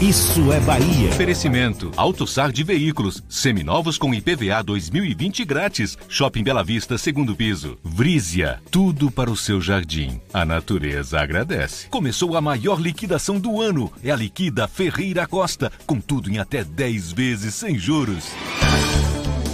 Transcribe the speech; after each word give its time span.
Isso 0.00 0.52
é 0.52 0.58
Bahia. 0.60 1.08
Oferecimento. 1.10 1.92
AutoSar 1.96 2.50
de 2.50 2.64
veículos. 2.64 3.22
Seminovos 3.28 3.96
com 3.96 4.12
IPVA 4.12 4.62
2020 4.62 5.44
grátis. 5.44 5.96
Shopping 6.08 6.42
Bela 6.42 6.64
Vista, 6.64 6.98
segundo 6.98 7.36
piso. 7.36 7.78
Vrízia. 7.84 8.60
Tudo 8.70 9.10
para 9.10 9.30
o 9.30 9.36
seu 9.36 9.60
jardim. 9.60 10.20
A 10.32 10.44
natureza 10.44 11.20
agradece. 11.20 11.86
Começou 11.88 12.36
a 12.36 12.40
maior 12.40 12.80
liquidação 12.80 13.38
do 13.38 13.60
ano. 13.60 13.92
É 14.02 14.10
a 14.10 14.16
Liquida 14.16 14.66
Ferreira 14.66 15.26
Costa. 15.26 15.70
Com 15.86 16.00
tudo 16.00 16.28
em 16.30 16.38
até 16.38 16.64
10 16.64 17.12
vezes 17.12 17.54
sem 17.54 17.78
juros. 17.78 18.24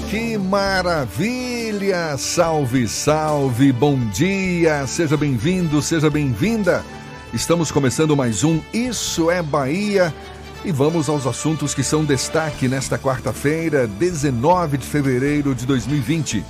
Que 0.08 0.38
maravilha! 0.38 2.16
Salve, 2.16 2.88
salve, 2.88 3.70
bom 3.72 3.98
dia! 4.08 4.86
Seja 4.86 5.18
bem-vindo, 5.18 5.82
seja 5.82 6.08
bem-vinda! 6.08 6.82
Estamos 7.32 7.70
começando 7.70 8.16
mais 8.16 8.42
um 8.42 8.58
Isso 8.72 9.30
é 9.30 9.42
Bahia 9.42 10.14
e 10.64 10.72
vamos 10.72 11.10
aos 11.10 11.26
assuntos 11.26 11.74
que 11.74 11.82
são 11.82 12.02
destaque 12.02 12.66
nesta 12.66 12.98
quarta-feira, 12.98 13.86
19 13.86 14.78
de 14.78 14.86
fevereiro 14.86 15.54
de 15.54 15.66
2020. 15.66 16.42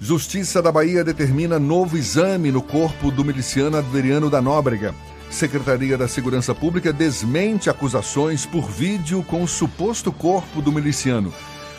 Justiça 0.00 0.62
da 0.62 0.72
Bahia 0.72 1.04
determina 1.04 1.58
novo 1.58 1.98
exame 1.98 2.50
no 2.50 2.62
corpo 2.62 3.10
do 3.10 3.22
miliciano 3.22 3.76
Adveriano 3.76 4.30
da 4.30 4.40
Nóbrega. 4.40 4.94
Secretaria 5.30 5.98
da 5.98 6.08
Segurança 6.08 6.54
Pública 6.54 6.90
desmente 6.90 7.68
acusações 7.68 8.46
por 8.46 8.70
vídeo 8.70 9.22
com 9.22 9.42
o 9.42 9.48
suposto 9.48 10.10
corpo 10.10 10.62
do 10.62 10.72
miliciano. 10.72 11.32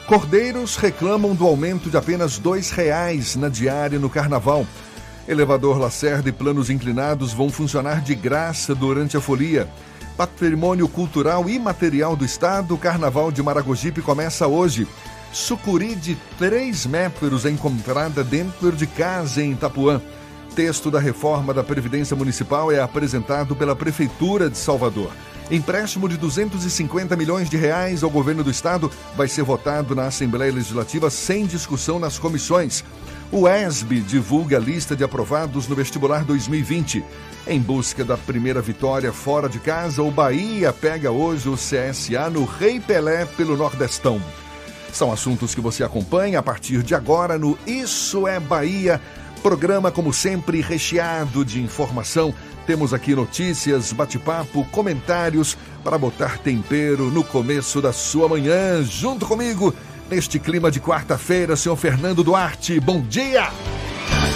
Cordeiros 0.05 0.75
reclamam 0.75 1.33
do 1.33 1.47
aumento 1.47 1.89
de 1.89 1.97
apenas 1.97 2.37
R$ 2.37 2.61
reais 2.75 3.35
na 3.35 3.49
diária 3.49 3.97
no 3.97 4.11
carnaval. 4.11 4.67
Elevador 5.27 5.77
Lacerda 5.77 6.29
e 6.29 6.31
planos 6.31 6.69
inclinados 6.69 7.31
vão 7.31 7.49
funcionar 7.49 8.01
de 8.01 8.13
graça 8.13 8.75
durante 8.75 9.15
a 9.15 9.21
folia. 9.21 9.69
Patrimônio 10.17 10.87
cultural 10.87 11.49
e 11.49 11.57
material 11.57 12.15
do 12.15 12.25
Estado, 12.25 12.77
Carnaval 12.77 13.31
de 13.31 13.41
Maragogipe 13.41 14.01
começa 14.01 14.47
hoje. 14.47 14.87
Sucuri 15.31 15.95
de 15.95 16.15
3 16.37 16.85
metros 16.85 17.45
encontrada 17.45 18.23
dentro 18.23 18.71
de 18.71 18.85
casa 18.85 19.41
em 19.41 19.53
Itapuã. 19.53 20.01
Texto 20.55 20.91
da 20.91 20.99
reforma 20.99 21.53
da 21.53 21.63
Previdência 21.63 22.15
Municipal 22.15 22.71
é 22.71 22.79
apresentado 22.79 23.55
pela 23.55 23.75
Prefeitura 23.75 24.49
de 24.49 24.57
Salvador. 24.57 25.11
Empréstimo 25.49 26.07
de 26.07 26.17
250 26.17 27.15
milhões 27.15 27.49
de 27.49 27.57
reais 27.57 28.03
ao 28.03 28.09
governo 28.09 28.43
do 28.43 28.51
estado 28.51 28.91
vai 29.15 29.27
ser 29.27 29.43
votado 29.43 29.95
na 29.95 30.05
Assembleia 30.05 30.53
Legislativa 30.53 31.09
sem 31.09 31.45
discussão 31.45 31.97
nas 31.97 32.19
comissões. 32.19 32.83
O 33.35 33.49
ESB 33.49 34.01
divulga 34.01 34.57
a 34.57 34.59
lista 34.59 34.95
de 34.95 35.03
aprovados 35.03 35.67
no 35.67 35.75
vestibular 35.75 36.23
2020. 36.23 37.03
Em 37.47 37.59
busca 37.59 38.05
da 38.05 38.15
primeira 38.15 38.61
vitória 38.61 39.11
fora 39.11 39.49
de 39.49 39.57
casa, 39.57 40.03
o 40.03 40.11
Bahia 40.11 40.71
pega 40.71 41.09
hoje 41.09 41.49
o 41.49 41.55
CSA 41.55 42.29
no 42.29 42.45
Rei 42.45 42.79
Pelé 42.79 43.25
pelo 43.25 43.57
Nordestão. 43.57 44.21
São 44.91 45.11
assuntos 45.11 45.55
que 45.55 45.61
você 45.61 45.83
acompanha 45.83 46.37
a 46.37 46.43
partir 46.43 46.83
de 46.83 46.93
agora 46.93 47.35
no 47.35 47.57
Isso 47.65 48.27
é 48.27 48.39
Bahia. 48.39 49.01
Programa, 49.41 49.89
como 49.89 50.13
sempre, 50.13 50.61
recheado 50.61 51.43
de 51.43 51.59
informação. 51.59 52.35
Temos 52.67 52.93
aqui 52.93 53.15
notícias, 53.15 53.91
bate-papo, 53.91 54.63
comentários 54.65 55.57
para 55.83 55.97
botar 55.97 56.37
tempero 56.37 57.09
no 57.09 57.23
começo 57.23 57.81
da 57.81 57.91
sua 57.91 58.29
manhã. 58.29 58.83
Junto 58.83 59.25
comigo, 59.25 59.73
neste 60.09 60.39
clima 60.39 60.69
de 60.69 60.79
quarta-feira, 60.79 61.55
senhor 61.55 61.75
Fernando 61.75 62.23
Duarte. 62.23 62.79
Bom 62.79 63.01
dia! 63.01 63.49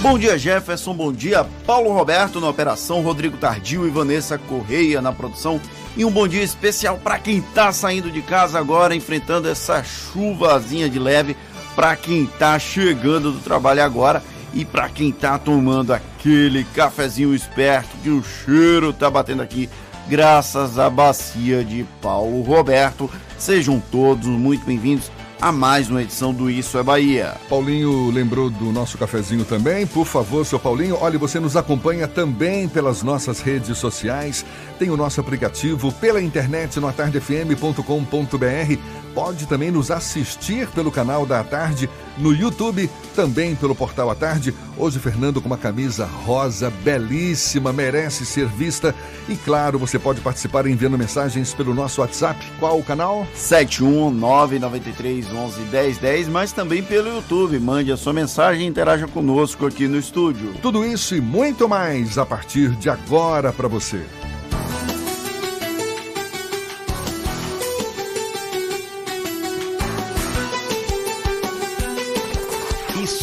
Bom 0.02 0.18
dia, 0.18 0.38
Jefferson. 0.38 0.94
Bom 0.94 1.12
dia, 1.12 1.46
Paulo 1.66 1.92
Roberto 1.92 2.40
na 2.40 2.48
operação, 2.48 3.02
Rodrigo 3.02 3.38
Tardio 3.38 3.88
e 3.88 3.90
Vanessa 3.90 4.38
Correia 4.38 5.02
na 5.02 5.12
produção. 5.12 5.60
E 5.96 6.06
um 6.06 6.12
bom 6.12 6.28
dia 6.28 6.44
especial 6.44 7.00
para 7.04 7.18
quem 7.18 7.40
está 7.40 7.72
saindo 7.72 8.12
de 8.12 8.22
casa 8.22 8.60
agora, 8.60 8.96
enfrentando 8.96 9.50
essa 9.50 9.84
chuvazinha 9.84 10.88
de 10.88 11.00
leve, 11.00 11.36
para 11.76 11.96
quem 11.96 12.26
está 12.26 12.58
chegando 12.60 13.32
do 13.32 13.40
trabalho 13.40 13.84
agora 13.84 14.22
e 14.54 14.64
para 14.64 14.88
quem 14.90 15.12
tá 15.12 15.38
tomando 15.40 15.92
aquele 15.94 16.64
cafezinho 16.64 17.34
esperto 17.34 17.90
que 18.04 18.10
o 18.10 18.24
cheiro 18.24 18.94
tá 18.94 19.10
batendo 19.10 19.42
aqui, 19.42 19.68
graças 20.08 20.78
à 20.78 20.90
bacia 20.90 21.64
de 21.64 21.86
Paulo 22.02 22.42
Roberto. 22.44 23.10
Sejam 23.38 23.82
todos 23.92 24.28
muito 24.28 24.66
bem-vindos 24.66 25.12
a 25.40 25.52
mais 25.52 25.90
uma 25.90 26.02
edição 26.02 26.34
do 26.34 26.50
Isso 26.50 26.78
é 26.78 26.84
Bahia. 26.84 27.36
Paulinho 27.48 28.09
lembrou 28.09 28.50
do 28.50 28.72
nosso 28.72 28.98
cafezinho 28.98 29.46
também. 29.46 29.86
Por 29.86 30.06
favor, 30.06 30.46
seu 30.46 30.59
Paulinho, 30.59 30.98
olha, 31.00 31.20
você 31.20 31.40
nos 31.40 31.56
acompanha 31.56 32.08
também 32.08 32.68
pelas 32.68 33.03
nossas 33.03 33.40
redes 33.40 33.78
sociais. 33.78 34.46
Tem 34.80 34.90
o 34.90 34.98
nosso 34.98 35.22
aplicativo 35.22 35.92
pela 35.92 36.22
internet 36.22 36.80
no 36.80 36.88
atardefm.com.br. 36.88 38.78
Pode 39.18 39.48
também 39.48 39.72
nos 39.72 39.90
assistir 39.90 40.68
pelo 40.68 40.92
canal 40.92 41.26
da 41.26 41.44
Tarde 41.44 41.90
no 42.20 42.32
YouTube, 42.32 42.88
também 43.16 43.56
pelo 43.56 43.74
portal 43.74 44.12
à 44.12 44.16
tarde. 44.16 44.54
Hoje, 44.78 45.00
Fernando 45.00 45.42
com 45.42 45.48
uma 45.48 45.58
camisa 45.58 46.06
rosa 46.06 46.70
belíssima, 46.70 47.74
merece 47.74 48.28
ser 48.28 48.46
vista. 48.46 48.94
E 49.28 49.36
claro, 49.36 49.80
você 49.80 49.98
pode 49.98 50.22
participar 50.22 50.68
enviando 50.68 51.00
mensagens 51.00 51.52
pelo 51.52 51.74
nosso 51.74 52.02
WhatsApp. 52.02 52.40
Qual 52.60 52.78
o 52.78 52.84
canal? 52.84 53.28
71993111010, 53.36 56.30
mas 56.30 56.52
também 56.52 56.84
pelo 56.84 57.16
YouTube. 57.16 57.60
Mande 57.60 57.92
a 57.92 57.98
sua 57.98 58.14
mensagem 58.14 58.66
e 58.66 58.70
interaja 58.70 59.08
conosco 59.08 59.66
aqui 59.66 59.88
no 59.88 59.98
estúdio. 59.98 60.54
Tudo 60.62 60.86
isso 60.86 61.16
e 61.16 61.22
muito 61.22 61.68
mais 61.68 62.20
a 62.20 62.25
partir 62.25 62.70
de 62.75 62.88
agora 62.88 63.52
para 63.52 63.68
você. 63.68 64.06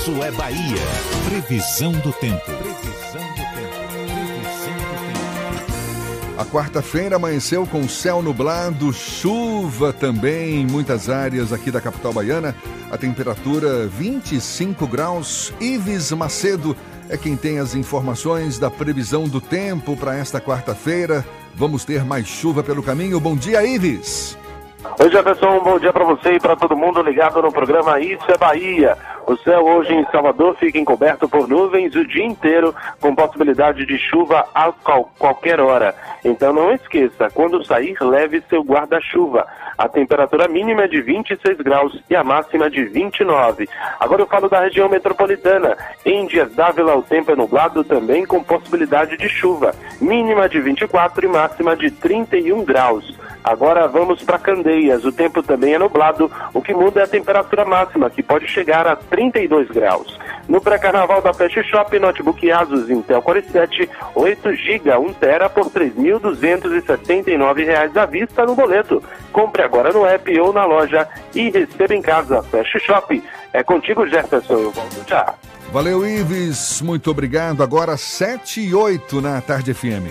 Isso 0.04 0.22
é 0.22 0.30
Bahia. 0.32 0.82
Previsão 1.30 1.90
do 1.92 2.12
tempo. 2.12 2.44
Previsão 2.44 3.22
do 3.26 3.36
tempo. 3.36 3.86
Previsão 3.96 4.74
do 4.76 5.56
tempo. 5.56 6.40
A 6.42 6.44
quarta-feira 6.44 7.16
amanheceu 7.16 7.66
com 7.66 7.88
céu 7.88 8.20
nublado, 8.20 8.92
chuva 8.92 9.94
também 9.94 10.60
em 10.60 10.66
muitas 10.66 11.08
áreas 11.08 11.54
aqui 11.54 11.70
da 11.70 11.80
capital 11.80 12.12
baiana. 12.12 12.54
A 12.90 12.98
temperatura 12.98 13.86
25 13.86 14.86
graus. 14.86 15.54
Ives 15.58 16.12
Macedo 16.12 16.76
é 17.08 17.16
quem 17.16 17.34
tem 17.34 17.58
as 17.58 17.74
informações 17.74 18.58
da 18.58 18.70
previsão 18.70 19.26
do 19.26 19.40
tempo 19.40 19.96
para 19.96 20.18
esta 20.18 20.38
quarta-feira. 20.38 21.24
Vamos 21.54 21.82
ter 21.82 22.04
mais 22.04 22.26
chuva 22.26 22.62
pelo 22.62 22.82
caminho. 22.82 23.18
Bom 23.18 23.34
dia, 23.34 23.66
Ives. 23.66 24.36
Oi, 24.84 25.10
Jefferson, 25.10 25.60
bom 25.60 25.78
dia 25.78 25.92
para 25.92 26.04
você 26.04 26.34
e 26.34 26.40
para 26.40 26.54
todo 26.54 26.76
mundo 26.76 27.02
ligado 27.02 27.40
no 27.40 27.50
programa 27.50 27.98
Isso 27.98 28.30
é 28.30 28.36
Bahia. 28.36 28.96
O 29.26 29.34
céu 29.38 29.64
hoje 29.64 29.94
em 29.94 30.04
Salvador 30.12 30.54
fica 30.56 30.78
encoberto 30.78 31.26
por 31.26 31.48
nuvens 31.48 31.94
o 31.94 32.06
dia 32.06 32.24
inteiro, 32.24 32.74
com 33.00 33.14
possibilidade 33.14 33.86
de 33.86 33.96
chuva 33.98 34.44
a 34.54 34.70
qual, 34.70 35.10
qualquer 35.18 35.58
hora. 35.58 35.94
Então 36.22 36.52
não 36.52 36.70
esqueça, 36.70 37.30
quando 37.32 37.64
sair, 37.64 37.96
leve 38.00 38.42
seu 38.50 38.62
guarda-chuva. 38.62 39.46
A 39.78 39.88
temperatura 39.88 40.46
mínima 40.46 40.82
é 40.82 40.88
de 40.88 41.00
26 41.00 41.56
graus 41.58 41.98
e 42.08 42.14
a 42.14 42.22
máxima 42.22 42.70
de 42.70 42.84
29. 42.84 43.68
Agora 43.98 44.22
eu 44.22 44.26
falo 44.26 44.48
da 44.48 44.60
região 44.60 44.88
metropolitana. 44.88 45.76
Em 46.04 46.26
Dias 46.26 46.54
d'Ávila, 46.54 46.94
o 46.94 47.02
tempo 47.02 47.32
é 47.32 47.36
nublado 47.36 47.82
também 47.82 48.26
com 48.26 48.44
possibilidade 48.44 49.16
de 49.16 49.28
chuva. 49.30 49.74
Mínima 50.00 50.48
de 50.48 50.60
24 50.60 51.24
e 51.24 51.28
máxima 51.28 51.74
de 51.74 51.90
31 51.90 52.62
graus. 52.64 53.18
Agora 53.44 53.86
vamos 53.86 54.22
para 54.22 54.38
Candeias. 54.38 55.04
O 55.04 55.12
tempo 55.12 55.42
também 55.42 55.74
é 55.74 55.78
nublado, 55.78 56.32
o 56.54 56.62
que 56.62 56.72
muda 56.72 57.00
é 57.00 57.02
a 57.04 57.06
temperatura 57.06 57.66
máxima, 57.66 58.08
que 58.08 58.22
pode 58.22 58.48
chegar 58.48 58.86
a 58.86 58.96
32 58.96 59.68
graus. 59.68 60.18
No 60.48 60.62
pré-carnaval 60.62 61.20
da 61.20 61.34
Pet 61.34 61.62
Shop, 61.62 61.98
notebook 61.98 62.50
Asus 62.50 62.88
Intel 62.88 63.20
Core 63.20 63.42
7, 63.42 63.90
8 64.14 64.54
GB, 64.54 64.96
1 64.96 65.12
TB 65.12 65.48
por 65.54 65.66
R$ 65.66 65.90
3.279 65.90 67.96
à 67.96 68.06
vista 68.06 68.46
no 68.46 68.54
boleto. 68.54 69.02
Compre 69.30 69.62
agora 69.62 69.92
no 69.92 70.06
app 70.06 70.40
ou 70.40 70.52
na 70.52 70.64
loja 70.64 71.06
e 71.34 71.50
receba 71.50 71.94
em 71.94 72.00
casa. 72.00 72.42
Pet 72.50 72.78
Shop. 72.80 73.22
É 73.52 73.62
contigo, 73.62 74.06
Jefferson. 74.06 74.54
Eu 74.54 74.70
volto 74.70 75.04
já. 75.06 75.34
Valeu, 75.70 76.06
Ives. 76.06 76.80
Muito 76.80 77.10
obrigado. 77.10 77.62
Agora 77.62 77.96
7 77.96 78.60
e 78.60 78.74
8 78.74 79.20
na 79.20 79.40
Tarde 79.40 79.74
FM. 79.74 80.06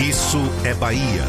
Isso 0.00 0.38
é 0.64 0.72
Bahia. 0.74 1.24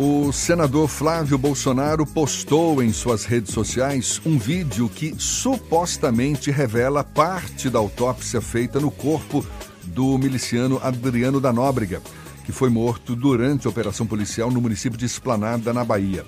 O 0.00 0.32
senador 0.32 0.86
Flávio 0.86 1.36
Bolsonaro 1.36 2.06
postou 2.06 2.80
em 2.80 2.92
suas 2.92 3.24
redes 3.24 3.52
sociais 3.52 4.20
um 4.24 4.38
vídeo 4.38 4.88
que 4.88 5.12
supostamente 5.18 6.52
revela 6.52 7.02
parte 7.02 7.68
da 7.68 7.80
autópsia 7.80 8.40
feita 8.40 8.78
no 8.78 8.92
corpo 8.92 9.44
do 9.82 10.16
miliciano 10.16 10.78
Adriano 10.80 11.40
da 11.40 11.52
Nóbrega, 11.52 12.00
que 12.44 12.52
foi 12.52 12.70
morto 12.70 13.16
durante 13.16 13.66
a 13.66 13.70
operação 13.70 14.06
policial 14.06 14.52
no 14.52 14.60
município 14.60 14.96
de 14.96 15.04
Esplanada, 15.04 15.72
na 15.72 15.82
Bahia. 15.84 16.24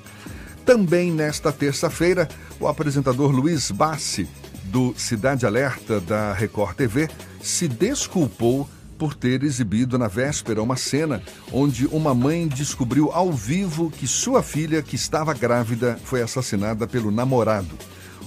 Também 0.66 1.12
nesta 1.12 1.52
terça-feira, 1.52 2.28
o 2.58 2.66
apresentador 2.66 3.31
Luiz 3.31 3.70
Bassi, 3.70 4.28
do 4.64 4.93
Cidade 4.96 5.46
Alerta 5.46 6.00
da 6.00 6.32
Record 6.32 6.75
TV, 6.75 7.08
se 7.40 7.69
desculpou 7.69 8.69
por 9.00 9.14
ter 9.14 9.43
exibido 9.43 9.99
na 9.99 10.08
véspera 10.08 10.62
uma 10.62 10.76
cena 10.76 11.23
onde 11.50 11.87
uma 11.87 12.14
mãe 12.14 12.47
descobriu 12.47 13.11
ao 13.11 13.32
vivo 13.32 13.91
que 13.91 14.06
sua 14.06 14.43
filha, 14.43 14.82
que 14.82 14.94
estava 14.94 15.32
grávida, 15.32 15.99
foi 16.05 16.20
assassinada 16.20 16.87
pelo 16.87 17.11
namorado. 17.11 17.79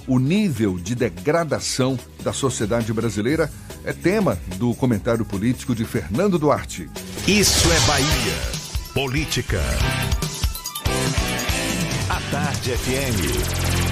O 0.04 0.18
nível 0.18 0.76
de 0.76 0.96
degradação 0.96 1.96
da 2.24 2.32
sociedade 2.32 2.92
brasileira 2.92 3.48
é 3.84 3.92
tema 3.92 4.36
do 4.56 4.74
comentário 4.74 5.24
político 5.24 5.76
de 5.76 5.84
Fernando 5.84 6.40
Duarte. 6.40 6.90
Isso 7.28 7.70
é 7.70 7.80
Bahia. 7.86 8.36
Política. 8.92 9.60
A 12.10 12.20
Tarde 12.32 12.72
FM. 12.72 13.83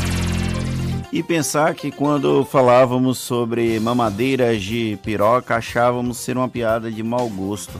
E 1.13 1.23
pensar 1.23 1.75
que 1.75 1.91
quando 1.91 2.43
falávamos 2.43 3.19
sobre 3.19 3.79
mamadeiras 3.79 4.63
de 4.63 4.99
piroca, 5.03 5.57
achávamos 5.57 6.17
ser 6.17 6.39
uma 6.39 6.49
piada 6.49 6.91
de 6.91 7.03
mau 7.03 7.29
gosto. 7.29 7.79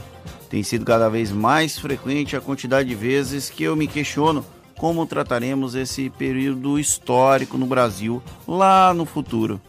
Tem 0.51 0.61
sido 0.61 0.85
cada 0.85 1.09
vez 1.09 1.31
mais 1.31 1.79
frequente 1.79 2.35
a 2.35 2.41
quantidade 2.41 2.89
de 2.89 2.93
vezes 2.93 3.49
que 3.49 3.63
eu 3.63 3.75
me 3.75 3.87
questiono 3.87 4.45
como 4.77 5.07
trataremos 5.07 5.73
esse 5.73 6.11
período 6.11 6.77
histórico 6.77 7.57
no 7.57 7.65
Brasil 7.65 8.21
lá 8.47 8.93
no 8.93 9.03
futuro. 9.03 9.59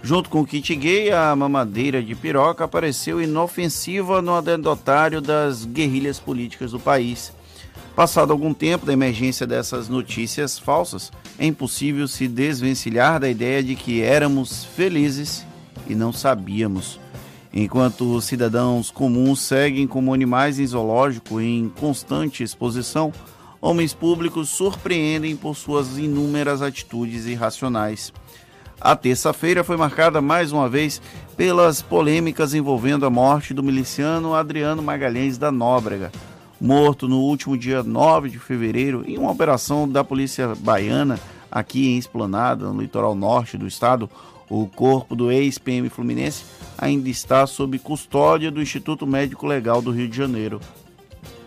Junto 0.00 0.30
com 0.30 0.42
o 0.42 0.46
kit 0.46 0.76
gay, 0.76 1.10
a 1.10 1.34
mamadeira 1.34 2.00
de 2.00 2.14
piroca 2.14 2.62
apareceu 2.62 3.20
inofensiva 3.20 4.22
no 4.22 4.32
adendotário 4.32 5.20
das 5.20 5.64
guerrilhas 5.64 6.20
políticas 6.20 6.70
do 6.70 6.78
país. 6.78 7.32
Passado 7.96 8.32
algum 8.32 8.54
tempo 8.54 8.86
da 8.86 8.92
emergência 8.92 9.44
dessas 9.44 9.88
notícias 9.88 10.56
falsas, 10.56 11.10
é 11.38 11.46
impossível 11.46 12.08
se 12.08 12.26
desvencilhar 12.26 13.20
da 13.20 13.28
ideia 13.28 13.62
de 13.62 13.74
que 13.76 14.02
éramos 14.02 14.64
felizes 14.64 15.46
e 15.86 15.94
não 15.94 16.12
sabíamos. 16.12 16.98
Enquanto 17.52 18.20
cidadãos 18.20 18.90
comuns 18.90 19.40
seguem 19.40 19.86
como 19.86 20.12
animais 20.12 20.58
em 20.58 20.66
zoológico 20.66 21.40
em 21.40 21.68
constante 21.68 22.42
exposição, 22.42 23.12
homens 23.60 23.94
públicos 23.94 24.48
surpreendem 24.48 25.36
por 25.36 25.56
suas 25.56 25.96
inúmeras 25.96 26.60
atitudes 26.60 27.26
irracionais. 27.26 28.12
A 28.80 28.94
terça-feira 28.94 29.64
foi 29.64 29.76
marcada 29.76 30.20
mais 30.20 30.52
uma 30.52 30.68
vez 30.68 31.02
pelas 31.36 31.82
polêmicas 31.82 32.54
envolvendo 32.54 33.06
a 33.06 33.10
morte 33.10 33.52
do 33.52 33.62
miliciano 33.62 34.34
Adriano 34.34 34.82
Magalhães 34.82 35.36
da 35.36 35.50
Nóbrega, 35.50 36.12
morto 36.60 37.06
no 37.06 37.20
último 37.20 37.56
dia 37.56 37.82
9 37.82 38.30
de 38.30 38.38
fevereiro 38.38 39.04
em 39.06 39.16
uma 39.16 39.30
operação 39.30 39.88
da 39.88 40.02
Polícia 40.02 40.54
Baiana 40.56 41.18
aqui 41.50 41.88
em 41.88 41.98
Esplanada, 41.98 42.70
no 42.70 42.80
litoral 42.80 43.14
norte 43.14 43.56
do 43.56 43.66
estado. 43.66 44.10
O 44.50 44.66
corpo 44.66 45.14
do 45.14 45.30
ex-PM 45.30 45.88
Fluminense 45.88 46.44
ainda 46.76 47.08
está 47.08 47.46
sob 47.46 47.78
custódia 47.78 48.50
do 48.50 48.62
Instituto 48.62 49.06
Médico 49.06 49.46
Legal 49.46 49.82
do 49.82 49.90
Rio 49.90 50.08
de 50.08 50.16
Janeiro. 50.16 50.60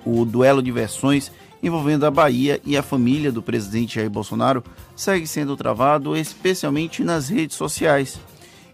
O 0.05 0.23
duelo 0.23 0.61
de 0.61 0.71
versões 0.71 1.31
envolvendo 1.63 2.05
a 2.05 2.11
Bahia 2.11 2.59
e 2.65 2.77
a 2.77 2.83
família 2.83 3.31
do 3.31 3.41
presidente 3.41 3.95
Jair 3.95 4.09
Bolsonaro 4.09 4.63
segue 4.95 5.27
sendo 5.27 5.57
travado 5.57 6.15
especialmente 6.15 7.03
nas 7.03 7.29
redes 7.29 7.55
sociais. 7.55 8.19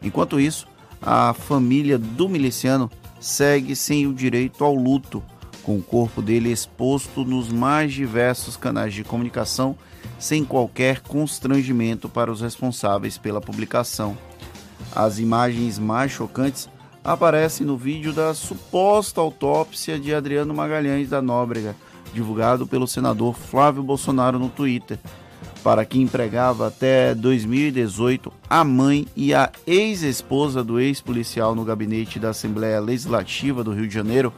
Enquanto 0.01 0.40
isso, 0.40 0.68
a 1.01 1.33
família 1.33 1.98
do 1.98 2.30
miliciano 2.30 2.90
segue 3.19 3.75
sem 3.75 4.07
o 4.07 4.13
direito 4.13 4.63
ao 4.63 4.75
luto 4.75 5.24
com 5.68 5.75
o 5.75 5.84
corpo 5.84 6.22
dele 6.22 6.50
exposto 6.50 7.25
nos 7.25 7.52
mais 7.52 7.92
diversos 7.92 8.56
canais 8.56 8.94
de 8.94 9.04
comunicação, 9.04 9.75
sem 10.18 10.46
qualquer 10.46 11.02
constrangimento 11.02 12.08
para 12.08 12.31
os 12.31 12.40
responsáveis 12.40 13.18
pela 13.18 13.42
publicação. 13.42 14.18
As 14.96 15.19
imagens 15.19 15.78
mais 15.78 16.14
chocantes 16.14 16.69
aparecem 17.04 17.68
no 17.68 17.75
vídeo 17.75 18.14
da 18.14 18.34
suposta 18.34 19.19
autópsia 19.19 20.00
de 20.00 20.16
Adriano 20.16 20.54
Magalhães 20.54 21.10
da 21.10 21.22
Nóbrega, 21.22 21.75
divulgado 22.14 22.66
pelo 22.66 22.88
senador 22.88 23.36
Flávio 23.36 23.84
Bolsonaro 23.84 24.40
no 24.40 24.48
Twitter, 24.48 24.98
para 25.66 25.84
quem 25.84 26.04
empregava 26.04 26.68
até 26.68 27.14
2018 27.14 28.31
a 28.50 28.64
mãe 28.64 29.06
e 29.18 29.34
a 29.34 29.52
ex-esposa 29.66 30.64
do 30.64 30.80
ex-policial 30.80 31.54
no 31.54 31.66
gabinete 31.66 32.19
da 32.19 32.30
Assembleia 32.30 32.80
Legislativa 32.80 33.66
do 33.66 33.74
Rio 33.74 33.86
de 33.86 33.94
Janeiro, 33.94 34.31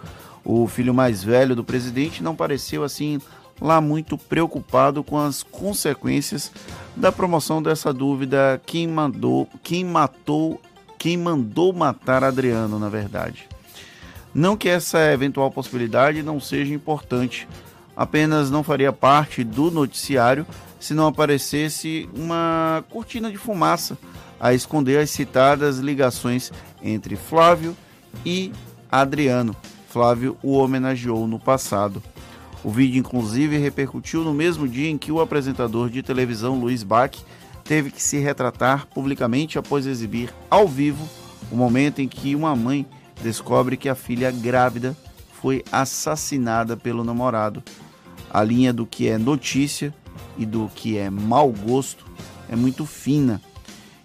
o 0.51 0.68
filho 0.68 0.96
mais 0.96 1.24
velho 1.24 1.56
do 1.56 1.63
presidente 1.63 2.24
não 2.24 2.36
pareceu 2.36 2.84
assim 2.84 3.22
lá 3.62 3.79
muito 3.79 4.18
preocupado 4.18 5.03
com 5.03 5.15
as 5.15 5.44
consequências 5.44 6.51
da 6.96 7.12
promoção 7.12 7.62
dessa 7.62 7.94
dúvida 7.94 8.60
quem 8.65 8.88
mandou, 8.88 9.48
quem 9.62 9.86
matou, 9.86 10.60
quem 10.98 11.15
mandou 11.18 11.72
matar 11.72 12.24
Adriano, 12.24 12.79
na 12.79 12.89
verdade. 12.89 13.48
Não 14.34 14.58
que 14.58 14.68
essa 14.68 15.12
eventual 15.12 15.51
possibilidade 15.51 16.24
não 16.24 16.39
seja 16.39 16.74
importante, 16.74 17.48
apenas 17.96 18.50
não 18.50 18.63
faria 18.63 18.91
parte 18.91 19.44
do 19.44 19.70
noticiário 19.70 20.48
se 20.79 20.96
não 20.96 21.06
aparecesse 21.06 22.10
uma 22.15 22.84
cortina 22.89 23.29
de 23.29 23.38
fumaça 23.38 24.00
a 24.39 24.51
esconder 24.51 24.98
as 24.98 25.12
citadas 25.12 25.77
ligações 25.77 26.51
entre 26.82 27.15
Flávio 27.15 27.77
e 28.25 28.51
Adriano. 28.91 29.56
Flávio 29.89 30.38
o 30.43 30.53
homenageou 30.53 31.27
no 31.27 31.39
passado. 31.39 32.01
O 32.63 32.69
vídeo, 32.69 33.00
inclusive, 33.00 33.58
repercutiu 33.58 34.24
no 34.24 34.34
mesmo 34.34 34.67
dia 34.67 34.89
em 34.89 34.98
que 34.98 35.12
o 35.12 35.19
apresentador 35.19 35.89
de 35.89 36.03
televisão 36.03 36.60
Luiz 36.60 36.84
Bach 36.84 37.12
teve 37.63 37.89
que 37.89 38.01
se 38.01 38.17
retratar 38.17 38.88
publicamente 38.88 39.58
após 39.58 39.86
exibir 39.86 40.34
ao 40.50 40.67
vivo 40.67 41.08
o 41.51 41.55
momento 41.55 42.00
em 42.00 42.08
que 42.08 42.36
uma 42.36 42.55
mãe 42.55 42.86
descobre 43.22 43.77
que 43.77 43.89
a 43.89 43.96
filha 43.96 44.29
grávida 44.29 44.96
foi 45.41 45.63
assassinada 45.72 46.77
pelo 46.77 47.03
namorado. 47.03 47.63
A 48.29 48.43
linha 48.43 48.72
do 48.72 48.86
que 48.86 49.08
é 49.08 49.17
notícia 49.17 49.93
e 50.38 50.46
do 50.46 50.69
que 50.75 50.98
é 50.98 51.10
mau 51.10 51.51
gosto 51.51 52.05
é 52.48 52.55
muito 52.55 52.86
fina 52.86 53.41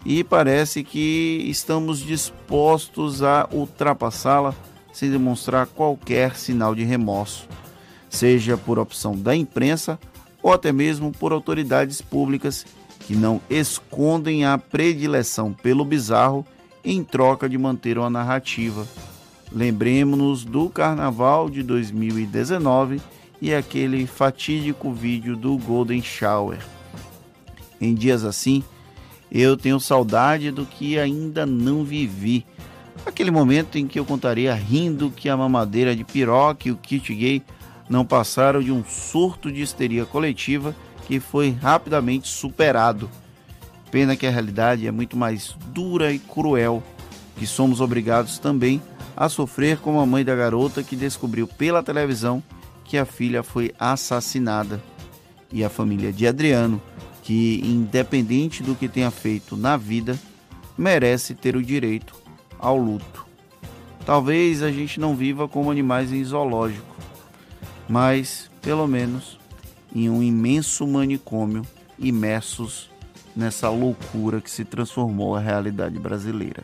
e 0.05 0.23
parece 0.23 0.85
que 0.85 1.45
estamos 1.49 2.01
dispostos 2.01 3.23
a 3.23 3.49
ultrapassá-la 3.51 4.55
sem 4.95 5.11
demonstrar 5.11 5.67
qualquer 5.67 6.37
sinal 6.37 6.75
de 6.75 6.85
remorso, 6.85 7.49
seja 8.09 8.57
por 8.57 8.79
opção 8.79 9.15
da 9.15 9.35
imprensa 9.35 9.99
ou 10.41 10.53
até 10.53 10.71
mesmo 10.71 11.11
por 11.11 11.33
autoridades 11.33 12.01
públicas 12.01 12.65
que 13.01 13.17
não 13.17 13.41
escondem 13.51 14.47
a 14.47 14.57
predileção 14.57 15.53
pelo 15.53 15.85
bizarro 15.85 16.47
em 16.85 17.03
troca 17.03 17.49
de 17.49 17.59
manter 17.59 17.99
uma 17.99 18.09
narrativa. 18.09 18.87
Lembremos-nos 19.53 20.45
do 20.45 20.71
Carnaval 20.71 21.51
de 21.51 21.63
2019 21.63 23.01
e 23.43 23.53
aquele 23.53 24.07
fatídico 24.07 24.93
vídeo 24.93 25.37
do 25.37 25.59
Golden 25.59 26.03
Shower. 26.03 26.59
Em 27.81 27.95
dias 27.95 28.25
assim, 28.25 28.63
eu 29.31 29.57
tenho 29.57 29.81
saudade 29.81 30.51
do 30.51 30.65
que 30.65 30.99
ainda 30.99 31.45
não 31.45 31.85
vivi 31.85 32.47
Aquele 33.07 33.31
momento 33.31 33.77
em 33.77 33.87
que 33.87 33.99
eu 33.99 34.05
contaria 34.05 34.55
rindo 34.55 35.11
que 35.11 35.29
a 35.29 35.37
mamadeira 35.37 35.95
de 35.95 36.05
piroca 36.05 36.69
e 36.69 36.73
o 36.73 36.77
kit 36.77 37.15
gay 37.15 37.43
não 37.89 38.05
passaram 38.05 38.63
de 38.63 38.73
um 38.73 38.83
surto 38.83 39.53
de 39.53 39.61
histeria 39.61 40.07
coletiva 40.07 40.75
que 41.07 41.21
foi 41.21 41.51
rapidamente 41.51 42.29
superado. 42.29 43.11
Pena 43.91 44.17
que 44.17 44.27
a 44.27 44.31
realidade 44.31 44.87
é 44.87 44.91
muito 44.91 45.17
mais 45.17 45.55
dura 45.67 46.13
e 46.13 46.19
cruel, 46.19 46.83
que 47.37 47.47
somos 47.47 47.81
obrigados 47.81 48.39
também 48.39 48.81
a 49.17 49.29
sofrer 49.29 49.79
como 49.79 50.01
a 50.01 50.07
mãe 50.07 50.25
da 50.25 50.35
garota 50.35 50.83
que 50.83 50.97
descobriu 50.97 51.47
pela 51.47 51.83
televisão 51.83 52.43
que 52.85 52.97
a 52.97 53.05
filha 53.05 53.43
foi 53.43 53.73
assassinada. 53.79 54.83
E 55.53 55.63
a 55.63 55.69
família 55.69 56.13
de 56.13 56.27
Adriano, 56.27 56.83
que 57.23 57.61
independente 57.63 58.63
do 58.63 58.75
que 58.75 58.89
tenha 58.89 59.11
feito 59.11 59.57
na 59.57 59.77
vida, 59.77 60.19
merece 60.77 61.35
ter 61.35 61.55
o 61.55 61.63
direito 61.63 62.24
ao 62.65 62.79
luto. 62.79 63.27
Talvez 64.07 64.63
a 64.63 64.73
gente 64.73 64.99
não 64.99 65.15
viva 65.15 65.47
como 65.47 65.71
animais 65.71 66.13
em 66.13 66.25
zoológico, 66.25 66.97
mas 67.87 68.51
pelo 68.63 68.87
menos 68.87 69.39
em 69.95 70.09
um 70.09 70.23
imenso 70.23 70.87
manicômio 70.87 71.63
imersos 71.99 72.91
nessa 73.37 73.69
loucura 73.69 74.41
que 74.41 74.51
se 74.51 74.65
transformou 74.65 75.37
a 75.37 75.41
realidade 75.41 75.99
brasileira. 75.99 76.63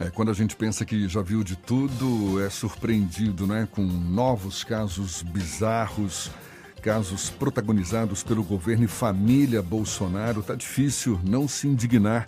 É, 0.00 0.10
quando 0.10 0.30
a 0.30 0.34
gente 0.34 0.56
pensa 0.56 0.84
que 0.84 1.06
já 1.08 1.20
viu 1.20 1.44
de 1.44 1.56
tudo, 1.56 2.42
é 2.42 2.48
surpreendido 2.48 3.46
né, 3.46 3.68
com 3.70 3.82
novos 3.82 4.64
casos 4.64 5.22
bizarros, 5.22 6.30
casos 6.82 7.28
protagonizados 7.28 8.22
pelo 8.22 8.42
governo 8.42 8.84
e 8.84 8.88
família 8.88 9.62
Bolsonaro. 9.62 10.42
Tá 10.42 10.54
difícil 10.54 11.20
não 11.22 11.46
se 11.46 11.68
indignar 11.68 12.26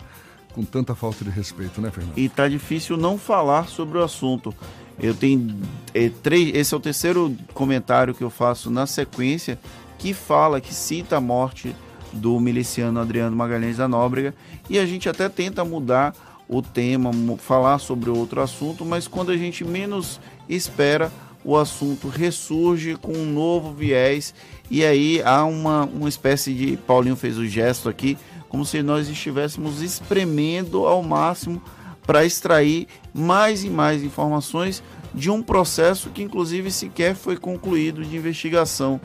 com 0.57 0.65
tanta 0.65 0.95
falta 0.95 1.23
de 1.23 1.29
respeito, 1.29 1.79
né, 1.79 1.91
Fernando? 1.91 2.17
E 2.17 2.27
tá 2.27 2.47
difícil 2.47 2.97
não 2.97 3.15
falar 3.15 3.67
sobre 3.67 3.99
o 3.99 4.03
assunto. 4.03 4.51
Eu 4.99 5.13
tenho 5.13 5.55
é, 5.93 6.09
três, 6.09 6.55
esse 6.55 6.73
é 6.73 6.77
o 6.77 6.79
terceiro 6.79 7.37
comentário 7.53 8.15
que 8.15 8.23
eu 8.23 8.31
faço 8.31 8.71
na 8.71 8.87
sequência 8.87 9.59
que 9.99 10.15
fala, 10.15 10.59
que 10.59 10.73
cita 10.73 11.17
a 11.17 11.21
morte 11.21 11.75
do 12.11 12.39
miliciano 12.39 12.99
Adriano 12.99 13.35
Magalhães 13.35 13.77
da 13.77 13.87
Nóbrega 13.87 14.33
e 14.67 14.79
a 14.79 14.85
gente 14.87 15.07
até 15.07 15.29
tenta 15.29 15.63
mudar 15.63 16.15
o 16.49 16.59
tema, 16.63 17.11
falar 17.37 17.77
sobre 17.77 18.09
outro 18.09 18.41
assunto, 18.41 18.83
mas 18.83 19.07
quando 19.07 19.31
a 19.31 19.37
gente 19.37 19.63
menos 19.63 20.19
espera, 20.49 21.11
o 21.45 21.55
assunto 21.55 22.07
ressurge 22.07 22.95
com 22.95 23.13
um 23.13 23.31
novo 23.31 23.73
viés 23.73 24.33
e 24.71 24.83
aí 24.83 25.21
há 25.23 25.45
uma, 25.45 25.85
uma 25.85 26.09
espécie 26.09 26.53
de. 26.53 26.77
Paulinho 26.77 27.15
fez 27.15 27.37
o 27.37 27.45
gesto 27.45 27.87
aqui, 27.87 28.17
como 28.49 28.65
se 28.65 28.81
nós 28.81 29.09
estivéssemos 29.09 29.81
espremendo 29.81 30.85
ao 30.85 31.03
máximo 31.03 31.61
para 32.05 32.25
extrair 32.25 32.87
mais 33.13 33.63
e 33.63 33.69
mais 33.69 34.03
informações 34.03 34.81
de 35.13 35.29
um 35.29 35.41
processo 35.41 36.09
que, 36.09 36.23
inclusive, 36.23 36.71
sequer 36.71 37.15
foi 37.15 37.37
concluído 37.37 38.03
de 38.03 38.15
investigação. 38.15 38.99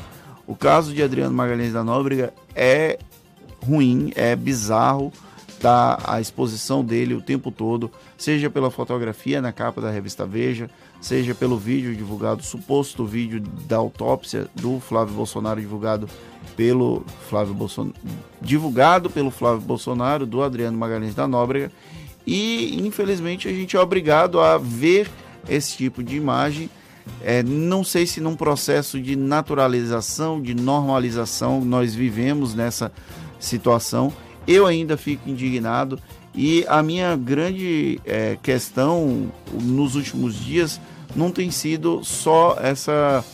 O 0.46 0.54
caso 0.54 0.92
de 0.92 1.02
Adriano 1.02 1.34
Magalhães 1.34 1.72
da 1.72 1.82
Nóbrega 1.82 2.32
é 2.54 2.98
ruim, 3.64 4.12
é 4.14 4.36
bizarro 4.36 5.12
tá 5.62 5.96
a 6.04 6.20
exposição 6.20 6.84
dele 6.84 7.14
o 7.14 7.22
tempo 7.22 7.52
todo, 7.52 7.88
seja 8.18 8.50
pela 8.50 8.68
fotografia 8.68 9.40
na 9.40 9.52
capa 9.52 9.80
da 9.80 9.90
revista 9.90 10.26
Veja, 10.26 10.68
seja 11.02 11.34
pelo 11.34 11.58
vídeo 11.58 11.94
divulgado, 11.94 12.42
suposto 12.44 13.04
vídeo 13.04 13.40
da 13.66 13.76
autópsia 13.76 14.46
do 14.54 14.78
Flávio 14.78 15.14
Bolsonaro 15.14 15.60
divulgado 15.60 16.08
pelo 16.56 17.04
Flávio 17.28 17.52
Bolsonaro, 17.52 17.94
divulgado 18.40 19.10
pelo 19.10 19.30
Flávio 19.30 19.62
Bolsonaro, 19.62 20.24
do 20.24 20.42
Adriano 20.42 20.78
Magalhães 20.78 21.14
da 21.14 21.26
Nóbrega, 21.26 21.72
e 22.24 22.80
infelizmente 22.86 23.48
a 23.48 23.52
gente 23.52 23.76
é 23.76 23.80
obrigado 23.80 24.38
a 24.40 24.56
ver 24.56 25.10
esse 25.48 25.76
tipo 25.76 26.04
de 26.04 26.16
imagem. 26.16 26.70
É, 27.20 27.42
não 27.42 27.82
sei 27.82 28.06
se 28.06 28.20
num 28.20 28.36
processo 28.36 29.00
de 29.00 29.16
naturalização, 29.16 30.40
de 30.40 30.54
normalização, 30.54 31.60
nós 31.64 31.96
vivemos 31.96 32.54
nessa 32.54 32.92
situação. 33.40 34.12
Eu 34.46 34.66
ainda 34.66 34.96
fico 34.96 35.28
indignado. 35.28 35.98
E 36.34 36.64
a 36.68 36.82
minha 36.82 37.14
grande 37.16 38.00
é, 38.06 38.38
questão 38.40 39.30
nos 39.52 39.96
últimos 39.96 40.34
dias 40.34 40.80
não 41.14 41.30
tem 41.30 41.50
sido 41.50 42.04
só 42.04 42.56
essa 42.60 43.24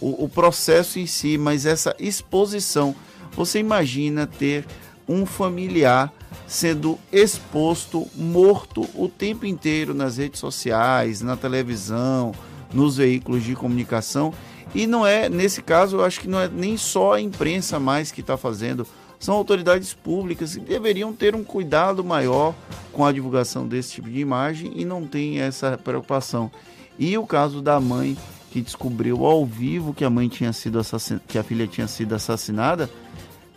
o, 0.00 0.24
o, 0.24 0.28
processo 0.28 0.98
em 0.98 1.06
si, 1.06 1.38
mas 1.38 1.66
essa 1.66 1.94
exposição. 1.98 2.94
Você 3.32 3.58
imagina 3.58 4.26
ter 4.26 4.66
um 5.08 5.24
familiar 5.24 6.12
sendo 6.46 6.98
exposto, 7.10 8.06
morto 8.14 8.88
o 8.94 9.08
tempo 9.08 9.46
inteiro 9.46 9.94
nas 9.94 10.18
redes 10.18 10.40
sociais, 10.40 11.20
na 11.20 11.36
televisão, 11.36 12.32
nos 12.72 12.96
veículos 12.96 13.42
de 13.42 13.54
comunicação. 13.54 14.32
E 14.74 14.86
não 14.86 15.06
é, 15.06 15.28
nesse 15.28 15.62
caso, 15.62 15.96
eu 15.96 16.04
acho 16.04 16.20
que 16.20 16.28
não 16.28 16.40
é 16.40 16.48
nem 16.48 16.76
só 16.76 17.14
a 17.14 17.20
imprensa 17.20 17.78
mais 17.78 18.10
que 18.10 18.20
está 18.20 18.36
fazendo 18.36 18.86
são 19.24 19.36
autoridades 19.36 19.94
públicas 19.94 20.54
que 20.54 20.60
deveriam 20.60 21.10
ter 21.10 21.34
um 21.34 21.42
cuidado 21.42 22.04
maior 22.04 22.54
com 22.92 23.06
a 23.06 23.10
divulgação 23.10 23.66
desse 23.66 23.92
tipo 23.92 24.10
de 24.10 24.20
imagem 24.20 24.72
e 24.76 24.84
não 24.84 25.06
tem 25.06 25.40
essa 25.40 25.78
preocupação. 25.78 26.50
E 26.98 27.16
o 27.18 27.26
caso 27.26 27.60
da 27.60 27.80
mãe 27.80 28.16
que 28.50 28.60
descobriu 28.60 29.26
ao 29.26 29.44
vivo 29.44 29.92
que 29.92 30.04
a 30.04 30.10
mãe 30.10 30.28
tinha 30.28 30.52
sido 30.52 30.80
que 31.26 31.38
a 31.38 31.42
filha 31.42 31.66
tinha 31.66 31.88
sido 31.88 32.14
assassinada 32.14 32.88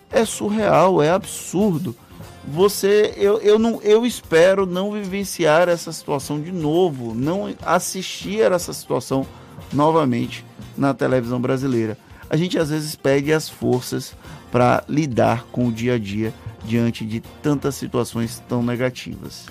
é 0.10 0.26
surreal, 0.26 1.02
é 1.04 1.12
absurdo. 1.12 1.96
Você, 2.48 3.14
eu, 3.18 3.40
eu 3.40 3.60
não, 3.60 3.82
eu 3.84 4.06
espero 4.06 4.66
não 4.66 4.92
vivenciar 4.92 5.68
essa 5.68 5.92
situação 5.92 6.42
de 6.42 6.52
novo, 6.52 7.14
não 7.14 7.54
assistir 7.62 8.52
essa 8.52 8.72
situação 8.74 9.28
novamente 9.72 10.46
na 10.78 10.94
televisão 10.94 11.40
brasileira. 11.40 11.98
A 12.30 12.36
gente 12.36 12.58
às 12.58 12.70
vezes 12.70 12.96
pede 12.96 13.32
as 13.32 13.50
forças 13.50 14.16
para 14.52 14.84
lidar 14.88 15.46
com 15.52 15.68
o 15.68 15.72
dia 15.72 15.96
a 15.96 16.00
dia 16.00 16.34
diante 16.64 17.06
de 17.06 17.22
tantas 17.42 17.76
situações 17.76 18.42
tão 18.48 18.64
negativas. 18.64 19.46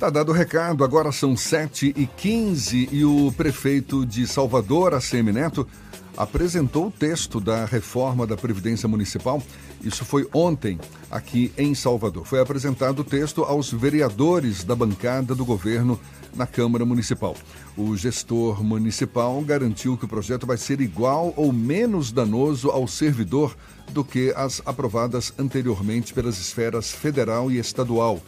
Tá 0.00 0.08
dado 0.08 0.30
o 0.30 0.34
recado, 0.34 0.82
agora 0.82 1.12
são 1.12 1.36
7 1.36 1.92
e 1.94 2.06
15 2.06 2.88
e 2.90 3.04
o 3.04 3.30
prefeito 3.36 4.06
de 4.06 4.26
Salvador, 4.26 4.94
ACM 4.94 5.30
Neto, 5.30 5.68
apresentou 6.16 6.86
o 6.86 6.90
texto 6.90 7.38
da 7.38 7.66
reforma 7.66 8.26
da 8.26 8.34
Previdência 8.34 8.88
Municipal. 8.88 9.42
Isso 9.84 10.02
foi 10.02 10.26
ontem, 10.32 10.80
aqui 11.10 11.52
em 11.58 11.74
Salvador. 11.74 12.24
Foi 12.24 12.40
apresentado 12.40 13.00
o 13.00 13.04
texto 13.04 13.42
aos 13.42 13.70
vereadores 13.70 14.64
da 14.64 14.74
bancada 14.74 15.34
do 15.34 15.44
governo 15.44 16.00
na 16.34 16.46
Câmara 16.46 16.86
Municipal. 16.86 17.36
O 17.76 17.94
gestor 17.94 18.64
municipal 18.64 19.38
garantiu 19.42 19.98
que 19.98 20.06
o 20.06 20.08
projeto 20.08 20.46
vai 20.46 20.56
ser 20.56 20.80
igual 20.80 21.34
ou 21.36 21.52
menos 21.52 22.10
danoso 22.10 22.70
ao 22.70 22.88
servidor 22.88 23.54
do 23.90 24.02
que 24.02 24.32
as 24.34 24.62
aprovadas 24.64 25.30
anteriormente 25.38 26.14
pelas 26.14 26.38
esferas 26.38 26.90
federal 26.90 27.50
e 27.50 27.58
estadual. 27.58 28.18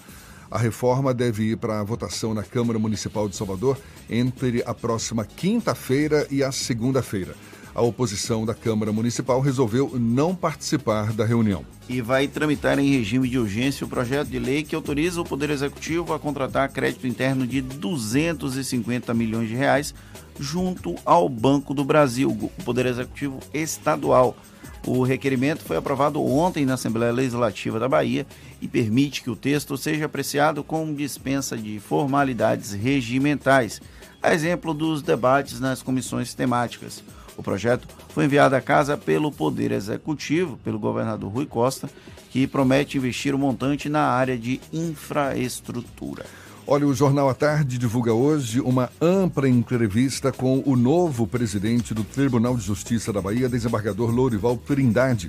A 0.53 0.59
reforma 0.59 1.15
deve 1.15 1.45
ir 1.45 1.57
para 1.57 1.81
a 1.81 1.83
votação 1.83 2.35
na 2.35 2.43
Câmara 2.43 2.79
Municipal 2.79 3.29
de 3.29 3.35
Salvador 3.35 3.79
entre 4.09 4.63
a 4.67 4.75
próxima 4.75 5.25
quinta-feira 5.25 6.27
e 6.31 6.45
a 6.45 6.53
segunda-feira 6.53 7.35
a 7.75 7.83
oposição 7.83 8.45
da 8.45 8.55
Câmara 8.55 8.93
Municipal 8.93 9.41
resolveu 9.41 9.93
não 9.99 10.35
participar 10.35 11.13
da 11.13 11.25
reunião. 11.25 11.65
E 11.89 12.01
vai 12.01 12.29
tramitar 12.29 12.79
em 12.79 12.91
regime 12.91 13.29
de 13.29 13.39
urgência 13.39 13.87
o 13.87 13.89
projeto 13.89 14.29
de 14.29 14.39
lei 14.39 14.63
que 14.63 14.75
autoriza 14.75 15.21
o 15.21 15.25
Poder 15.25 15.51
Executivo 15.51 16.13
a 16.13 16.19
contratar 16.19 16.71
crédito 16.71 17.07
interno 17.07 17.47
de 17.47 17.61
250 17.61 19.13
milhões 19.15 19.49
de 19.49 19.55
reais 19.55 19.95
junto 20.39 20.97
ao 21.05 21.29
Banco 21.29 21.75
do 21.75 21.85
Brasil, 21.85 22.31
o 22.31 22.63
Poder 22.63 22.87
Executivo 22.87 23.39
Estadual. 23.53 24.37
O 24.85 25.05
requerimento 25.05 25.63
foi 25.63 25.77
aprovado 25.77 26.21
ontem 26.21 26.67
na 26.67 26.75
Assembleia 26.75 27.13
Legislativa 27.13 27.79
da 27.79 27.89
Bahia 27.89 28.27
e 28.61 28.67
permite 28.67 29.23
que 29.23 29.31
o 29.31 29.37
texto 29.37 29.77
seja 29.77 30.07
apreciado 30.07 30.65
com 30.65 30.93
dispensa 30.93 31.57
de 31.57 31.79
formalidades 31.79 32.73
regimentais, 32.73 33.81
a 34.21 34.35
exemplo 34.35 34.75
dos 34.75 35.01
debates 35.01 35.61
nas 35.61 35.83
comissões 35.83 36.35
temáticas. 36.35 37.03
O 37.37 37.43
projeto 37.43 37.87
foi 38.09 38.25
enviado 38.25 38.57
à 38.57 38.61
casa 38.61 38.97
pelo 38.97 39.31
Poder 39.31 39.71
Executivo, 39.71 40.59
pelo 40.65 40.81
governador 40.81 41.31
Rui 41.33 41.47
Costa, 41.47 41.89
que 42.31 42.47
promete 42.47 42.99
investir 42.99 43.35
um 43.35 43.39
montante 43.39 43.89
na 43.89 44.03
área 44.03 44.37
de 44.37 44.61
infraestrutura. 44.73 46.27
Olha, 46.65 46.87
o 46.87 46.95
Jornal 46.95 47.29
à 47.29 47.35
Tarde 47.35 47.77
divulga 47.77 48.13
hoje 48.13 48.61
uma 48.61 48.89
ampla 49.01 49.49
entrevista 49.49 50.31
com 50.31 50.63
o 50.65 50.77
novo 50.77 51.27
presidente 51.27 51.93
do 51.93 52.05
Tribunal 52.05 52.57
de 52.57 52.63
Justiça 52.63 53.13
da 53.13 53.21
Bahia, 53.21 53.49
desembargador 53.49 54.11
Lourival 54.11 54.57
Trindade. 54.57 55.29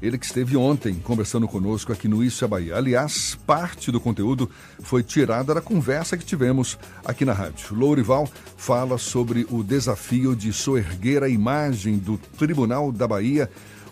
Ele 0.00 0.16
que 0.16 0.24
esteve 0.24 0.56
ontem 0.56 0.94
conversando 0.94 1.46
conosco 1.46 1.92
aqui 1.92 2.08
no 2.08 2.24
Isso 2.24 2.46
é 2.46 2.48
Bahia. 2.48 2.76
Aliás, 2.76 3.38
parte 3.46 3.92
do 3.92 4.00
conteúdo 4.00 4.50
foi 4.80 5.02
tirada 5.02 5.52
da 5.52 5.60
conversa 5.60 6.16
que 6.16 6.24
tivemos 6.24 6.78
aqui 7.04 7.26
na 7.26 7.34
rádio. 7.34 7.74
Lourival 7.74 8.26
fala 8.56 8.96
sobre 8.96 9.46
o 9.50 9.62
desafio 9.62 10.34
de 10.34 10.50
soerguer 10.50 11.22
a 11.22 11.28
imagem 11.28 11.98
do 11.98 12.16
Tribunal 12.16 12.90
da 12.90 13.06
Bahia 13.06 13.50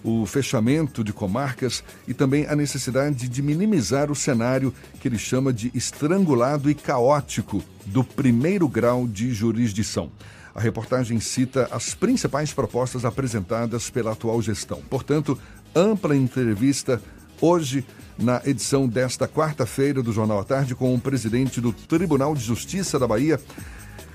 o 0.08 0.26
fechamento 0.26 1.04
de 1.04 1.12
comarcas 1.12 1.84
e 2.06 2.14
também 2.14 2.46
a 2.46 2.56
necessidade 2.56 3.28
de 3.28 3.42
minimizar 3.42 4.10
o 4.10 4.14
cenário 4.14 4.72
que 5.00 5.08
ele 5.08 5.18
chama 5.18 5.52
de 5.52 5.70
estrangulado 5.74 6.70
e 6.70 6.74
caótico 6.74 7.62
do 7.86 8.02
primeiro 8.02 8.66
grau 8.66 9.06
de 9.06 9.32
jurisdição. 9.32 10.10
A 10.54 10.60
reportagem 10.60 11.20
cita 11.20 11.68
as 11.70 11.94
principais 11.94 12.52
propostas 12.52 13.04
apresentadas 13.04 13.90
pela 13.90 14.12
atual 14.12 14.40
gestão. 14.40 14.82
Portanto, 14.88 15.38
ampla 15.74 16.16
entrevista 16.16 17.00
hoje 17.40 17.86
na 18.18 18.42
edição 18.44 18.88
desta 18.88 19.28
quarta-feira 19.28 20.02
do 20.02 20.12
Jornal 20.12 20.40
à 20.40 20.44
Tarde 20.44 20.74
com 20.74 20.92
o 20.94 21.00
presidente 21.00 21.60
do 21.60 21.72
Tribunal 21.72 22.34
de 22.34 22.42
Justiça 22.42 22.98
da 22.98 23.06
Bahia, 23.06 23.40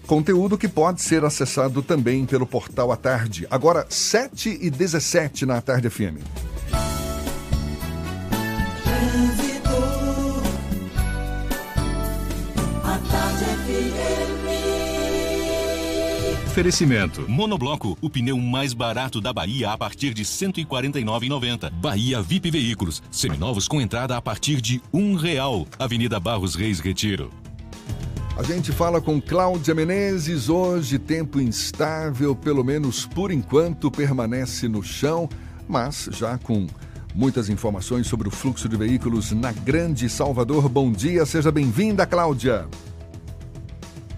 Conteúdo 0.05 0.57
que 0.57 0.67
pode 0.67 1.01
ser 1.01 1.23
acessado 1.23 1.81
também 1.81 2.25
pelo 2.25 2.45
portal 2.45 2.91
à 2.91 2.97
tarde. 2.97 3.47
Agora, 3.49 3.85
7 3.89 4.59
e 4.61 4.69
17 4.69 5.45
na 5.45 5.61
Tarde 5.61 5.89
FM. 5.89 6.17
Oferecimento. 16.53 17.27
Monobloco, 17.27 17.97
o 17.99 18.07
pneu 18.11 18.37
mais 18.37 18.75
barato 18.75 19.19
da 19.19 19.33
Bahia 19.33 19.71
a 19.71 19.77
partir 19.77 20.13
de 20.13 20.21
R$ 20.21 20.27
149,90. 20.27 21.71
Bahia 21.71 22.21
VIP 22.21 22.51
Veículos, 22.51 23.01
seminovos 23.09 23.67
com 23.67 23.81
entrada 23.81 24.15
a 24.15 24.21
partir 24.21 24.61
de 24.61 24.79
um 24.93 25.15
real. 25.15 25.65
Avenida 25.79 26.19
Barros 26.19 26.53
Reis 26.53 26.79
Retiro. 26.79 27.31
A 28.35 28.41
gente 28.41 28.71
fala 28.71 28.99
com 28.99 29.21
Cláudia 29.21 29.75
Menezes. 29.75 30.49
Hoje, 30.49 30.97
tempo 30.97 31.39
instável, 31.39 32.35
pelo 32.35 32.63
menos 32.63 33.05
por 33.05 33.31
enquanto, 33.31 33.91
permanece 33.91 34.67
no 34.67 34.81
chão, 34.81 35.29
mas 35.67 36.09
já 36.11 36.35
com 36.39 36.65
muitas 37.13 37.47
informações 37.47 38.07
sobre 38.07 38.27
o 38.27 38.31
fluxo 38.31 38.67
de 38.67 38.75
veículos 38.75 39.31
na 39.31 39.51
Grande 39.51 40.09
Salvador. 40.09 40.67
Bom 40.67 40.91
dia, 40.91 41.27
seja 41.27 41.51
bem-vinda, 41.51 42.07
Cláudia. 42.07 42.67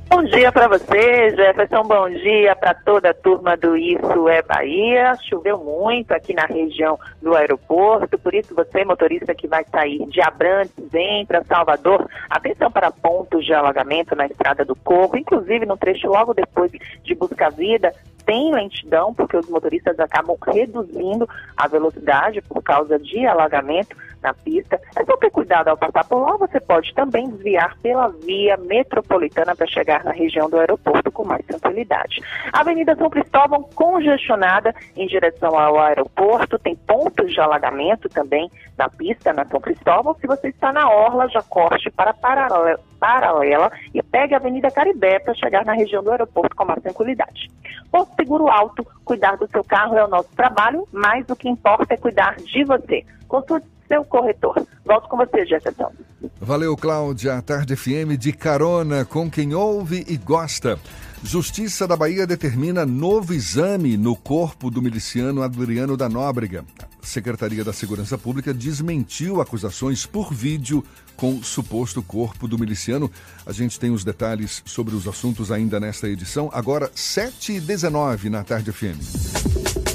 Bom 0.07 0.23
dia 0.23 0.51
para 0.51 0.67
você, 0.67 1.31
Jefferson. 1.35 1.81
Bom 1.83 2.09
dia 2.09 2.55
para 2.55 2.73
toda 2.73 3.09
a 3.09 3.13
turma 3.13 3.57
do 3.57 3.75
Isso 3.75 4.29
é 4.29 4.41
Bahia. 4.41 5.13
Choveu 5.27 5.57
muito 5.57 6.11
aqui 6.11 6.33
na 6.33 6.45
região 6.45 6.97
do 7.21 7.35
aeroporto, 7.35 8.17
por 8.17 8.33
isso 8.33 8.53
você, 8.53 8.85
motorista 8.85 9.33
que 9.33 9.47
vai 9.47 9.65
sair 9.65 10.05
de 10.07 10.21
Abrantes, 10.21 10.73
vem 10.91 11.25
para 11.25 11.43
Salvador, 11.43 12.07
atenção 12.29 12.71
para 12.71 12.91
pontos 12.91 13.43
de 13.43 13.53
alagamento 13.53 14.15
na 14.15 14.27
estrada 14.27 14.63
do 14.63 14.75
Corvo, 14.75 15.17
inclusive 15.17 15.65
no 15.65 15.75
trecho 15.75 16.07
logo 16.07 16.33
depois 16.33 16.71
de 16.71 17.15
Busca 17.15 17.49
Vida, 17.49 17.91
tem 18.25 18.53
lentidão, 18.53 19.13
porque 19.13 19.37
os 19.37 19.47
motoristas 19.49 19.99
acabam 19.99 20.37
reduzindo 20.47 21.27
a 21.55 21.67
velocidade 21.67 22.41
por 22.41 22.61
causa 22.61 22.97
de 22.97 23.25
alagamento 23.25 23.95
na 24.25 24.33
pista. 24.33 24.81
É 24.95 25.05
só 25.05 25.15
ter 25.17 25.29
cuidado 25.29 25.67
ao 25.67 25.77
passar 25.77 26.03
por 26.05 26.19
lá, 26.19 26.35
você 26.37 26.59
pode 26.59 26.93
também 26.95 27.29
desviar 27.29 27.77
pela 27.77 28.07
via 28.07 28.57
metropolitana 28.57 29.55
para 29.55 29.67
chegar 29.67 30.03
na 30.03 30.11
região 30.11 30.49
do 30.49 30.57
aeroporto 30.57 31.11
com 31.11 31.23
mais 31.23 31.45
tranquilidade. 31.45 32.21
A 32.51 32.61
Avenida 32.61 32.95
São 32.95 33.09
Cristóvão 33.09 33.63
congestionada 33.75 34.73
em 34.95 35.05
direção 35.07 35.57
ao 35.57 35.79
aeroporto, 35.79 36.57
tem 36.57 36.75
pontos 36.75 37.31
de 37.31 37.39
alagamento 37.39 38.09
também 38.09 38.49
na 38.77 38.89
pista, 38.89 39.31
na 39.31 39.45
São 39.45 39.61
Cristóvão. 39.61 40.15
Se 40.15 40.25
você 40.25 40.47
está 40.47 40.73
na 40.73 40.89
Orla, 40.89 41.29
já 41.29 41.43
corte 41.43 41.91
para 41.91 42.13
paralela, 42.13 42.79
paralela 42.99 43.71
e 43.93 44.01
pegue 44.01 44.33
a 44.33 44.37
Avenida 44.37 44.71
Caribé 44.71 45.19
para 45.19 45.35
chegar 45.35 45.63
na 45.63 45.73
região 45.73 46.03
do 46.03 46.09
aeroporto 46.09 46.55
com 46.55 46.65
mais 46.65 46.81
tranquilidade. 46.81 47.51
Por 47.91 48.07
seguro 48.15 48.49
alto, 48.49 48.85
cuidar 49.03 49.37
do 49.37 49.47
seu 49.47 49.63
carro 49.63 49.97
é 49.97 50.03
o 50.03 50.07
nosso 50.07 50.29
trabalho, 50.35 50.87
mas 50.91 51.29
o 51.29 51.35
que 51.35 51.47
importa 51.47 51.93
é 51.93 51.97
cuidar 51.97 52.35
de 52.37 52.63
você. 52.63 53.05
Consulte 53.27 53.74
seu 53.87 54.03
corretor. 54.05 54.65
Volto 54.85 55.09
com 55.09 55.17
você, 55.17 55.45
Jefferson. 55.45 55.91
Valeu, 56.39 56.75
Cláudia. 56.75 57.41
Tarde 57.41 57.75
FM 57.75 58.17
de 58.17 58.31
carona 58.31 59.05
com 59.05 59.29
quem 59.29 59.53
ouve 59.53 60.05
e 60.07 60.17
gosta. 60.17 60.79
Justiça 61.23 61.87
da 61.87 61.95
Bahia 61.95 62.27
determina 62.27 62.85
novo 62.85 63.33
exame 63.33 63.97
no 63.97 64.15
corpo 64.15 64.69
do 64.69 64.81
miliciano 64.81 65.41
Adriano 65.41 65.97
da 65.97 66.07
Nóbrega. 66.07 66.63
A 67.01 67.05
Secretaria 67.05 67.63
da 67.63 67.73
Segurança 67.73 68.17
Pública 68.17 68.53
desmentiu 68.53 69.41
acusações 69.41 70.05
por 70.05 70.31
vídeo 70.31 70.83
com 71.15 71.41
suposto 71.41 72.03
corpo 72.03 72.47
do 72.47 72.59
miliciano. 72.59 73.09
A 73.45 73.51
gente 73.51 73.79
tem 73.79 73.89
os 73.91 74.03
detalhes 74.03 74.61
sobre 74.65 74.95
os 74.95 75.07
assuntos 75.07 75.51
ainda 75.51 75.79
nesta 75.79 76.07
edição. 76.07 76.49
Agora, 76.53 76.89
7h19 76.89 78.25
na 78.25 78.43
Tarde 78.43 78.71
FM. 78.71 79.94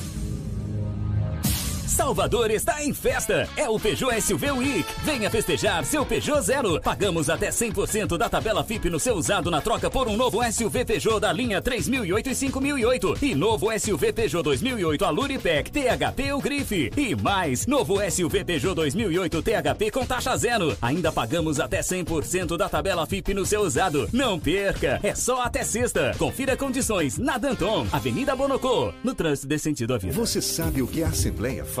Salvador 1.91 2.49
está 2.51 2.81
em 2.83 2.93
festa. 2.93 3.49
É 3.57 3.67
o 3.67 3.77
Peugeot 3.77 4.21
SUV 4.21 4.51
Week. 4.51 4.85
Venha 5.03 5.29
festejar 5.29 5.83
seu 5.83 6.05
Peugeot 6.05 6.41
Zero. 6.41 6.79
Pagamos 6.81 7.29
até 7.29 7.49
100% 7.49 8.17
da 8.17 8.29
tabela 8.29 8.63
FIP 8.63 8.89
no 8.89 8.97
seu 8.97 9.15
usado 9.15 9.51
na 9.51 9.59
troca 9.59 9.91
por 9.91 10.07
um 10.07 10.15
novo 10.15 10.39
SUV 10.49 10.85
Peugeot 10.85 11.19
da 11.19 11.33
linha 11.33 11.61
3008 11.61 12.29
e 12.29 12.35
5008. 12.35 13.17
E 13.21 13.35
novo 13.35 13.67
SUV 13.77 14.13
Peugeot 14.13 14.41
2008 14.41 15.03
Aluripec 15.03 15.69
THP 15.69 16.31
ou 16.31 16.41
Grife. 16.41 16.91
E 16.95 17.13
mais, 17.13 17.67
novo 17.67 17.97
SUV 18.09 18.45
Peugeot 18.45 18.73
2008 18.73 19.41
THP 19.43 19.91
com 19.91 20.05
taxa 20.05 20.37
zero. 20.37 20.77
Ainda 20.81 21.11
pagamos 21.11 21.59
até 21.59 21.81
100% 21.81 22.55
da 22.55 22.69
tabela 22.69 23.05
FIP 23.05 23.33
no 23.33 23.45
seu 23.45 23.61
usado. 23.61 24.07
Não 24.13 24.39
perca. 24.39 24.97
É 25.03 25.13
só 25.13 25.41
até 25.41 25.63
sexta. 25.65 26.15
Confira 26.17 26.55
condições 26.55 27.17
na 27.17 27.37
Danton, 27.37 27.85
Avenida 27.91 28.33
Bonocô. 28.33 28.93
No 29.03 29.13
trânsito 29.13 29.49
de 29.49 29.59
sentido 29.59 29.93
à 29.93 29.97
vida. 29.97 30.13
Você 30.13 30.41
sabe 30.41 30.81
o 30.81 30.87
que 30.87 31.03
a 31.03 31.09
Assembleia 31.09 31.65
faz? 31.65 31.80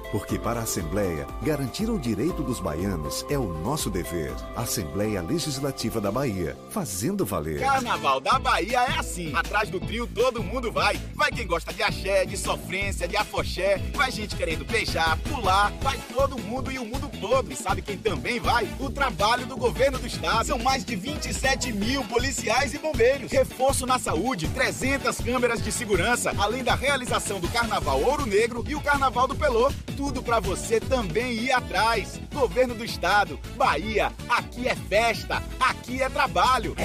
Porque 0.11 0.37
para 0.37 0.59
a 0.59 0.63
Assembleia, 0.63 1.25
garantir 1.41 1.89
o 1.89 1.97
direito 1.97 2.43
dos 2.43 2.59
baianos 2.59 3.25
é 3.29 3.37
o 3.37 3.53
nosso 3.53 3.89
dever. 3.89 4.33
Assembleia 4.55 5.21
Legislativa 5.21 6.01
da 6.01 6.11
Bahia, 6.11 6.57
fazendo 6.69 7.25
valer. 7.25 7.61
Carnaval 7.61 8.19
da 8.19 8.37
Bahia 8.37 8.81
é 8.81 8.99
assim. 8.99 9.33
Atrás 9.33 9.69
do 9.69 9.79
trio 9.79 10.05
todo 10.05 10.43
mundo 10.43 10.69
vai. 10.69 10.99
Vai 11.15 11.31
quem 11.31 11.47
gosta 11.47 11.73
de 11.73 11.81
axé, 11.81 12.25
de 12.25 12.35
sofrência, 12.35 13.07
de 13.07 13.15
afoxé. 13.15 13.77
Vai 13.95 14.11
gente 14.11 14.35
querendo 14.35 14.65
beijar, 14.65 15.17
pular. 15.19 15.71
Vai 15.81 15.97
todo 16.13 16.37
mundo 16.37 16.69
e 16.71 16.77
o 16.77 16.83
mundo 16.83 17.09
todo. 17.21 17.51
E 17.51 17.55
sabe 17.55 17.81
quem 17.81 17.97
também 17.97 18.37
vai? 18.39 18.67
O 18.79 18.89
trabalho 18.89 19.45
do 19.45 19.55
governo 19.55 19.97
do 19.97 20.07
estado. 20.07 20.47
São 20.47 20.59
mais 20.59 20.83
de 20.83 20.95
27 20.95 21.71
mil 21.71 22.03
policiais 22.03 22.73
e 22.73 22.77
bombeiros. 22.77 23.31
Reforço 23.31 23.85
na 23.85 23.97
saúde, 23.97 24.49
300 24.49 25.17
câmeras 25.19 25.63
de 25.63 25.71
segurança. 25.71 26.33
Além 26.37 26.65
da 26.65 26.75
realização 26.75 27.39
do 27.39 27.47
Carnaval 27.47 28.01
Ouro 28.01 28.25
Negro 28.25 28.65
e 28.67 28.75
o 28.75 28.81
Carnaval 28.81 29.27
do 29.27 29.35
Pelô 29.35 29.71
tudo 30.01 30.23
para 30.23 30.39
você 30.39 30.79
também 30.79 31.33
ir 31.33 31.51
atrás. 31.51 32.19
Governo 32.33 32.73
do 32.73 32.83
Estado, 32.83 33.39
Bahia, 33.55 34.11
aqui 34.27 34.67
é 34.67 34.73
festa, 34.73 35.43
aqui 35.59 36.01
é 36.01 36.09
trabalho. 36.09 36.75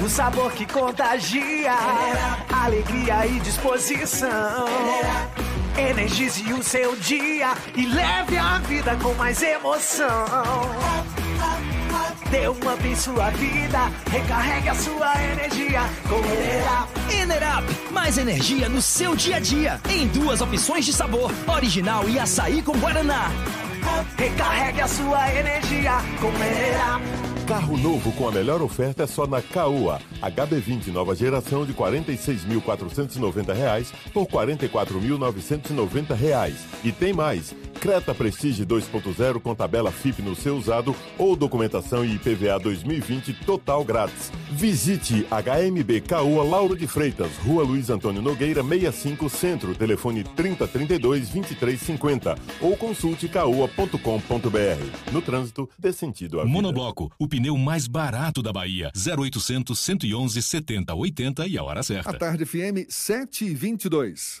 O 0.00 0.08
sabor 0.08 0.52
que 0.52 0.64
contagia, 0.64 1.74
alegria 2.52 3.26
e 3.26 3.40
disposição. 3.40 4.64
Energize 5.76 6.52
o 6.52 6.62
seu 6.62 6.94
dia 6.94 7.52
e 7.74 7.84
leve 7.84 8.38
a 8.38 8.58
vida 8.58 8.96
com 9.02 9.12
mais 9.14 9.42
emoção. 9.42 10.24
Dê 12.34 12.48
um 12.48 12.52
up 12.52 12.84
em 12.84 12.96
sua 12.96 13.30
vida, 13.30 13.78
recarregue 14.10 14.68
a 14.68 14.74
sua 14.74 15.14
energia 15.22 15.82
com 16.08 16.16
Enerap. 16.16 16.90
Enerap, 17.08 17.64
mais 17.92 18.18
energia 18.18 18.68
no 18.68 18.82
seu 18.82 19.14
dia 19.14 19.36
a 19.36 19.38
dia. 19.38 19.80
Em 19.88 20.08
duas 20.08 20.40
opções 20.40 20.84
de 20.84 20.92
sabor, 20.92 21.30
original 21.46 22.08
e 22.08 22.18
açaí 22.18 22.60
com 22.60 22.76
guaraná. 22.76 23.30
Recarregue 24.18 24.80
a 24.80 24.88
sua 24.88 25.32
energia 25.32 25.92
com 26.20 26.30
Enerap. 26.30 27.33
Carro 27.46 27.76
novo 27.76 28.10
com 28.12 28.26
a 28.26 28.32
melhor 28.32 28.62
oferta 28.62 29.02
é 29.02 29.06
só 29.06 29.26
na 29.26 29.42
Caoa. 29.42 30.00
HB20 30.22 30.86
nova 30.86 31.14
geração 31.14 31.66
de 31.66 31.72
R$ 31.72 31.78
46.490 31.78 33.92
por 34.14 34.22
R$ 34.22 34.56
44.990. 34.56 36.54
E 36.82 36.90
tem 36.90 37.12
mais. 37.12 37.54
Creta 37.84 38.14
Prestige 38.14 38.64
2.0 38.64 39.40
com 39.40 39.54
tabela 39.54 39.92
FIP 39.92 40.22
no 40.22 40.34
seu 40.34 40.56
usado 40.56 40.96
ou 41.18 41.36
documentação 41.36 42.02
e 42.02 42.14
IPVA 42.14 42.58
2020 42.58 43.34
total 43.44 43.84
grátis. 43.84 44.32
Visite 44.50 45.26
HMB 45.30 46.00
Caoa 46.08 46.44
Lauro 46.44 46.74
de 46.74 46.86
Freitas, 46.86 47.36
Rua 47.44 47.62
Luiz 47.62 47.90
Antônio 47.90 48.22
Nogueira 48.22 48.62
65 48.62 49.28
Centro, 49.28 49.74
telefone 49.74 50.24
3032 50.24 51.28
2350 51.28 52.38
ou 52.62 52.74
consulte 52.74 53.28
caoa.com.br. 53.28 55.12
No 55.12 55.20
trânsito, 55.20 55.68
dê 55.78 55.92
sentido 55.92 56.40
à 56.40 56.44
vida. 56.44 56.54
Monobloco, 56.54 57.12
o 57.18 57.28
pneu 57.34 57.58
mais 57.58 57.88
barato 57.88 58.40
da 58.40 58.52
Bahia. 58.52 58.92
0800 58.94 59.76
111 59.76 60.40
70 60.40 60.94
80 60.94 61.46
e 61.48 61.58
a 61.58 61.64
hora 61.64 61.82
certa. 61.82 62.10
A 62.10 62.12
tarde 62.12 62.46
FM 62.46 62.86
722. 62.88 64.40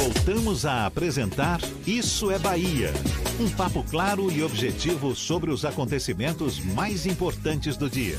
Voltamos 0.00 0.64
a 0.64 0.86
apresentar 0.86 1.58
Isso 1.86 2.30
é 2.30 2.38
Bahia. 2.38 2.88
Um 3.38 3.54
papo 3.54 3.84
claro 3.90 4.32
e 4.32 4.42
objetivo 4.42 5.14
sobre 5.14 5.50
os 5.50 5.62
acontecimentos 5.62 6.58
mais 6.74 7.04
importantes 7.04 7.76
do 7.76 7.90
dia. 7.90 8.16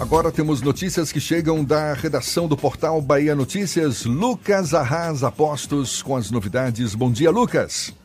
Agora 0.00 0.32
temos 0.32 0.62
notícias 0.62 1.12
que 1.12 1.20
chegam 1.20 1.64
da 1.64 1.94
redação 1.94 2.48
do 2.48 2.56
portal 2.56 3.00
Bahia 3.00 3.36
Notícias. 3.36 4.04
Lucas 4.04 4.74
Arras 4.74 5.22
Apostos 5.22 6.02
com 6.02 6.16
as 6.16 6.28
novidades. 6.28 6.96
Bom 6.96 7.12
dia, 7.12 7.30
Lucas. 7.30 7.96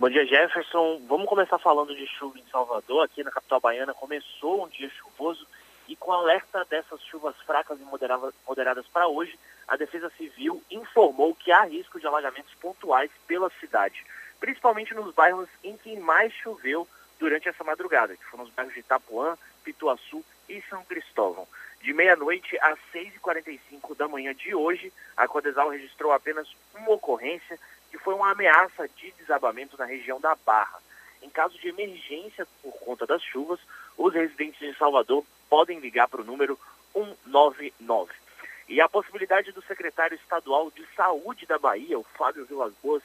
Bom 0.00 0.10
dia, 0.10 0.26
Jefferson. 0.26 1.00
Vamos 1.08 1.28
começar 1.28 1.60
falando 1.60 1.94
de 1.94 2.08
chuva 2.08 2.36
em 2.40 2.44
Salvador. 2.50 3.04
Aqui 3.04 3.22
na 3.22 3.30
capital 3.30 3.60
baiana 3.60 3.94
começou 3.94 4.64
um 4.64 4.68
dia 4.68 4.90
chuvoso 4.98 5.46
e 5.88 5.94
com 5.94 6.10
alerta 6.10 6.66
dessas 6.68 7.00
chuvas 7.04 7.36
fracas 7.46 7.78
e 7.78 7.84
moderadas 7.84 8.84
para 8.92 9.06
hoje, 9.06 9.38
a 9.72 9.76
Defesa 9.76 10.12
Civil 10.18 10.62
informou 10.70 11.34
que 11.34 11.50
há 11.50 11.62
risco 11.62 11.98
de 11.98 12.06
alagamentos 12.06 12.52
pontuais 12.60 13.10
pela 13.26 13.48
cidade, 13.58 14.04
principalmente 14.38 14.92
nos 14.92 15.14
bairros 15.14 15.48
em 15.64 15.78
que 15.78 15.98
mais 15.98 16.30
choveu 16.34 16.86
durante 17.18 17.48
essa 17.48 17.64
madrugada, 17.64 18.14
que 18.14 18.24
foram 18.26 18.44
os 18.44 18.50
bairros 18.50 18.74
de 18.74 18.80
Itapuã, 18.80 19.34
Pituaçu 19.64 20.22
e 20.46 20.60
São 20.68 20.84
Cristóvão. 20.84 21.48
De 21.80 21.90
meia-noite 21.94 22.58
às 22.60 22.78
6h45 22.94 23.96
da 23.96 24.06
manhã 24.06 24.34
de 24.34 24.54
hoje, 24.54 24.92
a 25.16 25.26
Codesal 25.26 25.70
registrou 25.70 26.12
apenas 26.12 26.54
uma 26.74 26.90
ocorrência, 26.90 27.58
que 27.90 27.96
foi 27.96 28.12
uma 28.12 28.32
ameaça 28.32 28.86
de 28.88 29.10
desabamento 29.12 29.78
na 29.78 29.86
região 29.86 30.20
da 30.20 30.34
Barra. 30.34 30.82
Em 31.22 31.30
caso 31.30 31.58
de 31.58 31.68
emergência 31.68 32.46
por 32.62 32.74
conta 32.74 33.06
das 33.06 33.22
chuvas, 33.22 33.58
os 33.96 34.12
residentes 34.12 34.60
de 34.60 34.76
Salvador 34.76 35.24
podem 35.48 35.78
ligar 35.78 36.08
para 36.08 36.20
o 36.20 36.24
número 36.24 36.58
199. 36.92 38.21
E 38.68 38.80
a 38.80 38.88
possibilidade 38.88 39.52
do 39.52 39.62
secretário 39.62 40.14
estadual 40.14 40.70
de 40.70 40.86
saúde 40.94 41.46
da 41.46 41.58
Bahia, 41.58 41.98
o 41.98 42.04
Fábio 42.04 42.46
Vilas 42.46 42.72
Boas, 42.82 43.02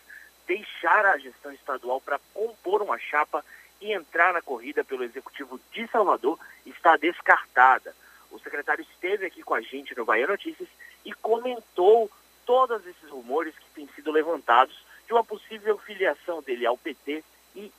deixar 0.47 1.05
a 1.05 1.17
gestão 1.17 1.51
estadual 1.51 1.99
para 1.99 2.19
compor 2.33 2.81
uma 2.81 2.97
chapa 2.97 3.43
e 3.81 3.91
entrar 3.91 4.33
na 4.33 4.41
corrida 4.41 4.83
pelo 4.83 5.03
executivo 5.03 5.59
de 5.71 5.87
Salvador 5.87 6.39
está 6.65 6.95
descartada. 6.97 7.95
O 8.31 8.39
secretário 8.39 8.81
esteve 8.81 9.25
aqui 9.25 9.43
com 9.43 9.53
a 9.53 9.61
gente 9.61 9.95
no 9.95 10.05
Bahia 10.05 10.27
Notícias 10.27 10.69
e 11.05 11.13
comentou 11.13 12.09
todos 12.45 12.85
esses 12.85 13.09
rumores 13.09 13.53
que 13.55 13.69
têm 13.75 13.89
sido 13.95 14.11
levantados 14.11 14.75
de 15.05 15.13
uma 15.13 15.23
possível 15.23 15.77
filiação 15.77 16.41
dele 16.41 16.65
ao 16.65 16.77
PT 16.77 17.23
e 17.55 17.71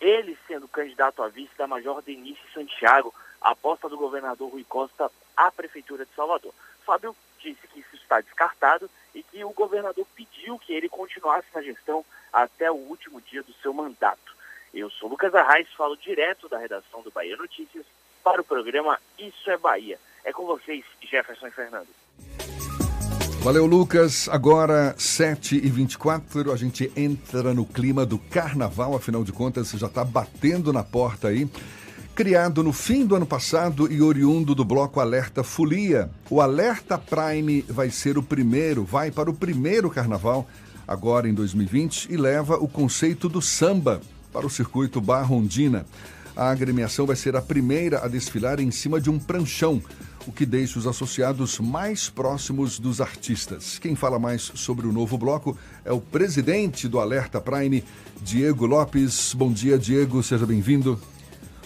ele 0.00 0.36
sendo 0.46 0.68
candidato 0.68 1.22
a 1.22 1.28
vice 1.28 1.56
da 1.56 1.66
Major 1.66 2.02
Denise 2.02 2.40
Santiago, 2.52 3.14
aposta 3.40 3.88
do 3.88 3.96
governador 3.96 4.50
Rui 4.50 4.64
Costa 4.64 5.10
à 5.36 5.50
Prefeitura 5.50 6.04
de 6.04 6.14
Salvador. 6.14 6.52
Fábio 6.84 7.16
disse 7.44 7.68
que 7.68 7.80
isso 7.80 7.94
está 7.96 8.20
descartado 8.20 8.90
e 9.14 9.22
que 9.22 9.44
o 9.44 9.50
governador 9.50 10.06
pediu 10.16 10.58
que 10.58 10.72
ele 10.72 10.88
continuasse 10.88 11.46
na 11.54 11.62
gestão 11.62 12.04
até 12.32 12.70
o 12.70 12.74
último 12.74 13.20
dia 13.20 13.42
do 13.42 13.52
seu 13.54 13.72
mandato. 13.72 14.34
Eu 14.72 14.90
sou 14.90 15.08
Lucas 15.08 15.34
Arraes, 15.34 15.68
falo 15.76 15.96
direto 15.96 16.48
da 16.48 16.58
redação 16.58 17.02
do 17.02 17.10
Bahia 17.10 17.36
Notícias 17.36 17.84
para 18.24 18.40
o 18.40 18.44
programa 18.44 18.98
Isso 19.18 19.50
é 19.50 19.56
Bahia. 19.56 19.98
É 20.24 20.32
com 20.32 20.46
vocês, 20.46 20.84
Jefferson 21.02 21.46
e 21.46 21.50
Fernando. 21.50 21.88
Valeu, 23.44 23.66
Lucas. 23.66 24.26
Agora, 24.30 24.94
7h24, 24.96 26.50
a 26.50 26.56
gente 26.56 26.90
entra 26.96 27.52
no 27.52 27.66
clima 27.66 28.06
do 28.06 28.18
carnaval, 28.18 28.96
afinal 28.96 29.22
de 29.22 29.32
contas, 29.32 29.70
já 29.72 29.86
está 29.86 30.02
batendo 30.02 30.72
na 30.72 30.82
porta 30.82 31.28
aí. 31.28 31.46
Criado 32.14 32.62
no 32.62 32.72
fim 32.72 33.04
do 33.04 33.16
ano 33.16 33.26
passado 33.26 33.92
e 33.92 34.00
oriundo 34.00 34.54
do 34.54 34.64
bloco 34.64 35.00
Alerta 35.00 35.42
Folia, 35.42 36.08
o 36.30 36.40
Alerta 36.40 36.96
Prime 36.96 37.62
vai 37.62 37.90
ser 37.90 38.16
o 38.16 38.22
primeiro, 38.22 38.84
vai 38.84 39.10
para 39.10 39.28
o 39.28 39.34
primeiro 39.34 39.90
carnaval, 39.90 40.48
agora 40.86 41.28
em 41.28 41.34
2020, 41.34 42.06
e 42.12 42.16
leva 42.16 42.54
o 42.54 42.68
conceito 42.68 43.28
do 43.28 43.42
samba 43.42 44.00
para 44.32 44.46
o 44.46 44.50
circuito 44.50 45.00
Barrondina. 45.00 45.84
A 46.36 46.50
agremiação 46.50 47.04
vai 47.04 47.16
ser 47.16 47.34
a 47.34 47.42
primeira 47.42 48.04
a 48.04 48.06
desfilar 48.06 48.60
em 48.60 48.70
cima 48.70 49.00
de 49.00 49.10
um 49.10 49.18
pranchão, 49.18 49.82
o 50.24 50.30
que 50.30 50.46
deixa 50.46 50.78
os 50.78 50.86
associados 50.86 51.58
mais 51.58 52.08
próximos 52.08 52.78
dos 52.78 53.00
artistas. 53.00 53.76
Quem 53.80 53.96
fala 53.96 54.20
mais 54.20 54.52
sobre 54.54 54.86
o 54.86 54.92
novo 54.92 55.18
bloco 55.18 55.58
é 55.84 55.92
o 55.92 56.00
presidente 56.00 56.86
do 56.86 57.00
Alerta 57.00 57.40
Prime, 57.40 57.82
Diego 58.22 58.66
Lopes. 58.66 59.34
Bom 59.34 59.52
dia, 59.52 59.76
Diego, 59.76 60.22
seja 60.22 60.46
bem-vindo. 60.46 60.96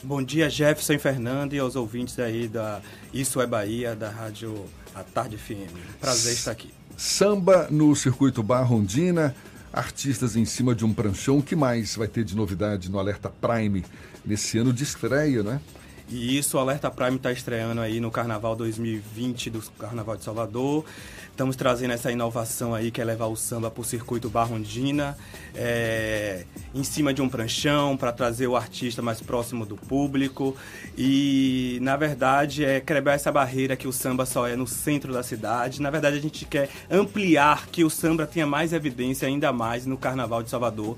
Bom 0.02 0.22
dia, 0.22 0.48
Jefferson 0.48 0.96
Fernando 0.98 1.54
e 1.54 1.58
aos 1.58 1.74
ouvintes 1.74 2.18
aí 2.20 2.46
da 2.46 2.80
Isso 3.12 3.40
é 3.40 3.46
Bahia, 3.46 3.96
da 3.96 4.08
Rádio 4.08 4.64
A 4.94 5.02
Tarde 5.02 5.36
FM. 5.36 5.72
Prazer 6.00 6.34
estar 6.34 6.52
aqui. 6.52 6.70
Samba 6.96 7.66
no 7.68 7.94
circuito 7.96 8.40
Barrondina, 8.42 9.34
artistas 9.72 10.36
em 10.36 10.44
cima 10.44 10.72
de 10.72 10.84
um 10.84 10.94
pranchão. 10.94 11.38
O 11.38 11.42
que 11.42 11.56
mais 11.56 11.96
vai 11.96 12.06
ter 12.06 12.22
de 12.22 12.36
novidade 12.36 12.88
no 12.90 12.98
Alerta 12.98 13.28
Prime 13.28 13.84
nesse 14.24 14.56
ano 14.58 14.72
de 14.72 14.84
estreia, 14.84 15.42
né? 15.42 15.60
E 16.10 16.38
isso, 16.38 16.56
o 16.56 16.60
Alerta 16.60 16.90
Prime 16.90 17.16
está 17.16 17.30
estreando 17.30 17.82
aí 17.82 18.00
no 18.00 18.10
Carnaval 18.10 18.56
2020 18.56 19.50
do 19.50 19.60
Carnaval 19.78 20.16
de 20.16 20.24
Salvador. 20.24 20.84
Estamos 21.30 21.54
trazendo 21.54 21.92
essa 21.92 22.10
inovação 22.10 22.74
aí, 22.74 22.90
que 22.90 23.00
é 23.00 23.04
levar 23.04 23.26
o 23.26 23.36
samba 23.36 23.70
para 23.70 23.80
o 23.82 23.84
circuito 23.84 24.30
Barrondina, 24.30 25.16
é, 25.54 26.46
em 26.74 26.82
cima 26.82 27.12
de 27.12 27.20
um 27.20 27.28
pranchão, 27.28 27.94
para 27.94 28.10
trazer 28.10 28.46
o 28.46 28.56
artista 28.56 29.02
mais 29.02 29.20
próximo 29.20 29.66
do 29.66 29.76
público. 29.76 30.56
E, 30.96 31.78
na 31.82 31.94
verdade, 31.94 32.64
é 32.64 32.80
quebrar 32.80 33.12
essa 33.12 33.30
barreira 33.30 33.76
que 33.76 33.86
o 33.86 33.92
samba 33.92 34.24
só 34.24 34.48
é 34.48 34.56
no 34.56 34.66
centro 34.66 35.12
da 35.12 35.22
cidade. 35.22 35.82
Na 35.82 35.90
verdade, 35.90 36.16
a 36.16 36.20
gente 36.20 36.46
quer 36.46 36.70
ampliar 36.90 37.66
que 37.66 37.84
o 37.84 37.90
samba 37.90 38.26
tenha 38.26 38.46
mais 38.46 38.72
evidência 38.72 39.28
ainda 39.28 39.52
mais 39.52 39.84
no 39.84 39.98
Carnaval 39.98 40.42
de 40.42 40.48
Salvador 40.48 40.96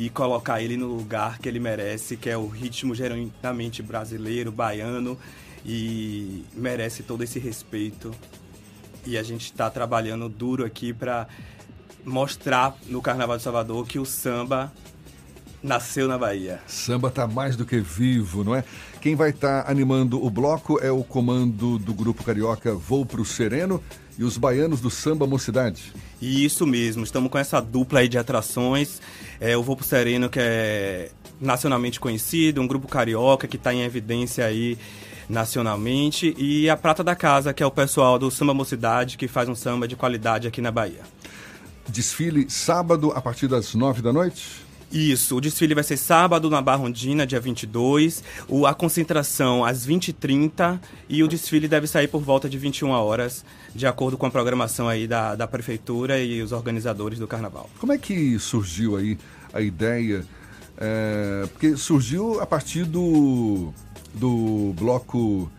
e 0.00 0.08
colocar 0.08 0.62
ele 0.62 0.78
no 0.78 0.86
lugar 0.86 1.38
que 1.38 1.46
ele 1.46 1.60
merece, 1.60 2.16
que 2.16 2.30
é 2.30 2.34
o 2.34 2.46
ritmo 2.46 2.94
genuinamente 2.94 3.82
brasileiro, 3.82 4.50
baiano, 4.50 5.18
e 5.62 6.42
merece 6.54 7.02
todo 7.02 7.22
esse 7.22 7.38
respeito. 7.38 8.10
E 9.04 9.18
a 9.18 9.22
gente 9.22 9.44
está 9.44 9.68
trabalhando 9.68 10.26
duro 10.26 10.64
aqui 10.64 10.94
para 10.94 11.28
mostrar 12.02 12.74
no 12.86 13.02
Carnaval 13.02 13.36
de 13.36 13.42
Salvador 13.42 13.86
que 13.86 13.98
o 13.98 14.06
samba 14.06 14.72
nasceu 15.62 16.08
na 16.08 16.16
Bahia. 16.16 16.62
Samba 16.66 17.10
tá 17.10 17.26
mais 17.26 17.54
do 17.54 17.66
que 17.66 17.78
vivo, 17.78 18.42
não 18.42 18.56
é? 18.56 18.64
Quem 19.02 19.14
vai 19.14 19.28
estar 19.28 19.64
tá 19.64 19.70
animando 19.70 20.24
o 20.24 20.30
bloco 20.30 20.80
é 20.82 20.90
o 20.90 21.04
comando 21.04 21.78
do 21.78 21.92
grupo 21.92 22.24
carioca 22.24 22.72
Vou 22.74 23.04
pro 23.04 23.22
Sereno 23.22 23.82
e 24.20 24.24
os 24.24 24.36
baianos 24.36 24.82
do 24.82 24.90
Samba 24.90 25.26
Mocidade. 25.26 25.94
Isso 26.20 26.66
mesmo, 26.66 27.02
estamos 27.02 27.30
com 27.30 27.38
essa 27.38 27.58
dupla 27.58 28.00
aí 28.00 28.08
de 28.08 28.18
atrações. 28.18 29.00
É, 29.40 29.56
o 29.56 29.62
Vou 29.62 29.74
pro 29.74 29.86
Sereno, 29.86 30.28
que 30.28 30.38
é 30.38 31.10
nacionalmente 31.40 31.98
conhecido, 31.98 32.60
um 32.60 32.66
grupo 32.66 32.86
carioca 32.86 33.48
que 33.48 33.56
está 33.56 33.72
em 33.72 33.80
evidência 33.80 34.44
aí 34.44 34.76
nacionalmente, 35.26 36.34
e 36.36 36.68
a 36.68 36.76
Prata 36.76 37.02
da 37.02 37.16
Casa, 37.16 37.54
que 37.54 37.62
é 37.62 37.66
o 37.66 37.70
pessoal 37.70 38.18
do 38.18 38.30
Samba 38.30 38.52
Mocidade, 38.52 39.16
que 39.16 39.26
faz 39.26 39.48
um 39.48 39.54
samba 39.54 39.88
de 39.88 39.96
qualidade 39.96 40.46
aqui 40.46 40.60
na 40.60 40.70
Bahia. 40.70 41.00
Desfile 41.88 42.50
sábado 42.50 43.12
a 43.12 43.22
partir 43.22 43.48
das 43.48 43.74
nove 43.74 44.02
da 44.02 44.12
noite? 44.12 44.69
Isso, 44.92 45.36
o 45.36 45.40
desfile 45.40 45.72
vai 45.72 45.84
ser 45.84 45.96
sábado 45.96 46.50
na 46.50 46.60
Barrondina, 46.60 47.24
dia 47.24 47.38
22, 47.38 48.24
o, 48.48 48.66
a 48.66 48.74
concentração 48.74 49.64
às 49.64 49.86
20h30 49.86 50.80
e 51.08 51.22
o 51.22 51.28
desfile 51.28 51.68
deve 51.68 51.86
sair 51.86 52.08
por 52.08 52.20
volta 52.20 52.48
de 52.48 52.58
21 52.58 52.90
horas, 52.90 53.44
de 53.72 53.86
acordo 53.86 54.18
com 54.18 54.26
a 54.26 54.30
programação 54.30 54.88
aí 54.88 55.06
da, 55.06 55.36
da 55.36 55.46
Prefeitura 55.46 56.18
e 56.18 56.42
os 56.42 56.50
organizadores 56.50 57.20
do 57.20 57.28
Carnaval. 57.28 57.70
Como 57.78 57.92
é 57.92 57.98
que 57.98 58.36
surgiu 58.40 58.96
aí 58.96 59.16
a 59.52 59.60
ideia? 59.60 60.24
É, 60.76 61.46
porque 61.52 61.76
surgiu 61.76 62.40
a 62.40 62.46
partir 62.46 62.84
do, 62.84 63.72
do 64.12 64.74
bloco 64.76 65.50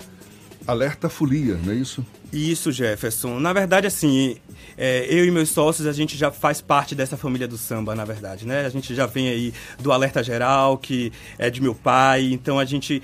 Alerta 0.67 1.07
Folia, 1.07 1.57
não 1.63 1.71
é 1.71 1.75
isso? 1.75 2.05
Isso, 2.33 2.71
Jefferson. 2.71 3.39
Na 3.39 3.51
verdade, 3.51 3.87
assim, 3.87 4.37
é, 4.77 5.05
eu 5.09 5.25
e 5.25 5.31
meus 5.31 5.49
sócios, 5.49 5.87
a 5.87 5.91
gente 5.91 6.17
já 6.17 6.31
faz 6.31 6.61
parte 6.61 6.95
dessa 6.95 7.17
família 7.17 7.47
do 7.47 7.57
samba, 7.57 7.95
na 7.95 8.05
verdade, 8.05 8.45
né? 8.47 8.65
A 8.65 8.69
gente 8.69 8.95
já 8.95 9.05
vem 9.05 9.29
aí 9.29 9.53
do 9.79 9.91
Alerta 9.91 10.23
Geral, 10.23 10.77
que 10.77 11.11
é 11.37 11.49
de 11.49 11.61
meu 11.61 11.75
pai, 11.75 12.29
então 12.31 12.57
a 12.57 12.65
gente 12.65 13.01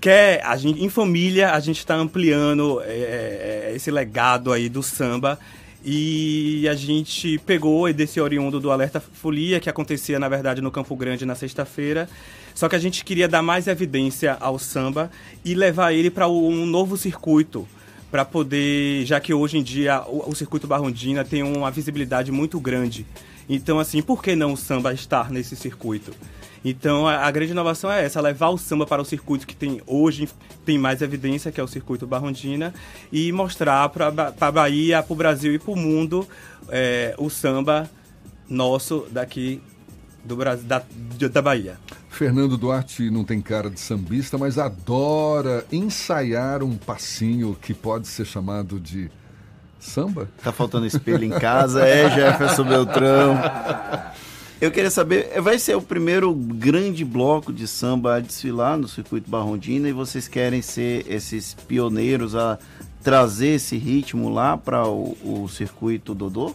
quer, 0.00 0.44
a 0.44 0.56
gente, 0.56 0.82
em 0.82 0.88
família, 0.88 1.52
a 1.52 1.60
gente 1.60 1.78
está 1.78 1.94
ampliando 1.94 2.80
é, 2.82 3.70
é, 3.70 3.72
esse 3.74 3.90
legado 3.90 4.52
aí 4.52 4.68
do 4.68 4.82
samba 4.82 5.38
E 5.84 6.68
a 6.68 6.74
gente 6.74 7.38
pegou 7.38 7.92
desse 7.92 8.20
oriundo 8.20 8.60
do 8.60 8.70
Alerta 8.70 9.00
Folia, 9.00 9.60
que 9.60 9.70
acontecia, 9.70 10.18
na 10.18 10.28
verdade, 10.28 10.60
no 10.60 10.70
Campo 10.70 10.94
Grande 10.96 11.24
na 11.24 11.34
sexta-feira. 11.34 12.08
Só 12.54 12.68
que 12.68 12.74
a 12.74 12.78
gente 12.78 13.04
queria 13.04 13.28
dar 13.28 13.42
mais 13.42 13.68
evidência 13.68 14.36
ao 14.40 14.58
samba 14.58 15.10
e 15.44 15.54
levar 15.54 15.92
ele 15.92 16.10
para 16.10 16.28
um 16.28 16.66
novo 16.66 16.96
circuito 16.96 17.66
para 18.10 18.24
poder, 18.24 19.04
já 19.04 19.20
que 19.20 19.34
hoje 19.34 19.58
em 19.58 19.62
dia 19.62 20.02
o, 20.02 20.30
o 20.30 20.34
circuito 20.34 20.66
Barrondina 20.66 21.24
tem 21.24 21.42
uma 21.42 21.70
visibilidade 21.70 22.32
muito 22.32 22.58
grande. 22.58 23.06
Então, 23.48 23.78
assim, 23.78 24.02
por 24.02 24.22
que 24.22 24.36
não 24.36 24.52
o 24.52 24.56
samba 24.56 24.92
estar 24.92 25.30
nesse 25.30 25.56
circuito? 25.56 26.12
Então, 26.64 27.06
a, 27.06 27.26
a, 27.26 27.30
grande 27.30 27.52
inovação 27.52 27.90
é 27.90 28.04
essa, 28.04 28.20
levar 28.20 28.48
o 28.48 28.58
samba 28.58 28.86
para 28.86 29.00
o 29.00 29.04
circuito 29.04 29.46
que 29.46 29.56
tem 29.56 29.80
hoje 29.86 30.28
tem 30.64 30.76
mais 30.76 31.00
evidência, 31.00 31.52
que 31.52 31.60
é 31.60 31.64
o 31.64 31.68
circuito 31.68 32.06
Barrondina, 32.06 32.74
e 33.12 33.30
mostrar 33.32 33.88
para 33.88 34.08
a 34.40 34.52
Bahia, 34.52 35.02
para 35.02 35.12
o 35.12 35.16
Brasil 35.16 35.54
e 35.54 35.58
para 35.58 35.72
o 35.72 35.76
mundo 35.76 36.26
é, 36.68 37.14
o 37.16 37.30
samba 37.30 37.88
nosso 38.48 39.06
daqui 39.10 39.62
do 40.24 40.36
Brasil, 40.36 40.66
da, 40.66 40.82
da 41.32 41.42
Bahia. 41.42 41.78
Fernando 42.18 42.58
Duarte 42.58 43.10
não 43.10 43.22
tem 43.22 43.40
cara 43.40 43.70
de 43.70 43.78
sambista, 43.78 44.36
mas 44.36 44.58
adora 44.58 45.64
ensaiar 45.70 46.64
um 46.64 46.76
passinho 46.76 47.56
que 47.62 47.72
pode 47.72 48.08
ser 48.08 48.24
chamado 48.24 48.80
de 48.80 49.08
samba. 49.78 50.28
Tá 50.42 50.50
faltando 50.50 50.84
espelho 50.84 51.22
em 51.22 51.30
casa, 51.30 51.86
é 51.86 52.10
Jefferson 52.10 52.64
Beltrão. 52.64 53.38
Eu 54.60 54.72
queria 54.72 54.90
saber, 54.90 55.40
vai 55.40 55.60
ser 55.60 55.76
o 55.76 55.80
primeiro 55.80 56.34
grande 56.34 57.04
bloco 57.04 57.52
de 57.52 57.68
samba 57.68 58.16
a 58.16 58.20
desfilar 58.20 58.76
no 58.76 58.88
circuito 58.88 59.30
Barrondina 59.30 59.88
e 59.88 59.92
vocês 59.92 60.26
querem 60.26 60.60
ser 60.60 61.06
esses 61.08 61.54
pioneiros 61.54 62.34
a 62.34 62.58
trazer 63.00 63.54
esse 63.54 63.76
ritmo 63.76 64.28
lá 64.28 64.56
para 64.56 64.84
o, 64.88 65.16
o 65.22 65.48
circuito 65.48 66.16
Dodô? 66.16 66.52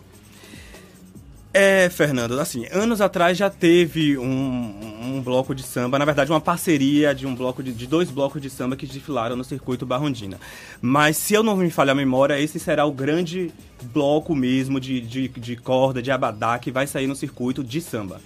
É, 1.53 1.87
Fernando, 1.87 2.39
assim, 2.39 2.65
anos 2.71 2.99
atrás 2.99 3.37
já 3.37 3.47
teve 3.47 4.17
um, 4.17 4.73
um 5.03 5.21
bloco 5.21 5.53
de 5.53 5.61
samba, 5.61 5.99
na 5.99 6.05
verdade 6.05 6.31
uma 6.31 6.41
parceria 6.41 7.13
de 7.13 7.27
um 7.27 7.35
bloco 7.35 7.61
de, 7.61 7.71
de, 7.71 7.85
dois 7.85 8.09
blocos 8.09 8.41
de 8.41 8.49
samba 8.49 8.75
que 8.75 8.87
desfilaram 8.87 9.35
no 9.35 9.43
circuito 9.43 9.85
Barrondina. 9.85 10.39
Mas 10.81 11.15
se 11.15 11.35
eu 11.35 11.43
não 11.43 11.55
me 11.55 11.69
falhar 11.69 11.93
a 11.93 11.95
memória, 11.95 12.39
esse 12.39 12.59
será 12.59 12.85
o 12.85 12.91
grande 12.91 13.51
bloco 13.93 14.35
mesmo 14.35 14.79
de, 14.79 14.99
de, 14.99 15.27
de 15.27 15.55
corda, 15.55 16.01
de 16.01 16.09
abadá, 16.09 16.57
que 16.57 16.71
vai 16.71 16.87
sair 16.87 17.05
no 17.05 17.15
circuito 17.15 17.63
de 17.63 17.79
samba. 17.79 18.19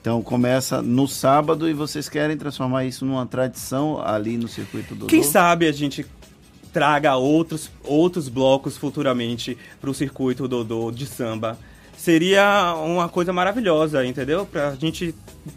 Então 0.00 0.22
começa 0.22 0.80
no 0.80 1.08
sábado 1.08 1.68
e 1.68 1.72
vocês 1.72 2.08
querem 2.08 2.36
transformar 2.36 2.84
isso 2.84 3.04
numa 3.04 3.26
tradição 3.26 4.00
ali 4.00 4.36
no 4.36 4.46
circuito 4.46 4.94
do 4.94 5.06
Quem 5.06 5.24
sabe 5.24 5.66
a 5.66 5.72
gente 5.72 6.06
traga 6.72 7.16
outros, 7.16 7.68
outros 7.82 8.28
blocos 8.28 8.76
futuramente 8.76 9.58
para 9.80 9.90
o 9.90 9.94
circuito 9.94 10.46
Dodô 10.46 10.92
de 10.92 11.06
samba 11.06 11.58
seria 12.04 12.74
uma 12.76 13.08
coisa 13.08 13.32
maravilhosa, 13.32 14.04
entendeu? 14.04 14.44
Pra 14.44 14.74
gente 14.74 15.14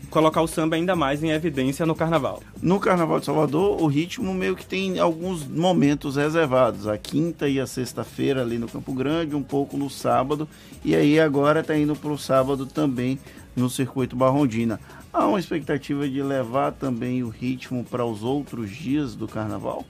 colocar 0.10 0.42
o 0.42 0.48
samba 0.48 0.78
ainda 0.78 0.96
mais 0.96 1.22
em 1.22 1.32
evidência 1.32 1.86
no 1.86 1.94
carnaval. 1.94 2.42
No 2.62 2.80
Carnaval 2.80 3.20
de 3.20 3.26
Salvador, 3.26 3.82
o 3.82 3.86
ritmo 3.88 4.34
meio 4.34 4.56
que 4.56 4.66
tem 4.66 4.98
alguns 4.98 5.46
momentos 5.46 6.16
reservados. 6.16 6.88
A 6.88 6.98
quinta 6.98 7.50
e 7.50 7.60
a 7.60 7.68
sexta-feira 7.68 8.44
ali 8.44 8.58
no 8.58 8.70
Campo 8.70 8.94
Grande, 8.94 9.36
um 9.36 9.44
pouco 9.44 9.76
no 9.76 9.90
sábado, 9.90 10.48
e 10.86 10.96
aí 10.96 11.20
agora 11.20 11.60
está 11.60 11.78
indo 11.78 11.98
para 11.98 12.12
o 12.12 12.18
sábado 12.18 12.66
também 12.66 13.20
no 13.54 13.70
Circuito 13.70 14.16
Barrondina. 14.16 14.80
Há 15.12 15.28
uma 15.28 15.40
expectativa 15.40 16.08
de 16.08 16.24
levar 16.24 16.72
também 16.72 17.24
o 17.24 17.30
ritmo 17.30 17.84
para 17.84 18.06
os 18.06 18.24
outros 18.24 18.72
dias 18.72 19.16
do 19.16 19.28
Carnaval? 19.28 19.86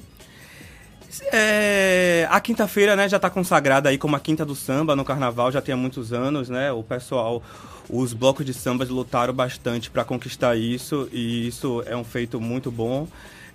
É, 1.32 2.28
a 2.30 2.40
quinta-feira, 2.40 2.96
né, 2.96 3.08
já 3.08 3.18
está 3.18 3.30
consagrada 3.30 3.90
aí 3.90 3.98
como 3.98 4.16
a 4.16 4.20
quinta 4.20 4.46
do 4.46 4.56
samba 4.56 4.96
no 4.96 5.06
carnaval, 5.06 5.52
já 5.52 5.62
tem 5.62 5.74
há 5.74 5.78
muitos 5.78 6.12
anos, 6.14 6.50
né? 6.50 6.72
O 6.72 6.84
pessoal, 6.84 7.42
os 7.90 8.14
blocos 8.14 8.46
de 8.46 8.54
sambas 8.54 8.90
lutaram 8.90 9.34
bastante 9.34 9.90
para 9.90 10.04
conquistar 10.04 10.56
isso 10.56 11.08
e 11.12 11.48
isso 11.48 11.84
é 11.86 11.96
um 11.96 12.04
feito 12.04 12.40
muito 12.40 12.70
bom. 12.72 13.08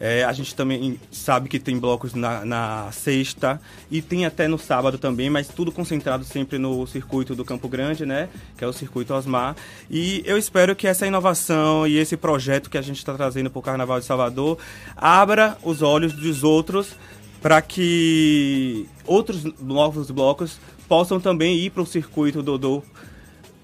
É, 0.05 0.25
a 0.25 0.33
gente 0.33 0.53
também 0.57 0.99
sabe 1.12 1.49
que 1.49 1.61
tem 1.61 1.79
blocos 1.79 2.12
na, 2.12 2.45
na, 2.45 2.91
sexta 2.91 3.61
e 3.88 4.03
tem 4.03 4.27
até 4.27 4.49
no 4.49 4.59
sábado 4.59 4.99
também, 4.99 5.31
mas 5.31 5.47
tudo 5.47 5.71
concentrado 5.71 6.25
sempre 6.25 6.59
no 6.59 6.85
circuito 6.88 7.37
do 7.37 7.45
Campo 7.45 7.69
Grande, 7.69 8.05
né? 8.05 8.29
Que 8.57 8.65
é 8.65 8.67
o 8.67 8.73
circuito 8.73 9.15
Osmar. 9.15 9.55
E 9.88 10.21
eu 10.27 10.37
espero 10.37 10.75
que 10.75 10.88
essa 10.88 11.07
inovação 11.07 11.87
e 11.87 11.99
esse 11.99 12.17
projeto 12.17 12.69
que 12.69 12.77
a 12.77 12.83
gente 12.83 12.97
está 12.97 13.15
trazendo 13.15 13.49
para 13.49 13.61
o 13.61 13.62
Carnaval 13.62 14.01
de 14.01 14.07
Salvador 14.07 14.59
abra 14.97 15.57
os 15.62 15.83
olhos 15.83 16.12
dos 16.12 16.43
outros 16.43 16.97
para 17.42 17.61
que 17.61 18.88
outros 19.05 19.42
novos 19.61 20.11
blocos 20.11 20.59
possam 20.88 21.18
também 21.18 21.57
ir 21.57 21.70
para 21.70 21.83
o 21.83 21.87
circuito 21.87 22.42
Dodô, 22.42 22.83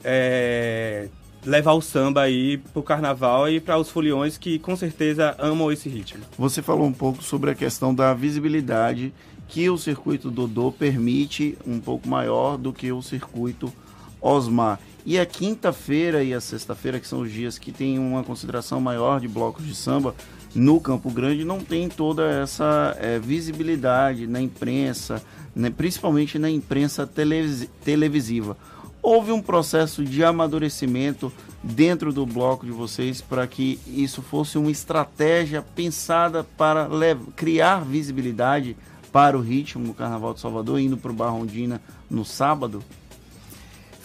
é, 0.02 1.08
levar 1.46 1.74
o 1.74 1.80
samba 1.80 2.22
aí 2.22 2.58
para 2.58 2.80
o 2.80 2.82
carnaval 2.82 3.48
e 3.48 3.60
para 3.60 3.78
os 3.78 3.88
foliões 3.88 4.36
que 4.36 4.58
com 4.58 4.74
certeza 4.74 5.36
amam 5.38 5.70
esse 5.70 5.88
ritmo. 5.88 6.24
Você 6.36 6.60
falou 6.60 6.86
um 6.86 6.92
pouco 6.92 7.22
sobre 7.22 7.52
a 7.52 7.54
questão 7.54 7.94
da 7.94 8.12
visibilidade 8.12 9.14
que 9.46 9.70
o 9.70 9.78
circuito 9.78 10.30
Dodô 10.30 10.72
permite 10.72 11.56
um 11.66 11.78
pouco 11.78 12.08
maior 12.08 12.58
do 12.58 12.72
que 12.72 12.90
o 12.90 13.00
circuito 13.00 13.72
Osmar. 14.20 14.80
E 15.06 15.18
a 15.18 15.24
quinta-feira 15.24 16.22
e 16.22 16.34
a 16.34 16.40
sexta-feira, 16.40 17.00
que 17.00 17.06
são 17.06 17.20
os 17.20 17.32
dias 17.32 17.56
que 17.56 17.72
tem 17.72 17.98
uma 17.98 18.22
consideração 18.24 18.80
maior 18.80 19.20
de 19.20 19.28
blocos 19.28 19.64
de 19.64 19.74
samba, 19.74 20.14
no 20.54 20.80
Campo 20.80 21.10
Grande 21.10 21.44
não 21.44 21.60
tem 21.60 21.88
toda 21.88 22.24
essa 22.28 22.96
é, 22.98 23.18
visibilidade 23.18 24.26
na 24.26 24.40
imprensa, 24.40 25.22
né, 25.54 25.70
principalmente 25.70 26.38
na 26.38 26.50
imprensa 26.50 27.06
televis 27.06 27.68
televisiva. 27.84 28.56
Houve 29.00 29.30
um 29.30 29.40
processo 29.40 30.04
de 30.04 30.24
amadurecimento 30.24 31.32
dentro 31.62 32.12
do 32.12 32.26
bloco 32.26 32.66
de 32.66 32.72
vocês 32.72 33.20
para 33.20 33.46
que 33.46 33.78
isso 33.86 34.22
fosse 34.22 34.58
uma 34.58 34.70
estratégia 34.70 35.62
pensada 35.62 36.44
para 36.44 36.88
criar 37.36 37.84
visibilidade 37.84 38.76
para 39.12 39.36
o 39.36 39.40
ritmo 39.40 39.86
no 39.86 39.94
Carnaval 39.94 40.34
de 40.34 40.40
Salvador, 40.40 40.80
indo 40.80 40.96
para 40.96 41.10
o 41.10 41.14
Barrondina 41.14 41.80
no 42.10 42.24
sábado? 42.24 42.82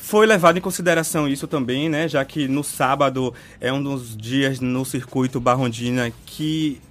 Foi 0.04 0.26
levado 0.28 0.58
em 0.58 0.62
consideração 0.62 1.30
isso 1.30 1.48
também, 1.48 1.88
né? 1.88 2.10
Já 2.10 2.26
que 2.26 2.46
no 2.46 2.62
sábado 2.62 3.34
é 3.60 3.72
um 3.72 3.82
dos 3.82 4.18
dias 4.18 4.60
no 4.60 4.84
circuito 4.84 5.40
Barrondina 5.40 6.12
que 6.26 6.82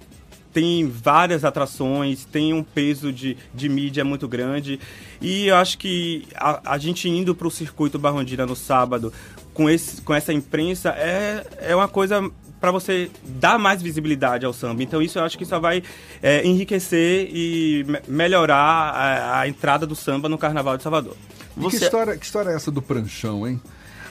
tem 0.51 0.87
várias 0.89 1.45
atrações, 1.45 2.25
tem 2.25 2.53
um 2.53 2.63
peso 2.63 3.13
de, 3.13 3.37
de 3.53 3.69
mídia 3.69 4.03
muito 4.03 4.27
grande. 4.27 4.79
E 5.21 5.45
eu 5.45 5.55
acho 5.55 5.77
que 5.77 6.27
a, 6.35 6.73
a 6.73 6.77
gente 6.79 7.07
indo 7.07 7.35
para 7.35 7.47
o 7.47 7.51
circuito 7.51 7.99
Barrondina 7.99 8.47
no 8.47 8.55
sábado 8.55 9.13
com, 9.53 9.69
esse, 9.69 10.01
com 10.01 10.13
essa 10.13 10.33
imprensa 10.33 10.89
é, 10.89 11.45
é 11.59 11.75
uma 11.75 11.87
coisa 11.87 12.19
para 12.59 12.71
você 12.71 13.11
dar 13.23 13.59
mais 13.59 13.79
visibilidade 13.79 14.43
ao 14.43 14.53
samba. 14.53 14.81
Então 14.81 15.03
isso 15.03 15.19
eu 15.19 15.23
acho 15.23 15.37
que 15.37 15.45
só 15.45 15.59
vai 15.59 15.83
é, 16.19 16.43
enriquecer 16.43 17.29
e 17.31 17.85
me 17.87 17.99
melhorar 18.07 18.57
a, 18.57 19.39
a 19.41 19.47
entrada 19.47 19.85
do 19.85 19.95
samba 19.95 20.27
no 20.27 20.37
Carnaval 20.37 20.77
de 20.77 20.83
Salvador. 20.83 21.15
Você... 21.55 21.77
Que, 21.77 21.83
história, 21.85 22.17
que 22.17 22.25
história 22.25 22.49
é 22.49 22.55
essa 22.55 22.71
do 22.71 22.81
pranchão, 22.81 23.47
hein? 23.47 23.61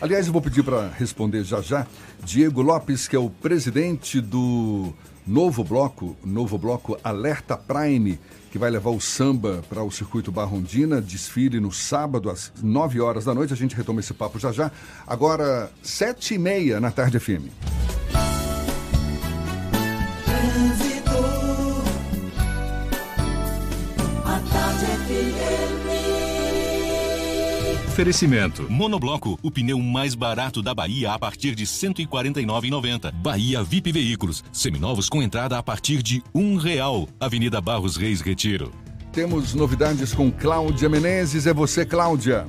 Aliás, 0.01 0.27
eu 0.27 0.33
vou 0.33 0.43
pedir 0.43 0.65
para 0.65 0.89
responder 0.89 1.45
já 1.45 1.61
já 1.61 1.87
Diego 2.25 2.61
Lopes, 2.61 3.07
que 3.07 3.15
é 3.15 3.19
o 3.19 3.31
presidente 3.31 4.21
do 4.21 4.93
novo 5.27 5.63
bloco, 5.63 6.17
novo 6.25 6.59
bloco 6.59 6.99
Alerta 7.05 7.57
Prime, 7.57 8.19
que 8.51 8.59
vai 8.59 8.71
levar 8.71 8.91
o 8.91 9.01
samba 9.01 9.63
para 9.69 9.83
o 9.83 9.91
circuito 9.91 10.33
Barrondina, 10.33 11.01
desfile 11.01 11.61
no 11.61 11.73
sábado 11.73 12.31
às 12.31 12.53
9 12.63 13.01
horas 13.01 13.25
da 13.25 13.35
noite. 13.35 13.53
A 13.53 13.57
gente 13.57 13.77
retoma 13.77 14.01
esse 14.01 14.13
papo 14.13 14.39
já 14.39 14.53
já. 14.53 14.71
Agora, 15.07 15.71
sete 15.83 16.35
e 16.35 16.39
meia 16.39 16.81
na 16.81 16.91
tarde 16.91 17.19
FM. 17.19 17.82
Oferecimento. 28.03 28.67
Monobloco, 28.69 29.39
o 29.45 29.49
pneu 29.49 29.79
mais 29.79 30.17
barato 30.17 30.61
da 30.61 30.75
Bahia 30.75 31.13
a 31.13 31.19
partir 31.21 31.55
de 31.55 31.63
R$ 31.63 31.71
149,90. 31.71 33.13
Bahia 33.13 33.63
VIP 33.63 33.93
Veículos, 33.93 34.43
seminovos 34.53 35.09
com 35.09 35.23
entrada 35.23 35.57
a 35.57 35.63
partir 35.63 36.03
de 36.03 36.21
um 36.35 36.57
real. 36.57 37.09
Avenida 37.21 37.61
Barros 37.61 37.97
Reis 37.97 38.21
Retiro. 38.21 38.73
Temos 39.13 39.55
novidades 39.55 40.13
com 40.13 40.33
Cláudia 40.33 40.89
Menezes. 40.89 41.47
É 41.47 41.55
você, 41.55 41.87
Cláudia. 41.87 42.45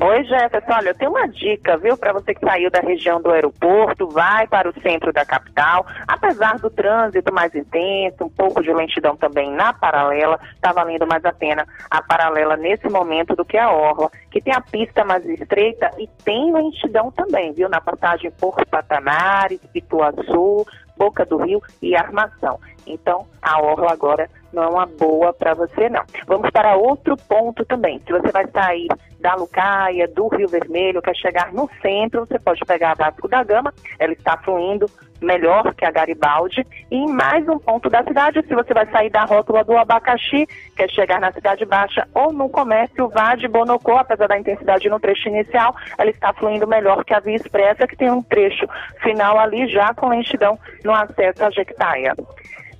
Oi, 0.00 0.22
Jefferson. 0.24 0.72
Olha, 0.74 0.90
eu 0.90 0.94
tenho 0.94 1.10
uma 1.10 1.26
dica, 1.26 1.76
viu, 1.76 1.96
para 1.96 2.12
você 2.12 2.32
que 2.32 2.40
saiu 2.40 2.70
da 2.70 2.78
região 2.80 3.20
do 3.20 3.32
aeroporto, 3.32 4.08
vai 4.08 4.46
para 4.46 4.68
o 4.68 4.80
centro 4.80 5.12
da 5.12 5.24
capital. 5.24 5.84
Apesar 6.06 6.56
do 6.60 6.70
trânsito 6.70 7.34
mais 7.34 7.52
intenso, 7.52 8.24
um 8.24 8.28
pouco 8.28 8.62
de 8.62 8.72
lentidão 8.72 9.16
também 9.16 9.50
na 9.50 9.72
paralela, 9.72 10.38
está 10.54 10.70
valendo 10.70 11.04
mais 11.04 11.24
a 11.24 11.32
pena 11.32 11.66
a 11.90 12.00
paralela 12.00 12.56
nesse 12.56 12.88
momento 12.88 13.34
do 13.34 13.44
que 13.44 13.58
a 13.58 13.72
orla, 13.72 14.08
que 14.30 14.40
tem 14.40 14.54
a 14.54 14.60
pista 14.60 15.04
mais 15.04 15.24
estreita 15.26 15.90
e 15.98 16.06
tem 16.24 16.52
lentidão 16.52 17.10
também, 17.10 17.52
viu, 17.52 17.68
na 17.68 17.80
passagem 17.80 18.30
por 18.30 18.54
Patanares, 18.66 19.60
Pituaçu, 19.72 20.64
Boca 20.96 21.26
do 21.26 21.38
Rio 21.38 21.60
e 21.82 21.96
Armação. 21.96 22.60
Então, 22.86 23.26
a 23.42 23.60
orla 23.60 23.92
agora 23.92 24.30
não 24.52 24.62
é 24.62 24.68
uma 24.68 24.86
boa 24.86 25.32
para 25.32 25.54
você 25.54 25.88
não. 25.88 26.02
Vamos 26.26 26.50
para 26.50 26.76
outro 26.76 27.16
ponto 27.16 27.64
também. 27.64 28.00
Se 28.06 28.12
você 28.12 28.30
vai 28.30 28.46
sair 28.50 28.88
da 29.20 29.34
Lucaia, 29.34 30.06
do 30.08 30.28
Rio 30.28 30.48
Vermelho, 30.48 31.02
quer 31.02 31.16
chegar 31.16 31.52
no 31.52 31.68
centro, 31.82 32.26
você 32.26 32.38
pode 32.38 32.60
pegar 32.64 32.92
a 32.92 32.94
Vasco 32.94 33.28
da 33.28 33.42
Gama, 33.42 33.74
ela 33.98 34.12
está 34.12 34.36
fluindo 34.38 34.86
melhor 35.20 35.74
que 35.74 35.84
a 35.84 35.90
Garibaldi. 35.90 36.66
E 36.90 36.96
em 36.96 37.12
mais 37.12 37.46
um 37.48 37.58
ponto 37.58 37.90
da 37.90 38.02
cidade, 38.04 38.42
se 38.46 38.54
você 38.54 38.72
vai 38.72 38.86
sair 38.86 39.10
da 39.10 39.24
rótula 39.24 39.64
do 39.64 39.76
Abacaxi, 39.76 40.46
quer 40.76 40.88
chegar 40.90 41.20
na 41.20 41.32
Cidade 41.32 41.64
Baixa 41.64 42.06
ou 42.14 42.32
no 42.32 42.48
comércio, 42.48 43.08
vá 43.08 43.34
de 43.34 43.48
Bonocô, 43.48 43.96
apesar 43.96 44.28
da 44.28 44.38
intensidade 44.38 44.88
no 44.88 45.00
trecho 45.00 45.28
inicial, 45.28 45.74
ela 45.96 46.10
está 46.10 46.32
fluindo 46.32 46.66
melhor 46.66 47.04
que 47.04 47.14
a 47.14 47.20
Via 47.20 47.36
Expressa, 47.36 47.86
que 47.86 47.96
tem 47.96 48.10
um 48.10 48.22
trecho 48.22 48.66
final 49.02 49.38
ali 49.38 49.66
já 49.68 49.92
com 49.94 50.08
lentidão 50.08 50.58
no 50.84 50.94
acesso 50.94 51.44
à 51.44 51.50
Jequitaia. 51.50 52.14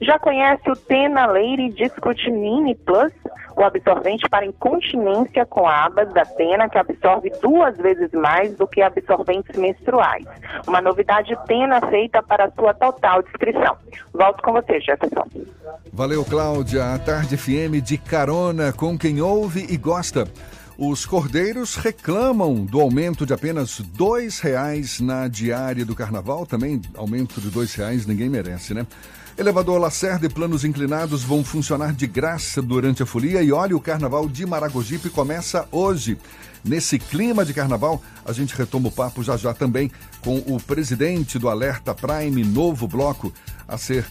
Já 0.01 0.19
conhece 0.19 0.71
o 0.71 0.77
Tena 0.77 1.27
Leire 1.27 1.71
Discutinine 1.71 2.75
Plus, 2.75 3.13
o 3.57 3.65
absorvente 3.65 4.29
para 4.29 4.47
incontinência 4.47 5.45
com 5.45 5.67
abas 5.67 6.13
da 6.13 6.25
Tena, 6.25 6.69
que 6.69 6.79
absorve 6.79 7.31
duas 7.43 7.77
vezes 7.77 8.11
mais 8.13 8.55
do 8.57 8.67
que 8.67 8.81
absorventes 8.81 9.57
menstruais. 9.57 10.25
Uma 10.67 10.81
novidade 10.81 11.37
Tena 11.47 11.81
feita 11.89 12.23
para 12.23 12.45
a 12.45 12.51
sua 12.53 12.73
total 12.75 13.23
descrição. 13.23 13.77
Volto 14.15 14.43
com 14.43 14.53
você, 14.53 14.81
Jefferson. 14.81 15.27
Valeu, 15.93 16.25
Cláudia. 16.25 16.95
A 16.95 16.99
Tarde 16.99 17.37
FM 17.37 17.83
de 17.83 17.99
carona 17.99 18.73
com 18.73 18.97
quem 18.97 19.21
ouve 19.21 19.67
e 19.69 19.77
gosta. 19.77 20.29
Os 20.79 21.05
cordeiros 21.05 21.75
reclamam 21.75 22.65
do 22.65 22.81
aumento 22.81 23.27
de 23.27 23.33
apenas 23.33 23.81
dois 23.81 24.39
reais 24.39 25.01
na 25.01 25.27
diária 25.27 25.85
do 25.85 25.97
carnaval. 25.97 26.47
Também 26.47 26.81
aumento 26.95 27.41
de 27.41 27.51
dois 27.51 27.75
reais 27.75 28.07
ninguém 28.07 28.29
merece, 28.29 28.75
né? 28.75 28.87
Elevador 29.38 29.79
Lacerda 29.79 30.27
e 30.27 30.29
planos 30.29 30.64
inclinados 30.64 31.22
vão 31.22 31.44
funcionar 31.44 31.94
de 31.94 32.09
graça 32.09 32.61
durante 32.61 33.05
a 33.05 33.07
folia 33.07 33.40
e 33.40 33.53
olha, 33.53 33.77
o 33.77 33.81
carnaval 33.81 34.29
de 34.29 34.44
Maragogipe 34.44 35.09
começa 35.09 35.68
hoje. 35.70 36.18
Nesse 36.64 36.98
clima 36.98 37.44
de 37.44 37.55
carnaval, 37.55 38.03
a 38.27 38.33
gente 38.33 38.53
retoma 38.57 38.88
o 38.88 38.90
papo 38.90 39.22
já 39.22 39.37
já 39.37 39.55
também 39.55 39.92
com 40.22 40.38
o 40.38 40.61
presidente 40.61 41.38
do 41.38 41.48
Alerta 41.48 41.94
Prime, 41.94 42.42
novo 42.42 42.88
bloco 42.88 43.33
a 43.68 43.79
ser 43.79 44.05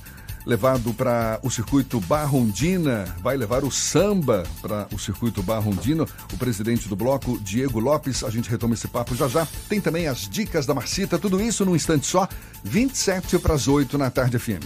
levado 0.47 0.93
para 0.93 1.39
o 1.43 1.51
circuito 1.51 1.99
Barrondina, 1.99 3.03
vai 3.21 3.35
levar 3.35 3.65
o 3.65 3.71
samba 3.71 4.43
para 4.61 4.87
o 4.93 4.97
circuito 4.97 5.43
Barrondina. 5.43 6.05
O 6.33 6.37
presidente 6.37 6.87
do 6.87 6.95
bloco, 6.95 7.37
Diego 7.39 7.79
Lopes, 7.79 8.23
a 8.23 8.29
gente 8.29 8.49
retoma 8.49 8.73
esse 8.73 8.87
papo 8.87 9.13
já 9.13 9.27
já. 9.27 9.45
Tem 9.67 9.81
também 9.81 10.07
as 10.07 10.29
dicas 10.29 10.65
da 10.65 10.73
Marcita, 10.73 11.19
tudo 11.19 11.41
isso 11.41 11.65
num 11.65 11.75
instante 11.75 12.07
só, 12.07 12.29
27 12.63 13.37
para 13.39 13.55
as 13.55 13.67
8 13.67 13.97
na 13.97 14.09
tarde 14.09 14.39
FM. 14.39 14.63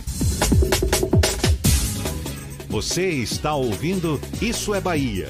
Você 2.70 3.10
está 3.10 3.56
ouvindo 3.56 4.22
Isso 4.40 4.76
é 4.76 4.80
Bahia. 4.80 5.30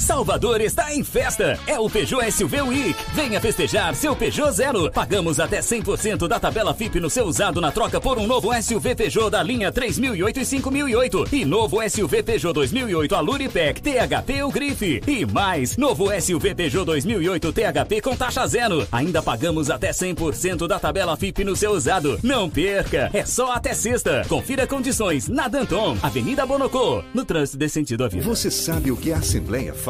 Salvador 0.00 0.62
está 0.62 0.94
em 0.94 1.04
festa. 1.04 1.58
É 1.66 1.78
o 1.78 1.88
Peugeot 1.88 2.32
SUV 2.32 2.62
Week. 2.62 2.96
Venha 3.14 3.38
festejar 3.38 3.94
seu 3.94 4.16
Peugeot 4.16 4.50
Zero. 4.50 4.90
Pagamos 4.90 5.38
até 5.38 5.60
100% 5.60 6.26
da 6.26 6.40
tabela 6.40 6.72
FIP 6.72 6.98
no 6.98 7.10
seu 7.10 7.26
usado 7.26 7.60
na 7.60 7.70
troca 7.70 8.00
por 8.00 8.18
um 8.18 8.26
novo 8.26 8.50
SUV 8.62 8.94
Peugeot 8.94 9.30
da 9.30 9.42
linha 9.42 9.70
3008 9.70 10.40
e 10.40 10.44
5008. 10.44 11.24
E 11.32 11.44
novo 11.44 11.78
SUV 11.88 12.22
Peugeot 12.22 12.54
2008 12.54 13.14
Aluripec 13.14 13.82
THP 13.82 14.42
ou 14.42 14.50
Grife. 14.50 15.02
E 15.06 15.26
mais, 15.26 15.76
novo 15.76 16.08
SUV 16.18 16.54
Peugeot 16.54 16.86
2008 16.86 17.52
THP 17.52 18.00
com 18.00 18.16
taxa 18.16 18.46
zero. 18.46 18.88
Ainda 18.90 19.22
pagamos 19.22 19.68
até 19.70 19.90
100% 19.90 20.66
da 20.66 20.78
tabela 20.78 21.14
FIP 21.14 21.44
no 21.44 21.54
seu 21.54 21.72
usado. 21.72 22.18
Não 22.22 22.48
perca. 22.48 23.10
É 23.12 23.26
só 23.26 23.52
até 23.52 23.74
sexta. 23.74 24.24
Confira 24.26 24.66
condições 24.66 25.28
na 25.28 25.46
Danton, 25.46 25.94
Avenida 26.02 26.46
Bonocô. 26.46 27.02
No 27.12 27.24
trânsito 27.26 27.58
desse 27.58 27.74
sentido 27.74 28.02
à 28.02 28.08
vida. 28.08 28.24
Você 28.24 28.50
sabe 28.50 28.90
o 28.90 28.96
que 28.96 29.12
a 29.12 29.18
Assembleia 29.18 29.74
faz? 29.74 29.89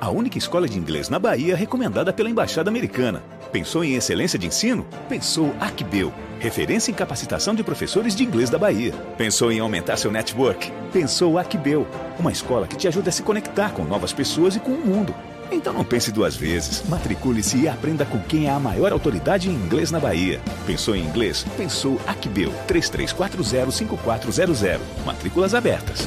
A 0.00 0.10
única 0.10 0.36
escola 0.36 0.68
de 0.68 0.78
inglês 0.78 1.08
na 1.08 1.18
Bahia 1.18 1.56
recomendada 1.56 2.12
pela 2.12 2.28
Embaixada 2.28 2.70
Americana. 2.70 3.22
Pensou 3.50 3.82
em 3.82 3.94
excelência 3.94 4.38
de 4.38 4.46
ensino? 4.46 4.86
Pensou 5.08 5.54
Acbeu, 5.58 6.12
referência 6.38 6.90
em 6.90 6.94
capacitação 6.94 7.54
de 7.54 7.64
professores 7.64 8.14
de 8.14 8.24
inglês 8.24 8.50
da 8.50 8.58
Bahia. 8.58 8.92
Pensou 9.16 9.50
em 9.50 9.58
aumentar 9.58 9.96
seu 9.96 10.12
network? 10.12 10.70
Pensou 10.92 11.38
Acbeu, 11.38 11.86
uma 12.18 12.30
escola 12.30 12.66
que 12.66 12.76
te 12.76 12.86
ajuda 12.86 13.08
a 13.08 13.12
se 13.12 13.22
conectar 13.22 13.72
com 13.72 13.84
novas 13.84 14.12
pessoas 14.12 14.54
e 14.54 14.60
com 14.60 14.72
o 14.72 14.86
mundo. 14.86 15.14
Então 15.50 15.72
não 15.72 15.84
pense 15.84 16.12
duas 16.12 16.36
vezes. 16.36 16.86
Matricule-se 16.88 17.56
e 17.56 17.68
aprenda 17.68 18.04
com 18.04 18.20
quem 18.20 18.46
é 18.46 18.50
a 18.50 18.60
maior 18.60 18.92
autoridade 18.92 19.48
em 19.48 19.54
inglês 19.54 19.90
na 19.90 19.98
Bahia. 19.98 20.40
Pensou 20.66 20.94
em 20.94 21.04
inglês? 21.04 21.46
Pensou 21.56 21.98
Acbeu 22.06 22.52
33405400. 22.68 24.78
Matrículas 25.06 25.54
abertas. 25.54 26.06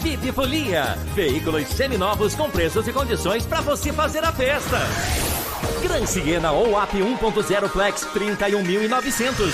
VIP 0.00 0.32
Folia. 0.32 0.98
Veículos 1.14 1.68
seminovos 1.68 2.34
com 2.34 2.50
preços 2.50 2.86
e 2.88 2.92
condições 2.92 3.46
para 3.46 3.60
você 3.60 3.92
fazer 3.92 4.24
a 4.24 4.32
festa. 4.32 5.31
Gran 5.82 6.06
Siena 6.06 6.52
ou 6.52 6.78
AP 6.78 6.92
1.0 6.92 7.68
Flex 7.68 8.06
31.900. 8.14 9.52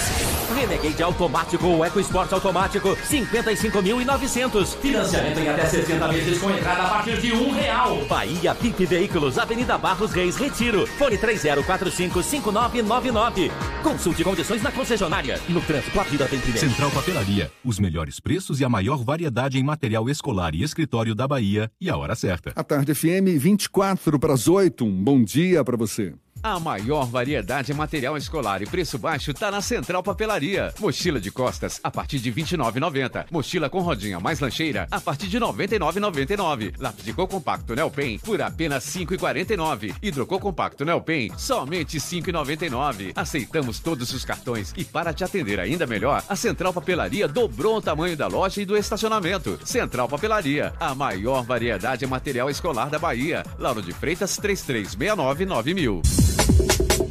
Renegade 0.55 1.03
automático 1.03 1.67
ou 1.67 1.83
EcoSport 1.85 2.33
automático 2.33 2.97
55.900. 2.97 4.77
Financiamento 4.77 5.41
em 5.41 5.49
até 5.49 5.67
60 5.67 6.09
meses 6.09 6.39
com 6.39 6.51
entrada 6.51 6.83
a 6.83 6.91
partir 6.91 7.19
de 7.21 7.33
um 7.33 7.51
real. 7.51 8.05
Bahia 8.07 8.53
VIP 8.55 8.85
Veículos, 8.85 9.39
Avenida 9.39 9.79
Barros 9.79 10.13
Reis, 10.13 10.37
Retiro. 10.37 10.87
Fone 10.87 11.17
30455999. 11.17 13.51
Consulte 13.83 14.23
condições 14.23 14.63
na 14.63 14.71
concessionária. 14.71 15.41
No 15.49 15.63
trânsito, 15.63 15.99
a 15.99 16.03
vida 16.03 16.27
vem 16.27 16.41
primeiro. 16.41 16.69
Central 16.69 16.91
Papelaria. 16.91 17.51
Os 17.65 17.79
melhores 17.79 18.21
preços 18.21 18.61
e 18.61 18.65
a 18.65 18.69
maior 18.69 19.03
variedade 19.03 19.59
em 19.59 19.63
material 19.63 20.11
escolar 20.11 20.55
e 20.55 20.63
escritório 20.63 21.15
da 21.15 21.27
Bahia. 21.27 21.71
E 21.81 21.89
a 21.89 21.97
hora 21.97 22.15
certa. 22.15 22.53
A 22.55 22.63
tarde 22.63 22.95
FM 22.95 23.39
24 23.39 24.19
para 24.19 24.35
as 24.35 24.47
8. 24.47 24.85
Um 24.85 25.03
bom 25.03 25.23
dia 25.23 25.65
para 25.65 25.77
você. 25.77 26.18
A 26.43 26.61
maior 26.61 27.05
variedade 27.07 27.73
em 27.73 27.75
material 27.75 28.17
escolar 28.17 28.63
e 28.63 28.67
preço 28.67 28.97
baixo 28.97 29.33
está 29.33 29.51
na 29.51 29.61
Central 29.61 30.05
Papelaria. 30.05 30.73
Mochila 30.79 31.21
de 31.21 31.33
costas 31.33 31.81
a 31.83 31.91
partir 31.91 32.21
de 32.21 32.31
R$ 32.31 32.43
29,90. 32.43 33.27
Mochila 33.31 33.69
com 33.69 33.81
rodinha 33.81 34.21
mais 34.21 34.39
lancheira 34.39 34.87
a 34.91 35.01
partir 35.01 35.27
de 35.27 35.37
R$ 35.37 35.45
99,99. 35.47 36.75
Lápis 36.79 37.05
de 37.05 37.13
cor 37.13 37.27
compacto 37.27 37.75
Nelpen 37.75 38.19
por 38.21 38.41
apenas 38.41 38.95
R$ 38.95 39.05
5,49. 39.05 39.97
Hidrocor 40.01 40.39
compacto 40.39 40.85
Nelpen 40.85 41.33
somente 41.37 41.99
R$ 41.99 42.05
5,99. 42.05 43.13
Aceitamos 43.17 43.81
todos 43.81 44.13
os 44.13 44.25
cartões 44.25 44.73
e 44.77 44.85
para 44.85 45.13
te 45.13 45.25
atender 45.25 45.59
ainda 45.59 45.87
melhor, 45.87 46.23
a 46.29 46.37
Central 46.37 46.73
Papelaria 46.73 47.27
dobrou 47.27 47.79
o 47.79 47.83
tamanho 47.83 48.17
da 48.17 48.29
loja 48.29 48.63
e 48.63 48.65
do 48.65 48.77
estacionamento. 48.77 49.59
Central 49.65 50.09
Papelaria, 50.09 50.73
a 50.79 50.95
maior 50.95 51.43
variedade 51.43 52.05
em 52.05 52.09
material 52.09 52.49
escolar 52.49 52.89
da 52.89 52.99
Bahia. 52.99 53.45
Lauro 53.59 53.83
de 53.83 53.93
Freitas 53.93 54.37
3369 54.37 55.45
9000. 55.45 56.28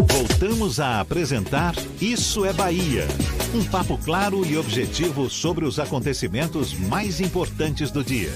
Voltamos 0.10 0.80
a 0.80 1.00
apresentar 1.00 1.76
Isso 2.02 2.46
é 2.46 2.54
Bahia. 2.54 3.08
Um 3.54 3.64
papo 3.64 3.98
claro 3.98 4.46
e 4.46 4.58
objetivo 4.58 5.30
sobre 5.30 5.66
os 5.66 5.80
acontecimentos 5.80 6.74
mais 6.74 7.20
importantes 7.22 7.92
do 7.92 8.04
dia. 8.04 8.32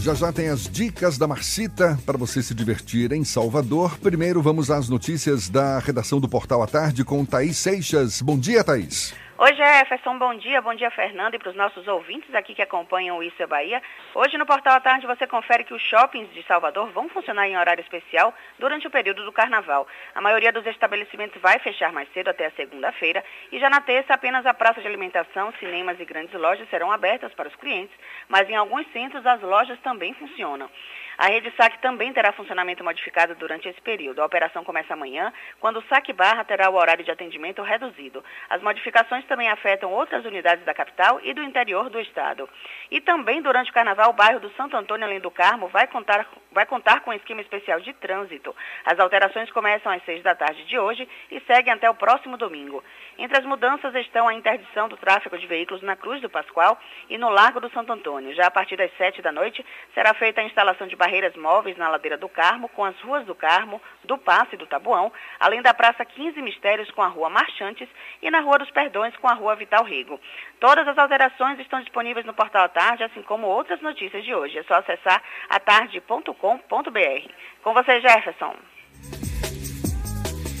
Já 0.00 0.14
já 0.14 0.32
tem 0.32 0.48
as 0.48 0.68
dicas 0.70 1.18
da 1.18 1.26
Marcita 1.26 1.98
para 2.06 2.16
você 2.16 2.40
se 2.40 2.54
divertir 2.54 3.10
em 3.12 3.24
Salvador. 3.24 3.98
Primeiro 3.98 4.40
vamos 4.40 4.70
às 4.70 4.88
notícias 4.88 5.48
da 5.48 5.80
redação 5.80 6.20
do 6.20 6.28
Portal 6.28 6.62
à 6.62 6.66
Tarde 6.66 7.04
com 7.04 7.24
Thaís 7.24 7.56
Seixas. 7.56 8.22
Bom 8.22 8.38
dia, 8.38 8.62
Thaís. 8.62 9.12
Oi, 9.38 9.54
Jefferson, 9.54 10.18
bom 10.18 10.34
dia. 10.34 10.62
Bom 10.62 10.74
dia, 10.74 10.90
Fernando, 10.90 11.34
e 11.34 11.38
para 11.38 11.50
os 11.50 11.54
nossos 11.54 11.86
ouvintes 11.86 12.34
aqui 12.34 12.54
que 12.54 12.62
acompanham 12.62 13.18
o 13.18 13.22
Isso 13.22 13.42
é 13.42 13.46
Bahia. 13.46 13.82
Hoje 14.14 14.38
no 14.38 14.46
Portal 14.46 14.76
à 14.76 14.80
Tarde 14.80 15.06
você 15.06 15.26
confere 15.26 15.62
que 15.62 15.74
os 15.74 15.82
shoppings 15.82 16.32
de 16.32 16.42
Salvador 16.44 16.90
vão 16.90 17.06
funcionar 17.10 17.46
em 17.46 17.54
horário 17.54 17.82
especial 17.82 18.32
durante 18.58 18.86
o 18.86 18.90
período 18.90 19.26
do 19.26 19.32
carnaval. 19.32 19.86
A 20.14 20.22
maioria 20.22 20.50
dos 20.50 20.64
estabelecimentos 20.64 21.38
vai 21.42 21.58
fechar 21.58 21.92
mais 21.92 22.10
cedo 22.14 22.28
até 22.28 22.46
a 22.46 22.50
segunda-feira 22.52 23.22
e 23.52 23.58
já 23.60 23.68
na 23.68 23.82
terça 23.82 24.14
apenas 24.14 24.46
a 24.46 24.54
praça 24.54 24.80
de 24.80 24.88
alimentação, 24.88 25.52
cinemas 25.60 26.00
e 26.00 26.06
grandes 26.06 26.32
lojas 26.32 26.66
serão 26.70 26.90
abertas 26.90 27.34
para 27.34 27.48
os 27.48 27.56
clientes, 27.56 27.94
mas 28.30 28.48
em 28.48 28.56
alguns 28.56 28.90
centros 28.90 29.26
as 29.26 29.42
lojas 29.42 29.78
também 29.80 30.14
funcionam. 30.14 30.70
A 31.18 31.28
rede 31.28 31.50
SAC 31.56 31.78
também 31.80 32.12
terá 32.12 32.32
funcionamento 32.32 32.84
modificado 32.84 33.34
durante 33.34 33.68
esse 33.68 33.80
período. 33.80 34.20
A 34.20 34.26
operação 34.26 34.62
começa 34.62 34.92
amanhã, 34.92 35.32
quando 35.58 35.78
o 35.78 35.84
SAC 35.88 36.12
Barra 36.12 36.44
terá 36.44 36.68
o 36.68 36.74
horário 36.74 37.04
de 37.04 37.10
atendimento 37.10 37.62
reduzido. 37.62 38.22
As 38.50 38.60
modificações 38.60 39.24
também 39.26 39.48
afetam 39.48 39.92
outras 39.92 40.24
unidades 40.24 40.64
da 40.64 40.74
capital 40.74 41.20
e 41.22 41.32
do 41.32 41.42
interior 41.42 41.88
do 41.88 41.98
estado. 42.00 42.48
E 42.90 43.00
também 43.00 43.40
durante 43.40 43.70
o 43.70 43.74
carnaval, 43.74 44.10
o 44.10 44.12
bairro 44.12 44.40
do 44.40 44.50
Santo 44.50 44.76
Antônio 44.76 45.06
Além 45.06 45.20
do 45.20 45.30
Carmo 45.30 45.68
vai 45.68 45.86
contar, 45.86 46.26
vai 46.52 46.66
contar 46.66 47.00
com 47.00 47.10
um 47.10 47.14
esquema 47.14 47.40
especial 47.40 47.80
de 47.80 47.92
trânsito. 47.94 48.54
As 48.84 48.98
alterações 48.98 49.50
começam 49.50 49.90
às 49.90 50.04
seis 50.04 50.22
da 50.22 50.34
tarde 50.34 50.64
de 50.64 50.78
hoje 50.78 51.08
e 51.30 51.40
seguem 51.40 51.72
até 51.72 51.88
o 51.88 51.94
próximo 51.94 52.36
domingo. 52.36 52.82
Entre 53.18 53.38
as 53.38 53.44
mudanças 53.44 53.94
estão 53.94 54.28
a 54.28 54.34
interdição 54.34 54.88
do 54.88 54.96
tráfego 54.96 55.38
de 55.38 55.46
veículos 55.46 55.82
na 55.82 55.96
Cruz 55.96 56.20
do 56.20 56.28
Pascoal 56.28 56.78
e 57.08 57.16
no 57.16 57.30
Largo 57.30 57.60
do 57.60 57.70
Santo 57.70 57.92
Antônio. 57.92 58.34
Já 58.34 58.46
a 58.46 58.50
partir 58.50 58.76
das 58.76 58.94
sete 58.98 59.22
da 59.22 59.32
noite 59.32 59.64
será 59.94 60.12
feita 60.12 60.40
a 60.40 60.44
instalação 60.44 60.86
de 60.86 60.96
barreiras 60.96 61.34
móveis 61.34 61.78
na 61.78 61.88
ladeira 61.88 62.18
do 62.18 62.28
Carmo, 62.28 62.68
com 62.68 62.84
as 62.84 62.98
ruas 63.00 63.24
do 63.24 63.34
Carmo, 63.34 63.80
do 64.04 64.18
Passe 64.18 64.54
e 64.54 64.58
do 64.58 64.66
Tabuão, 64.66 65.10
além 65.40 65.62
da 65.62 65.72
Praça 65.72 66.04
15 66.04 66.42
Mistérios 66.42 66.90
com 66.90 67.02
a 67.02 67.08
Rua 67.08 67.30
Marchantes 67.30 67.88
e 68.20 68.30
na 68.30 68.40
Rua 68.40 68.58
dos 68.58 68.70
Perdões 68.70 69.16
com 69.16 69.28
a 69.28 69.34
Rua 69.34 69.56
Vital 69.56 69.84
Rigo. 69.84 70.20
Todas 70.60 70.86
as 70.86 70.98
alterações 70.98 71.58
estão 71.58 71.80
disponíveis 71.80 72.26
no 72.26 72.34
portal 72.34 72.64
à 72.64 72.68
tarde, 72.68 73.04
assim 73.04 73.22
como 73.22 73.46
outras 73.46 73.80
notícias 73.80 74.24
de 74.24 74.34
hoje. 74.34 74.58
É 74.58 74.62
só 74.64 74.74
acessar 74.74 75.22
atarde.com.br. 75.48 77.30
Com 77.62 77.72
você, 77.72 78.00
Jefferson. 78.00 78.75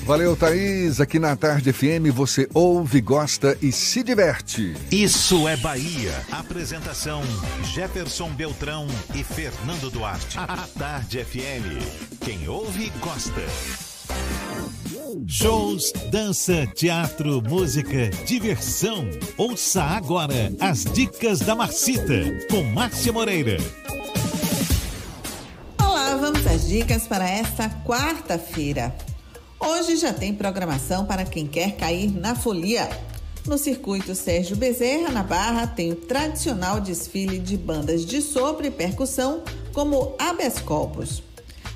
Valeu, 0.06 0.36
Thaís. 0.36 1.00
Aqui 1.00 1.18
na 1.18 1.34
Tarde 1.34 1.72
FM 1.72 2.14
você 2.14 2.48
ouve, 2.54 3.00
gosta 3.00 3.58
e 3.60 3.72
se 3.72 4.04
diverte. 4.04 4.72
Isso 4.88 5.48
é 5.48 5.56
Bahia. 5.56 6.14
Apresentação: 6.30 7.22
Jefferson 7.74 8.30
Beltrão 8.30 8.86
e 9.12 9.24
Fernando 9.24 9.90
Duarte. 9.90 10.38
A 10.38 10.64
Tarde 10.78 11.24
FM. 11.24 12.20
Quem 12.24 12.48
ouve, 12.48 12.92
gosta. 13.00 13.42
Shows, 15.26 15.92
dança, 16.12 16.68
teatro, 16.68 17.42
música, 17.42 18.08
diversão. 18.24 19.10
Ouça 19.36 19.82
agora 19.82 20.52
as 20.60 20.84
dicas 20.84 21.40
da 21.40 21.56
Marcita 21.56 22.46
com 22.48 22.62
Márcia 22.62 23.12
Moreira. 23.12 23.56
Olá, 25.80 26.16
vamos 26.16 26.46
às 26.46 26.68
dicas 26.68 27.08
para 27.08 27.28
esta 27.28 27.68
quarta-feira. 27.84 28.94
Hoje 29.58 29.96
já 29.96 30.12
tem 30.12 30.34
programação 30.34 31.06
para 31.06 31.24
quem 31.24 31.46
quer 31.46 31.76
cair 31.76 32.12
na 32.12 32.34
folia. 32.34 32.88
No 33.46 33.56
circuito 33.56 34.14
Sérgio 34.14 34.56
Bezerra, 34.56 35.10
na 35.10 35.22
Barra, 35.22 35.66
tem 35.66 35.92
o 35.92 35.96
tradicional 35.96 36.80
desfile 36.80 37.38
de 37.38 37.56
bandas 37.56 38.04
de 38.04 38.20
sopro 38.20 38.66
e 38.66 38.70
percussão, 38.70 39.42
como 39.72 40.14
Habeas 40.18 40.58
Corpus. 40.58 41.22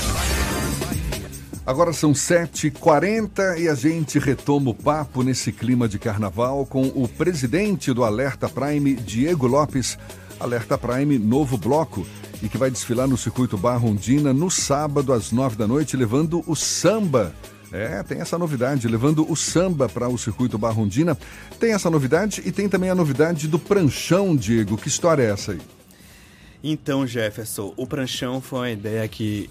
Agora 1.65 1.93
são 1.93 2.11
7h40 2.11 3.57
e 3.57 3.67
a 3.67 3.73
gente 3.73 4.19
retoma 4.19 4.69
o 4.69 4.75
papo 4.75 5.23
nesse 5.23 5.51
clima 5.51 5.89
de 5.89 5.97
carnaval 5.97 6.63
com 6.63 6.83
o 6.93 7.07
presidente 7.07 7.91
do 7.91 8.03
Alerta 8.03 8.47
Prime, 8.47 8.93
Diego 8.93 9.47
Lopes. 9.47 9.97
Alerta 10.39 10.77
Prime, 10.77 11.17
novo 11.17 11.57
bloco 11.57 12.05
e 12.41 12.49
que 12.49 12.57
vai 12.57 12.71
desfilar 12.71 13.07
no 13.07 13.17
circuito 13.17 13.57
Barrondina 13.57 14.33
no 14.33 14.49
sábado 14.49 15.13
às 15.13 15.31
nove 15.31 15.55
da 15.55 15.67
noite, 15.67 15.95
levando 15.95 16.43
o 16.47 16.55
samba. 16.55 17.33
É, 17.71 18.03
tem 18.03 18.19
essa 18.19 18.37
novidade, 18.37 18.87
levando 18.87 19.29
o 19.31 19.35
samba 19.35 19.87
para 19.87 20.09
o 20.09 20.17
circuito 20.17 20.57
Barrondina. 20.57 21.17
Tem 21.59 21.71
essa 21.71 21.89
novidade 21.89 22.41
e 22.43 22.51
tem 22.51 22.67
também 22.67 22.89
a 22.89 22.95
novidade 22.95 23.47
do 23.47 23.57
pranchão, 23.57 24.35
Diego. 24.35 24.77
Que 24.77 24.89
história 24.89 25.23
é 25.23 25.31
essa 25.31 25.53
aí? 25.53 25.61
Então, 26.63 27.07
Jefferson, 27.07 27.73
o 27.77 27.87
pranchão 27.87 28.41
foi 28.41 28.59
uma 28.59 28.71
ideia 28.71 29.07
que 29.07 29.49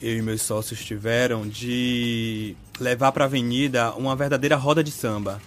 eu 0.00 0.18
e 0.18 0.22
meus 0.22 0.42
sócios 0.42 0.84
tiveram 0.84 1.46
de 1.46 2.56
levar 2.80 3.12
para 3.12 3.24
a 3.24 3.26
avenida 3.26 3.92
uma 3.92 4.16
verdadeira 4.16 4.56
roda 4.56 4.82
de 4.82 4.90
samba. 4.90 5.40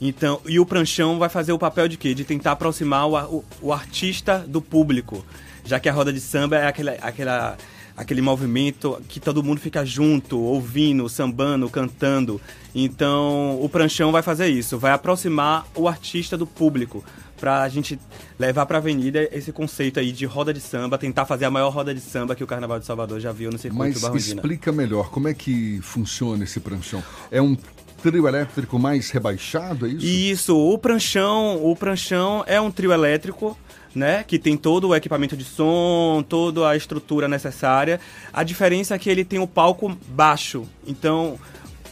Então, 0.00 0.40
e 0.46 0.58
o 0.58 0.64
pranchão 0.64 1.18
vai 1.18 1.28
fazer 1.28 1.52
o 1.52 1.58
papel 1.58 1.86
de 1.88 1.98
quê? 1.98 2.14
De 2.14 2.24
tentar 2.24 2.52
aproximar 2.52 3.06
o, 3.06 3.16
o, 3.16 3.44
o 3.60 3.72
artista 3.72 4.38
do 4.48 4.62
público 4.62 5.24
já 5.68 5.78
que 5.78 5.88
a 5.88 5.92
roda 5.92 6.10
de 6.12 6.20
samba 6.20 6.56
é 6.56 6.66
aquela, 6.66 6.92
aquela, 6.92 7.56
aquele 7.94 8.22
movimento 8.22 9.00
que 9.06 9.20
todo 9.20 9.42
mundo 9.42 9.60
fica 9.60 9.84
junto, 9.84 10.40
ouvindo, 10.40 11.06
sambando, 11.08 11.68
cantando. 11.68 12.40
Então, 12.74 13.60
o 13.60 13.68
pranchão 13.68 14.10
vai 14.10 14.22
fazer 14.22 14.48
isso, 14.48 14.78
vai 14.78 14.92
aproximar 14.92 15.66
o 15.74 15.86
artista 15.86 16.38
do 16.38 16.46
público, 16.46 17.04
para 17.38 17.62
a 17.62 17.68
gente 17.68 18.00
levar 18.38 18.66
para 18.66 18.78
a 18.78 18.80
avenida 18.80 19.28
esse 19.30 19.52
conceito 19.52 20.00
aí 20.00 20.10
de 20.10 20.24
roda 20.26 20.52
de 20.52 20.60
samba, 20.60 20.98
tentar 20.98 21.24
fazer 21.24 21.44
a 21.44 21.50
maior 21.50 21.70
roda 21.70 21.94
de 21.94 22.00
samba 22.00 22.34
que 22.34 22.42
o 22.42 22.46
Carnaval 22.46 22.80
de 22.80 22.86
Salvador 22.86 23.20
já 23.20 23.30
viu 23.30 23.50
no 23.50 23.58
circuito 23.58 23.84
Mas 23.84 24.00
Barrondina. 24.00 24.34
explica 24.36 24.72
melhor, 24.72 25.10
como 25.10 25.28
é 25.28 25.34
que 25.34 25.78
funciona 25.82 26.42
esse 26.42 26.58
pranchão? 26.58 27.02
É 27.30 27.40
um 27.40 27.56
trio 28.02 28.26
elétrico 28.26 28.78
mais 28.78 29.10
rebaixado, 29.10 29.86
é 29.86 29.90
isso? 29.90 30.06
Isso, 30.06 30.56
o 30.56 30.76
pranchão, 30.78 31.64
o 31.64 31.76
pranchão 31.76 32.42
é 32.46 32.60
um 32.60 32.70
trio 32.70 32.92
elétrico 32.92 33.56
né? 33.98 34.24
Que 34.24 34.38
tem 34.38 34.56
todo 34.56 34.88
o 34.88 34.94
equipamento 34.94 35.36
de 35.36 35.44
som, 35.44 36.24
toda 36.26 36.68
a 36.68 36.76
estrutura 36.76 37.28
necessária. 37.28 38.00
A 38.32 38.42
diferença 38.42 38.94
é 38.94 38.98
que 38.98 39.10
ele 39.10 39.24
tem 39.24 39.38
o 39.38 39.46
palco 39.46 39.96
baixo. 40.08 40.66
Então, 40.86 41.38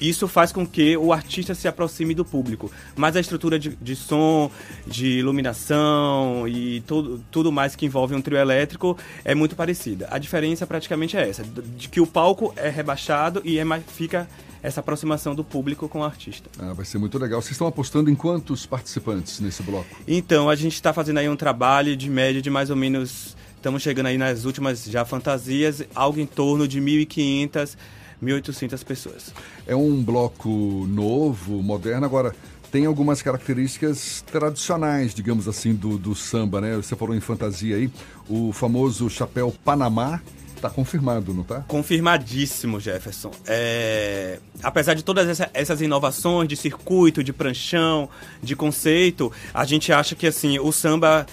isso 0.00 0.28
faz 0.28 0.52
com 0.52 0.66
que 0.66 0.96
o 0.96 1.12
artista 1.12 1.54
se 1.54 1.66
aproxime 1.66 2.14
do 2.14 2.24
público. 2.24 2.70
Mas 2.94 3.16
a 3.16 3.20
estrutura 3.20 3.58
de, 3.58 3.76
de 3.76 3.96
som, 3.96 4.50
de 4.86 5.18
iluminação 5.18 6.46
e 6.46 6.80
tudo, 6.82 7.24
tudo 7.30 7.52
mais 7.52 7.74
que 7.74 7.86
envolve 7.86 8.14
um 8.14 8.20
trio 8.20 8.38
elétrico 8.38 8.96
é 9.24 9.34
muito 9.34 9.56
parecida. 9.56 10.08
A 10.10 10.18
diferença 10.18 10.66
praticamente 10.66 11.16
é 11.16 11.28
essa, 11.28 11.42
de 11.42 11.88
que 11.88 12.00
o 12.00 12.06
palco 12.06 12.52
é 12.56 12.68
rebaixado 12.68 13.40
e 13.44 13.58
é 13.58 13.64
mais, 13.64 13.82
fica 13.86 14.28
essa 14.62 14.80
aproximação 14.80 15.34
do 15.34 15.44
público 15.44 15.88
com 15.88 16.00
o 16.00 16.04
artista. 16.04 16.48
Ah, 16.58 16.72
vai 16.72 16.84
ser 16.84 16.98
muito 16.98 17.18
legal. 17.18 17.40
Vocês 17.40 17.52
estão 17.52 17.66
apostando 17.66 18.10
em 18.10 18.14
quantos 18.14 18.66
participantes 18.66 19.40
nesse 19.40 19.62
bloco? 19.62 19.88
Então, 20.06 20.48
a 20.48 20.54
gente 20.54 20.74
está 20.74 20.92
fazendo 20.92 21.18
aí 21.18 21.28
um 21.28 21.36
trabalho 21.36 21.96
de 21.96 22.10
média 22.10 22.40
de 22.42 22.50
mais 22.50 22.70
ou 22.70 22.76
menos. 22.76 23.36
Estamos 23.56 23.82
chegando 23.82 24.06
aí 24.06 24.18
nas 24.18 24.44
últimas 24.44 24.84
já 24.84 25.04
fantasias, 25.04 25.82
algo 25.94 26.20
em 26.20 26.26
torno 26.26 26.68
de 26.68 26.80
1.500, 26.80 27.76
1.800 28.22 28.84
pessoas. 28.84 29.32
É 29.66 29.74
um 29.74 30.02
bloco 30.02 30.86
novo, 30.88 31.62
moderno. 31.62 32.06
Agora, 32.06 32.34
tem 32.70 32.86
algumas 32.86 33.22
características 33.22 34.22
tradicionais, 34.22 35.14
digamos 35.14 35.48
assim, 35.48 35.74
do, 35.74 35.96
do 35.96 36.14
samba, 36.14 36.60
né? 36.60 36.76
Você 36.76 36.94
falou 36.94 37.14
em 37.14 37.20
fantasia 37.20 37.76
aí, 37.76 37.90
o 38.28 38.52
famoso 38.52 39.08
chapéu 39.08 39.54
Panamá, 39.64 40.20
Tá 40.60 40.70
confirmado, 40.70 41.34
não 41.34 41.42
tá? 41.44 41.60
Confirmadíssimo, 41.68 42.80
Jefferson. 42.80 43.30
É... 43.46 44.38
Apesar 44.62 44.94
de 44.94 45.04
todas 45.04 45.28
essa, 45.28 45.50
essas 45.52 45.80
inovações 45.80 46.48
de 46.48 46.56
circuito, 46.56 47.22
de 47.22 47.32
pranchão, 47.32 48.08
de 48.42 48.56
conceito, 48.56 49.30
a 49.52 49.64
gente 49.64 49.92
acha 49.92 50.14
que 50.14 50.26
assim 50.26 50.58
o 50.58 50.72
samba 50.72 51.26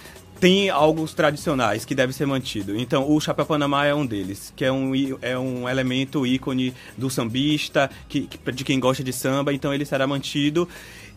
tem 0.44 0.70
alguns 0.70 1.14
tradicionais 1.14 1.86
que 1.86 1.96
devem 1.96 2.12
ser 2.12 2.26
mantidos. 2.26 2.76
Então, 2.78 3.10
o 3.10 3.18
chapéu 3.22 3.46
Panamá 3.46 3.86
é 3.86 3.96
um 3.96 4.06
deles, 4.06 4.52
que 4.54 4.66
é 4.66 4.70
um, 4.70 4.92
é 5.22 5.40
um 5.40 5.70
elemento 5.70 6.28
ícone 6.28 6.74
do 6.98 7.10
sambista, 7.10 7.90
que, 8.10 8.28
de 8.54 8.66
quem 8.66 8.78
gosta 8.78 9.02
de 9.02 9.14
samba, 9.14 9.54
então 9.54 9.74
ele 9.74 9.86
será 9.86 10.06
mantido 10.06 10.68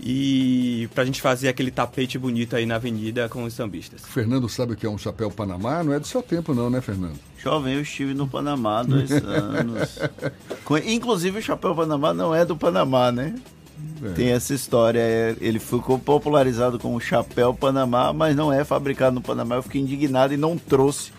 e 0.01 0.89
pra 0.95 1.05
gente 1.05 1.21
fazer 1.21 1.49
aquele 1.49 1.73
tapete 1.73 2.17
bonito 2.17 2.55
aí 2.55 2.65
na 2.67 2.77
avenida 2.77 3.29
com 3.29 3.43
os 3.43 3.53
sambistas. 3.53 4.03
Fernando 4.07 4.49
sabe 4.49 4.75
o 4.75 4.77
que 4.77 4.87
é 4.87 4.89
um 4.89 4.97
chapéu 4.97 5.29
Panamá? 5.29 5.83
Não 5.83 5.93
é 5.93 5.99
do 5.99 6.07
seu 6.07 6.23
tempo 6.23 6.55
não, 6.55 6.71
né, 6.71 6.81
Fernando? 6.81 7.19
Jovem, 7.37 7.75
eu 7.75 7.81
estive 7.81 8.15
no 8.15 8.29
Panamá 8.29 8.79
há 8.79 8.83
dois 8.85 9.11
anos. 9.27 9.99
Inclusive 10.87 11.41
o 11.41 11.43
chapéu 11.43 11.75
Panamá 11.75 12.15
não 12.15 12.33
é 12.33 12.45
do 12.45 12.57
Panamá, 12.57 13.11
né? 13.11 13.35
É. 14.05 14.11
Tem 14.11 14.31
essa 14.31 14.55
história. 14.55 15.01
É, 15.01 15.37
ele 15.41 15.59
ficou 15.59 15.99
popularizado 15.99 16.79
como 16.79 17.01
chapéu 17.01 17.55
Panamá, 17.55 18.13
mas 18.13 18.37
não 18.37 18.53
é 18.53 18.65
fabricado 18.65 19.15
no 19.15 19.21
Panamá. 19.21 19.57
Eu 19.57 19.63
fiquei 19.63 19.81
indignado 19.81 20.35
e 20.35 20.37
não 20.37 20.57
trouxe 20.57 21.13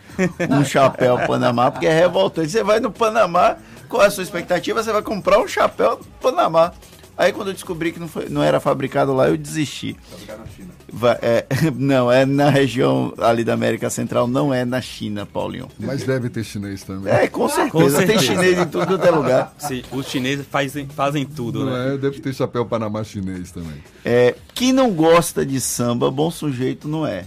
um 0.49 0.64
chapéu 0.66 1.18
Panamá, 1.26 1.72
porque 1.72 1.88
é 1.88 1.99
revoltante. 1.99 2.49
Você 2.49 2.64
vai 2.64 2.80
no 2.80 2.91
Panamá, 2.91 3.58
qual 3.88 4.03
é 4.03 4.08
a 4.08 4.12
sua 4.12 4.24
expectativa? 4.24 4.84
Você 4.84 4.91
vai 4.91 5.01
comprar 5.01 5.39
um 5.39 5.47
chapéu 5.47 5.99
Panamá. 6.22 6.74
Aí 7.18 7.34
quando 7.34 7.47
eu 7.47 7.53
descobri 7.53 7.91
que 7.91 7.99
não, 7.99 8.07
foi, 8.07 8.30
não 8.30 8.43
era 8.43 8.59
fabricado 8.59 9.11
lá, 9.11 9.28
eu 9.28 9.36
desisti. 9.36 9.95
Fabricado 10.09 10.39
na 10.39 10.47
China. 10.47 10.68
Vai, 10.93 11.18
é, 11.22 11.45
não, 11.76 12.11
é 12.11 12.26
na 12.26 12.49
região 12.49 13.11
ali 13.18 13.43
da 13.43 13.53
América 13.53 13.89
Central, 13.89 14.28
não 14.28 14.53
é 14.53 14.63
na 14.63 14.80
China, 14.80 15.26
Paulinho. 15.26 15.68
Mas 15.80 16.03
deve 16.03 16.30
ter 16.30 16.43
chinês 16.43 16.84
também. 16.84 17.11
É, 17.11 17.28
com 17.28 17.49
certeza. 17.49 17.72
Com 17.72 17.89
certeza. 17.89 18.05
Tem 18.05 18.20
chinês 18.20 18.59
em 18.59 18.68
tudo 18.68 18.99
que 18.99 19.07
é 19.07 19.11
lugar. 19.11 19.53
Sim, 19.57 19.82
os 19.91 20.05
chineses 20.07 20.45
fazem, 20.49 20.88
fazem 20.88 21.26
tudo, 21.26 21.65
não 21.65 21.74
né? 21.74 21.95
É, 21.95 21.97
deve 21.97 22.20
ter 22.20 22.34
chapéu 22.34 22.65
Panamá 22.65 23.03
chinês 23.03 23.51
também. 23.51 23.84
É, 24.05 24.36
quem 24.53 24.72
não 24.72 24.91
gosta 24.91 25.43
de 25.43 25.59
samba, 25.59 26.11
bom 26.11 26.30
sujeito 26.30 26.88
não 26.88 27.05
é. 27.05 27.26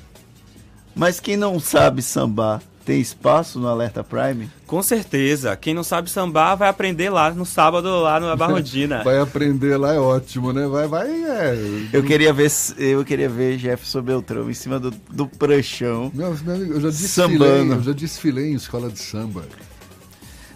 Mas 0.95 1.19
quem 1.19 1.37
não 1.37 1.59
sabe 1.59 2.01
sambar 2.03 2.63
tem 2.91 3.01
espaço 3.01 3.61
no 3.61 3.69
Alerta 3.69 4.03
Prime? 4.03 4.51
Com 4.67 4.83
certeza. 4.83 5.57
Quem 5.57 5.73
não 5.73 5.85
sabe 5.85 6.11
sambar 6.11 6.57
vai 6.57 6.69
aprender 6.69 7.09
lá 7.09 7.31
no 7.31 7.47
sábado, 7.47 7.89
lá 8.01 8.19
na 8.19 8.35
Barrodina. 8.35 9.03
vai 9.07 9.21
aprender 9.21 9.77
lá, 9.77 9.95
é 9.95 9.99
ótimo, 10.01 10.53
né? 10.53 10.67
Vai, 10.67 10.89
vai, 10.89 11.09
é. 11.09 11.57
Eu 11.93 12.03
queria 12.03 12.33
ver, 12.33 12.51
eu 12.79 13.05
queria 13.05 13.29
ver 13.29 13.57
Jefferson 13.59 14.03
Beltrão 14.03 14.51
em 14.51 14.55
cima 14.55 14.81
do, 14.81 14.91
do 15.09 15.29
pranchão. 15.29 16.11
Meu, 16.13 16.31
eu 16.31 16.81
já 16.81 16.89
desfilei, 16.89 17.39
sambando. 17.39 17.75
eu 17.75 17.83
já 17.83 17.93
desfilei 17.93 18.51
em 18.51 18.55
escola 18.55 18.91
de 18.91 18.99
samba. 18.99 19.45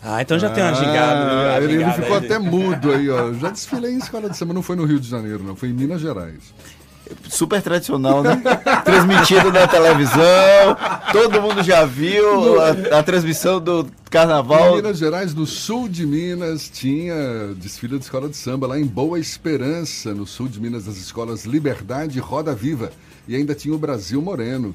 Ah, 0.02 0.20
então 0.20 0.36
já 0.36 0.48
ah, 0.48 0.50
tem 0.50 0.64
uma 0.64 0.74
gingada. 0.74 1.62
Ele, 1.62 1.84
ele 1.84 1.92
ficou 1.92 2.16
até 2.16 2.36
mudo 2.36 2.90
aí, 2.90 3.08
ó. 3.08 3.32
Já 3.34 3.50
desfilei 3.50 3.92
em 3.92 3.98
escola 3.98 4.28
de 4.28 4.36
samba, 4.36 4.52
não 4.52 4.62
foi 4.62 4.74
no 4.74 4.84
Rio 4.84 4.98
de 4.98 5.08
Janeiro, 5.08 5.44
não, 5.44 5.54
foi 5.54 5.68
em 5.68 5.72
Minas 5.72 6.00
Gerais 6.00 6.52
super 7.28 7.60
tradicional, 7.62 8.22
né? 8.22 8.42
Transmitido 8.84 9.52
na 9.52 9.66
televisão, 9.66 10.76
todo 11.12 11.40
mundo 11.40 11.62
já 11.62 11.84
viu 11.84 12.60
a, 12.60 12.98
a, 12.98 13.02
transmissão 13.02 13.60
do 13.60 13.86
carnaval. 14.10 14.74
Em 14.74 14.76
Minas 14.76 14.98
Gerais, 14.98 15.34
no 15.34 15.46
sul 15.46 15.88
de 15.88 16.06
Minas, 16.06 16.68
tinha 16.68 17.54
desfile 17.56 17.98
de 17.98 18.04
escola 18.04 18.28
de 18.28 18.36
samba, 18.36 18.66
lá 18.66 18.78
em 18.78 18.86
Boa 18.86 19.18
Esperança, 19.18 20.14
no 20.14 20.26
sul 20.26 20.48
de 20.48 20.60
Minas, 20.60 20.84
das 20.84 20.96
escolas 20.96 21.44
Liberdade 21.44 22.18
e 22.18 22.20
Roda 22.20 22.54
Viva. 22.54 22.90
E 23.26 23.34
ainda 23.34 23.54
tinha 23.54 23.74
o 23.74 23.78
Brasil 23.78 24.20
Moreno. 24.20 24.74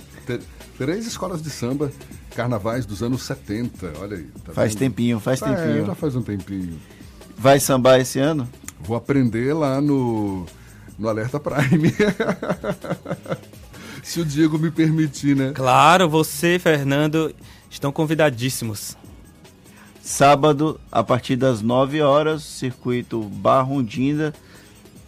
Três 0.77 1.05
escolas 1.05 1.41
de 1.41 1.49
samba, 1.49 1.91
carnavais 2.35 2.85
dos 2.85 3.03
anos 3.03 3.21
70, 3.23 3.93
olha 3.99 4.17
aí. 4.17 4.27
Tá 4.43 4.53
faz 4.53 4.73
vendo? 4.73 4.79
tempinho, 4.79 5.19
faz 5.19 5.43
ah, 5.43 5.47
tempinho. 5.47 5.83
É, 5.83 5.85
já 5.85 5.95
faz 5.95 6.15
um 6.15 6.21
tempinho. 6.21 6.79
Vai 7.37 7.59
sambar 7.59 7.99
esse 7.99 8.17
ano? 8.19 8.49
Vou 8.81 8.97
aprender 8.97 9.53
lá 9.53 9.79
no 9.79 10.45
no 10.99 11.07
Alerta 11.07 11.39
Prime. 11.39 11.93
Se 14.03 14.19
o 14.19 14.25
Diego 14.25 14.59
me 14.59 14.69
permitir, 14.69 15.35
né? 15.35 15.51
Claro, 15.53 16.09
você, 16.09 16.59
Fernando, 16.59 17.33
estão 17.69 17.91
convidadíssimos. 17.91 18.97
Sábado, 20.01 20.79
a 20.91 21.03
partir 21.03 21.35
das 21.35 21.61
9 21.61 22.01
horas, 22.01 22.43
circuito 22.43 23.21
Barrondina. 23.21 24.33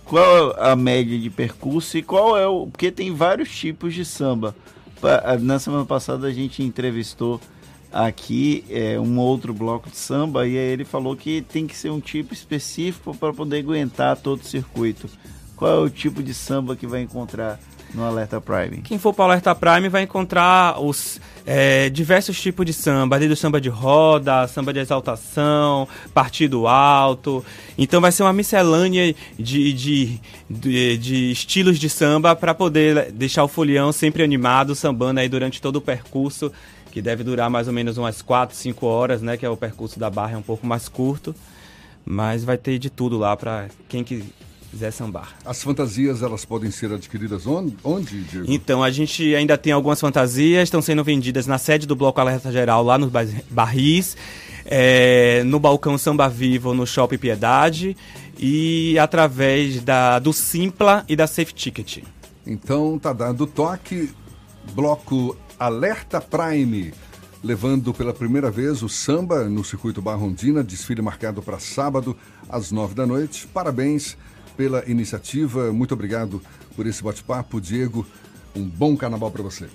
Qual 0.06 0.52
é 0.52 0.72
a 0.72 0.76
média 0.76 1.18
de 1.18 1.30
percurso 1.30 1.98
e 1.98 2.04
qual 2.04 2.38
é 2.38 2.46
o. 2.46 2.68
Porque 2.68 2.92
tem 2.92 3.14
vários 3.14 3.50
tipos 3.50 3.94
de 3.94 4.06
samba. 4.06 4.56
Na 5.42 5.58
semana 5.58 5.86
passada 5.86 6.28
a 6.28 6.32
gente 6.32 6.62
entrevistou 6.62 7.40
aqui 7.92 8.64
é, 8.70 9.00
um 9.00 9.18
outro 9.18 9.54
bloco 9.54 9.90
de 9.90 9.98
samba 9.98 10.48
e 10.48 10.58
aí 10.58 10.72
ele 10.72 10.86
falou 10.86 11.16
que 11.16 11.42
tem 11.42 11.66
que 11.66 11.76
ser 11.76 11.90
um 11.90 12.00
tipo 12.00 12.34
específico 12.34 13.16
para 13.16 13.34
poder 13.34 13.60
aguentar 13.60 14.18
todo 14.18 14.42
o 14.42 14.46
circuito. 14.46 15.10
Qual 15.62 15.72
é 15.72 15.78
o 15.80 15.92
tipo 15.92 16.24
de 16.24 16.34
samba 16.34 16.76
que 16.76 16.88
vai 16.88 17.02
encontrar 17.02 17.60
no 17.94 18.04
Alerta 18.04 18.42
Prime? 18.42 18.82
Quem 18.82 18.98
for 18.98 19.14
para 19.14 19.22
o 19.22 19.26
Alerta 19.28 19.54
Prime 19.54 19.90
vai 19.90 20.02
encontrar 20.02 20.82
os 20.82 21.22
é, 21.46 21.88
diversos 21.88 22.42
tipos 22.42 22.66
de 22.66 22.74
samba, 22.74 23.20
desde 23.20 23.36
o 23.36 23.38
samba 23.38 23.62
de 23.62 23.70
roda, 23.70 24.48
samba 24.48 24.74
de 24.74 24.80
exaltação, 24.80 25.88
partido 26.16 26.66
alto. 26.66 27.46
Então 27.78 28.02
vai 28.02 28.12
ser 28.12 28.24
uma 28.24 28.34
miscelânea 28.34 29.14
de, 29.38 29.72
de, 29.72 30.20
de, 30.50 30.98
de 30.98 31.32
estilos 31.32 31.78
de 31.78 31.92
samba 31.92 32.36
para 32.36 32.56
poder 32.56 33.12
deixar 33.12 33.44
o 33.44 33.48
folião 33.48 33.92
sempre 33.92 34.24
animado, 34.24 34.74
sambando 34.74 35.20
aí 35.20 35.30
durante 35.30 35.62
todo 35.62 35.76
o 35.76 35.82
percurso, 35.82 36.52
que 36.92 37.04
deve 37.04 37.24
durar 37.24 37.52
mais 37.52 37.68
ou 37.68 37.74
menos 37.74 38.00
umas 38.00 38.24
4, 38.24 38.58
5 38.58 38.84
horas, 38.88 39.22
né? 39.22 39.38
Que 39.38 39.46
é 39.46 39.50
o 39.50 39.56
percurso 39.56 40.00
da 40.00 40.10
barra, 40.10 40.34
é 40.34 40.38
um 40.38 40.42
pouco 40.42 40.66
mais 40.66 40.90
curto. 40.90 41.36
Mas 42.04 42.44
vai 42.44 42.58
ter 42.58 42.80
de 42.80 42.90
tudo 42.90 43.20
lá 43.20 43.38
para 43.38 43.68
quem 43.88 44.04
que 44.04 44.26
Zé 44.76 44.92
Sambar. 44.92 45.36
As 45.46 45.62
fantasias, 45.62 46.22
elas 46.22 46.46
podem 46.46 46.72
ser 46.72 46.92
adquiridas 46.92 47.46
onde, 47.46 47.76
onde 47.84 48.22
Diego? 48.24 48.46
Então, 48.48 48.84
a 48.84 48.90
gente 48.90 49.36
ainda 49.36 49.58
tem 49.58 49.74
algumas 49.74 50.00
fantasias, 50.00 50.64
estão 50.64 50.82
sendo 50.82 51.04
vendidas 51.04 51.46
na 51.46 51.58
sede 51.58 51.86
do 51.86 51.96
Bloco 51.96 52.20
Alerta 52.20 52.52
Geral, 52.52 52.84
lá 52.84 52.98
no 52.98 53.12
Barris, 53.50 54.16
é, 54.66 55.44
no 55.46 55.60
Balcão 55.60 55.98
Samba 55.98 56.30
Vivo, 56.30 56.74
no 56.74 56.88
Shopping 56.88 57.18
Piedade, 57.18 57.98
e 58.38 58.98
através 58.98 59.82
da, 59.82 60.20
do 60.20 60.32
Simpla 60.32 61.04
e 61.08 61.16
da 61.16 61.28
Safe 61.28 61.54
Ticket. 61.54 62.04
Então, 62.46 62.98
tá 62.98 63.14
dando 63.14 63.46
toque, 63.46 64.10
Bloco 64.74 65.36
Alerta 65.60 66.22
Prime 66.22 66.94
levando 67.44 67.94
pela 67.94 68.14
primeira 68.14 68.52
vez 68.52 68.84
o 68.84 68.90
samba 68.90 69.46
no 69.46 69.64
circuito 69.64 70.02
Barrondina, 70.02 70.64
desfile 70.64 71.02
marcado 71.02 71.42
para 71.42 71.60
sábado 71.60 72.16
às 72.48 72.72
nove 72.72 72.94
da 72.94 73.06
noite. 73.06 73.48
Parabéns 73.48 74.16
pela 74.62 74.84
iniciativa. 74.86 75.74
Muito 75.74 75.96
obrigado 75.96 76.40
por 76.76 76.86
esse 76.86 77.04
bate-papo, 77.04 77.60
Diego. 77.60 78.06
Um 78.56 78.64
bom 78.64 78.96
carnaval 78.96 79.32
para 79.32 79.42
você. 79.42 79.66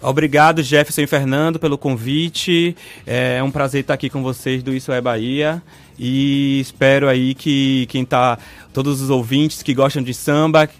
Obrigado, 0.00 0.62
Jefferson 0.62 1.02
e 1.02 1.06
Fernando, 1.06 1.58
pelo 1.58 1.76
convite. 1.76 2.74
É 3.06 3.42
um 3.42 3.50
prazer 3.50 3.82
estar 3.82 3.92
aqui 3.92 4.08
com 4.08 4.22
vocês 4.22 4.62
do 4.62 4.72
Isso 4.72 4.90
é 4.92 4.98
Bahia. 4.98 5.62
E 5.98 6.58
espero 6.58 7.06
aí 7.06 7.34
que 7.34 7.84
quem 7.90 8.02
tá. 8.02 8.38
Todos 8.72 9.02
os 9.02 9.10
ouvintes 9.10 9.62
que 9.62 9.74
gostam 9.74 10.02
de 10.02 10.14
samba, 10.14 10.70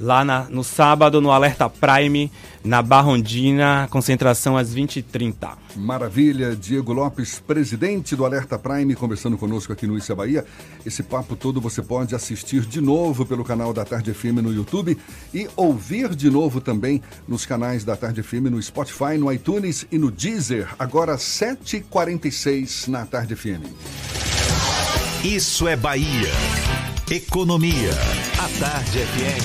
lá 0.00 0.24
na, 0.24 0.44
no 0.44 0.64
sábado, 0.64 1.20
no 1.20 1.30
Alerta 1.30 1.68
Prime, 1.68 2.30
na 2.64 2.82
Barrondina, 2.82 3.88
concentração 3.90 4.56
às 4.56 4.74
20h30. 4.74 5.50
Maravilha, 5.76 6.54
Diego 6.54 6.92
Lopes, 6.92 7.40
presidente 7.40 8.14
do 8.14 8.24
Alerta 8.24 8.58
Prime, 8.58 8.94
conversando 8.94 9.38
conosco 9.38 9.72
aqui 9.72 9.86
no 9.86 9.96
Issa 9.96 10.14
Bahia. 10.14 10.44
Esse 10.84 11.02
papo 11.02 11.34
todo 11.34 11.60
você 11.60 11.82
pode 11.82 12.14
assistir 12.14 12.62
de 12.62 12.80
novo 12.80 13.24
pelo 13.24 13.44
canal 13.44 13.72
da 13.72 13.84
Tarde 13.84 14.12
FM 14.12 14.42
no 14.42 14.52
YouTube 14.52 14.96
e 15.32 15.48
ouvir 15.56 16.14
de 16.14 16.30
novo 16.30 16.60
também 16.60 17.02
nos 17.26 17.46
canais 17.46 17.84
da 17.84 17.96
Tarde 17.96 18.22
FM 18.22 18.50
no 18.50 18.62
Spotify, 18.62 19.16
no 19.18 19.32
iTunes 19.32 19.86
e 19.90 19.98
no 19.98 20.10
Deezer, 20.10 20.68
agora 20.78 21.16
7h46 21.16 22.88
na 22.88 23.06
Tarde 23.06 23.34
FM. 23.34 23.62
Isso 25.24 25.68
é 25.68 25.76
Bahia. 25.76 26.91
Economia. 27.12 27.90
A 28.38 28.48
Tarde 28.58 29.00
FM. 29.00 29.44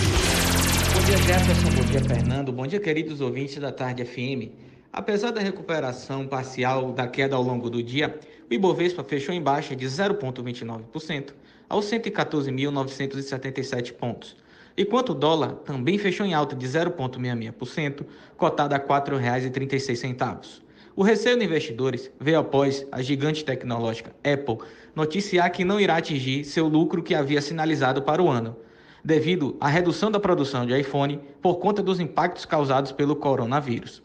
Bom 0.94 1.02
dia, 1.06 1.18
Jefferson. 1.18 1.70
Bom 1.76 1.84
dia, 1.92 2.02
Fernando. 2.02 2.54
Bom 2.54 2.66
dia, 2.66 2.80
queridos 2.80 3.20
ouvintes 3.20 3.58
da 3.58 3.74
Tarde 3.74 4.06
FM. 4.06 4.54
Apesar 4.94 5.32
da 5.32 5.42
recuperação 5.42 6.26
parcial 6.26 6.94
da 6.94 7.10
queda 7.10 7.36
ao 7.36 7.44
longo 7.44 7.70
do 7.70 7.84
dia, 7.84 8.18
o 8.50 8.54
Ibovespa 8.54 9.04
fechou 9.04 9.36
em 9.36 9.42
baixa 9.42 9.76
de 9.76 9.86
0,29% 9.86 11.34
aos 11.68 11.92
114.977 11.92 13.92
pontos. 13.96 14.38
Enquanto 14.78 15.10
o 15.10 15.14
dólar 15.14 15.56
também 15.66 15.98
fechou 15.98 16.26
em 16.26 16.34
alta 16.34 16.56
de 16.56 16.66
0,66%, 16.66 18.06
cotado 18.38 18.76
a 18.76 18.78
R$ 18.78 18.86
4,36. 18.86 20.62
O 20.96 21.04
receio 21.04 21.38
de 21.38 21.44
investidores 21.46 22.10
veio 22.20 22.40
após 22.40 22.88
a 22.92 23.04
gigante 23.04 23.46
tecnológica 23.46 24.16
Apple 24.24 24.58
noticiar 24.98 25.52
que 25.52 25.64
não 25.64 25.80
irá 25.80 25.98
atingir 25.98 26.44
seu 26.44 26.68
lucro 26.68 27.04
que 27.04 27.14
havia 27.14 27.40
sinalizado 27.40 28.02
para 28.02 28.20
o 28.20 28.28
ano, 28.28 28.58
devido 29.06 29.56
à 29.60 29.68
redução 29.68 30.10
da 30.10 30.20
produção 30.20 30.66
de 30.66 30.76
iPhone 30.76 31.20
por 31.40 31.60
conta 31.60 31.84
dos 31.84 32.00
impactos 32.00 32.46
causados 32.46 32.92
pelo 32.92 33.16
coronavírus. 33.16 34.02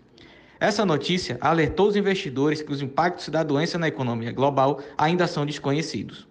Essa 0.61 0.85
notícia 0.85 1.39
alertou 1.41 1.89
os 1.89 1.97
investidores 1.97 2.61
que 2.61 2.71
os 2.71 2.83
impactos 2.83 3.31
da 3.31 3.43
doença 3.43 3.79
na 3.79 3.89
economia 3.89 4.33
global 4.33 4.83
ainda 4.99 5.27
são 5.27 5.47
desconhecidos. 5.47 6.29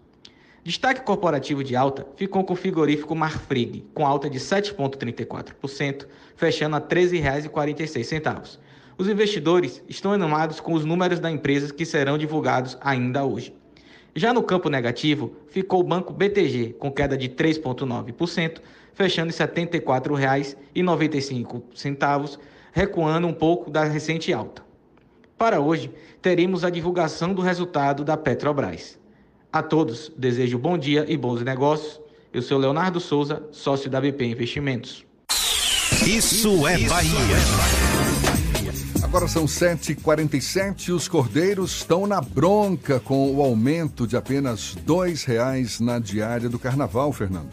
Destaque 0.64 1.01
corporativo 1.01 1.64
de 1.64 1.76
alta 1.76 2.05
ficou 2.16 2.43
com 2.43 2.53
o 2.53 2.55
frigorífico 2.55 3.16
Marfrig, 3.16 3.84
com 3.95 4.05
alta 4.05 4.30
de 4.30 4.39
7,34%, 4.39 6.05
fechando 6.36 6.76
a 6.76 6.80
R$ 6.80 6.86
13,46. 6.86 8.59
Os 8.95 9.09
investidores 9.09 9.84
estão 9.89 10.14
animados 10.14 10.59
com 10.59 10.74
os 10.74 10.86
números 10.86 11.20
da 11.20 11.32
empresa 11.32 11.74
que 11.74 11.84
serão 11.84 12.16
divulgados 12.16 12.78
ainda 12.80 13.26
hoje. 13.26 13.59
Já 14.16 14.34
no 14.34 14.41
campo 14.43 14.70
negativo, 14.70 15.34
ficou 15.49 15.80
o 15.80 15.84
banco 15.84 16.12
BTG, 16.12 16.76
com 16.78 16.91
queda 16.91 17.18
de 17.18 17.30
3,9%, 17.30 18.59
fechando 18.93 19.32
em 19.32 19.36
R$ 19.36 19.47
74,95, 19.47 22.38
recuando 22.74 23.28
um 23.28 23.34
pouco 23.34 23.72
da 23.72 23.86
recente 23.86 24.34
alta. 24.34 24.62
Para 25.38 25.62
hoje, 25.62 25.91
teremos 26.22 26.64
a 26.64 26.70
divulgação 26.70 27.34
do 27.34 27.41
resultado 27.41 28.03
da 28.03 28.16
Petrobras. 28.18 28.99
A 29.51 29.64
todos, 29.64 30.12
desejo 30.18 30.59
bom 30.59 30.78
dia 30.78 31.05
e 31.07 31.18
bons 31.18 31.41
negócios. 31.41 31.99
Eu 32.34 32.41
sou 32.41 32.57
Leonardo 32.57 32.99
Souza, 32.99 33.43
sócio 33.51 33.89
da 33.89 33.99
BP 33.99 34.24
Investimentos. 34.26 35.05
Isso 36.05 36.68
é 36.68 36.78
Bahia. 36.80 37.91
Agora 39.12 39.28
são 39.28 39.43
7h47 39.43 40.88
e 40.88 40.91
os 40.93 41.09
cordeiros 41.09 41.76
estão 41.76 42.07
na 42.07 42.22
bronca 42.22 42.97
com 42.97 43.36
o 43.36 43.41
aumento 43.41 44.07
de 44.07 44.16
apenas 44.16 44.74
R$ 44.74 45.14
reais 45.28 45.82
na 45.82 45.99
diária 45.99 46.47
do 46.47 46.57
carnaval, 46.57 47.12
Fernando. 47.12 47.49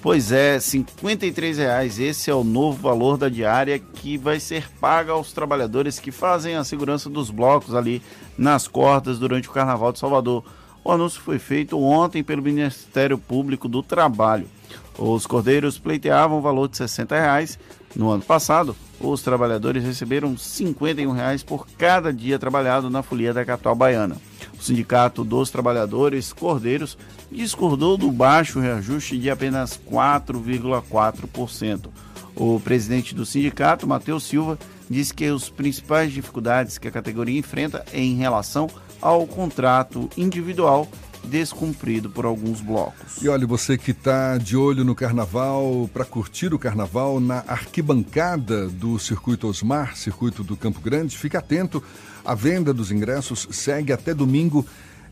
Pois 0.00 0.32
é, 0.32 0.58
53 0.58 1.58
reais. 1.58 1.98
Esse 1.98 2.30
é 2.30 2.34
o 2.34 2.42
novo 2.42 2.80
valor 2.80 3.18
da 3.18 3.28
diária 3.28 3.78
que 3.78 4.16
vai 4.16 4.40
ser 4.40 4.66
paga 4.80 5.12
aos 5.12 5.30
trabalhadores 5.30 5.98
que 5.98 6.10
fazem 6.10 6.56
a 6.56 6.64
segurança 6.64 7.10
dos 7.10 7.30
blocos 7.30 7.74
ali 7.74 8.00
nas 8.38 8.66
cordas 8.66 9.18
durante 9.18 9.46
o 9.46 9.52
Carnaval 9.52 9.92
de 9.92 9.98
Salvador. 9.98 10.42
O 10.82 10.90
anúncio 10.90 11.20
foi 11.20 11.38
feito 11.38 11.78
ontem 11.78 12.24
pelo 12.24 12.40
Ministério 12.40 13.18
Público 13.18 13.68
do 13.68 13.82
Trabalho. 13.82 14.48
Os 14.96 15.26
cordeiros 15.26 15.78
pleiteavam 15.78 16.38
o 16.38 16.42
valor 16.42 16.66
de 16.66 16.78
60 16.78 17.14
reais. 17.14 17.58
No 17.94 18.10
ano 18.10 18.22
passado, 18.22 18.74
os 19.00 19.22
trabalhadores 19.22 19.84
receberam 19.84 20.36
51 20.36 21.10
reais 21.12 21.42
por 21.42 21.66
cada 21.78 22.12
dia 22.12 22.38
trabalhado 22.38 22.90
na 22.90 23.02
folia 23.02 23.32
da 23.32 23.44
capital 23.44 23.74
baiana. 23.74 24.16
O 24.58 24.62
Sindicato 24.62 25.22
dos 25.22 25.50
Trabalhadores 25.50 26.32
Cordeiros 26.32 26.98
discordou 27.30 27.96
do 27.96 28.10
baixo 28.10 28.58
reajuste 28.60 29.16
de 29.18 29.30
apenas 29.30 29.80
4,4%. 29.90 31.88
O 32.36 32.58
presidente 32.58 33.14
do 33.14 33.24
sindicato, 33.24 33.86
Matheus 33.86 34.24
Silva, 34.24 34.58
disse 34.90 35.14
que 35.14 35.24
as 35.24 35.48
principais 35.48 36.12
dificuldades 36.12 36.78
que 36.78 36.88
a 36.88 36.90
categoria 36.90 37.38
enfrenta 37.38 37.84
é 37.92 38.00
em 38.00 38.16
relação 38.16 38.68
ao 39.00 39.24
contrato 39.26 40.10
individual 40.16 40.88
descumprido 41.24 42.10
por 42.10 42.24
alguns 42.24 42.60
blocos. 42.60 43.22
E 43.22 43.28
olha, 43.28 43.46
você 43.46 43.76
que 43.76 43.90
está 43.90 44.38
de 44.38 44.56
olho 44.56 44.84
no 44.84 44.94
carnaval, 44.94 45.88
para 45.92 46.04
curtir 46.04 46.54
o 46.54 46.58
carnaval 46.58 47.20
na 47.20 47.44
arquibancada 47.46 48.68
do 48.68 48.98
Circuito 48.98 49.48
Osmar, 49.48 49.96
Circuito 49.96 50.44
do 50.44 50.56
Campo 50.56 50.80
Grande, 50.80 51.16
fique 51.16 51.36
atento. 51.36 51.82
A 52.24 52.34
venda 52.34 52.72
dos 52.72 52.90
ingressos 52.90 53.46
segue 53.50 53.92
até 53.92 54.14
domingo 54.14 54.64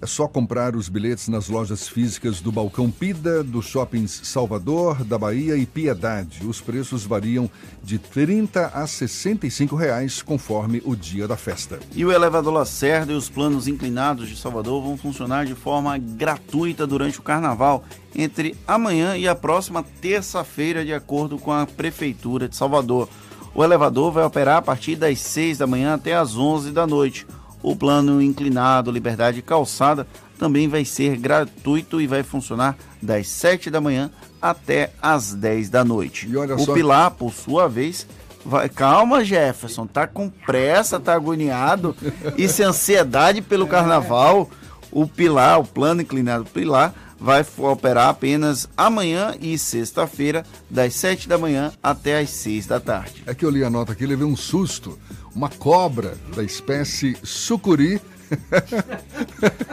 é 0.02 0.06
só 0.06 0.26
comprar 0.26 0.74
os 0.74 0.88
bilhetes 0.88 1.28
nas 1.28 1.48
lojas 1.48 1.86
físicas 1.86 2.40
do 2.40 2.50
Balcão 2.50 2.90
Pida, 2.90 3.44
dos 3.44 3.66
shoppings 3.66 4.22
Salvador, 4.24 5.04
da 5.04 5.16
Bahia 5.16 5.56
e 5.56 5.64
Piedade. 5.64 6.44
Os 6.44 6.60
preços 6.60 7.04
variam 7.04 7.48
de 7.84 8.00
30 8.00 8.66
a 8.74 8.84
65 8.84 9.76
reais 9.76 10.20
conforme 10.20 10.82
o 10.84 10.96
dia 10.96 11.28
da 11.28 11.36
festa. 11.36 11.78
E 11.94 12.04
o 12.04 12.10
elevador 12.10 12.52
Lacerda 12.52 13.12
e 13.12 13.14
os 13.14 13.28
planos 13.28 13.68
inclinados 13.68 14.28
de 14.28 14.36
Salvador 14.36 14.82
vão 14.82 14.96
funcionar 14.96 15.46
de 15.46 15.54
forma 15.54 15.96
gratuita 15.96 16.84
durante 16.84 17.20
o 17.20 17.22
carnaval 17.22 17.84
entre 18.12 18.56
amanhã 18.66 19.16
e 19.16 19.28
a 19.28 19.36
próxima 19.36 19.84
terça-feira, 20.00 20.84
de 20.84 20.92
acordo 20.92 21.38
com 21.38 21.52
a 21.52 21.64
Prefeitura 21.64 22.48
de 22.48 22.56
Salvador. 22.56 23.08
O 23.54 23.62
elevador 23.62 24.10
vai 24.10 24.24
operar 24.24 24.56
a 24.56 24.62
partir 24.62 24.96
das 24.96 25.20
6 25.20 25.58
da 25.58 25.66
manhã 25.66 25.94
até 25.94 26.14
as 26.14 26.36
11 26.36 26.72
da 26.72 26.88
noite. 26.88 27.24
O 27.62 27.76
plano 27.76 28.20
inclinado 28.20 28.90
Liberdade 28.90 29.40
Calçada 29.40 30.06
também 30.38 30.66
vai 30.66 30.84
ser 30.84 31.16
gratuito 31.16 32.00
e 32.00 32.06
vai 32.06 32.22
funcionar 32.22 32.76
das 33.00 33.28
7 33.28 33.70
da 33.70 33.80
manhã 33.80 34.10
até 34.40 34.90
as 35.00 35.34
10 35.34 35.70
da 35.70 35.84
noite. 35.84 36.28
o 36.36 36.58
só... 36.58 36.74
Pilar, 36.74 37.12
por 37.12 37.32
sua 37.32 37.68
vez, 37.68 38.06
vai... 38.44 38.68
calma 38.68 39.24
Jefferson, 39.24 39.86
tá 39.86 40.06
com 40.06 40.28
pressa, 40.28 40.98
tá 40.98 41.14
agoniado 41.14 41.94
e 42.36 42.48
sem 42.48 42.66
ansiedade 42.66 43.40
pelo 43.40 43.68
carnaval. 43.68 44.50
O 44.90 45.06
Pilar, 45.06 45.60
o 45.60 45.64
plano 45.64 46.02
inclinado 46.02 46.44
Pilar, 46.44 46.92
vai 47.22 47.46
operar 47.58 48.08
apenas 48.08 48.68
amanhã 48.76 49.34
e 49.40 49.56
sexta-feira, 49.56 50.44
das 50.68 50.94
7 50.94 51.28
da 51.28 51.38
manhã 51.38 51.72
até 51.80 52.18
as 52.18 52.30
6 52.30 52.66
da 52.66 52.80
tarde. 52.80 53.22
É 53.26 53.34
que 53.34 53.44
eu 53.44 53.50
li 53.50 53.62
a 53.62 53.70
nota 53.70 53.92
aqui 53.92 54.04
levei 54.04 54.26
um 54.26 54.36
susto 54.36 54.98
uma 55.34 55.48
cobra 55.48 56.16
da 56.34 56.42
espécie 56.42 57.16
sucuri. 57.22 58.00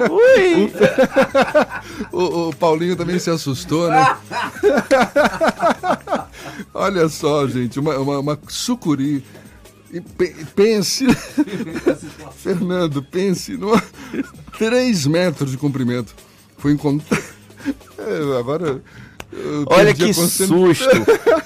Ui! 0.10 0.72
o, 2.12 2.50
o, 2.50 2.56
Paulinho 2.56 2.96
também 2.96 3.20
se 3.20 3.30
assustou, 3.30 3.90
né? 3.90 4.18
Olha 6.74 7.10
só, 7.10 7.48
gente, 7.48 7.80
uma, 7.80 7.98
uma, 7.98 8.20
uma 8.20 8.40
sucuri. 8.48 9.24
E 9.92 10.02
pense, 10.56 11.08
Fernando, 12.38 13.02
pense, 13.02 13.58
numa 13.58 13.82
3 14.58 15.08
metros 15.08 15.52
de 15.52 15.58
comprimento. 15.58 16.14
Foi 16.58 16.72
encontrado. 16.74 17.39
Agora 18.40 18.82
Olha 19.68 19.94
que 19.94 20.14
susto! 20.14 20.44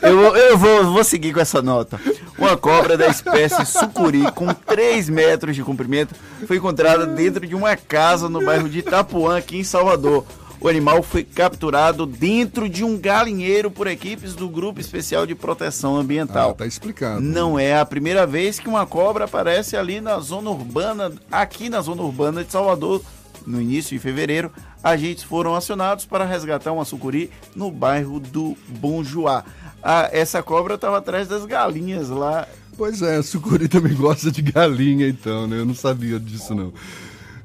eu, 0.01 0.35
eu 0.35 0.57
vou, 0.57 0.93
vou 0.93 1.03
seguir 1.03 1.33
com 1.33 1.39
essa 1.39 1.61
nota. 1.61 1.99
Uma 2.37 2.55
cobra 2.55 2.97
da 2.97 3.07
espécie 3.07 3.65
sucuri, 3.65 4.23
com 4.31 4.47
3 4.53 5.09
metros 5.09 5.55
de 5.55 5.63
comprimento, 5.63 6.15
foi 6.47 6.57
encontrada 6.57 7.05
dentro 7.05 7.45
de 7.45 7.55
uma 7.55 7.75
casa 7.75 8.29
no 8.29 8.43
bairro 8.43 8.69
de 8.69 8.79
Itapuã, 8.79 9.37
aqui 9.37 9.57
em 9.57 9.63
Salvador. 9.63 10.25
O 10.61 10.69
animal 10.69 11.03
foi 11.03 11.25
capturado 11.25 12.05
dentro 12.05 12.69
de 12.69 12.85
um 12.85 12.97
galinheiro 12.97 13.69
por 13.69 13.85
equipes 13.85 14.33
do 14.33 14.47
Grupo 14.47 14.79
Especial 14.79 15.25
de 15.25 15.35
Proteção 15.35 15.97
Ambiental. 15.97 16.51
Ah, 16.51 16.53
tá 16.53 16.65
explicado. 16.65 17.19
Não 17.19 17.59
é 17.59 17.77
a 17.77 17.85
primeira 17.85 18.25
vez 18.25 18.61
que 18.61 18.69
uma 18.69 18.85
cobra 18.85 19.25
aparece 19.25 19.75
ali 19.75 19.99
na 19.99 20.19
zona 20.19 20.49
urbana, 20.49 21.11
aqui 21.29 21.67
na 21.67 21.81
zona 21.81 22.01
urbana 22.01 22.45
de 22.45 22.51
Salvador, 22.53 23.01
no 23.45 23.61
início 23.61 23.95
de 23.95 23.99
fevereiro, 23.99 24.51
agentes 24.83 25.23
foram 25.23 25.55
acionados 25.55 26.05
para 26.05 26.25
resgatar 26.25 26.71
uma 26.71 26.85
sucuri 26.85 27.29
no 27.55 27.71
bairro 27.71 28.19
do 28.19 28.57
Bom 28.67 29.03
Joá. 29.03 29.43
Ah, 29.81 30.09
essa 30.11 30.41
cobra 30.41 30.75
estava 30.75 30.97
atrás 30.97 31.27
das 31.27 31.45
galinhas 31.45 32.09
lá. 32.09 32.47
Pois 32.77 33.01
é, 33.01 33.17
a 33.17 33.23
sucuri 33.23 33.67
também 33.67 33.93
gosta 33.93 34.31
de 34.31 34.41
galinha, 34.41 35.07
então, 35.07 35.47
né? 35.47 35.59
Eu 35.59 35.65
não 35.65 35.75
sabia 35.75 36.19
disso, 36.19 36.55
não. 36.55 36.73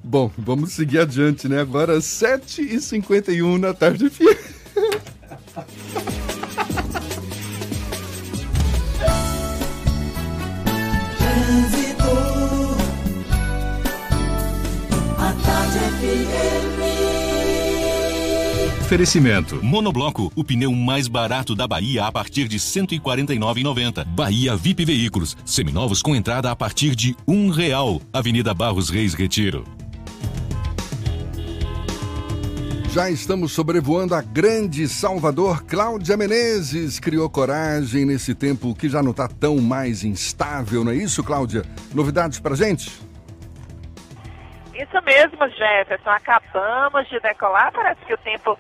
Bom, 0.02 0.30
vamos 0.38 0.72
seguir 0.72 1.00
adiante, 1.00 1.48
né? 1.48 1.60
Agora 1.60 1.98
7h51 1.98 3.58
na 3.58 3.74
tarde. 3.74 4.10
Oferecimento. 18.88 19.62
Monobloco, 19.62 20.32
o 20.34 20.42
pneu 20.42 20.72
mais 20.72 21.08
barato 21.08 21.54
da 21.54 21.68
Bahia 21.68 22.06
a 22.06 22.10
partir 22.10 22.48
de 22.48 22.56
R$ 22.56 22.62
149,90. 22.62 24.02
Bahia 24.06 24.56
VIP 24.56 24.86
Veículos, 24.86 25.36
seminovos 25.44 26.00
com 26.00 26.16
entrada 26.16 26.50
a 26.50 26.56
partir 26.56 26.96
de 26.96 27.14
um 27.26 27.50
real. 27.50 28.00
Avenida 28.10 28.54
Barros 28.54 28.88
Reis 28.88 29.12
Retiro. 29.12 29.62
Já 32.90 33.10
estamos 33.10 33.52
sobrevoando 33.52 34.14
a 34.14 34.22
grande 34.22 34.88
Salvador. 34.88 35.64
Cláudia 35.64 36.16
Menezes 36.16 36.98
criou 36.98 37.28
coragem 37.28 38.06
nesse 38.06 38.34
tempo 38.34 38.74
que 38.74 38.88
já 38.88 39.02
não 39.02 39.10
está 39.10 39.28
tão 39.28 39.58
mais 39.58 40.02
instável, 40.02 40.82
não 40.82 40.92
é 40.92 40.96
isso, 40.96 41.22
Cláudia? 41.22 41.62
Novidades 41.94 42.40
pra 42.40 42.56
gente? 42.56 42.90
Isso 44.78 45.02
mesmo, 45.02 45.48
Jefferson. 45.50 46.10
Acabamos 46.10 47.08
de 47.08 47.18
decolar. 47.18 47.72
Parece 47.72 48.04
que 48.04 48.14
o 48.14 48.18
tempo 48.18 48.56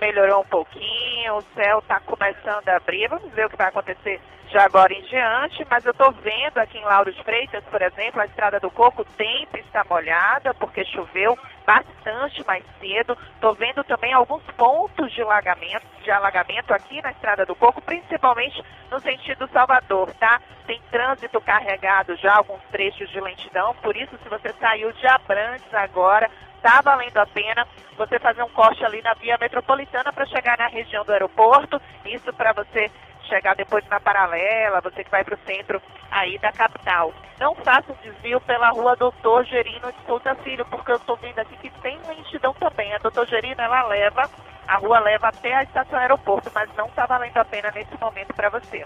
melhorou 0.00 0.40
um 0.40 0.46
pouquinho, 0.46 1.36
o 1.36 1.42
céu 1.54 1.78
está 1.78 2.00
começando 2.00 2.68
a 2.68 2.76
abrir. 2.76 3.08
Vamos 3.08 3.32
ver 3.32 3.46
o 3.46 3.50
que 3.50 3.56
vai 3.56 3.68
acontecer 3.68 4.20
já 4.50 4.64
agora 4.64 4.92
em 4.92 5.02
diante, 5.02 5.64
mas 5.70 5.84
eu 5.84 5.92
estou 5.92 6.10
vendo 6.12 6.58
aqui 6.58 6.76
em 6.76 6.84
Lauro 6.84 7.12
de 7.12 7.22
Freitas, 7.22 7.64
por 7.70 7.80
exemplo, 7.80 8.20
a 8.20 8.26
Estrada 8.26 8.60
do 8.60 8.70
Coco, 8.70 9.02
o 9.02 9.04
tempo 9.04 9.56
está 9.56 9.82
molhada, 9.88 10.52
porque 10.54 10.84
choveu 10.84 11.38
bastante 11.66 12.44
mais 12.46 12.64
cedo. 12.80 13.16
Estou 13.34 13.54
vendo 13.54 13.82
também 13.84 14.12
alguns 14.12 14.42
pontos 14.56 15.12
de 15.12 15.22
alagamento, 15.22 15.86
de 16.02 16.10
alagamento 16.10 16.72
aqui 16.72 17.00
na 17.02 17.10
Estrada 17.10 17.46
do 17.46 17.54
Coco, 17.54 17.80
principalmente 17.82 18.62
no 18.90 19.00
sentido 19.00 19.48
Salvador, 19.48 20.12
tá? 20.14 20.40
Tem 20.66 20.80
trânsito 20.90 21.40
carregado 21.40 22.16
já, 22.16 22.36
alguns 22.36 22.62
trechos 22.70 23.10
de 23.10 23.20
lentidão, 23.20 23.74
por 23.76 23.96
isso 23.96 24.16
se 24.22 24.28
você 24.28 24.52
saiu 24.60 24.92
de 24.92 25.06
Abrantes 25.06 25.72
agora, 25.74 26.30
está 26.56 26.80
valendo 26.80 27.16
a 27.18 27.26
pena 27.26 27.66
você 27.96 28.18
fazer 28.18 28.42
um 28.42 28.48
corte 28.50 28.84
ali 28.84 29.02
na 29.02 29.14
via 29.14 29.36
metropolitana 29.40 30.12
para 30.12 30.26
chegar 30.26 30.56
na 30.56 30.68
região 30.68 31.04
do 31.04 31.12
aeroporto. 31.12 31.80
Isso 32.04 32.32
para 32.32 32.52
você 32.52 32.90
chegar 33.32 33.56
depois 33.56 33.82
na 33.88 33.98
paralela, 33.98 34.82
você 34.82 35.02
que 35.02 35.10
vai 35.10 35.24
para 35.24 35.34
o 35.34 35.38
centro 35.46 35.80
aí 36.10 36.36
da 36.38 36.52
capital. 36.52 37.14
Não 37.40 37.54
faça 37.54 37.90
o 37.90 37.96
desvio 38.02 38.38
pela 38.42 38.68
rua 38.68 38.94
Doutor 38.94 39.46
Gerino 39.46 39.90
de 39.90 40.04
Souza 40.04 40.34
Filho, 40.36 40.66
porque 40.66 40.92
eu 40.92 40.96
estou 40.96 41.16
vendo 41.16 41.38
aqui 41.38 41.56
que 41.56 41.70
tem 41.80 41.98
lentidão 42.06 42.52
também. 42.54 42.92
A 42.92 42.98
Doutor 42.98 43.26
Gerino, 43.26 43.58
ela 43.58 43.84
leva, 43.84 44.28
a 44.68 44.76
rua 44.76 45.00
leva 45.00 45.28
até 45.28 45.54
a 45.54 45.62
estação 45.62 45.98
aeroporto, 45.98 46.50
mas 46.54 46.68
não 46.76 46.88
está 46.88 47.06
valendo 47.06 47.38
a 47.38 47.44
pena 47.44 47.70
nesse 47.74 47.98
momento 47.98 48.34
para 48.34 48.50
você. 48.50 48.84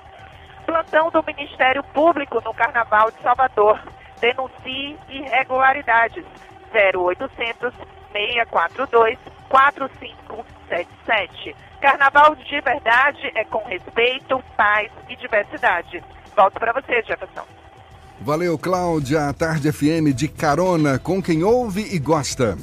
Plantão 0.64 1.10
do 1.10 1.24
Ministério 1.24 1.82
Público 1.82 2.40
no 2.44 2.54
Carnaval 2.54 3.10
de 3.10 3.20
Salvador. 3.22 3.80
Denuncie 4.20 4.96
irregularidades. 5.08 6.24
0800 6.72 7.74
642 8.12 9.18
4577. 9.48 11.56
Carnaval 11.86 12.34
de 12.34 12.60
verdade 12.62 13.30
é 13.36 13.44
com 13.44 13.62
respeito, 13.64 14.42
paz 14.56 14.90
e 15.08 15.14
diversidade. 15.14 16.02
Volto 16.36 16.54
para 16.54 16.72
você, 16.72 17.00
Jefferson. 17.06 17.44
Valeu, 18.20 18.58
Cláudia. 18.58 19.32
Tarde 19.32 19.70
FM 19.70 20.12
de 20.12 20.26
carona 20.26 20.98
com 20.98 21.22
quem 21.22 21.44
ouve 21.44 21.86
e 21.94 22.00
gosta. 22.00 22.58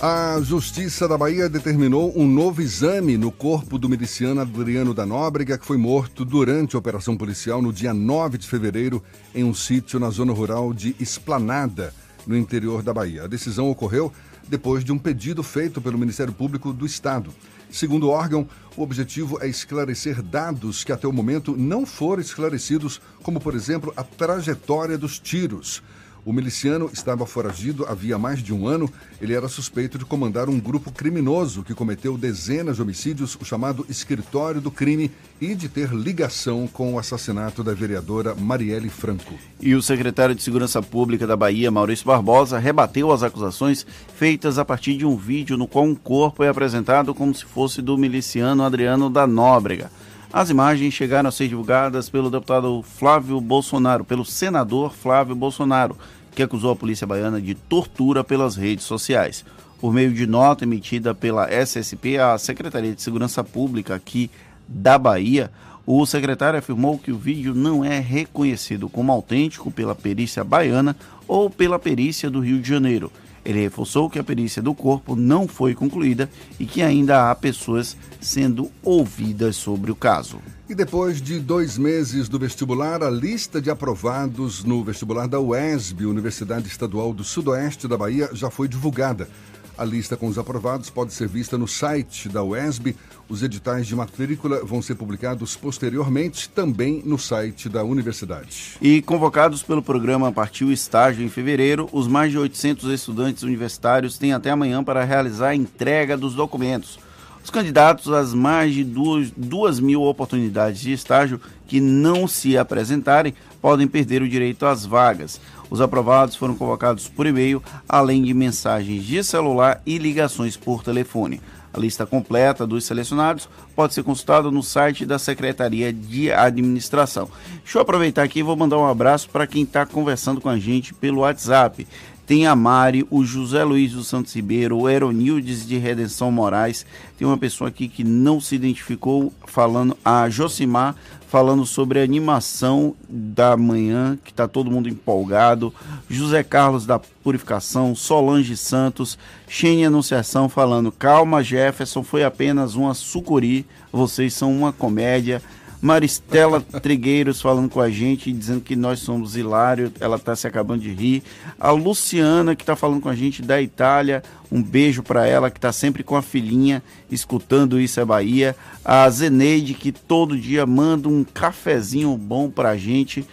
A 0.00 0.40
Justiça 0.40 1.06
da 1.06 1.18
Bahia 1.18 1.46
determinou 1.46 2.10
um 2.16 2.26
novo 2.26 2.62
exame 2.62 3.18
no 3.18 3.30
corpo 3.30 3.78
do 3.78 3.86
miliciano 3.86 4.40
Adriano 4.40 4.94
da 4.94 5.04
Nóbrega, 5.04 5.58
que 5.58 5.66
foi 5.66 5.76
morto 5.76 6.24
durante 6.24 6.76
a 6.76 6.78
operação 6.78 7.18
policial 7.18 7.60
no 7.60 7.70
dia 7.70 7.92
9 7.92 8.38
de 8.38 8.48
fevereiro 8.48 9.04
em 9.34 9.44
um 9.44 9.52
sítio 9.52 10.00
na 10.00 10.08
zona 10.08 10.32
rural 10.32 10.72
de 10.72 10.96
Esplanada, 10.98 11.92
no 12.26 12.34
interior 12.34 12.82
da 12.82 12.94
Bahia. 12.94 13.24
A 13.24 13.28
decisão 13.28 13.70
ocorreu 13.70 14.10
depois 14.48 14.84
de 14.84 14.92
um 14.92 14.98
pedido 14.98 15.42
feito 15.42 15.80
pelo 15.80 15.98
Ministério 15.98 16.32
Público 16.32 16.72
do 16.72 16.86
Estado. 16.86 17.32
Segundo 17.70 18.08
o 18.08 18.10
órgão, 18.10 18.48
o 18.76 18.82
objetivo 18.82 19.38
é 19.40 19.48
esclarecer 19.48 20.20
dados 20.22 20.82
que 20.82 20.92
até 20.92 21.06
o 21.06 21.12
momento 21.12 21.56
não 21.56 21.86
foram 21.86 22.20
esclarecidos, 22.20 23.00
como, 23.22 23.40
por 23.40 23.54
exemplo, 23.54 23.92
a 23.96 24.02
trajetória 24.02 24.98
dos 24.98 25.18
tiros. 25.18 25.82
O 26.24 26.32
miliciano 26.32 26.90
estava 26.92 27.24
foragido 27.24 27.86
havia 27.86 28.18
mais 28.18 28.42
de 28.42 28.52
um 28.52 28.66
ano. 28.66 28.90
Ele 29.20 29.34
era 29.34 29.48
suspeito 29.48 29.98
de 29.98 30.04
comandar 30.04 30.48
um 30.48 30.60
grupo 30.60 30.92
criminoso 30.92 31.62
que 31.62 31.74
cometeu 31.74 32.18
dezenas 32.18 32.76
de 32.76 32.82
homicídios, 32.82 33.36
o 33.40 33.44
chamado 33.44 33.86
Escritório 33.88 34.60
do 34.60 34.70
Crime, 34.70 35.10
e 35.40 35.54
de 35.54 35.68
ter 35.68 35.90
ligação 35.92 36.66
com 36.66 36.94
o 36.94 36.98
assassinato 36.98 37.64
da 37.64 37.72
vereadora 37.72 38.34
Marielle 38.34 38.90
Franco. 38.90 39.34
E 39.60 39.74
o 39.74 39.82
secretário 39.82 40.34
de 40.34 40.42
Segurança 40.42 40.82
Pública 40.82 41.26
da 41.26 41.36
Bahia, 41.36 41.70
Maurício 41.70 42.06
Barbosa, 42.06 42.58
rebateu 42.58 43.10
as 43.10 43.22
acusações 43.22 43.86
feitas 44.14 44.58
a 44.58 44.64
partir 44.64 44.96
de 44.96 45.06
um 45.06 45.16
vídeo 45.16 45.56
no 45.56 45.66
qual 45.66 45.84
um 45.84 45.94
corpo 45.94 46.44
é 46.44 46.48
apresentado 46.48 47.14
como 47.14 47.34
se 47.34 47.44
fosse 47.44 47.80
do 47.80 47.96
miliciano 47.96 48.62
Adriano 48.62 49.08
da 49.08 49.26
Nóbrega. 49.26 49.90
As 50.32 50.48
imagens 50.48 50.94
chegaram 50.94 51.28
a 51.28 51.32
ser 51.32 51.48
divulgadas 51.48 52.08
pelo 52.08 52.30
deputado 52.30 52.84
Flávio 52.84 53.40
Bolsonaro, 53.40 54.04
pelo 54.04 54.24
senador 54.24 54.94
Flávio 54.94 55.34
Bolsonaro, 55.34 55.96
que 56.36 56.42
acusou 56.42 56.70
a 56.70 56.76
polícia 56.76 57.04
baiana 57.04 57.40
de 57.40 57.56
tortura 57.56 58.22
pelas 58.22 58.54
redes 58.54 58.84
sociais. 58.84 59.44
Por 59.80 59.92
meio 59.92 60.12
de 60.12 60.28
nota 60.28 60.62
emitida 60.62 61.12
pela 61.12 61.48
SSP, 61.50 62.16
a 62.16 62.38
Secretaria 62.38 62.94
de 62.94 63.02
Segurança 63.02 63.42
Pública 63.42 63.96
aqui 63.96 64.30
da 64.68 64.96
Bahia, 64.96 65.50
o 65.84 66.06
secretário 66.06 66.60
afirmou 66.60 66.96
que 66.96 67.10
o 67.10 67.18
vídeo 67.18 67.52
não 67.52 67.84
é 67.84 67.98
reconhecido 67.98 68.88
como 68.88 69.10
autêntico 69.10 69.68
pela 69.68 69.96
perícia 69.96 70.44
baiana 70.44 70.94
ou 71.26 71.50
pela 71.50 71.76
perícia 71.76 72.30
do 72.30 72.38
Rio 72.38 72.60
de 72.60 72.68
Janeiro. 72.68 73.10
Ele 73.44 73.60
reforçou 73.60 74.10
que 74.10 74.18
a 74.18 74.24
perícia 74.24 74.62
do 74.62 74.74
corpo 74.74 75.16
não 75.16 75.48
foi 75.48 75.74
concluída 75.74 76.30
e 76.58 76.66
que 76.66 76.82
ainda 76.82 77.30
há 77.30 77.34
pessoas 77.34 77.96
sendo 78.20 78.70
ouvidas 78.82 79.56
sobre 79.56 79.90
o 79.90 79.96
caso. 79.96 80.38
E 80.68 80.74
depois 80.74 81.20
de 81.20 81.40
dois 81.40 81.76
meses 81.76 82.28
do 82.28 82.38
vestibular, 82.38 83.02
a 83.02 83.10
lista 83.10 83.60
de 83.60 83.70
aprovados 83.70 84.62
no 84.62 84.84
vestibular 84.84 85.26
da 85.26 85.40
UESB, 85.40 86.06
Universidade 86.06 86.68
Estadual 86.68 87.12
do 87.12 87.24
Sudoeste 87.24 87.88
da 87.88 87.96
Bahia, 87.96 88.30
já 88.32 88.50
foi 88.50 88.68
divulgada. 88.68 89.28
A 89.76 89.84
lista 89.84 90.16
com 90.16 90.28
os 90.28 90.38
aprovados 90.38 90.90
pode 90.90 91.12
ser 91.12 91.26
vista 91.26 91.56
no 91.56 91.66
site 91.66 92.28
da 92.28 92.44
UESB. 92.44 92.94
Os 93.30 93.44
editais 93.44 93.86
de 93.86 93.94
matrícula 93.94 94.64
vão 94.64 94.82
ser 94.82 94.96
publicados 94.96 95.54
posteriormente 95.54 96.48
também 96.48 97.00
no 97.06 97.16
site 97.16 97.68
da 97.68 97.84
universidade. 97.84 98.76
E 98.82 99.00
convocados 99.02 99.62
pelo 99.62 99.80
programa 99.80 100.32
Partiu 100.32 100.72
Estágio 100.72 101.24
em 101.24 101.28
fevereiro, 101.28 101.88
os 101.92 102.08
mais 102.08 102.32
de 102.32 102.38
800 102.38 102.90
estudantes 102.90 103.44
universitários 103.44 104.18
têm 104.18 104.32
até 104.32 104.50
amanhã 104.50 104.82
para 104.82 105.04
realizar 105.04 105.50
a 105.50 105.54
entrega 105.54 106.16
dos 106.16 106.34
documentos. 106.34 106.98
Os 107.42 107.50
candidatos 107.50 108.12
às 108.12 108.34
mais 108.34 108.74
de 108.74 108.82
duas, 108.82 109.30
duas 109.36 109.78
mil 109.78 110.02
oportunidades 110.02 110.80
de 110.80 110.92
estágio 110.92 111.40
que 111.68 111.80
não 111.80 112.26
se 112.26 112.58
apresentarem 112.58 113.32
podem 113.62 113.86
perder 113.86 114.22
o 114.22 114.28
direito 114.28 114.66
às 114.66 114.84
vagas. 114.84 115.40
Os 115.70 115.80
aprovados 115.80 116.34
foram 116.34 116.56
convocados 116.56 117.08
por 117.08 117.28
e-mail, 117.28 117.62
além 117.88 118.24
de 118.24 118.34
mensagens 118.34 119.04
de 119.04 119.22
celular 119.22 119.80
e 119.86 119.98
ligações 119.98 120.56
por 120.56 120.82
telefone. 120.82 121.40
A 121.72 121.78
lista 121.78 122.04
completa 122.04 122.66
dos 122.66 122.84
selecionados 122.84 123.48
pode 123.76 123.94
ser 123.94 124.02
consultada 124.02 124.50
no 124.50 124.62
site 124.62 125.06
da 125.06 125.18
Secretaria 125.18 125.92
de 125.92 126.32
Administração. 126.32 127.30
Deixa 127.62 127.78
eu 127.78 127.82
aproveitar 127.82 128.24
aqui 128.24 128.40
e 128.40 128.42
vou 128.42 128.56
mandar 128.56 128.78
um 128.78 128.86
abraço 128.86 129.28
para 129.30 129.46
quem 129.46 129.62
está 129.62 129.86
conversando 129.86 130.40
com 130.40 130.48
a 130.48 130.58
gente 130.58 130.92
pelo 130.92 131.20
WhatsApp. 131.20 131.86
Tem 132.30 132.46
a 132.46 132.54
Mari, 132.54 133.04
o 133.10 133.24
José 133.24 133.64
Luiz 133.64 133.90
dos 133.90 134.06
Santos 134.06 134.32
Ribeiro, 134.36 134.78
o 134.78 134.88
Eronildes 134.88 135.66
de 135.66 135.76
Redenção 135.78 136.30
Moraes. 136.30 136.86
Tem 137.18 137.26
uma 137.26 137.36
pessoa 137.36 137.66
aqui 137.66 137.88
que 137.88 138.04
não 138.04 138.40
se 138.40 138.54
identificou, 138.54 139.32
falando, 139.48 139.98
a 140.04 140.30
Josimar, 140.30 140.94
falando 141.26 141.66
sobre 141.66 141.98
a 141.98 142.04
animação 142.04 142.94
da 143.08 143.56
manhã, 143.56 144.16
que 144.22 144.30
está 144.30 144.46
todo 144.46 144.70
mundo 144.70 144.88
empolgado. 144.88 145.74
José 146.08 146.44
Carlos 146.44 146.86
da 146.86 147.00
Purificação, 147.00 147.96
Solange 147.96 148.56
Santos, 148.56 149.18
Xenia 149.48 149.88
Anunciação 149.88 150.48
falando: 150.48 150.92
calma, 150.92 151.42
Jefferson, 151.42 152.04
foi 152.04 152.22
apenas 152.22 152.76
uma 152.76 152.94
sucuri, 152.94 153.66
vocês 153.90 154.34
são 154.34 154.56
uma 154.56 154.72
comédia. 154.72 155.42
Maristela 155.80 156.60
Trigueiros 156.60 157.40
falando 157.40 157.70
com 157.70 157.80
a 157.80 157.88
gente, 157.88 158.30
dizendo 158.30 158.60
que 158.60 158.76
nós 158.76 158.98
somos 158.98 159.34
hilário, 159.34 159.90
ela 159.98 160.16
está 160.16 160.36
se 160.36 160.46
acabando 160.46 160.82
de 160.82 160.92
rir. 160.92 161.22
A 161.58 161.70
Luciana, 161.70 162.54
que 162.54 162.62
está 162.62 162.76
falando 162.76 163.00
com 163.00 163.08
a 163.08 163.14
gente 163.14 163.40
da 163.40 163.60
Itália, 163.62 164.22
um 164.52 164.62
beijo 164.62 165.02
para 165.02 165.26
ela, 165.26 165.50
que 165.50 165.56
está 165.58 165.72
sempre 165.72 166.02
com 166.02 166.16
a 166.16 166.22
filhinha, 166.22 166.82
escutando 167.10 167.80
Isso 167.80 167.98
é 167.98 168.04
Bahia. 168.04 168.54
A 168.84 169.08
Zeneide, 169.08 169.72
que 169.72 169.90
todo 169.90 170.38
dia 170.38 170.66
manda 170.66 171.08
um 171.08 171.24
cafezinho 171.24 172.14
bom 172.16 172.50
para 172.50 172.70
a 172.70 172.76
gente. 172.76 173.24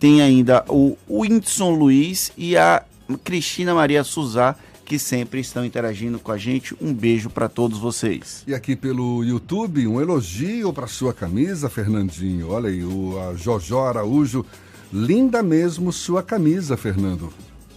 Tem 0.00 0.20
ainda 0.20 0.64
o 0.68 0.96
Whindersson 1.08 1.70
Luiz 1.70 2.32
e 2.36 2.56
a 2.56 2.82
Cristina 3.22 3.72
Maria 3.72 4.02
Suzá, 4.02 4.56
que 4.92 4.98
sempre 4.98 5.40
estão 5.40 5.64
interagindo 5.64 6.18
com 6.18 6.30
a 6.30 6.36
gente. 6.36 6.76
Um 6.78 6.92
beijo 6.92 7.30
para 7.30 7.48
todos 7.48 7.78
vocês. 7.78 8.44
E 8.46 8.54
aqui 8.54 8.76
pelo 8.76 9.24
YouTube, 9.24 9.86
um 9.86 9.98
elogio 9.98 10.70
para 10.70 10.86
sua 10.86 11.14
camisa, 11.14 11.70
Fernandinho. 11.70 12.50
Olha 12.50 12.68
aí, 12.68 12.84
o 12.84 13.18
a 13.18 13.34
Jojó 13.34 13.86
Araújo. 13.86 14.44
Linda 14.92 15.42
mesmo 15.42 15.90
sua 15.94 16.22
camisa, 16.22 16.76
Fernando. 16.76 17.32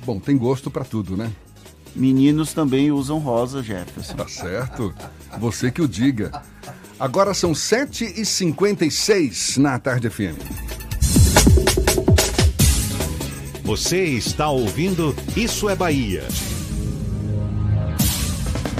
Bom, 0.05 0.19
tem 0.19 0.37
gosto 0.37 0.69
para 0.69 0.83
tudo, 0.83 1.15
né? 1.15 1.31
Meninos 1.95 2.53
também 2.53 2.91
usam 2.91 3.17
rosa, 3.17 3.63
Jefferson. 3.63 4.15
Tá 4.15 4.27
certo. 4.27 4.93
Você 5.39 5.71
que 5.71 5.81
o 5.81 5.87
diga. 5.87 6.43
Agora 6.99 7.33
são 7.33 7.53
7h56 7.53 9.55
na 9.55 9.79
Tarde 9.79 10.09
FM. 10.09 10.35
Você 13.63 14.03
está 14.03 14.49
ouvindo 14.49 15.15
Isso 15.37 15.69
é 15.69 15.77
Bahia. 15.77 16.25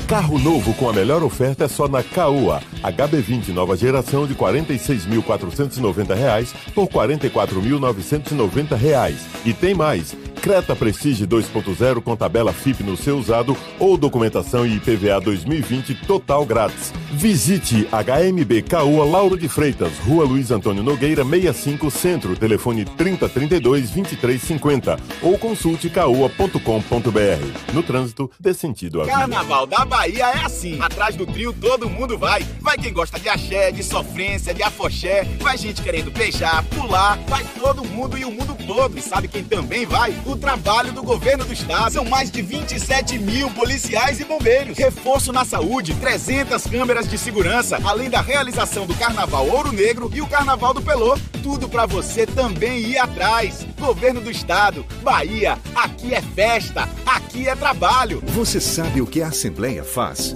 Carro 0.07 0.37
novo 0.37 0.71
com 0.75 0.87
a 0.87 0.93
melhor 0.93 1.23
oferta 1.23 1.65
é 1.65 1.67
só 1.67 1.87
na 1.87 2.03
Caoa. 2.03 2.61
HB20 2.83 3.47
nova 3.47 3.75
geração 3.75 4.27
de 4.27 4.33
R$ 4.33 4.39
46.490 4.39 6.53
por 6.75 6.83
R$ 6.83 7.17
44.990. 7.17 9.15
E 9.43 9.51
tem 9.51 9.73
mais. 9.73 10.15
Creta 10.45 10.75
Prestige 10.75 11.25
2.0 11.25 12.03
com 12.03 12.15
tabela 12.15 12.53
FIP 12.53 12.83
no 12.83 12.95
seu 12.95 13.17
usado 13.17 13.57
ou 13.79 13.97
documentação 13.97 14.63
e 14.63 14.75
IPVA 14.75 15.19
2020 15.19 15.95
total 16.05 16.45
grátis. 16.45 16.93
Visite 17.13 17.87
HMB 17.91 18.61
Caoa 18.69 19.05
Lauro 19.05 19.39
de 19.39 19.49
Freitas, 19.49 19.97
Rua 19.97 20.23
Luiz 20.23 20.51
Antônio 20.51 20.83
Nogueira 20.83 21.25
65 21.25 21.89
Centro, 21.89 22.35
telefone 22.35 22.85
3032 22.85 23.89
2350 23.89 24.99
ou 25.23 25.35
consulte 25.39 25.89
caoa.com.br. 25.89 27.73
No 27.73 27.81
trânsito, 27.81 28.29
dê 28.39 28.53
sentido 28.53 29.01
vida. 29.01 29.17
Carnaval 29.17 29.65
da 29.65 29.83
Bahia 29.83 30.25
é 30.25 30.45
assim. 30.45 30.79
Atrás 30.79 31.15
do 31.15 31.25
trio 31.25 31.53
todo 31.53 31.89
mundo 31.89 32.19
vai. 32.19 32.45
Vai 32.61 32.77
quem 32.77 32.93
gosta 32.93 33.19
de 33.19 33.27
axé, 33.29 33.71
de 33.71 33.81
sofrência, 33.81 34.53
de 34.53 34.61
afoxé. 34.61 35.23
Vai 35.39 35.57
gente 35.57 35.81
querendo 35.81 36.11
beijar, 36.11 36.63
pular. 36.65 37.17
Vai 37.27 37.43
todo 37.59 37.83
mundo 37.83 38.15
e 38.15 38.23
o 38.23 38.29
mundo 38.29 38.55
todo. 38.67 38.95
E 38.95 39.01
sabe 39.01 39.27
quem 39.27 39.43
também 39.43 39.87
vai? 39.87 40.13
O 40.23 40.34
do 40.35 40.37
trabalho 40.37 40.91
do 40.91 41.01
governo 41.01 41.45
do 41.45 41.53
estado. 41.53 41.93
São 41.93 42.05
mais 42.05 42.29
de 42.29 42.41
27 42.41 43.17
mil 43.17 43.49
policiais 43.51 44.19
e 44.19 44.25
bombeiros. 44.25 44.77
Reforço 44.77 45.31
na 45.31 45.45
saúde, 45.45 45.95
300 45.95 46.67
câmeras 46.67 47.07
de 47.07 47.17
segurança, 47.17 47.79
além 47.83 48.09
da 48.09 48.21
realização 48.21 48.85
do 48.85 48.93
Carnaval 48.95 49.47
Ouro 49.47 49.71
Negro 49.71 50.11
e 50.13 50.21
o 50.21 50.27
Carnaval 50.27 50.73
do 50.73 50.81
Pelô. 50.81 51.17
Tudo 51.41 51.69
para 51.69 51.85
você 51.85 52.25
também 52.25 52.79
ir 52.79 52.97
atrás. 52.97 53.65
Governo 53.79 54.19
do 54.19 54.29
estado, 54.29 54.85
Bahia, 55.01 55.57
aqui 55.73 56.13
é 56.13 56.21
festa, 56.21 56.89
aqui 57.05 57.47
é 57.47 57.55
trabalho. 57.55 58.21
Você 58.27 58.59
sabe 58.59 59.01
o 59.01 59.07
que 59.07 59.21
a 59.21 59.27
Assembleia 59.27 59.83
faz? 59.83 60.35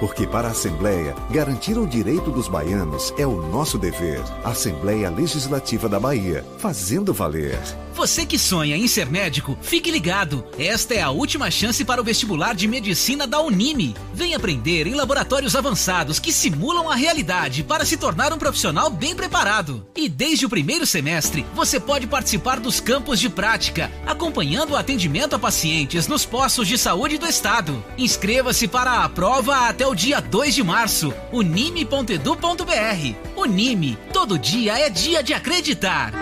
Porque 0.00 0.26
para 0.26 0.48
a 0.48 0.50
Assembleia, 0.50 1.14
garantir 1.30 1.78
o 1.78 1.86
direito 1.86 2.30
dos 2.30 2.48
baianos 2.48 3.12
é 3.18 3.26
o 3.26 3.42
nosso 3.48 3.78
dever. 3.78 4.22
Assembleia 4.44 5.10
Legislativa 5.10 5.88
da 5.88 6.00
Bahia, 6.00 6.44
fazendo 6.58 7.12
valer. 7.12 7.58
Você 7.94 8.26
que 8.26 8.36
sonha 8.36 8.76
em 8.76 8.88
ser 8.88 9.08
médico, 9.08 9.56
fique 9.62 9.88
ligado. 9.88 10.44
Esta 10.58 10.94
é 10.94 11.00
a 11.00 11.10
última 11.10 11.48
chance 11.48 11.84
para 11.84 12.00
o 12.00 12.04
vestibular 12.04 12.52
de 12.52 12.66
medicina 12.66 13.24
da 13.24 13.40
Unime. 13.40 13.94
Vem 14.12 14.34
aprender 14.34 14.88
em 14.88 14.94
laboratórios 14.94 15.54
avançados 15.54 16.18
que 16.18 16.32
simulam 16.32 16.90
a 16.90 16.96
realidade 16.96 17.62
para 17.62 17.84
se 17.84 17.96
tornar 17.96 18.32
um 18.32 18.38
profissional 18.38 18.90
bem 18.90 19.14
preparado. 19.14 19.86
E 19.94 20.08
desde 20.08 20.44
o 20.44 20.48
primeiro 20.48 20.84
semestre, 20.84 21.46
você 21.54 21.78
pode 21.78 22.08
participar 22.08 22.58
dos 22.58 22.80
campos 22.80 23.20
de 23.20 23.30
prática, 23.30 23.92
acompanhando 24.04 24.72
o 24.72 24.76
atendimento 24.76 25.36
a 25.36 25.38
pacientes 25.38 26.08
nos 26.08 26.26
postos 26.26 26.66
de 26.66 26.76
saúde 26.76 27.16
do 27.16 27.28
estado. 27.28 27.82
Inscreva-se 27.96 28.66
para 28.66 29.04
a 29.04 29.08
prova 29.08 29.68
até 29.68 29.83
o 29.86 29.94
dia 29.94 30.20
2 30.20 30.54
de 30.54 30.62
março. 30.62 31.12
unime.edu.br. 31.32 33.14
Unime, 33.36 33.98
todo 34.12 34.38
dia 34.38 34.78
é 34.78 34.88
dia 34.88 35.22
de 35.22 35.34
acreditar. 35.34 36.12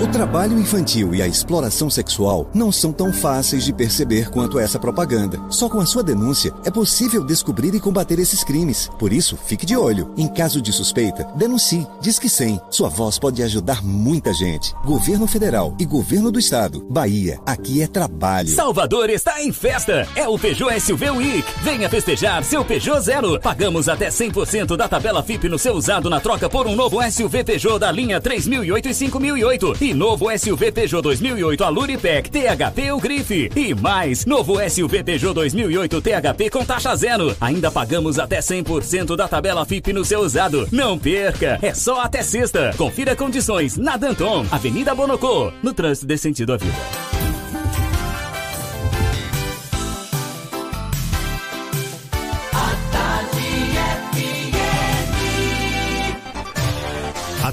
O 0.00 0.06
trabalho 0.06 0.56
infantil 0.60 1.12
e 1.12 1.20
a 1.20 1.26
exploração 1.26 1.90
sexual 1.90 2.48
não 2.54 2.70
são 2.70 2.92
tão 2.92 3.12
fáceis 3.12 3.64
de 3.64 3.72
perceber 3.72 4.30
quanto 4.30 4.56
essa 4.56 4.78
propaganda. 4.78 5.40
Só 5.50 5.68
com 5.68 5.80
a 5.80 5.86
sua 5.86 6.04
denúncia 6.04 6.54
é 6.64 6.70
possível 6.70 7.24
descobrir 7.24 7.74
e 7.74 7.80
combater 7.80 8.16
esses 8.20 8.44
crimes. 8.44 8.88
Por 8.96 9.12
isso, 9.12 9.36
fique 9.36 9.66
de 9.66 9.76
olho. 9.76 10.14
Em 10.16 10.28
caso 10.28 10.62
de 10.62 10.72
suspeita, 10.72 11.24
denuncie. 11.34 11.84
Diz 12.00 12.16
que 12.16 12.28
100. 12.28 12.60
Sua 12.70 12.88
voz 12.88 13.18
pode 13.18 13.42
ajudar 13.42 13.82
muita 13.82 14.32
gente. 14.32 14.72
Governo 14.84 15.26
Federal 15.26 15.74
e 15.80 15.84
Governo 15.84 16.30
do 16.30 16.38
Estado. 16.38 16.86
Bahia, 16.88 17.40
aqui 17.44 17.82
é 17.82 17.88
trabalho. 17.88 18.50
Salvador 18.50 19.10
está 19.10 19.42
em 19.42 19.52
festa. 19.52 20.06
É 20.14 20.28
o 20.28 20.38
Peugeot 20.38 20.78
SUV 20.80 21.10
Week. 21.10 21.44
Venha 21.64 21.90
festejar 21.90 22.44
seu 22.44 22.64
Peugeot 22.64 23.00
Zero. 23.00 23.40
Pagamos 23.40 23.88
até 23.88 24.10
100% 24.10 24.76
da 24.76 24.86
tabela 24.88 25.24
FIP 25.24 25.48
no 25.48 25.58
seu 25.58 25.74
usado 25.74 26.08
na 26.08 26.20
troca 26.20 26.48
por 26.48 26.68
um 26.68 26.76
novo 26.76 26.98
SUV 27.10 27.42
Peugeot 27.42 27.80
da 27.80 27.90
linha 27.90 28.20
3008 28.20 28.90
e 28.90 28.94
5008. 28.94 29.87
E 29.88 29.94
novo 29.94 30.26
SUV 30.38 30.70
Peugeot 30.70 31.00
2008 31.00 31.64
Aluripec 31.64 32.28
THP 32.28 32.92
ou 32.92 33.00
Grife. 33.00 33.50
E 33.56 33.74
mais, 33.74 34.26
novo 34.26 34.58
SUV 34.68 35.02
Peugeot 35.02 35.32
2008 35.32 36.02
THP 36.02 36.50
com 36.50 36.62
taxa 36.62 36.94
zero. 36.94 37.34
Ainda 37.40 37.70
pagamos 37.70 38.18
até 38.18 38.40
100% 38.40 39.16
da 39.16 39.26
tabela 39.26 39.64
FIP 39.64 39.94
no 39.94 40.04
seu 40.04 40.20
usado. 40.20 40.68
Não 40.70 40.98
perca, 40.98 41.58
é 41.62 41.72
só 41.72 42.02
até 42.02 42.20
sexta. 42.20 42.74
Confira 42.76 43.16
condições 43.16 43.78
na 43.78 43.96
Danton, 43.96 44.44
Avenida 44.50 44.94
Bonocô, 44.94 45.50
no 45.62 45.72
trânsito 45.72 46.06
de 46.06 46.18
sentido 46.18 46.52
à 46.52 46.58
vida. 46.58 47.17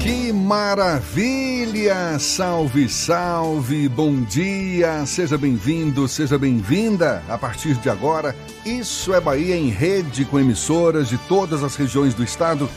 Que 0.00 0.32
maravilha! 0.32 2.18
Salve, 2.20 2.88
salve! 2.88 3.88
Bom 3.88 4.22
dia! 4.22 5.04
Seja 5.04 5.36
bem-vindo, 5.36 6.06
seja 6.06 6.38
bem-vinda! 6.38 7.22
A 7.28 7.36
partir 7.36 7.74
de 7.74 7.90
agora, 7.90 8.34
Isso 8.64 9.12
é 9.12 9.20
Bahia 9.20 9.56
em 9.56 9.70
rede 9.70 10.24
com 10.24 10.38
emissoras 10.38 11.08
de 11.08 11.18
todas 11.18 11.64
as 11.64 11.74
regiões 11.74 12.14
do 12.14 12.22
estado. 12.22 12.70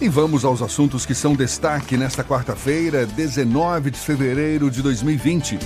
E 0.00 0.08
vamos 0.08 0.44
aos 0.44 0.60
assuntos 0.60 1.06
que 1.06 1.14
são 1.14 1.34
destaque 1.34 1.96
nesta 1.96 2.22
quarta-feira, 2.22 3.06
19 3.06 3.90
de 3.90 3.98
fevereiro 3.98 4.70
de 4.70 4.82
2020. 4.82 5.58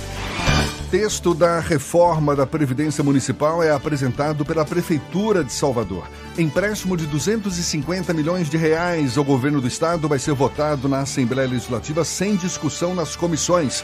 Texto 0.91 1.33
da 1.33 1.59
reforma 1.59 2.35
da 2.35 2.45
Previdência 2.45 3.03
Municipal 3.03 3.61
é 3.61 3.71
apresentado 3.71 4.45
pela 4.45 4.63
Prefeitura 4.63 5.43
de 5.43 5.51
Salvador. 5.51 6.07
Empréstimo 6.37 6.95
de 6.95 7.07
250 7.07 8.13
milhões 8.13 8.49
de 8.49 8.55
reais 8.55 9.17
ao 9.17 9.23
governo 9.23 9.59
do 9.59 9.67
estado 9.67 10.07
vai 10.07 10.19
ser 10.19 10.33
votado 10.33 10.87
na 10.87 10.99
Assembleia 10.99 11.49
Legislativa 11.49 12.05
sem 12.05 12.35
discussão 12.35 12.93
nas 12.93 13.15
comissões. 13.15 13.83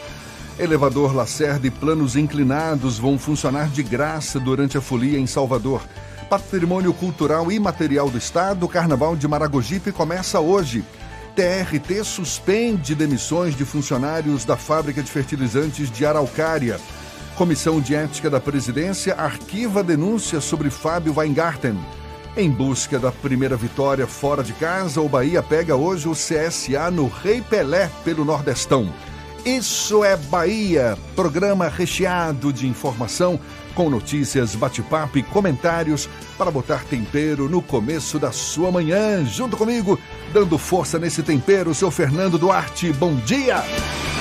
Elevador 0.59 1.15
Lacerda 1.15 1.65
e 1.65 1.71
planos 1.71 2.15
inclinados 2.15 2.99
vão 2.99 3.17
funcionar 3.17 3.67
de 3.69 3.81
graça 3.81 4.39
durante 4.39 4.77
a 4.77 4.81
folia 4.81 5.17
em 5.17 5.25
Salvador. 5.25 5.81
Patrimônio 6.29 6.93
Cultural 6.93 7.51
e 7.51 7.59
Material 7.59 8.09
do 8.09 8.17
Estado, 8.17 8.65
o 8.65 8.69
Carnaval 8.69 9.15
de 9.15 9.27
Maragogipe 9.27 9.91
começa 9.91 10.39
hoje. 10.39 10.83
TRT 11.35 12.03
suspende 12.03 12.93
demissões 12.93 13.55
de 13.55 13.63
funcionários 13.63 14.43
da 14.43 14.57
fábrica 14.57 15.01
de 15.01 15.09
fertilizantes 15.09 15.89
de 15.89 16.05
Araucária. 16.05 16.79
Comissão 17.35 17.79
de 17.79 17.95
Ética 17.95 18.29
da 18.29 18.39
Presidência 18.39 19.15
arquiva 19.15 19.83
denúncia 19.83 20.41
sobre 20.41 20.69
Fábio 20.69 21.13
Weingarten. 21.17 21.79
Em 22.35 22.49
busca 22.49 22.99
da 22.99 23.11
primeira 23.11 23.55
vitória 23.55 24.05
fora 24.05 24.43
de 24.43 24.53
casa, 24.53 25.01
o 25.01 25.07
Bahia 25.07 25.41
pega 25.41 25.75
hoje 25.75 26.07
o 26.07 26.13
CSA 26.13 26.91
no 26.91 27.07
Rei 27.07 27.41
Pelé 27.41 27.89
pelo 28.03 28.25
Nordestão. 28.25 28.91
Isso 29.45 30.03
é 30.03 30.15
Bahia, 30.15 30.97
programa 31.15 31.67
recheado 31.67 32.53
de 32.53 32.67
informação, 32.67 33.39
com 33.73 33.89
notícias, 33.89 34.55
bate-papo 34.55 35.17
e 35.17 35.23
comentários 35.23 36.07
para 36.37 36.51
botar 36.51 36.83
tempero 36.83 37.49
no 37.49 37.61
começo 37.61 38.19
da 38.19 38.31
sua 38.31 38.71
manhã. 38.71 39.25
Junto 39.25 39.57
comigo, 39.57 39.99
dando 40.31 40.57
força 40.57 40.97
nesse 40.97 41.21
tempero, 41.21 41.75
seu 41.75 41.91
Fernando 41.91 42.37
Duarte. 42.37 42.91
Bom 42.93 43.15
dia! 43.15 43.61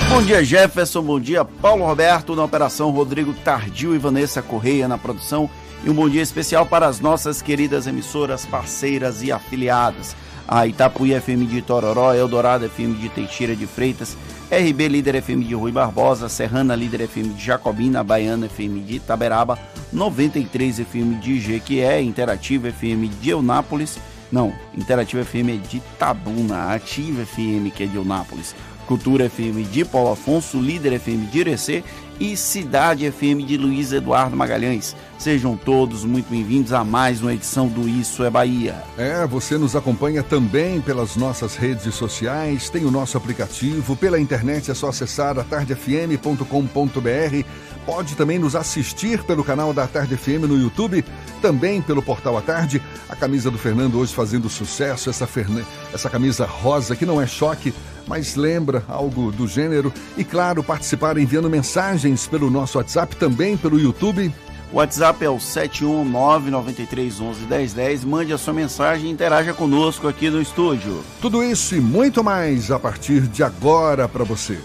Bom 0.09 0.21
dia, 0.21 0.43
Jefferson. 0.43 1.01
Bom 1.01 1.19
dia, 1.19 1.45
Paulo 1.45 1.85
Roberto 1.85 2.35
na 2.35 2.43
operação, 2.43 2.91
Rodrigo 2.91 3.33
Tardio 3.33 3.95
e 3.95 3.97
Vanessa 3.97 4.41
Correia 4.41 4.87
na 4.87 4.97
produção. 4.97 5.49
E 5.85 5.89
um 5.89 5.93
bom 5.93 6.09
dia 6.09 6.21
especial 6.21 6.65
para 6.65 6.85
as 6.85 6.99
nossas 6.99 7.41
queridas 7.41 7.87
emissoras 7.87 8.45
parceiras 8.45 9.23
e 9.23 9.31
afiliadas. 9.31 10.15
A 10.47 10.67
Itapuí 10.67 11.17
FM 11.17 11.49
de 11.49 11.61
Tororó, 11.61 12.13
Eldorado 12.13 12.69
FM 12.69 12.99
de 12.99 13.07
Teixeira 13.07 13.55
de 13.55 13.65
Freitas, 13.65 14.17
RB 14.51 14.89
Líder 14.89 15.15
FM 15.21 15.45
de 15.45 15.55
Rui 15.55 15.71
Barbosa, 15.71 16.27
Serrana 16.27 16.75
Líder 16.75 17.07
FM 17.07 17.29
de 17.35 17.45
Jacobina, 17.45 18.03
Baiana 18.03 18.47
FM 18.47 18.81
de 18.81 18.95
Itaberaba, 18.95 19.57
93 19.93 20.79
FM 20.79 21.21
de 21.21 21.39
Jequié, 21.39 22.01
Interativa 22.01 22.67
FM 22.67 23.07
de 23.21 23.29
Eunápolis, 23.29 23.97
não, 24.31 24.53
Interativa 24.75 25.25
FM 25.25 25.49
é 25.49 25.57
de 25.57 25.81
Tabuna, 25.99 26.73
Ativa 26.73 27.25
FM 27.25 27.69
que 27.75 27.83
é 27.83 27.85
de 27.85 27.97
Eunápolis, 27.97 28.55
Cultura 28.87 29.29
FM 29.29 29.69
de 29.71 29.85
Paulo 29.85 30.11
Afonso, 30.11 30.59
Líder 30.59 30.99
FM 30.99 31.29
de 31.31 31.39
Irecê 31.39 31.83
e 32.19 32.35
Cidade 32.37 33.09
FM 33.11 33.45
de 33.45 33.57
Luiz 33.57 33.91
Eduardo 33.91 34.37
Magalhães. 34.37 34.95
Sejam 35.17 35.57
todos 35.57 36.05
muito 36.05 36.29
bem-vindos 36.29 36.71
a 36.71 36.83
mais 36.83 37.21
uma 37.21 37.33
edição 37.33 37.67
do 37.67 37.89
Isso 37.89 38.23
é 38.23 38.29
Bahia. 38.29 38.83
É, 38.97 39.25
você 39.25 39.57
nos 39.57 39.75
acompanha 39.75 40.21
também 40.21 40.79
pelas 40.81 41.15
nossas 41.15 41.55
redes 41.55 41.95
sociais, 41.95 42.69
tem 42.69 42.85
o 42.85 42.91
nosso 42.91 43.17
aplicativo, 43.17 43.95
pela 43.95 44.19
internet 44.19 44.69
é 44.69 44.73
só 44.73 44.89
acessar 44.89 45.39
atardefm.com.br. 45.39 47.45
Pode 47.85 48.15
também 48.15 48.37
nos 48.37 48.55
assistir 48.55 49.23
pelo 49.23 49.43
canal 49.43 49.73
da 49.73 49.87
Tarde 49.87 50.15
FM 50.15 50.45
no 50.47 50.57
YouTube, 50.57 51.03
também 51.41 51.81
pelo 51.81 52.01
portal 52.01 52.37
A 52.37 52.41
Tarde. 52.41 52.81
A 53.09 53.15
camisa 53.15 53.49
do 53.49 53.57
Fernando 53.57 53.99
hoje 53.99 54.13
fazendo 54.13 54.49
sucesso, 54.49 55.09
essa, 55.09 55.25
ferne... 55.25 55.65
essa 55.93 56.09
camisa 56.09 56.45
rosa 56.45 56.95
que 56.95 57.05
não 57.05 57.21
é 57.21 57.25
choque, 57.25 57.73
mas 58.07 58.35
lembra 58.35 58.83
algo 58.87 59.31
do 59.31 59.47
gênero. 59.47 59.91
E 60.15 60.23
claro, 60.23 60.63
participar 60.63 61.17
enviando 61.17 61.49
mensagens 61.49 62.27
pelo 62.27 62.51
nosso 62.51 62.77
WhatsApp, 62.77 63.15
também 63.15 63.57
pelo 63.57 63.79
YouTube. 63.79 64.31
O 64.71 64.77
WhatsApp 64.77 65.25
é 65.25 65.29
o 65.29 65.37
71993111010. 65.37 68.05
Mande 68.05 68.31
a 68.31 68.37
sua 68.37 68.53
mensagem 68.53 69.07
e 69.07 69.11
interaja 69.11 69.53
conosco 69.53 70.07
aqui 70.07 70.29
no 70.29 70.41
estúdio. 70.41 71.03
Tudo 71.19 71.43
isso 71.43 71.75
e 71.75 71.81
muito 71.81 72.23
mais 72.23 72.71
a 72.71 72.79
partir 72.79 73.21
de 73.21 73.43
agora 73.43 74.07
para 74.07 74.23
você. 74.23 74.57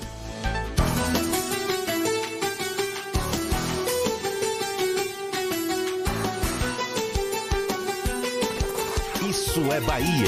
É 9.77 9.81
Bahia. 9.81 10.27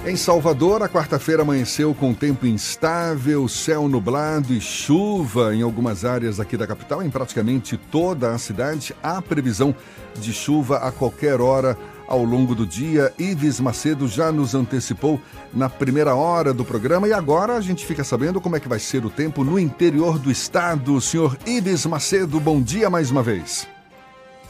tempo. 0.00 0.08
Em 0.08 0.16
Salvador, 0.16 0.82
a 0.82 0.88
quarta-feira 0.88 1.42
amanheceu 1.42 1.94
com 1.94 2.12
tempo 2.12 2.44
instável, 2.44 3.46
céu 3.46 3.86
nublado 3.86 4.52
e 4.52 4.60
chuva 4.60 5.54
em 5.54 5.62
algumas 5.62 6.04
áreas 6.04 6.40
aqui 6.40 6.56
da 6.56 6.66
capital, 6.66 7.00
em 7.00 7.10
praticamente 7.10 7.76
toda 7.76 8.32
a 8.32 8.38
cidade. 8.38 8.92
Há 9.00 9.22
previsão 9.22 9.72
de 10.18 10.32
chuva 10.32 10.78
a 10.78 10.90
qualquer 10.90 11.40
hora 11.40 11.78
ao 12.08 12.24
longo 12.24 12.56
do 12.56 12.66
dia. 12.66 13.12
Ives 13.16 13.60
Macedo 13.60 14.08
já 14.08 14.32
nos 14.32 14.52
antecipou 14.52 15.20
na 15.54 15.68
primeira 15.68 16.16
hora 16.16 16.52
do 16.52 16.64
programa 16.64 17.06
e 17.06 17.12
agora 17.12 17.54
a 17.54 17.60
gente 17.60 17.86
fica 17.86 18.02
sabendo 18.02 18.40
como 18.40 18.56
é 18.56 18.60
que 18.60 18.68
vai 18.68 18.80
ser 18.80 19.06
o 19.06 19.10
tempo 19.10 19.44
no 19.44 19.60
interior 19.60 20.18
do 20.18 20.28
estado. 20.28 21.00
Senhor 21.00 21.38
Ives 21.46 21.86
Macedo, 21.86 22.40
bom 22.40 22.60
dia 22.60 22.90
mais 22.90 23.08
uma 23.08 23.22
vez. 23.22 23.70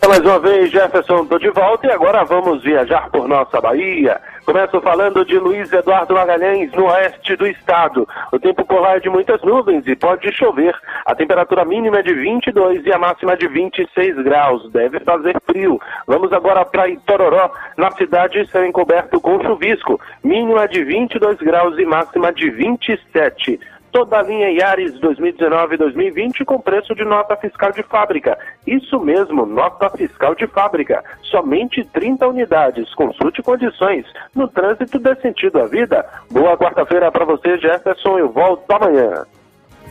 Mais 0.08 0.20
uma 0.20 0.38
vez, 0.40 0.70
Jefferson, 0.70 1.22
estou 1.22 1.38
de 1.38 1.48
volta 1.50 1.86
e 1.86 1.90
agora 1.92 2.24
vamos 2.24 2.62
viajar 2.62 3.08
por 3.10 3.28
nossa 3.28 3.60
Bahia. 3.60 4.20
Começo 4.44 4.80
falando 4.80 5.24
de 5.24 5.38
Luiz 5.38 5.72
Eduardo 5.72 6.14
Magalhães, 6.14 6.72
no 6.72 6.86
oeste 6.86 7.36
do 7.36 7.46
estado. 7.46 8.06
O 8.32 8.38
tempo 8.38 8.64
por 8.64 8.80
lá 8.80 8.96
é 8.96 9.00
de 9.00 9.08
muitas 9.08 9.40
nuvens 9.42 9.86
e 9.86 9.94
pode 9.94 10.32
chover. 10.32 10.74
A 11.06 11.14
temperatura 11.14 11.64
mínima 11.64 12.00
é 12.00 12.02
de 12.02 12.12
22 12.12 12.84
e 12.84 12.92
a 12.92 12.98
máxima 12.98 13.36
de 13.36 13.46
26 13.46 14.16
graus. 14.24 14.70
Deve 14.72 14.98
fazer 15.00 15.40
frio. 15.46 15.80
Vamos 16.06 16.32
agora 16.32 16.64
para 16.64 16.88
Itororó. 16.88 17.52
Na 17.76 17.92
cidade, 17.92 18.44
céu 18.50 18.66
encoberto 18.66 19.20
com 19.20 19.40
chuvisco. 19.40 20.00
Mínima 20.24 20.66
de 20.66 20.82
22 20.82 21.38
graus 21.38 21.78
e 21.78 21.84
máxima 21.84 22.32
de 22.32 22.50
27 22.50 23.60
toda 23.92 24.18
a 24.18 24.22
linha 24.22 24.50
Yaris 24.50 24.98
2019-2020 25.00 26.44
com 26.44 26.58
preço 26.58 26.94
de 26.94 27.04
nota 27.04 27.36
fiscal 27.36 27.70
de 27.70 27.82
fábrica. 27.82 28.36
Isso 28.66 28.98
mesmo, 28.98 29.44
nota 29.44 29.90
fiscal 29.90 30.34
de 30.34 30.46
fábrica. 30.46 31.04
Somente 31.22 31.84
30 31.84 32.26
unidades. 32.26 32.92
Consulte 32.94 33.42
condições. 33.42 34.06
No 34.34 34.48
trânsito 34.48 34.98
dê 34.98 35.14
sentido 35.16 35.60
à 35.60 35.66
vida. 35.66 36.04
Boa 36.30 36.56
quarta-feira 36.56 37.12
para 37.12 37.24
você, 37.24 37.58
Jefferson. 37.58 38.18
Eu 38.18 38.30
volto 38.30 38.70
amanhã. 38.72 39.24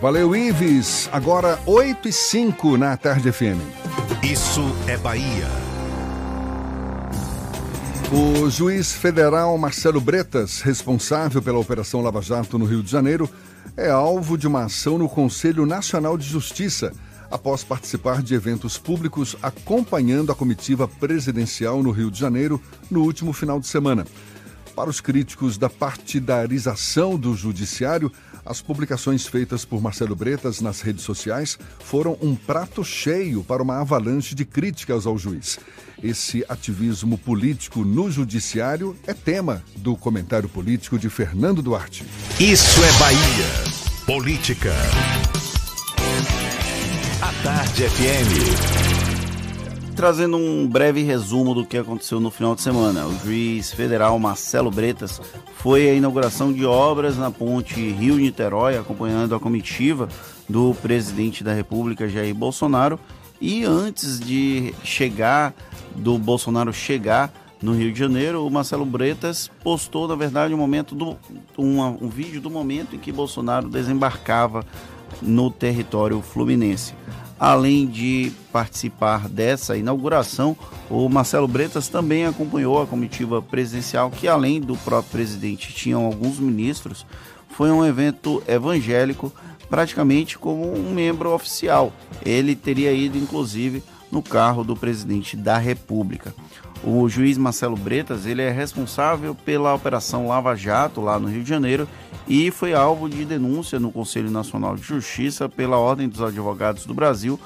Valeu, 0.01 0.35
Ives. 0.35 1.07
Agora 1.13 1.59
8 1.67 2.07
e 2.07 2.11
5 2.11 2.77
na 2.77 2.97
Tarde 2.97 3.31
FM. 3.31 3.61
Isso 4.23 4.61
é 4.89 4.97
Bahia. 4.97 5.45
O 8.11 8.49
juiz 8.49 8.91
federal 8.91 9.57
Marcelo 9.57 10.01
Bretas, 10.01 10.59
responsável 10.61 11.41
pela 11.41 11.59
Operação 11.59 12.01
Lava 12.01 12.21
Jato 12.21 12.57
no 12.59 12.65
Rio 12.65 12.83
de 12.83 12.91
Janeiro, 12.91 13.29
é 13.77 13.89
alvo 13.89 14.37
de 14.37 14.47
uma 14.47 14.65
ação 14.65 14.97
no 14.97 15.07
Conselho 15.07 15.65
Nacional 15.65 16.17
de 16.17 16.27
Justiça 16.27 16.91
após 17.29 17.63
participar 17.63 18.21
de 18.21 18.35
eventos 18.35 18.77
públicos 18.77 19.37
acompanhando 19.41 20.31
a 20.31 20.35
comitiva 20.35 20.87
presidencial 20.87 21.81
no 21.81 21.91
Rio 21.91 22.11
de 22.11 22.19
Janeiro 22.19 22.61
no 22.89 23.01
último 23.03 23.31
final 23.31 23.59
de 23.59 23.67
semana. 23.67 24.05
Para 24.75 24.89
os 24.89 25.01
críticos 25.01 25.57
da 25.57 25.69
partidarização 25.69 27.17
do 27.17 27.35
judiciário, 27.35 28.11
as 28.45 28.61
publicações 28.61 29.27
feitas 29.27 29.65
por 29.65 29.81
Marcelo 29.81 30.15
Bretas 30.15 30.61
nas 30.61 30.81
redes 30.81 31.03
sociais 31.03 31.57
foram 31.79 32.17
um 32.21 32.35
prato 32.35 32.83
cheio 32.83 33.43
para 33.43 33.61
uma 33.61 33.81
avalanche 33.81 34.33
de 34.33 34.45
críticas 34.45 35.05
ao 35.05 35.17
juiz. 35.17 35.59
Esse 36.01 36.43
ativismo 36.49 37.17
político 37.17 37.85
no 37.85 38.09
judiciário 38.09 38.97
é 39.05 39.13
tema 39.13 39.63
do 39.75 39.95
comentário 39.95 40.49
político 40.49 40.97
de 40.97 41.09
Fernando 41.09 41.61
Duarte. 41.61 42.03
Isso 42.39 42.83
é 42.83 42.91
Bahia. 42.93 43.81
Política. 44.05 44.73
A 47.21 47.43
Tarde 47.43 47.83
FM 47.83 49.00
trazendo 50.01 50.35
um 50.35 50.67
breve 50.67 51.03
resumo 51.03 51.53
do 51.53 51.63
que 51.63 51.77
aconteceu 51.77 52.19
no 52.19 52.31
final 52.31 52.55
de 52.55 52.63
semana. 52.63 53.05
O 53.05 53.15
juiz 53.19 53.71
federal 53.71 54.17
Marcelo 54.17 54.71
Bretas 54.71 55.21
foi 55.57 55.87
à 55.87 55.93
inauguração 55.93 56.51
de 56.51 56.65
obras 56.65 57.19
na 57.19 57.29
ponte 57.29 57.75
Rio-Niterói, 57.75 58.79
acompanhando 58.79 59.35
a 59.35 59.39
comitiva 59.39 60.09
do 60.49 60.73
presidente 60.81 61.43
da 61.43 61.53
República, 61.53 62.09
Jair 62.09 62.33
Bolsonaro. 62.33 62.99
E 63.39 63.63
antes 63.63 64.19
de 64.19 64.73
chegar, 64.83 65.53
do 65.95 66.17
Bolsonaro 66.17 66.73
chegar 66.73 67.31
no 67.61 67.73
Rio 67.75 67.93
de 67.93 67.99
Janeiro, 67.99 68.43
o 68.43 68.49
Marcelo 68.49 68.87
Bretas 68.87 69.51
postou, 69.63 70.07
na 70.07 70.15
verdade, 70.15 70.51
um 70.51 70.57
momento 70.57 70.95
do 70.95 71.15
uma, 71.55 71.89
um 71.89 72.09
vídeo 72.09 72.41
do 72.41 72.49
momento 72.49 72.95
em 72.95 72.99
que 72.99 73.11
Bolsonaro 73.11 73.69
desembarcava 73.69 74.65
no 75.21 75.51
território 75.51 76.19
fluminense. 76.23 76.95
Além 77.41 77.87
de 77.87 78.31
participar 78.51 79.27
dessa 79.27 79.75
inauguração, 79.75 80.55
o 80.87 81.09
Marcelo 81.09 81.47
Bretas 81.47 81.87
também 81.87 82.27
acompanhou 82.27 82.79
a 82.79 82.85
comitiva 82.85 83.41
presidencial, 83.41 84.11
que 84.11 84.27
além 84.27 84.61
do 84.61 84.77
próprio 84.77 85.11
presidente 85.11 85.73
tinham 85.73 86.05
alguns 86.05 86.37
ministros. 86.37 87.03
Foi 87.49 87.71
um 87.71 87.83
evento 87.83 88.43
evangélico, 88.47 89.33
praticamente 89.67 90.37
como 90.37 90.71
um 90.71 90.93
membro 90.93 91.33
oficial. 91.33 91.91
Ele 92.23 92.55
teria 92.55 92.93
ido, 92.93 93.17
inclusive, 93.17 93.81
no 94.11 94.21
carro 94.21 94.63
do 94.63 94.75
presidente 94.75 95.35
da 95.35 95.57
República. 95.57 96.35
O 96.83 97.09
juiz 97.09 97.39
Marcelo 97.39 97.75
Bretas 97.75 98.27
ele 98.27 98.43
é 98.43 98.51
responsável 98.51 99.33
pela 99.33 99.73
Operação 99.73 100.27
Lava 100.27 100.55
Jato 100.55 101.01
lá 101.01 101.17
no 101.17 101.27
Rio 101.27 101.41
de 101.41 101.49
Janeiro 101.49 101.87
e 102.27 102.51
foi 102.51 102.73
alvo 102.73 103.09
de 103.09 103.25
denúncia 103.25 103.79
no 103.79 103.91
Conselho 103.91 104.29
Nacional 104.29 104.75
de 104.75 104.83
Justiça 104.83 105.49
pela 105.49 105.77
Ordem 105.77 106.07
dos 106.07 106.21
Advogados 106.21 106.85
do 106.85 106.93
Brasil 106.93 107.39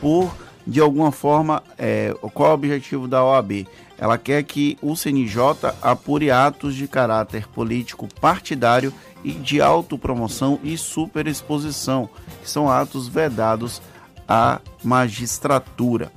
por, 0.00 0.34
de 0.66 0.80
alguma 0.80 1.10
forma, 1.10 1.62
é, 1.76 2.14
qual 2.34 2.50
é 2.50 2.52
o 2.52 2.54
objetivo 2.54 3.08
da 3.08 3.24
OAB? 3.24 3.66
Ela 3.96 4.16
quer 4.16 4.44
que 4.44 4.78
o 4.80 4.94
CNJ 4.94 5.42
apure 5.82 6.30
atos 6.30 6.76
de 6.76 6.86
caráter 6.86 7.48
político 7.48 8.06
partidário 8.20 8.92
e 9.24 9.32
de 9.32 9.60
autopromoção 9.60 10.60
e 10.62 10.78
superexposição, 10.78 12.08
que 12.40 12.48
são 12.48 12.70
atos 12.70 13.08
vedados 13.08 13.82
à 14.28 14.60
magistratura. 14.84 16.12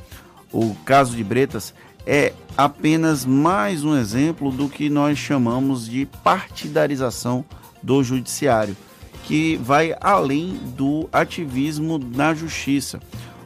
O 0.53 0.76
caso 0.86 1.16
de 1.16 1.24
Bretas 1.24 1.74
é 2.05 2.34
apenas 2.57 3.26
mais 3.26 3.84
um 3.84 3.95
exemplo 3.95 4.51
do 4.51 4.70
que 4.70 4.89
nós 4.89 5.18
chamamos 5.18 5.88
de 5.88 6.05
partidarização 6.24 7.43
do 7.82 8.04
judiciário, 8.04 8.76
que 9.24 9.58
vai 9.58 9.96
além 10.00 10.60
do 10.76 11.08
ativismo 11.12 11.98
na 11.98 12.34
justiça. 12.34 13.00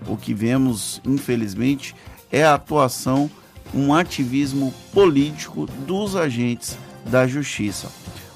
O 0.07 0.15
que 0.15 0.33
vemos, 0.33 1.01
infelizmente, 1.05 1.95
é 2.31 2.43
a 2.43 2.55
atuação, 2.55 3.29
um 3.73 3.93
ativismo 3.93 4.73
político 4.93 5.65
dos 5.85 6.15
agentes 6.15 6.77
da 7.05 7.27
justiça. 7.27 7.89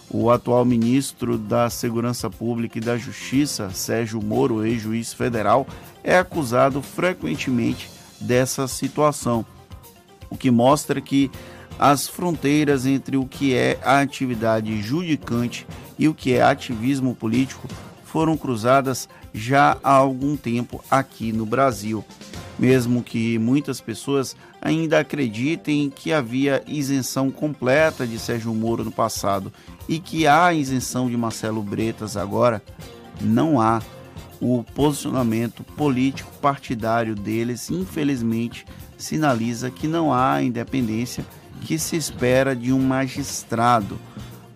O 0.10 0.32
atual 0.32 0.66
ministro 0.66 1.38
da 1.38 1.70
Segurança 1.70 2.30
Pública 2.30 2.80
e 2.80 2.82
da 2.82 2.98
Justiça, 2.98 3.70
Sérgio 3.70 4.20
Moro, 4.20 4.66
ex-juiz 4.66 5.14
federal, 5.14 5.68
é 6.04 6.18
acusado 6.18 6.82
frequentemente 6.82 7.90
dessa 8.20 8.68
situação, 8.68 9.46
o 10.30 10.36
que 10.36 10.50
mostra 10.50 11.00
que 11.00 11.30
as 11.80 12.10
fronteiras 12.10 12.86
entre 12.86 13.16
o 13.16 13.26
que 13.26 13.56
é 13.56 13.80
a 13.82 14.02
atividade 14.02 14.82
judicante 14.82 15.66
e 15.98 16.10
o 16.10 16.14
que 16.14 16.34
é 16.34 16.42
ativismo 16.42 17.16
político 17.16 17.70
foram 18.04 18.36
cruzadas 18.36 19.08
já 19.34 19.78
há 19.82 19.92
algum 19.92 20.36
tempo 20.36 20.84
aqui 20.92 21.32
no 21.32 21.46
Brasil. 21.46 22.04
Mesmo 22.58 23.02
que 23.02 23.40
muitas 23.40 23.80
pessoas 23.80 24.36
ainda 24.62 25.00
acreditem 25.00 25.90
que 25.90 26.12
havia 26.12 26.62
isenção 26.68 27.32
completa 27.32 28.06
de 28.06 28.20
Sérgio 28.20 28.54
Moro 28.54 28.84
no 28.84 28.92
passado 28.92 29.54
e 29.88 30.00
que 30.00 30.28
há 30.28 30.52
isenção 30.54 31.10
de 31.10 31.16
Marcelo 31.16 31.64
Bretas 31.64 32.18
agora, 32.18 32.62
não 33.22 33.62
há. 33.62 33.82
O 34.42 34.64
posicionamento 34.64 35.64
político 35.64 36.32
partidário 36.42 37.14
deles, 37.14 37.70
infelizmente, 37.70 38.66
sinaliza 38.98 39.70
que 39.70 39.86
não 39.86 40.14
há 40.14 40.42
independência 40.42 41.26
que 41.62 41.78
se 41.78 41.96
espera 41.96 42.56
de 42.56 42.74
um 42.74 42.80
magistrado. 42.80 44.00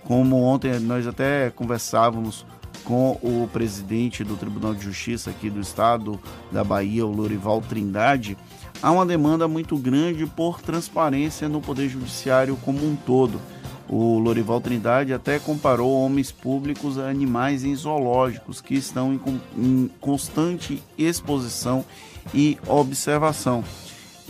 Como 0.03 0.41
ontem 0.41 0.79
nós 0.79 1.07
até 1.07 1.49
conversávamos 1.49 2.45
com 2.83 3.11
o 3.21 3.49
presidente 3.51 4.23
do 4.23 4.35
Tribunal 4.35 4.73
de 4.73 4.83
Justiça 4.83 5.29
aqui 5.29 5.49
do 5.49 5.61
estado 5.61 6.19
da 6.51 6.63
Bahia, 6.63 7.05
o 7.05 7.11
Lorival 7.11 7.61
Trindade, 7.61 8.37
há 8.81 8.91
uma 8.91 9.05
demanda 9.05 9.47
muito 9.47 9.77
grande 9.77 10.25
por 10.25 10.61
transparência 10.61 11.47
no 11.47 11.61
Poder 11.61 11.87
Judiciário 11.87 12.57
como 12.57 12.85
um 12.85 12.95
todo. 12.95 13.39
O 13.87 14.17
Lorival 14.17 14.61
Trindade 14.61 15.13
até 15.13 15.39
comparou 15.39 15.93
homens 15.93 16.31
públicos 16.31 16.97
a 16.97 17.09
animais 17.09 17.63
em 17.63 17.75
zoológicos 17.75 18.61
que 18.61 18.75
estão 18.75 19.13
em, 19.13 19.19
em 19.57 19.91
constante 19.99 20.81
exposição 20.97 21.85
e 22.33 22.57
observação. 22.67 23.63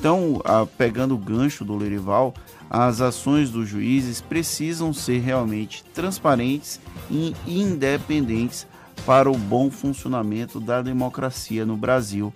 Então, 0.04 0.42
a, 0.44 0.66
pegando 0.66 1.16
o 1.16 1.18
gancho 1.18 1.64
do 1.64 1.72
Lorival, 1.76 2.34
as 2.70 3.00
ações 3.00 3.50
dos 3.50 3.70
juízes 3.70 4.20
precisam 4.20 4.92
ser 4.92 5.20
realmente 5.20 5.82
transparentes 5.94 6.78
e 7.10 7.34
independentes 7.48 8.68
para 9.06 9.32
o 9.32 9.38
bom 9.38 9.72
funcionamento 9.72 10.60
da 10.60 10.82
democracia 10.82 11.66
no 11.66 11.78
Brasil. 11.78 12.34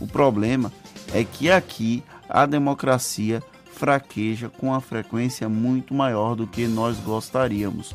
O 0.00 0.08
problema 0.08 0.72
é 1.12 1.22
que 1.22 1.48
aqui 1.48 2.02
a 2.28 2.46
democracia 2.46 3.40
fraqueja 3.72 4.48
com 4.48 4.74
a 4.74 4.80
frequência 4.80 5.48
muito 5.48 5.94
maior 5.94 6.34
do 6.34 6.48
que 6.48 6.66
nós 6.66 6.98
gostaríamos. 6.98 7.94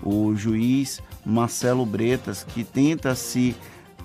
O 0.00 0.32
juiz 0.36 1.02
Marcelo 1.26 1.84
Bretas, 1.84 2.44
que 2.44 2.62
tenta 2.62 3.16
se 3.16 3.56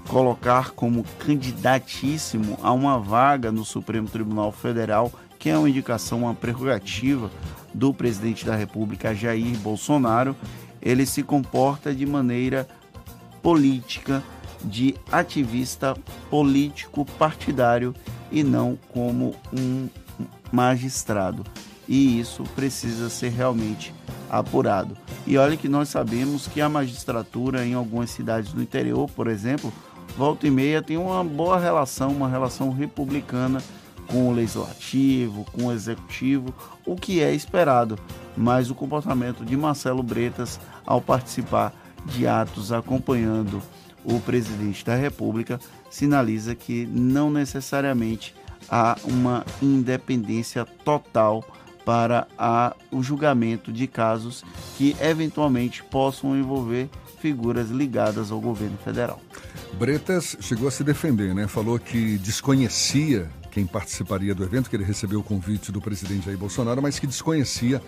colocar 0.08 0.72
como 0.72 1.04
candidatíssimo 1.20 2.58
a 2.62 2.72
uma 2.72 3.00
vaga 3.00 3.52
no 3.52 3.66
Supremo 3.66 4.08
Tribunal 4.08 4.52
Federal, 4.52 5.12
que 5.40 5.50
é 5.50 5.58
uma 5.58 5.70
indicação, 5.70 6.24
uma 6.24 6.34
prerrogativa 6.34 7.30
do 7.74 7.94
presidente 7.94 8.46
da 8.46 8.56
República, 8.56 9.14
Jair 9.14 9.58
Bolsonaro, 9.58 10.36
ele 10.82 11.06
se 11.06 11.24
comporta 11.24 11.94
de 11.94 12.06
maneira 12.06 12.68
política, 13.42 14.24
de 14.64 14.96
ativista 15.12 15.96
político 16.30 17.06
partidário 17.06 17.94
e 18.32 18.44
não 18.44 18.78
como 18.92 19.36
um 19.54 19.88
magistrado. 20.52 21.44
E 21.88 22.20
isso 22.20 22.44
precisa 22.56 23.10
ser 23.10 23.30
realmente 23.30 23.94
apurado. 24.30 24.98
E 25.28 25.38
olha 25.38 25.58
que 25.58 25.68
nós 25.68 25.90
sabemos 25.90 26.48
que 26.48 26.62
a 26.62 26.70
magistratura 26.70 27.66
em 27.66 27.74
algumas 27.74 28.10
cidades 28.10 28.54
do 28.54 28.62
interior, 28.62 29.10
por 29.12 29.28
exemplo, 29.28 29.72
volta 30.18 30.48
e 30.48 30.52
meia 30.52 30.82
tem 30.82 30.98
uma 30.98 31.24
boa 31.24 31.60
relação, 31.60 32.12
uma 32.12 32.30
relação 32.30 32.72
republicana 32.72 33.62
com 34.08 34.30
o 34.30 34.34
legislativo, 34.34 35.46
com 35.52 35.66
o 35.66 35.72
executivo, 35.72 36.54
o 36.86 36.96
que 36.96 37.22
é 37.22 37.34
esperado. 37.34 37.98
Mas 38.38 38.70
o 38.70 38.76
comportamento 38.76 39.44
de 39.44 39.56
Marcelo 39.58 40.04
Bretas 40.04 40.60
ao 40.86 41.02
participar 41.02 41.74
de 42.06 42.28
atos 42.28 42.72
acompanhando 42.72 43.62
o 44.04 44.20
presidente 44.20 44.86
da 44.86 44.96
República 44.96 45.60
sinaliza 45.90 46.54
que 46.54 46.86
não 46.86 47.32
necessariamente 47.32 48.36
há 48.70 48.98
uma 49.04 49.46
independência 49.62 50.66
total 50.84 51.44
para 51.84 52.28
a, 52.38 52.76
o 52.92 53.02
julgamento 53.02 53.72
de 53.72 53.88
casos 53.88 54.44
que 54.78 54.96
eventualmente 55.00 55.84
possam 55.84 56.36
envolver 56.36 56.90
figuras 57.20 57.70
ligadas 57.70 58.32
ao 58.32 58.40
governo 58.40 58.78
federal. 58.78 59.22
Bretas 59.74 60.38
chegou 60.40 60.68
a 60.68 60.72
se 60.72 60.84
defender, 60.84 61.34
né? 61.34 61.48
Falou 61.48 61.78
que 61.80 62.18
desconhecia 62.18 63.30
quem 63.52 63.66
participaria 63.66 64.36
do 64.36 64.44
evento, 64.44 64.70
que 64.70 64.76
ele 64.76 64.84
recebeu 64.84 65.20
o 65.20 65.24
convite 65.24 65.72
do 65.72 65.82
presidente 65.82 66.26
Jair 66.26 66.38
Bolsonaro, 66.38 66.82
mas 66.82 67.00
que 67.00 67.08
desconhecia 67.08 67.82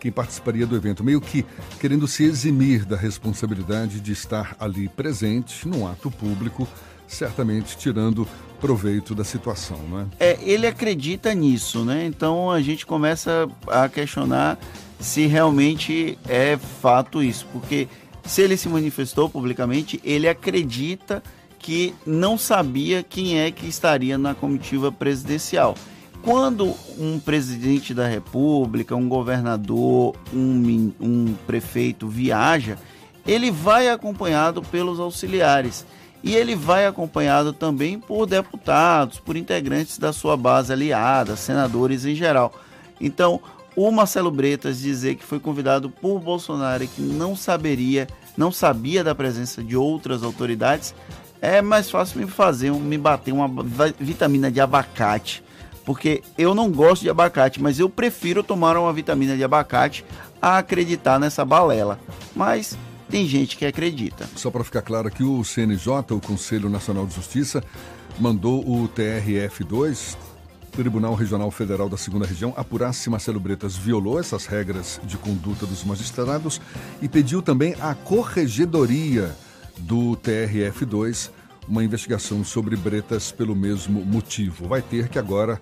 quem 0.00 0.10
participaria 0.10 0.66
do 0.66 0.74
evento, 0.74 1.04
meio 1.04 1.20
que 1.20 1.46
querendo 1.78 2.08
se 2.08 2.24
eximir 2.24 2.84
da 2.84 2.96
responsabilidade 2.96 4.00
de 4.00 4.10
estar 4.10 4.56
ali 4.58 4.88
presente 4.88 5.68
num 5.68 5.86
ato 5.86 6.10
público, 6.10 6.66
certamente 7.06 7.76
tirando 7.76 8.26
proveito 8.60 9.14
da 9.14 9.22
situação, 9.22 9.78
não 9.88 10.00
é? 10.00 10.06
É, 10.18 10.38
ele 10.42 10.66
acredita 10.66 11.32
nisso, 11.34 11.84
né? 11.84 12.04
Então 12.04 12.50
a 12.50 12.60
gente 12.60 12.84
começa 12.84 13.48
a 13.68 13.88
questionar 13.88 14.58
se 14.98 15.26
realmente 15.26 16.18
é 16.28 16.56
fato 16.80 17.22
isso, 17.22 17.46
porque 17.52 17.88
se 18.24 18.42
ele 18.42 18.56
se 18.56 18.68
manifestou 18.68 19.28
publicamente, 19.28 20.00
ele 20.04 20.28
acredita 20.28 21.22
que 21.58 21.94
não 22.04 22.36
sabia 22.36 23.02
quem 23.02 23.40
é 23.40 23.50
que 23.50 23.66
estaria 23.66 24.18
na 24.18 24.34
comitiva 24.34 24.90
presidencial. 24.90 25.76
Quando 26.22 26.74
um 26.98 27.18
presidente 27.18 27.92
da 27.92 28.06
república, 28.06 28.94
um 28.94 29.08
governador, 29.08 30.14
um, 30.32 30.92
um 31.00 31.34
prefeito 31.46 32.06
viaja, 32.06 32.78
ele 33.26 33.50
vai 33.50 33.88
acompanhado 33.88 34.62
pelos 34.62 35.00
auxiliares 35.00 35.84
e 36.22 36.36
ele 36.36 36.54
vai 36.54 36.86
acompanhado 36.86 37.52
também 37.52 37.98
por 37.98 38.26
deputados, 38.26 39.18
por 39.18 39.36
integrantes 39.36 39.98
da 39.98 40.12
sua 40.12 40.36
base 40.36 40.72
aliada, 40.72 41.34
senadores 41.34 42.04
em 42.04 42.14
geral. 42.14 42.52
Então, 43.00 43.40
o 43.74 43.90
Marcelo 43.90 44.30
Bretas 44.30 44.78
dizer 44.80 45.14
que 45.14 45.24
foi 45.24 45.40
convidado 45.40 45.88
por 45.88 46.20
Bolsonaro 46.20 46.84
e 46.84 46.88
que 46.88 47.00
não 47.00 47.34
saberia, 47.34 48.06
não 48.36 48.52
sabia 48.52 49.02
da 49.02 49.14
presença 49.14 49.62
de 49.62 49.76
outras 49.76 50.22
autoridades, 50.22 50.94
é 51.40 51.60
mais 51.60 51.90
fácil 51.90 52.20
me 52.20 52.26
fazer, 52.26 52.70
me 52.72 52.96
bater 52.96 53.32
uma 53.32 53.48
vitamina 53.98 54.50
de 54.50 54.60
abacate. 54.60 55.42
Porque 55.84 56.22
eu 56.38 56.54
não 56.54 56.70
gosto 56.70 57.02
de 57.02 57.10
abacate, 57.10 57.60
mas 57.60 57.80
eu 57.80 57.88
prefiro 57.88 58.42
tomar 58.44 58.76
uma 58.76 58.92
vitamina 58.92 59.36
de 59.36 59.42
abacate 59.42 60.04
a 60.40 60.58
acreditar 60.58 61.18
nessa 61.18 61.44
balela. 61.44 61.98
Mas 62.36 62.78
tem 63.10 63.26
gente 63.26 63.56
que 63.56 63.66
acredita. 63.66 64.28
Só 64.36 64.50
para 64.50 64.62
ficar 64.62 64.82
claro 64.82 65.08
aqui, 65.08 65.24
o 65.24 65.42
CNJ, 65.42 66.12
o 66.12 66.20
Conselho 66.20 66.70
Nacional 66.70 67.04
de 67.06 67.14
Justiça, 67.14 67.62
mandou 68.20 68.60
o 68.60 68.88
TRF2, 68.88 70.16
Tribunal 70.72 71.14
Regional 71.14 71.50
Federal 71.50 71.88
da 71.88 71.98
Segunda 71.98 72.26
Região, 72.26 72.54
apurar 72.56 72.92
se 72.94 73.10
Marcelo 73.10 73.38
Bretas 73.38 73.76
violou 73.76 74.18
essas 74.18 74.46
regras 74.46 74.98
de 75.04 75.18
conduta 75.18 75.66
dos 75.66 75.84
magistrados 75.84 76.60
e 77.00 77.08
pediu 77.08 77.42
também 77.42 77.76
a 77.78 77.94
corregedoria 77.94 79.36
do 79.78 80.16
TRF2 80.16 81.30
uma 81.68 81.84
investigação 81.84 82.42
sobre 82.42 82.74
Bretas 82.74 83.30
pelo 83.30 83.54
mesmo 83.54 84.04
motivo. 84.04 84.66
Vai 84.66 84.82
ter 84.82 85.08
que 85.08 85.18
agora 85.18 85.60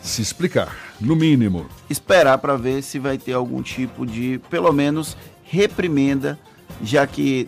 se 0.00 0.22
explicar, 0.22 0.74
no 1.00 1.16
mínimo. 1.16 1.66
Esperar 1.90 2.38
para 2.38 2.56
ver 2.56 2.82
se 2.82 2.98
vai 2.98 3.18
ter 3.18 3.32
algum 3.32 3.60
tipo 3.62 4.06
de, 4.06 4.40
pelo 4.48 4.72
menos, 4.72 5.16
reprimenda, 5.42 6.38
já 6.82 7.06
que 7.06 7.46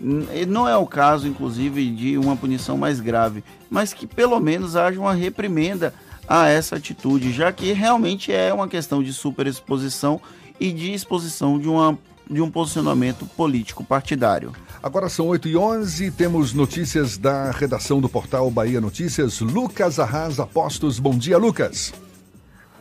não 0.48 0.68
é 0.68 0.76
o 0.76 0.86
caso, 0.86 1.28
inclusive, 1.28 1.90
de 1.90 2.18
uma 2.18 2.36
punição 2.36 2.76
mais 2.76 3.00
grave, 3.00 3.44
mas 3.70 3.92
que 3.92 4.06
pelo 4.06 4.38
menos 4.40 4.74
haja 4.74 4.98
uma 4.98 5.14
reprimenda 5.14 5.94
a 6.28 6.48
essa 6.48 6.76
atitude, 6.76 7.32
já 7.32 7.50
que 7.50 7.72
realmente 7.72 8.32
é 8.32 8.52
uma 8.52 8.68
questão 8.68 9.02
de 9.02 9.12
superexposição 9.12 10.20
e 10.60 10.70
de 10.70 10.92
exposição 10.92 11.58
de 11.58 11.68
uma 11.68 11.98
de 12.30 12.42
um 12.42 12.50
posicionamento 12.50 13.24
político 13.24 13.82
partidário. 13.82 14.52
Agora 14.82 15.08
são 15.08 15.28
8 15.28 15.48
e 15.48 15.56
11 15.56 16.10
temos 16.12 16.52
notícias 16.52 17.16
da 17.16 17.50
redação 17.50 18.02
do 18.02 18.08
portal 18.08 18.50
Bahia 18.50 18.82
Notícias. 18.82 19.40
Lucas 19.40 19.98
Arrasa 19.98 20.46
Postos. 20.46 20.98
Bom 20.98 21.16
dia, 21.16 21.38
Lucas. 21.38 21.94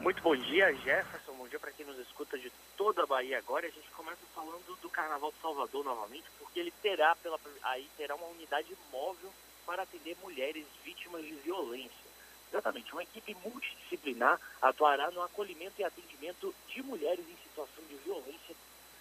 Muito 0.02 0.22
bom 0.22 0.36
dia, 0.36 0.74
Jefferson. 0.84 1.32
Bom 1.38 1.48
dia 1.48 1.60
para 1.60 1.72
quem 1.72 1.86
nos 1.86 1.98
escuta 2.00 2.38
de 2.38 2.52
toda 2.76 3.04
a 3.04 3.06
Bahia 3.06 3.38
agora. 3.38 3.66
A 3.66 3.72
gente 3.72 3.90
começa 3.96 4.20
falando 4.36 4.78
do 4.82 4.90
Carnaval 4.90 5.32
de 5.32 5.42
Salvador 5.42 5.86
novamente, 5.86 6.26
porque 6.40 6.60
ele 6.60 6.74
terá 6.82 7.16
pela, 7.16 7.40
aí 7.64 7.88
terá 7.98 8.16
uma 8.16 8.28
unidade 8.28 8.68
móvel 8.92 9.32
para 9.66 9.84
atender 9.84 10.18
mulheres 10.22 10.66
vítimas 10.84 11.24
de 11.24 11.36
violência. 11.44 12.07
Exatamente, 12.50 12.94
uma 12.94 13.04
equipe 13.04 13.36
multidisciplinar 13.44 14.40
atuará 14.62 15.12
no 15.12 15.22
acolhimento 15.22 15.80
e 15.80 15.84
atendimento 15.84 16.54
de 16.68 16.82
mulheres 16.82 17.26
em 17.28 17.38
situação 17.44 17.84
de 17.90 17.96
violência 17.98 18.56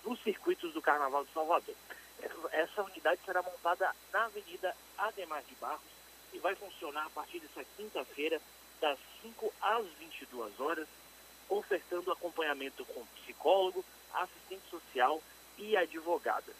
nos 0.04 0.20
circuitos 0.22 0.72
do 0.72 0.82
Carnaval 0.82 1.24
de 1.24 1.32
Salvador. 1.32 1.74
Essa 2.52 2.82
unidade 2.82 3.20
será 3.24 3.42
montada 3.42 3.94
na 4.12 4.24
Avenida 4.24 4.74
Ademar 4.96 5.42
de 5.44 5.54
Barros 5.56 5.80
e 6.32 6.38
vai 6.38 6.54
funcionar 6.54 7.06
a 7.06 7.10
partir 7.10 7.40
dessa 7.40 7.64
quinta-feira, 7.76 8.40
das 8.80 8.98
5 9.22 9.52
às 9.60 9.86
22 9.98 10.60
horas, 10.60 10.88
ofertando 11.48 12.10
acompanhamento 12.10 12.84
com 12.86 13.06
psicólogo, 13.22 13.84
assistente 14.12 14.68
social 14.70 15.22
e 15.58 15.76
advogadas. 15.76 16.54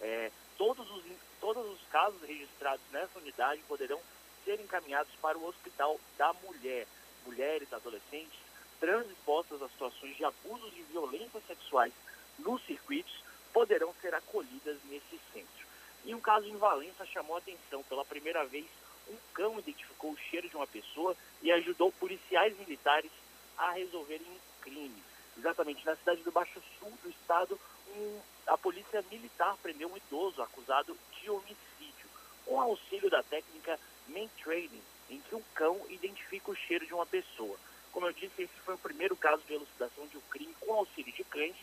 É, 0.00 0.30
todos, 0.56 0.88
os, 0.90 1.04
todos 1.40 1.66
os 1.72 1.80
casos 1.88 2.20
registrados 2.22 2.84
nessa 2.92 3.18
unidade 3.18 3.62
poderão 3.62 4.00
ser 4.48 4.60
encaminhados 4.60 5.12
para 5.20 5.36
o 5.36 5.46
Hospital 5.46 6.00
da 6.16 6.32
Mulher. 6.32 6.86
Mulheres, 7.26 7.70
adolescentes, 7.70 8.38
trans 8.80 9.06
expostas 9.10 9.60
a 9.60 9.68
situações 9.68 10.16
de 10.16 10.24
abusos 10.24 10.72
e 10.74 10.82
violências 10.84 11.46
sexuais 11.46 11.92
nos 12.38 12.64
circuitos 12.64 13.12
poderão 13.52 13.92
ser 14.00 14.14
acolhidas 14.14 14.78
nesse 14.84 15.20
centro. 15.34 15.66
E 16.02 16.14
um 16.14 16.20
caso 16.20 16.46
em 16.46 16.56
Valença 16.56 17.04
chamou 17.04 17.36
atenção. 17.36 17.82
Pela 17.82 18.06
primeira 18.06 18.46
vez, 18.46 18.64
um 19.10 19.16
cão 19.34 19.58
identificou 19.58 20.12
o 20.12 20.16
cheiro 20.16 20.48
de 20.48 20.56
uma 20.56 20.66
pessoa 20.66 21.14
e 21.42 21.52
ajudou 21.52 21.92
policiais 21.92 22.56
militares 22.58 23.10
a 23.58 23.72
resolverem 23.72 24.26
um 24.26 24.62
crime. 24.62 25.02
Exatamente 25.36 25.84
na 25.84 25.94
cidade 25.94 26.22
do 26.22 26.32
Baixo 26.32 26.62
Sul 26.78 26.90
do 27.02 27.10
estado, 27.10 27.60
um, 27.94 28.20
a 28.46 28.56
polícia 28.56 29.04
militar 29.10 29.58
prendeu 29.62 29.92
um 29.92 29.96
idoso 29.96 30.40
acusado 30.40 30.96
de 31.20 31.28
homicídio, 31.28 32.08
com 32.46 32.58
auxílio 32.58 33.10
da 33.10 33.22
técnica 33.22 33.78
main 34.08 34.28
training, 34.42 34.82
em 35.10 35.20
que 35.20 35.34
um 35.34 35.42
cão 35.54 35.80
identifica 35.88 36.50
o 36.50 36.56
cheiro 36.56 36.86
de 36.86 36.94
uma 36.94 37.06
pessoa. 37.06 37.56
Como 37.92 38.06
eu 38.06 38.12
disse, 38.12 38.42
esse 38.42 38.60
foi 38.64 38.74
o 38.74 38.78
primeiro 38.78 39.16
caso 39.16 39.42
de 39.46 39.54
elucidação 39.54 40.06
de 40.06 40.16
um 40.16 40.22
crime 40.30 40.54
com 40.60 40.74
auxílio 40.74 41.12
de 41.12 41.24
cães 41.24 41.56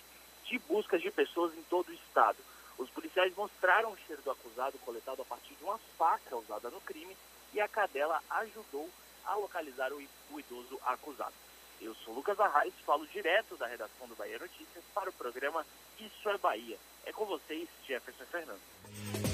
de 0.46 0.60
buscas 0.60 1.02
de 1.02 1.12
pessoas 1.12 1.56
em 1.56 1.64
todo 1.64 1.90
o 1.90 1.94
estado. 1.94 2.38
Os 2.78 2.90
policiais 2.90 3.34
mostraram 3.36 3.92
o 3.92 3.98
cheiro 4.06 4.22
do 4.22 4.32
acusado 4.32 4.78
coletado 4.80 5.22
a 5.22 5.26
partir 5.26 5.56
de 5.56 5.64
uma 5.64 5.78
faca 5.98 6.36
usada 6.36 6.70
no 6.70 6.82
crime 6.82 7.16
e 7.54 7.62
a 7.62 7.68
cadela 7.68 8.22
ajudou 8.30 8.90
a 9.26 9.36
localizar 9.36 9.92
o, 9.94 10.02
idoso 10.40 10.80
acusado. 10.86 11.34
Eu 11.82 11.96
sou 11.96 12.14
Lucas 12.14 12.40
Arraes, 12.40 12.74
falo 12.86 13.08
direto 13.08 13.58
da 13.58 13.68
redação 13.68 14.08
do 14.08 14.16
Bahia 14.16 14.38
Notícias 14.40 14.84
para 14.94 15.10
o 15.10 15.14
programa 15.14 15.66
Isso 16.00 16.30
é 16.30 16.38
Bahia. 16.38 16.78
É 17.06 17.12
com 17.12 17.26
vocês, 17.26 17.68
Jefferson 17.88 18.26
Fernando. 18.26 19.25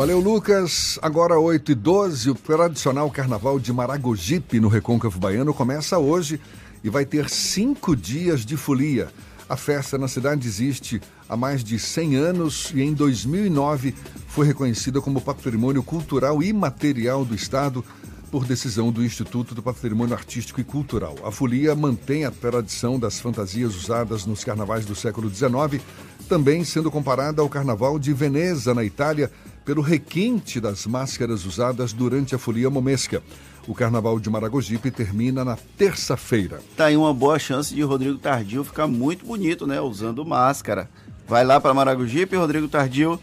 Valeu, 0.00 0.18
Lucas. 0.18 0.98
Agora 1.02 1.38
8 1.38 1.72
e 1.72 1.74
12 1.74 2.30
o 2.30 2.34
tradicional 2.34 3.10
carnaval 3.10 3.60
de 3.60 3.70
Maragogipe, 3.70 4.58
no 4.58 4.68
Recôncavo 4.68 5.20
Baiano, 5.20 5.52
começa 5.52 5.98
hoje 5.98 6.40
e 6.82 6.88
vai 6.88 7.04
ter 7.04 7.28
cinco 7.28 7.94
dias 7.94 8.46
de 8.46 8.56
folia. 8.56 9.10
A 9.46 9.58
festa 9.58 9.98
na 9.98 10.08
cidade 10.08 10.48
existe 10.48 11.02
há 11.28 11.36
mais 11.36 11.62
de 11.62 11.78
100 11.78 12.16
anos 12.16 12.72
e 12.74 12.80
em 12.80 12.94
2009 12.94 13.94
foi 14.26 14.46
reconhecida 14.46 15.02
como 15.02 15.20
Patrimônio 15.20 15.82
Cultural 15.82 16.42
Imaterial 16.42 17.22
do 17.22 17.34
Estado 17.34 17.84
por 18.30 18.46
decisão 18.46 18.90
do 18.90 19.04
Instituto 19.04 19.54
do 19.54 19.62
Patrimônio 19.62 20.14
Artístico 20.14 20.62
e 20.62 20.64
Cultural. 20.64 21.16
A 21.24 21.30
folia 21.30 21.74
mantém 21.74 22.24
a 22.24 22.30
tradição 22.30 22.98
das 22.98 23.20
fantasias 23.20 23.76
usadas 23.76 24.24
nos 24.24 24.44
carnavais 24.44 24.86
do 24.86 24.94
século 24.94 25.28
XIX, 25.28 25.82
também 26.26 26.64
sendo 26.64 26.90
comparada 26.90 27.42
ao 27.42 27.50
Carnaval 27.50 27.98
de 27.98 28.14
Veneza, 28.14 28.72
na 28.72 28.82
Itália, 28.82 29.30
pelo 29.70 29.82
requinte 29.82 30.58
das 30.60 30.84
máscaras 30.84 31.46
usadas 31.46 31.92
durante 31.92 32.34
a 32.34 32.38
folia 32.40 32.68
momesca. 32.68 33.22
O 33.68 33.72
Carnaval 33.72 34.18
de 34.18 34.28
Maragogipe 34.28 34.90
termina 34.90 35.44
na 35.44 35.56
terça-feira. 35.78 36.60
Tá 36.76 36.86
aí 36.86 36.96
uma 36.96 37.14
boa 37.14 37.38
chance 37.38 37.72
de 37.72 37.80
Rodrigo 37.80 38.18
Tardio 38.18 38.64
ficar 38.64 38.88
muito 38.88 39.24
bonito, 39.24 39.68
né? 39.68 39.80
Usando 39.80 40.26
máscara. 40.26 40.90
Vai 41.24 41.44
lá 41.44 41.60
para 41.60 41.72
Maragogipe, 41.72 42.34
Rodrigo 42.34 42.66
Tardio. 42.66 43.20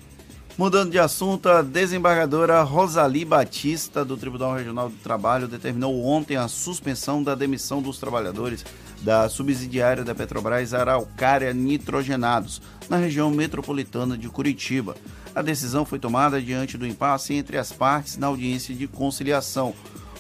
Mudando 0.58 0.90
de 0.90 0.98
assunto, 0.98 1.50
a 1.50 1.62
desembargadora 1.62 2.62
Rosali 2.62 3.26
Batista, 3.26 4.06
do 4.06 4.16
Tribunal 4.16 4.56
Regional 4.56 4.88
do 4.88 4.96
Trabalho, 4.96 5.50
determinou 5.50 6.02
ontem 6.06 6.38
a 6.38 6.48
suspensão 6.48 7.22
da 7.22 7.36
demissão 7.36 7.82
dos 7.82 8.00
trabalhadores 8.00 8.66
da 9.02 9.28
subsidiária 9.28 10.04
da 10.04 10.16
Petrobras 10.16 10.74
Araucária 10.74 11.54
Nitrogenados, 11.54 12.62
na 12.90 12.96
região 12.96 13.30
metropolitana 13.30 14.18
de 14.18 14.30
Curitiba. 14.30 14.96
A 15.38 15.44
decisão 15.44 15.86
foi 15.86 16.00
tomada 16.00 16.42
diante 16.42 16.80
do 16.80 16.88
impasse 16.88 17.32
entre 17.36 17.60
as 17.60 17.72
partes 17.72 18.18
na 18.18 18.26
audiência 18.26 18.74
de 18.74 18.88
conciliação. 18.88 19.72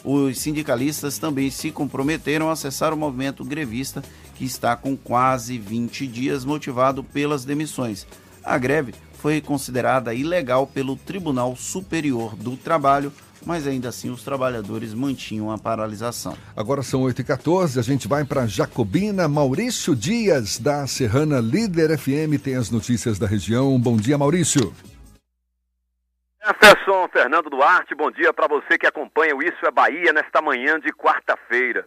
Os 0.03 0.37
sindicalistas 0.37 1.17
também 1.17 1.49
se 1.49 1.71
comprometeram 1.71 2.51
a 2.51 2.55
cessar 2.55 2.93
o 2.93 2.97
movimento 2.97 3.43
grevista, 3.43 4.03
que 4.35 4.45
está 4.45 4.75
com 4.75 4.95
quase 4.95 5.57
20 5.57 6.05
dias 6.05 6.45
motivado 6.45 7.03
pelas 7.03 7.43
demissões. 7.43 8.05
A 8.43 8.59
greve 8.59 8.93
foi 9.13 9.41
considerada 9.41 10.13
ilegal 10.13 10.67
pelo 10.67 10.95
Tribunal 10.95 11.55
Superior 11.55 12.35
do 12.35 12.55
Trabalho, 12.55 13.11
mas 13.43 13.65
ainda 13.65 13.89
assim 13.89 14.11
os 14.11 14.21
trabalhadores 14.21 14.93
mantinham 14.93 15.49
a 15.49 15.57
paralisação. 15.57 16.37
Agora 16.55 16.83
são 16.83 17.01
8h14, 17.01 17.79
a 17.79 17.81
gente 17.81 18.07
vai 18.07 18.23
para 18.23 18.45
Jacobina. 18.45 19.27
Maurício 19.27 19.95
Dias, 19.95 20.59
da 20.59 20.85
Serrana 20.85 21.39
Líder 21.39 21.97
FM, 21.97 22.39
tem 22.39 22.53
as 22.53 22.69
notícias 22.69 23.17
da 23.17 23.25
região. 23.25 23.79
Bom 23.79 23.97
dia, 23.97 24.15
Maurício. 24.15 24.71
Jefferson 26.47 27.09
Fernando 27.09 27.49
Duarte, 27.49 27.93
bom 27.93 28.09
dia 28.09 28.31
para 28.31 28.47
você 28.47 28.77
que 28.77 28.87
acompanha 28.87 29.35
o 29.35 29.43
Isso 29.43 29.65
é 29.65 29.69
Bahia 29.69 30.13
nesta 30.13 30.41
manhã 30.41 30.79
de 30.79 30.93
quarta-feira. 30.93 31.85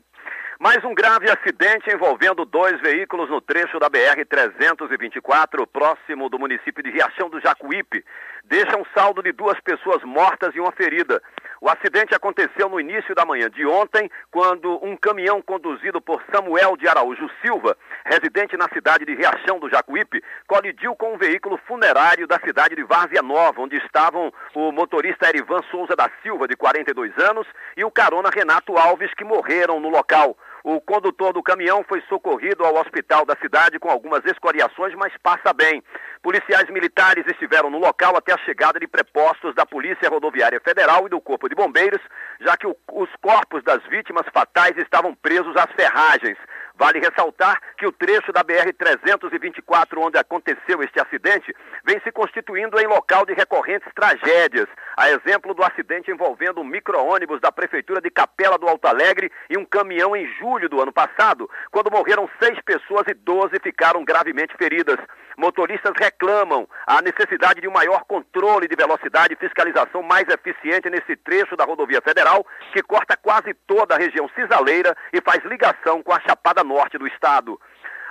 Mais 0.59 0.85
um 0.85 0.93
grave 0.93 1.31
acidente 1.31 1.91
envolvendo 1.91 2.45
dois 2.45 2.79
veículos 2.83 3.31
no 3.31 3.41
trecho 3.41 3.79
da 3.79 3.89
BR-324, 3.89 5.67
próximo 5.67 6.29
do 6.29 6.39
município 6.39 6.83
de 6.85 6.91
Riachão 6.91 7.31
do 7.31 7.41
Jacuípe, 7.41 8.05
deixa 8.45 8.77
um 8.77 8.85
saldo 8.95 9.23
de 9.23 9.33
duas 9.33 9.59
pessoas 9.61 10.05
mortas 10.05 10.55
e 10.55 10.61
uma 10.61 10.73
ferida. 10.73 11.23
O 11.61 11.69
acidente 11.69 12.15
aconteceu 12.15 12.71
no 12.71 12.81
início 12.81 13.15
da 13.15 13.27
manhã 13.27 13.51
de 13.51 13.67
ontem, 13.67 14.11
quando 14.31 14.83
um 14.83 14.97
caminhão 14.97 15.43
conduzido 15.43 16.01
por 16.01 16.23
Samuel 16.33 16.75
de 16.75 16.89
Araújo 16.89 17.29
Silva, 17.43 17.77
residente 18.07 18.57
na 18.57 18.67
cidade 18.73 19.05
de 19.05 19.15
Riachão 19.15 19.59
do 19.59 19.69
Jacuípe, 19.69 20.25
colidiu 20.47 20.97
com 20.97 21.13
um 21.13 21.19
veículo 21.19 21.59
funerário 21.67 22.27
da 22.27 22.41
cidade 22.41 22.75
de 22.75 22.83
Várzea 22.83 23.21
Nova, 23.21 23.61
onde 23.61 23.77
estavam 23.77 24.33
o 24.55 24.73
motorista 24.73 25.29
Erivan 25.29 25.61
Souza 25.71 25.95
da 25.95 26.11
Silva, 26.23 26.49
de 26.49 26.57
42 26.57 27.13
anos, 27.19 27.47
e 27.77 27.85
o 27.85 27.91
carona 27.91 28.31
Renato 28.35 28.79
Alves, 28.79 29.13
que 29.13 29.23
morreram 29.25 29.79
no 29.81 29.91
local. 29.91 30.39
O 30.63 30.81
condutor 30.81 31.33
do 31.33 31.43
caminhão 31.43 31.85
foi 31.89 32.03
socorrido 32.03 32.65
ao 32.65 32.77
hospital 32.77 33.25
da 33.25 33.35
cidade 33.37 33.79
com 33.79 33.89
algumas 33.89 34.25
escoriações, 34.25 34.95
mas 34.95 35.13
passa 35.23 35.53
bem. 35.53 35.83
Policiais 36.23 36.69
militares 36.69 37.25
estiveram 37.27 37.71
no 37.71 37.79
local 37.79 38.17
até 38.17 38.33
a 38.35 38.39
chegada 38.39 38.79
de 38.79 38.87
prepostos 38.87 39.55
da 39.55 39.65
Polícia 39.65 40.09
Rodoviária 40.09 40.61
Federal 40.61 41.07
e 41.07 41.11
do 41.11 41.21
Corpo 41.21 41.49
de 41.49 41.55
Bombeiros, 41.55 42.01
já 42.41 42.57
que 42.57 42.67
o, 42.67 42.77
os 42.93 43.09
corpos 43.23 43.63
das 43.65 43.83
vítimas 43.89 44.27
fatais 44.33 44.77
estavam 44.77 45.15
presos 45.15 45.57
às 45.57 45.73
ferragens. 45.73 46.37
Vale 46.81 46.99
ressaltar 46.99 47.61
que 47.77 47.87
o 47.87 47.93
trecho 47.93 48.33
da 48.33 48.43
BR-324, 48.43 49.99
onde 49.99 50.17
aconteceu 50.17 50.83
este 50.83 50.99
acidente, 50.99 51.55
vem 51.85 52.01
se 52.01 52.11
constituindo 52.11 52.81
em 52.81 52.87
local 52.87 53.27
de 53.27 53.35
recorrentes 53.35 53.93
tragédias. 53.95 54.67
A 54.97 55.11
exemplo 55.11 55.53
do 55.53 55.63
acidente 55.63 56.11
envolvendo 56.11 56.59
um 56.59 56.65
micro-ônibus 56.65 57.39
da 57.39 57.53
Prefeitura 57.53 58.01
de 58.01 58.11
Capela 58.11 58.57
do 58.57 58.67
Alto 58.67 58.89
Alegre 58.89 59.31
e 59.51 59.59
um 59.59 59.65
caminhão 59.67 60.17
em 60.17 60.27
julho 60.39 60.71
do 60.71 60.81
ano 60.81 60.91
passado, 60.91 61.51
quando 61.71 61.91
morreram 61.91 62.27
seis 62.43 62.59
pessoas 62.63 63.07
e 63.09 63.13
doze 63.13 63.61
ficaram 63.63 64.03
gravemente 64.03 64.57
feridas. 64.57 64.97
Motoristas 65.41 65.95
reclamam 65.99 66.69
a 66.87 67.01
necessidade 67.01 67.63
de 67.63 67.67
um 67.67 67.73
maior 67.73 68.05
controle 68.05 68.69
de 68.69 68.77
velocidade 68.77 69.33
e 69.33 69.37
fiscalização 69.39 70.03
mais 70.03 70.29
eficiente 70.29 70.91
nesse 70.91 71.17
trecho 71.17 71.57
da 71.57 71.65
rodovia 71.65 72.03
federal, 72.03 72.47
que 72.75 72.83
corta 72.83 73.17
quase 73.17 73.55
toda 73.67 73.95
a 73.95 73.99
região 73.99 74.29
cisaleira 74.35 74.95
e 75.11 75.23
faz 75.23 75.43
ligação 75.47 76.03
com 76.03 76.13
a 76.13 76.21
Chapada 76.21 76.63
Norte 76.63 76.99
do 76.99 77.07
estado. 77.07 77.59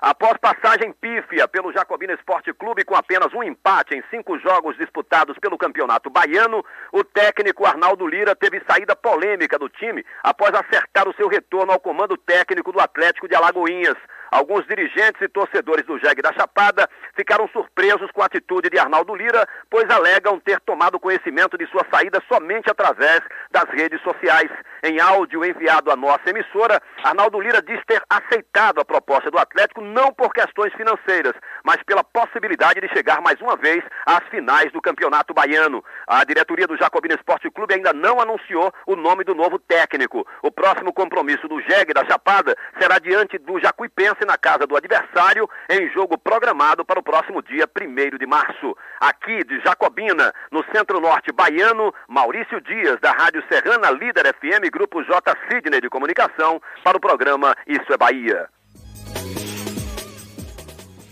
Após 0.01 0.37
passagem 0.37 0.91
pífia 0.91 1.47
pelo 1.47 1.71
Jacobina 1.71 2.13
Esporte 2.13 2.51
Clube 2.51 2.83
com 2.83 2.95
apenas 2.95 3.31
um 3.31 3.43
empate 3.43 3.93
em 3.93 4.03
cinco 4.09 4.39
jogos 4.39 4.75
disputados 4.77 5.37
pelo 5.37 5.57
Campeonato 5.57 6.09
Baiano, 6.09 6.65
o 6.91 7.03
técnico 7.03 7.63
Arnaldo 7.63 8.07
Lira 8.07 8.35
teve 8.35 8.59
saída 8.67 8.95
polêmica 8.95 9.59
do 9.59 9.69
time 9.69 10.03
após 10.23 10.51
acertar 10.55 11.07
o 11.07 11.13
seu 11.13 11.27
retorno 11.27 11.73
ao 11.73 11.79
comando 11.79 12.17
técnico 12.17 12.71
do 12.71 12.79
Atlético 12.79 13.27
de 13.27 13.35
Alagoinhas. 13.35 13.97
Alguns 14.31 14.65
dirigentes 14.67 15.21
e 15.21 15.27
torcedores 15.27 15.85
do 15.85 15.97
Jeg 15.97 16.21
da 16.21 16.31
Chapada 16.33 16.87
ficaram 17.15 17.47
surpresos 17.49 18.11
com 18.11 18.21
a 18.21 18.25
atitude 18.25 18.69
de 18.69 18.77
Arnaldo 18.77 19.15
Lira, 19.15 19.47
pois 19.69 19.89
alegam 19.89 20.39
ter 20.39 20.59
tomado 20.61 20.99
conhecimento 20.99 21.57
de 21.57 21.65
sua 21.67 21.85
saída 21.91 22.21
somente 22.27 22.69
através 22.69 23.21
das 23.51 23.65
redes 23.69 24.01
sociais. 24.01 24.49
Em 24.83 24.99
áudio 24.99 25.43
enviado 25.43 25.91
à 25.91 25.95
nossa 25.95 26.29
emissora, 26.29 26.81
Arnaldo 27.03 27.39
Lira 27.41 27.61
diz 27.61 27.79
ter 27.85 28.01
aceitado 28.09 28.79
a 28.79 28.85
proposta 28.85 29.31
do 29.31 29.39
Atlético 29.39 29.81
não 29.81 30.13
por 30.13 30.31
questões 30.31 30.73
financeiras, 30.73 31.33
mas 31.63 31.81
pela 31.83 32.03
possibilidade 32.03 32.79
de 32.79 32.87
chegar 32.89 33.21
mais 33.21 33.41
uma 33.41 33.55
vez 33.55 33.83
às 34.05 34.23
finais 34.29 34.71
do 34.71 34.81
Campeonato 34.81 35.33
Baiano. 35.33 35.83
A 36.07 36.23
diretoria 36.23 36.67
do 36.67 36.77
Jacobina 36.77 37.15
Esporte 37.15 37.49
Clube 37.49 37.73
ainda 37.73 37.93
não 37.93 38.21
anunciou 38.21 38.71
o 38.85 38.95
nome 38.95 39.23
do 39.23 39.33
novo 39.33 39.57
técnico. 39.57 40.25
O 40.43 40.51
próximo 40.51 40.93
compromisso 40.93 41.47
do 41.47 41.59
Jeg 41.61 41.93
da 41.93 42.05
Chapada 42.05 42.55
será 42.79 42.99
diante 42.99 43.37
do 43.37 43.59
Jacuipense 43.59 44.18
na 44.25 44.37
casa 44.37 44.65
do 44.65 44.75
adversário 44.75 45.49
em 45.69 45.89
jogo 45.91 46.17
programado 46.17 46.85
para 46.85 46.99
o 46.99 47.03
próximo 47.03 47.41
dia 47.41 47.67
1 47.67 48.17
de 48.17 48.25
março. 48.25 48.75
Aqui 48.99 49.43
de 49.43 49.59
Jacobina, 49.61 50.33
no 50.51 50.63
centro-norte 50.73 51.31
baiano, 51.31 51.93
Maurício 52.07 52.61
Dias, 52.61 52.99
da 53.01 53.11
Rádio 53.11 53.43
Serrana 53.51 53.91
Líder 53.91 54.33
FM, 54.33 54.71
Grupo 54.71 55.03
J. 55.03 55.35
Sidney 55.49 55.81
de 55.81 55.89
Comunicação, 55.89 56.61
para 56.83 56.97
o 56.97 57.01
programa 57.01 57.55
Isso 57.67 57.91
é 57.91 57.97
Bahia. 57.97 58.49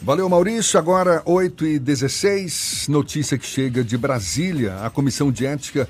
Valeu, 0.07 0.29
Maurício. 0.29 0.79
Agora, 0.79 1.21
8 1.25 1.65
e 1.65 1.79
16 1.79 2.87
notícia 2.87 3.37
que 3.37 3.45
chega 3.45 3.83
de 3.83 3.97
Brasília. 3.97 4.77
A 4.85 4.89
Comissão 4.89 5.29
de 5.29 5.45
Ética 5.45 5.85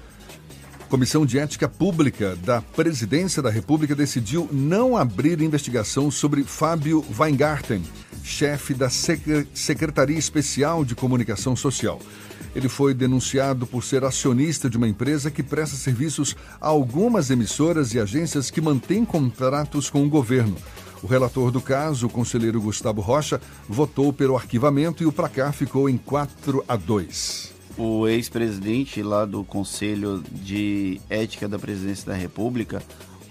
Comissão 0.89 1.25
de 1.25 1.37
Ética 1.37 1.67
Pública 1.67 2.37
da 2.37 2.61
Presidência 2.61 3.41
da 3.41 3.49
República 3.49 3.93
decidiu 3.93 4.47
não 4.53 4.95
abrir 4.95 5.41
investigação 5.41 6.09
sobre 6.09 6.43
Fábio 6.43 7.03
Weingarten, 7.19 7.83
chefe 8.23 8.73
da 8.73 8.89
Secretaria 8.89 10.17
Especial 10.17 10.85
de 10.85 10.95
Comunicação 10.95 11.57
Social. 11.57 11.99
Ele 12.55 12.69
foi 12.69 12.93
denunciado 12.93 13.67
por 13.67 13.83
ser 13.83 14.05
acionista 14.05 14.69
de 14.69 14.77
uma 14.77 14.87
empresa 14.87 15.29
que 15.29 15.43
presta 15.43 15.75
serviços 15.75 16.37
a 16.59 16.67
algumas 16.67 17.29
emissoras 17.29 17.93
e 17.93 17.99
agências 17.99 18.49
que 18.49 18.61
mantêm 18.61 19.03
contratos 19.03 19.89
com 19.89 20.05
o 20.05 20.09
governo. 20.09 20.55
O 21.03 21.07
relator 21.07 21.51
do 21.51 21.59
caso, 21.59 22.07
o 22.07 22.09
conselheiro 22.09 22.61
Gustavo 22.61 23.01
Rocha, 23.01 23.41
votou 23.67 24.13
pelo 24.13 24.37
arquivamento 24.37 25.03
e 25.03 25.05
o 25.05 25.11
placar 25.11 25.51
ficou 25.51 25.89
em 25.89 25.97
4 25.97 26.63
a 26.65 26.77
2 26.77 27.56
o 27.77 28.07
ex-presidente 28.07 29.03
lá 29.03 29.23
do 29.23 29.43
Conselho 29.43 30.23
de 30.31 30.99
Ética 31.09 31.47
da 31.47 31.59
Presidência 31.59 32.07
da 32.11 32.17
República, 32.17 32.81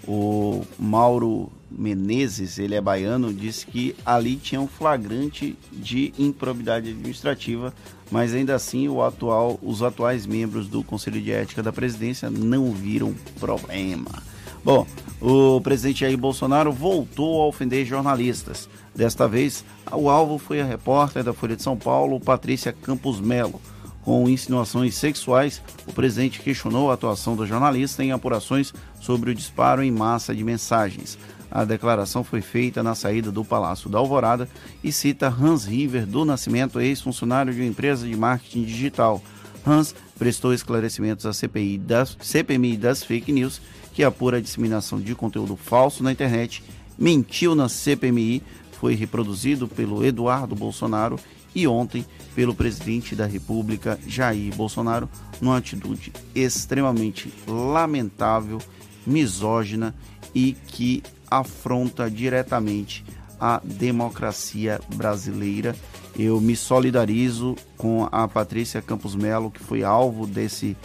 o 0.07 0.63
Mauro 0.79 1.51
Menezes, 1.69 2.57
ele 2.57 2.75
é 2.75 2.79
baiano, 2.79 3.33
disse 3.33 3.67
que 3.67 3.93
ali 4.05 4.37
tinha 4.37 4.61
um 4.61 4.67
flagrante 4.67 5.57
de 5.71 6.13
improbidade 6.17 6.91
administrativa, 6.91 7.73
mas 8.09 8.33
ainda 8.33 8.55
assim 8.55 8.87
o 8.87 9.03
atual, 9.03 9.59
os 9.61 9.83
atuais 9.83 10.25
membros 10.25 10.69
do 10.69 10.81
Conselho 10.81 11.21
de 11.21 11.31
Ética 11.31 11.61
da 11.61 11.73
Presidência 11.73 12.29
não 12.29 12.71
viram 12.71 13.13
problema. 13.37 14.23
Bom, 14.63 14.87
o 15.21 15.59
presidente 15.61 16.01
Jair 16.01 16.17
Bolsonaro 16.17 16.71
voltou 16.71 17.41
a 17.41 17.47
ofender 17.47 17.85
jornalistas. 17.85 18.69
Desta 18.95 19.27
vez, 19.27 19.63
o 19.91 20.09
alvo 20.09 20.37
foi 20.37 20.61
a 20.61 20.65
repórter 20.65 21.23
da 21.23 21.33
Folha 21.33 21.55
de 21.55 21.63
São 21.63 21.75
Paulo, 21.75 22.19
Patrícia 22.19 22.71
Campos 22.71 23.19
Melo 23.19 23.61
com 24.07 24.29
insinuações 24.29 24.95
sexuais, 24.95 25.61
o 25.85 25.91
presidente 25.91 26.39
questionou 26.39 26.89
a 26.89 26.93
atuação 26.93 27.35
do 27.35 27.45
jornalista 27.45 28.01
em 28.01 28.13
apurações 28.13 28.73
sobre 29.01 29.31
o 29.31 29.35
disparo 29.35 29.83
em 29.83 29.91
massa 29.91 30.33
de 30.33 30.45
mensagens. 30.45 31.19
A 31.51 31.65
declaração 31.65 32.23
foi 32.23 32.39
feita 32.39 32.81
na 32.81 32.95
saída 32.95 33.33
do 33.33 33.43
Palácio 33.43 33.89
da 33.89 33.97
Alvorada 33.97 34.47
e 34.81 34.93
cita 34.93 35.27
Hans 35.27 35.65
River 35.65 36.05
do 36.05 36.23
Nascimento, 36.23 36.79
ex-funcionário 36.79 37.53
de 37.53 37.59
uma 37.59 37.67
empresa 37.67 38.07
de 38.07 38.15
marketing 38.15 38.63
digital. 38.63 39.21
Hans 39.65 39.93
prestou 40.17 40.53
esclarecimentos 40.53 41.25
à 41.25 41.33
CPI 41.33 41.77
das, 41.77 42.17
CPMI 42.21 42.77
das 42.77 43.03
fake 43.03 43.33
news, 43.33 43.59
que 43.91 44.05
apura 44.05 44.37
a 44.37 44.41
disseminação 44.41 45.01
de 45.01 45.13
conteúdo 45.15 45.57
falso 45.57 46.01
na 46.01 46.13
internet, 46.13 46.63
mentiu 46.97 47.55
na 47.55 47.67
CPMI, 47.67 48.41
foi 48.79 48.95
reproduzido 48.95 49.67
pelo 49.67 50.05
Eduardo 50.05 50.55
Bolsonaro 50.55 51.19
e 51.53 51.67
ontem 51.67 52.05
pelo 52.35 52.53
presidente 52.53 53.15
da 53.15 53.25
República, 53.25 53.99
Jair 54.05 54.55
Bolsonaro, 54.55 55.09
numa 55.41 55.57
atitude 55.57 56.13
extremamente 56.35 57.33
lamentável, 57.47 58.59
misógina 59.05 59.95
e 60.35 60.53
que 60.53 61.01
afronta 61.29 62.09
diretamente 62.09 63.03
a 63.39 63.61
democracia 63.63 64.79
brasileira. 64.95 65.75
Eu 66.17 66.41
me 66.41 66.55
solidarizo 66.55 67.55
com 67.77 68.07
a 68.11 68.27
Patrícia 68.27 68.81
Campos 68.81 69.15
Melo, 69.15 69.51
que 69.51 69.63
foi 69.63 69.83
alvo 69.83 70.25
desse 70.25 70.75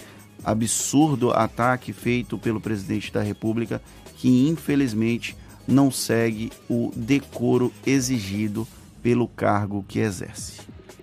absurdo 0.45 1.31
ataque 1.31 1.93
feito 1.93 2.37
pelo 2.37 2.61
presidente 2.61 3.13
da 3.13 3.23
República, 3.23 3.81
que 4.17 4.49
infelizmente 4.49 5.37
não 5.67 5.91
segue 5.91 6.51
o 6.69 6.91
decoro 6.95 7.73
exigido 7.87 8.67
pelo 9.03 9.27
cargo 9.29 9.85
que 9.87 9.99
exerce. 9.99 10.61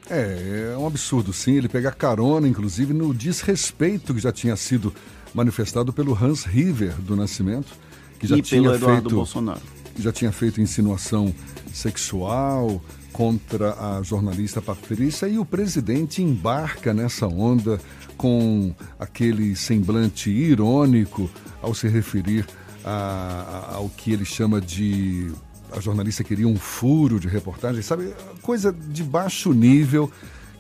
É, 0.10 0.72
é 0.74 0.78
um 0.78 0.88
absurdo, 0.88 1.32
sim, 1.32 1.54
ele 1.54 1.70
pegar 1.70 1.92
carona, 1.92 2.48
inclusive, 2.48 2.94
no 2.94 3.14
desrespeito 3.14 4.14
que 4.14 4.20
já 4.20 4.32
tinha 4.32 4.56
sido 4.56 4.94
manifestado 5.34 5.94
pelo 5.94 6.14
Hans 6.14 6.46
River 6.46 6.94
do 7.02 7.16
Nascimento, 7.16 7.72
que 8.20 8.26
já 8.26 8.38
e 8.38 8.42
tinha 8.42 8.78
feito 8.78 9.16
Bolsonaro. 9.16 9.62
já 9.98 10.12
tinha 10.12 10.32
feito 10.32 10.60
insinuação 10.60 11.34
sexual 11.72 12.82
contra 13.14 13.98
a 13.98 14.02
jornalista 14.02 14.62
Patrícia 14.62 15.28
e 15.28 15.38
o 15.38 15.46
presidente 15.46 16.24
embarca 16.24 16.94
nessa 16.94 17.28
onda 17.28 17.80
com 18.18 18.74
aquele 19.00 19.56
semblante 19.56 20.30
irônico 20.30 21.30
ao 21.62 21.74
se 21.74 21.88
referir 21.88 22.48
a, 22.84 23.70
a, 23.72 23.76
ao 23.76 23.90
que 23.90 24.12
ele 24.12 24.26
chama 24.26 24.60
de 24.60 25.32
a 25.72 25.80
jornalista 25.80 26.24
queria 26.24 26.48
um 26.48 26.58
furo 26.58 27.20
de 27.20 27.28
reportagem, 27.28 27.82
sabe? 27.82 28.14
Coisa 28.42 28.72
de 28.72 29.04
baixo 29.04 29.54
nível 29.54 30.12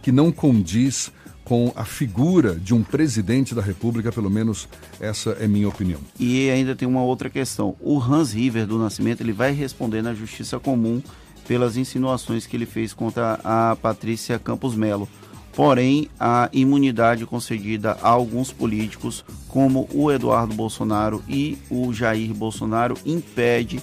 que 0.01 0.11
não 0.11 0.31
condiz 0.31 1.11
com 1.43 1.73
a 1.75 1.83
figura 1.83 2.53
de 2.53 2.75
um 2.75 2.83
presidente 2.83 3.55
da 3.55 3.61
República, 3.61 4.11
pelo 4.11 4.29
menos 4.29 4.69
essa 4.99 5.31
é 5.31 5.47
minha 5.47 5.67
opinião. 5.67 5.99
E 6.19 6.47
ainda 6.49 6.75
tem 6.75 6.87
uma 6.87 7.01
outra 7.01 7.27
questão. 7.27 7.75
O 7.79 7.99
Hans 7.99 8.31
River 8.31 8.67
do 8.67 8.77
Nascimento, 8.77 9.21
ele 9.21 9.33
vai 9.33 9.51
responder 9.51 10.03
na 10.03 10.13
Justiça 10.13 10.59
Comum 10.59 11.01
pelas 11.47 11.75
insinuações 11.75 12.45
que 12.45 12.55
ele 12.55 12.67
fez 12.67 12.93
contra 12.93 13.39
a 13.43 13.75
Patrícia 13.75 14.37
Campos 14.37 14.75
Melo. 14.75 15.09
Porém, 15.55 16.07
a 16.19 16.47
imunidade 16.53 17.25
concedida 17.25 17.97
a 18.01 18.09
alguns 18.09 18.53
políticos, 18.53 19.25
como 19.47 19.89
o 19.91 20.11
Eduardo 20.11 20.53
Bolsonaro 20.53 21.23
e 21.27 21.57
o 21.67 21.91
Jair 21.91 22.31
Bolsonaro, 22.31 22.95
impede 23.03 23.81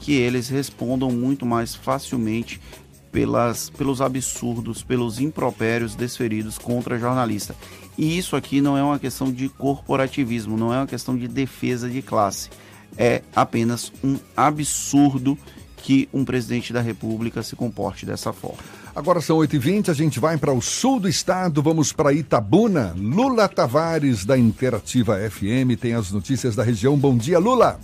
que 0.00 0.12
eles 0.12 0.48
respondam 0.48 1.10
muito 1.10 1.44
mais 1.44 1.74
facilmente 1.74 2.60
pelas, 3.10 3.70
pelos 3.70 4.00
absurdos, 4.00 4.82
pelos 4.82 5.18
impropérios 5.18 5.94
desferidos 5.94 6.58
contra 6.58 6.98
jornalista. 6.98 7.54
E 7.96 8.16
isso 8.16 8.36
aqui 8.36 8.60
não 8.60 8.76
é 8.76 8.82
uma 8.82 8.98
questão 8.98 9.32
de 9.32 9.48
corporativismo, 9.48 10.56
não 10.56 10.72
é 10.72 10.78
uma 10.78 10.86
questão 10.86 11.16
de 11.16 11.26
defesa 11.26 11.88
de 11.88 12.02
classe. 12.02 12.50
É 12.96 13.22
apenas 13.34 13.92
um 14.02 14.18
absurdo 14.36 15.38
que 15.76 16.08
um 16.12 16.24
presidente 16.24 16.72
da 16.72 16.80
República 16.80 17.42
se 17.42 17.56
comporte 17.56 18.04
dessa 18.04 18.32
forma. 18.32 18.58
Agora 18.94 19.20
são 19.20 19.38
8h20, 19.38 19.90
a 19.90 19.94
gente 19.94 20.18
vai 20.18 20.36
para 20.36 20.52
o 20.52 20.60
sul 20.60 20.98
do 20.98 21.08
estado, 21.08 21.62
vamos 21.62 21.92
para 21.92 22.12
Itabuna. 22.12 22.94
Lula 22.96 23.48
Tavares, 23.48 24.24
da 24.24 24.36
Interativa 24.36 25.16
FM, 25.30 25.78
tem 25.80 25.94
as 25.94 26.10
notícias 26.10 26.56
da 26.56 26.64
região. 26.64 26.96
Bom 26.96 27.16
dia, 27.16 27.38
Lula! 27.38 27.78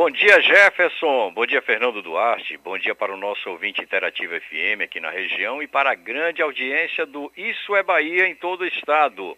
Bom 0.00 0.10
dia, 0.10 0.40
Jefferson. 0.40 1.30
Bom 1.34 1.44
dia, 1.44 1.60
Fernando 1.60 2.00
Duarte. 2.00 2.56
Bom 2.56 2.78
dia 2.78 2.94
para 2.94 3.12
o 3.12 3.18
nosso 3.18 3.50
ouvinte 3.50 3.82
Interativo 3.82 4.32
FM 4.40 4.80
aqui 4.82 4.98
na 4.98 5.10
região 5.10 5.62
e 5.62 5.66
para 5.66 5.90
a 5.90 5.94
grande 5.94 6.40
audiência 6.40 7.04
do 7.04 7.30
Isso 7.36 7.76
é 7.76 7.82
Bahia 7.82 8.26
em 8.26 8.34
todo 8.34 8.62
o 8.62 8.66
estado. 8.66 9.36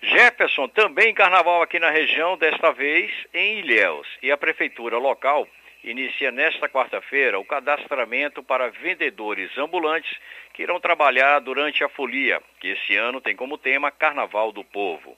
Jefferson, 0.00 0.68
também 0.68 1.12
carnaval 1.12 1.62
aqui 1.62 1.80
na 1.80 1.90
região, 1.90 2.38
desta 2.38 2.70
vez 2.70 3.10
em 3.34 3.58
Ilhéus. 3.58 4.06
E 4.22 4.30
a 4.30 4.36
prefeitura 4.36 4.98
local 4.98 5.48
inicia 5.82 6.30
nesta 6.30 6.68
quarta-feira 6.68 7.40
o 7.40 7.44
cadastramento 7.44 8.40
para 8.40 8.70
vendedores 8.70 9.50
ambulantes 9.58 10.16
que 10.54 10.62
irão 10.62 10.78
trabalhar 10.78 11.40
durante 11.40 11.82
a 11.82 11.88
folia, 11.88 12.40
que 12.60 12.68
esse 12.68 12.94
ano 12.94 13.20
tem 13.20 13.34
como 13.34 13.58
tema 13.58 13.90
Carnaval 13.90 14.52
do 14.52 14.62
Povo. 14.62 15.16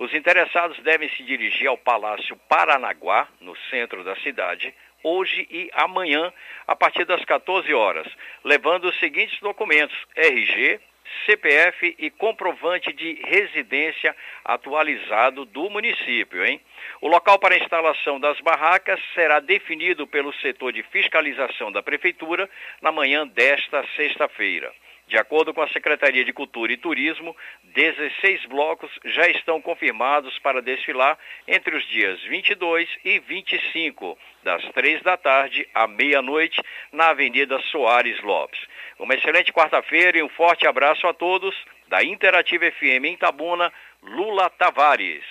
Os 0.00 0.14
interessados 0.14 0.78
devem 0.78 1.10
se 1.10 1.22
dirigir 1.22 1.68
ao 1.68 1.76
Palácio 1.76 2.34
Paranaguá, 2.48 3.28
no 3.38 3.54
centro 3.68 4.02
da 4.02 4.16
cidade, 4.16 4.74
hoje 5.02 5.46
e 5.50 5.70
amanhã, 5.74 6.32
a 6.66 6.74
partir 6.74 7.04
das 7.04 7.22
14 7.22 7.74
horas, 7.74 8.08
levando 8.42 8.86
os 8.86 8.98
seguintes 8.98 9.38
documentos: 9.40 9.94
RG, 10.16 10.80
CPF 11.26 11.94
e 11.98 12.08
comprovante 12.08 12.94
de 12.94 13.20
residência 13.26 14.16
atualizado 14.42 15.44
do 15.44 15.68
município, 15.68 16.46
hein? 16.46 16.62
O 17.02 17.06
local 17.06 17.38
para 17.38 17.54
a 17.54 17.58
instalação 17.58 18.18
das 18.18 18.40
barracas 18.40 18.98
será 19.12 19.38
definido 19.38 20.06
pelo 20.06 20.32
setor 20.32 20.72
de 20.72 20.82
fiscalização 20.84 21.70
da 21.70 21.82
prefeitura 21.82 22.48
na 22.80 22.90
manhã 22.90 23.26
desta 23.26 23.86
sexta-feira. 23.96 24.72
De 25.10 25.18
acordo 25.18 25.52
com 25.52 25.60
a 25.60 25.66
Secretaria 25.70 26.24
de 26.24 26.32
Cultura 26.32 26.72
e 26.72 26.76
Turismo, 26.76 27.36
16 27.74 28.46
blocos 28.46 28.88
já 29.06 29.26
estão 29.26 29.60
confirmados 29.60 30.38
para 30.38 30.62
desfilar 30.62 31.18
entre 31.48 31.76
os 31.76 31.84
dias 31.88 32.22
22 32.28 32.88
e 33.04 33.18
25, 33.18 34.16
das 34.44 34.62
3 34.70 35.02
da 35.02 35.16
tarde 35.16 35.66
à 35.74 35.88
meia-noite, 35.88 36.62
na 36.92 37.08
Avenida 37.08 37.58
Soares 37.72 38.22
Lopes. 38.22 38.60
Uma 39.00 39.16
excelente 39.16 39.52
quarta-feira 39.52 40.16
e 40.16 40.22
um 40.22 40.28
forte 40.28 40.64
abraço 40.64 41.04
a 41.08 41.12
todos 41.12 41.56
da 41.88 42.04
Interativa 42.04 42.70
FM 42.70 43.06
em 43.06 43.16
Tabuna, 43.16 43.72
Lula 44.00 44.48
Tavares. 44.48 45.24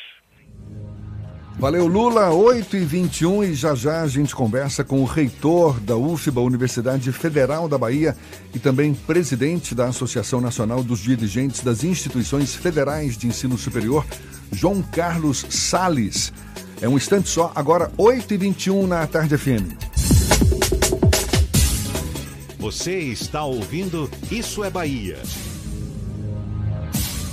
Valeu, 1.59 1.87
Lula. 1.87 2.31
8 2.31 2.77
e 2.77 2.85
21 2.85 3.43
e 3.43 3.53
já 3.53 3.75
já 3.75 4.01
a 4.01 4.07
gente 4.07 4.33
conversa 4.33 4.81
com 4.81 5.01
o 5.01 5.03
reitor 5.03 5.77
da 5.81 5.93
UFBA, 5.97 6.39
Universidade 6.39 7.11
Federal 7.11 7.67
da 7.67 7.77
Bahia, 7.77 8.15
e 8.53 8.59
também 8.59 8.93
presidente 8.93 9.75
da 9.75 9.87
Associação 9.87 10.41
Nacional 10.41 10.83
dos 10.83 10.99
Dirigentes 10.99 11.61
das 11.61 11.83
Instituições 11.83 12.55
Federais 12.55 13.17
de 13.17 13.27
Ensino 13.27 13.57
Superior, 13.57 14.05
João 14.51 14.81
Carlos 14.81 15.45
Sales. 15.49 16.33
É 16.81 16.87
um 16.87 16.97
instante 16.97 17.29
só, 17.29 17.51
agora 17.55 17.91
8 17.97 18.33
e 18.33 18.37
21 18.37 18.87
na 18.87 19.05
Tarde 19.05 19.37
FM. 19.37 19.73
Você 22.57 22.97
está 22.99 23.43
ouvindo 23.43 24.09
Isso 24.31 24.63
é 24.63 24.69
Bahia. 24.69 25.17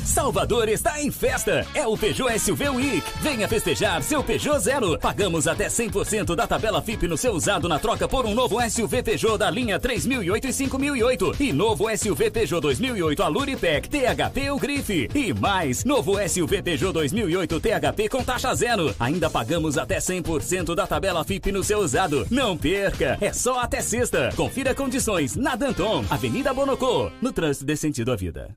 Salvador 0.07 0.69
está 0.69 1.03
em 1.03 1.11
festa. 1.11 1.67
É 1.75 1.87
o 1.87 1.97
Peugeot 1.97 2.39
SUV 2.39 2.69
Week. 2.69 3.03
Venha 3.21 3.49
festejar 3.49 4.03
seu 4.03 4.23
Peugeot 4.23 4.59
Zero. 4.61 4.99
Pagamos 4.99 5.49
até 5.49 5.67
100% 5.67 6.37
da 6.37 6.47
tabela 6.47 6.81
FIP 6.81 7.09
no 7.09 7.17
seu 7.17 7.33
usado 7.33 7.69
na 7.69 7.79
troca 7.79 8.07
por 8.07 8.25
um 8.25 8.33
novo 8.33 8.59
SUV 8.71 9.03
Peugeot 9.03 9.37
da 9.37 9.51
linha 9.51 9.79
3008 9.79 10.47
e 10.47 10.53
5008. 10.53 11.37
E 11.41 11.53
novo 11.53 11.87
SUV 11.97 12.31
Peugeot 12.31 12.61
2008 12.61 13.23
Aluripec 13.23 13.89
THP 13.89 14.51
ou 14.51 14.59
Grife. 14.59 15.09
E 15.15 15.35
mais, 15.35 15.85
novo 15.85 16.17
SUV 16.29 16.63
Peugeot 16.63 16.93
2008 16.93 17.61
THP 17.61 18.09
com 18.09 18.23
taxa 18.23 18.55
zero. 18.55 18.95
Ainda 19.01 19.29
pagamos 19.29 19.77
até 19.77 19.99
100% 19.99 20.75
da 20.75 20.87
tabela 20.87 21.25
FIP 21.25 21.51
no 21.51 21.65
seu 21.65 21.81
usado. 21.81 22.27
Não 22.31 22.57
perca. 22.57 23.19
É 23.21 23.33
só 23.33 23.59
até 23.59 23.81
sexta. 23.81 24.31
Confira 24.37 24.75
condições 24.75 25.35
na 25.35 25.57
Danton, 25.57 26.05
Avenida 26.09 26.55
Bonocô. 26.55 27.11
No 27.21 27.33
trânsito 27.33 27.65
desse 27.65 27.83
sentido 27.83 28.13
à 28.13 28.17
vida. 28.17 28.57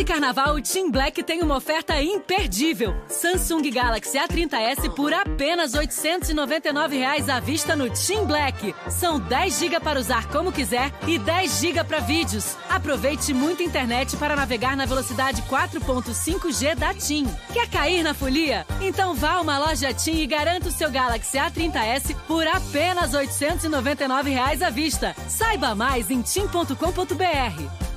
carnaval, 0.03 0.55
o 0.55 0.61
Team 0.61 0.89
Black 0.89 1.21
tem 1.23 1.41
uma 1.41 1.57
oferta 1.57 2.01
imperdível. 2.01 2.95
Samsung 3.07 3.69
Galaxy 3.69 4.17
A30s 4.17 4.89
por 4.95 5.13
apenas 5.13 5.73
899 5.73 6.97
reais 6.97 7.29
à 7.29 7.39
vista 7.39 7.75
no 7.75 7.89
Team 7.89 8.25
Black. 8.25 8.73
São 8.89 9.19
10 9.19 9.59
GB 9.59 9.79
para 9.79 9.99
usar 9.99 10.27
como 10.29 10.51
quiser 10.51 10.91
e 11.07 11.19
10 11.19 11.59
GB 11.59 11.83
para 11.83 11.99
vídeos. 11.99 12.55
Aproveite 12.69 13.33
muita 13.33 13.63
internet 13.63 14.15
para 14.17 14.35
navegar 14.35 14.77
na 14.77 14.85
velocidade 14.85 15.41
4.5G 15.43 16.75
da 16.75 16.93
TIM. 16.93 17.27
Quer 17.53 17.69
cair 17.69 18.01
na 18.03 18.13
folia? 18.13 18.65
Então 18.79 19.13
vá 19.13 19.33
a 19.33 19.41
uma 19.41 19.59
loja 19.59 19.93
TIM 19.93 20.19
e 20.21 20.27
garanta 20.27 20.69
o 20.69 20.71
seu 20.71 20.89
Galaxy 20.89 21.37
A30s 21.37 22.15
por 22.27 22.47
apenas 22.47 23.13
899 23.13 24.29
reais 24.29 24.61
à 24.61 24.69
vista. 24.69 25.15
Saiba 25.27 25.75
mais 25.75 26.09
em 26.09 26.21
tim.com.br. 26.21 27.90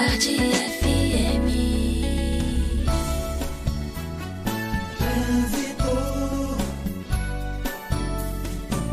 Tarde 0.00 0.34
FM. 0.34 1.46
Trânsito. 4.96 5.92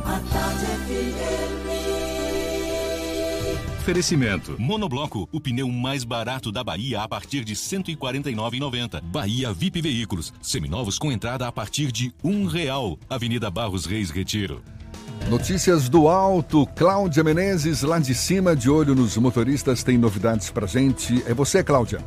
A 0.03 0.19
Tarde 0.19 0.65
FM. 0.83 1.67
Oferecimento. 3.79 4.57
Monobloco, 4.59 5.29
o 5.31 5.39
pneu 5.39 5.69
mais 5.69 6.03
barato 6.03 6.51
da 6.51 6.61
Bahia 6.61 7.01
a 7.01 7.07
partir 7.07 7.45
de 7.45 7.53
R$ 7.53 7.59
149,90. 7.59 9.01
Bahia 9.01 9.53
VIP 9.53 9.81
Veículos, 9.81 10.33
seminovos 10.41 10.99
com 10.99 11.09
entrada 11.09 11.47
a 11.47 11.53
partir 11.53 11.89
de 11.89 12.13
um 12.21 12.47
real. 12.47 12.99
Avenida 13.09 13.49
Barros 13.49 13.85
Reis 13.85 14.09
Retiro. 14.09 14.61
Notícias 15.29 15.89
do 15.89 16.07
alto, 16.07 16.65
Cláudia 16.75 17.23
Menezes, 17.23 17.81
lá 17.81 17.99
de 17.99 18.15
cima, 18.15 18.55
de 18.55 18.69
olho 18.69 18.95
nos 18.95 19.17
motoristas, 19.17 19.83
tem 19.83 19.97
novidades 19.97 20.49
pra 20.49 20.65
gente. 20.65 21.21
É 21.27 21.33
você, 21.33 21.61
Cláudia. 21.63 21.99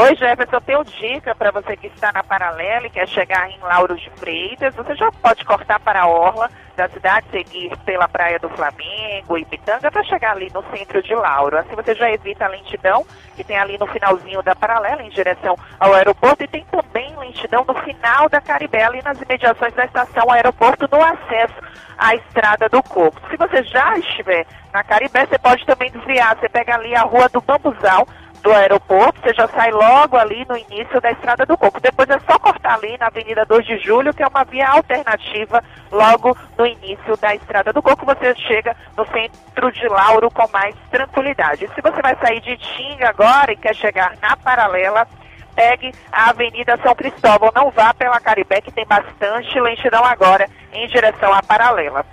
Oi, 0.00 0.14
Jefferson, 0.14 0.54
eu 0.54 0.60
tenho 0.60 0.84
dica 0.84 1.34
para 1.34 1.50
você 1.50 1.76
que 1.76 1.88
está 1.88 2.12
na 2.12 2.22
paralela 2.22 2.86
e 2.86 2.90
quer 2.90 3.08
chegar 3.08 3.50
em 3.50 3.58
Lauro 3.58 3.96
de 3.96 4.08
Freitas. 4.10 4.72
Você 4.76 4.94
já 4.94 5.10
pode 5.10 5.44
cortar 5.44 5.80
para 5.80 6.02
a 6.02 6.06
orla 6.06 6.48
da 6.76 6.88
cidade, 6.88 7.26
seguir 7.32 7.76
pela 7.78 8.06
Praia 8.06 8.38
do 8.38 8.48
Flamengo 8.50 9.36
e 9.36 9.44
Pitanga 9.44 9.90
para 9.90 10.04
chegar 10.04 10.30
ali 10.30 10.52
no 10.54 10.62
centro 10.70 11.02
de 11.02 11.12
Lauro. 11.16 11.58
Assim 11.58 11.74
você 11.74 11.96
já 11.96 12.08
evita 12.12 12.44
a 12.44 12.48
lentidão 12.48 13.04
que 13.34 13.42
tem 13.42 13.58
ali 13.58 13.76
no 13.76 13.88
finalzinho 13.88 14.40
da 14.40 14.54
paralela 14.54 15.02
em 15.02 15.08
direção 15.08 15.56
ao 15.80 15.92
aeroporto 15.92 16.44
e 16.44 16.46
tem 16.46 16.64
também 16.70 17.16
lentidão 17.16 17.64
no 17.66 17.74
final 17.82 18.28
da 18.28 18.40
Caribé, 18.40 18.84
ali 18.84 19.02
nas 19.02 19.20
imediações 19.20 19.74
da 19.74 19.84
estação 19.84 20.30
aeroporto 20.30 20.88
no 20.92 21.02
acesso 21.02 21.60
à 21.98 22.14
Estrada 22.14 22.68
do 22.68 22.80
Corpo. 22.84 23.20
Se 23.28 23.36
você 23.36 23.64
já 23.64 23.98
estiver 23.98 24.46
na 24.72 24.84
Caribé, 24.84 25.26
você 25.26 25.38
pode 25.38 25.66
também 25.66 25.90
desviar. 25.90 26.36
Você 26.36 26.48
pega 26.48 26.76
ali 26.76 26.94
a 26.94 27.02
Rua 27.02 27.28
do 27.28 27.40
Bambuzal, 27.40 28.06
do 28.42 28.52
aeroporto, 28.52 29.20
você 29.20 29.34
já 29.34 29.48
sai 29.48 29.70
logo 29.70 30.16
ali 30.16 30.46
no 30.48 30.56
início 30.56 31.00
da 31.00 31.10
Estrada 31.10 31.44
do 31.44 31.56
Coco. 31.56 31.80
Depois 31.80 32.08
é 32.08 32.18
só 32.20 32.38
cortar 32.38 32.74
ali 32.74 32.96
na 32.98 33.06
Avenida 33.06 33.44
2 33.44 33.66
de 33.66 33.78
Julho, 33.78 34.14
que 34.14 34.22
é 34.22 34.26
uma 34.26 34.44
via 34.44 34.68
alternativa 34.68 35.62
logo 35.90 36.36
no 36.56 36.66
início 36.66 37.16
da 37.16 37.34
Estrada 37.34 37.72
do 37.72 37.82
Coco. 37.82 38.06
Você 38.06 38.34
chega 38.36 38.76
no 38.96 39.06
centro 39.06 39.72
de 39.72 39.88
Lauro 39.88 40.30
com 40.30 40.48
mais 40.52 40.74
tranquilidade. 40.90 41.68
Se 41.74 41.80
você 41.80 42.00
vai 42.00 42.16
sair 42.16 42.40
de 42.40 42.56
Tinga 42.56 43.08
agora 43.08 43.52
e 43.52 43.56
quer 43.56 43.74
chegar 43.74 44.14
na 44.20 44.36
Paralela, 44.36 45.06
pegue 45.54 45.92
a 46.12 46.30
Avenida 46.30 46.78
São 46.82 46.94
Cristóvão. 46.94 47.50
Não 47.54 47.70
vá 47.70 47.92
pela 47.92 48.20
Caribé, 48.20 48.60
que 48.60 48.70
tem 48.70 48.86
bastante 48.86 49.60
lentidão 49.60 50.04
agora 50.04 50.48
em 50.72 50.86
direção 50.86 51.32
à 51.32 51.42
Paralela. 51.42 52.06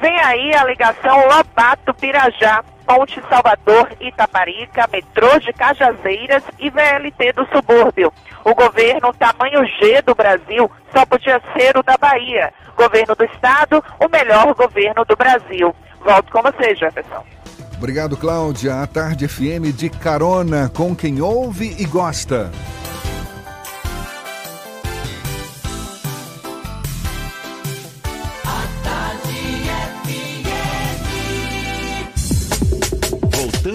Vem 0.00 0.18
aí 0.20 0.54
a 0.54 0.64
ligação 0.64 1.28
Lobato-Pirajá, 1.28 2.62
Ponte 2.86 3.20
Salvador 3.28 3.90
Itaparica, 4.00 4.88
metrô 4.92 5.38
de 5.38 5.52
Cajazeiras 5.52 6.42
e 6.58 6.68
VLT 6.68 7.32
do 7.32 7.46
subúrbio. 7.46 8.12
O 8.44 8.54
governo 8.54 9.12
tamanho 9.14 9.64
G 9.78 10.02
do 10.02 10.14
Brasil 10.14 10.70
só 10.92 11.06
podia 11.06 11.40
ser 11.56 11.76
o 11.76 11.82
da 11.82 11.96
Bahia. 11.96 12.52
Governo 12.76 13.14
do 13.14 13.24
Estado, 13.24 13.82
o 13.98 14.08
melhor 14.08 14.54
governo 14.54 15.04
do 15.04 15.16
Brasil. 15.16 15.74
Volto 16.04 16.30
com 16.30 16.42
você, 16.42 16.74
Jefferson. 16.74 17.24
Obrigado, 17.76 18.16
Cláudia. 18.16 18.82
A 18.82 18.86
Tarde 18.86 19.26
FM 19.26 19.74
de 19.74 19.88
carona 19.88 20.70
com 20.74 20.94
quem 20.94 21.20
ouve 21.20 21.74
e 21.78 21.86
gosta. 21.86 22.50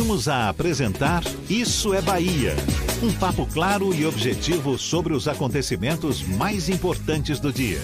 Voltamos 0.09 0.27
a 0.27 0.49
apresentar 0.49 1.23
Isso 1.47 1.93
é 1.93 2.01
Bahia. 2.01 2.55
Um 3.03 3.13
papo 3.13 3.45
claro 3.45 3.93
e 3.93 4.07
objetivo 4.07 4.75
sobre 4.75 5.13
os 5.13 5.27
acontecimentos 5.27 6.23
mais 6.23 6.67
importantes 6.67 7.39
do 7.39 7.53
dia. 7.53 7.79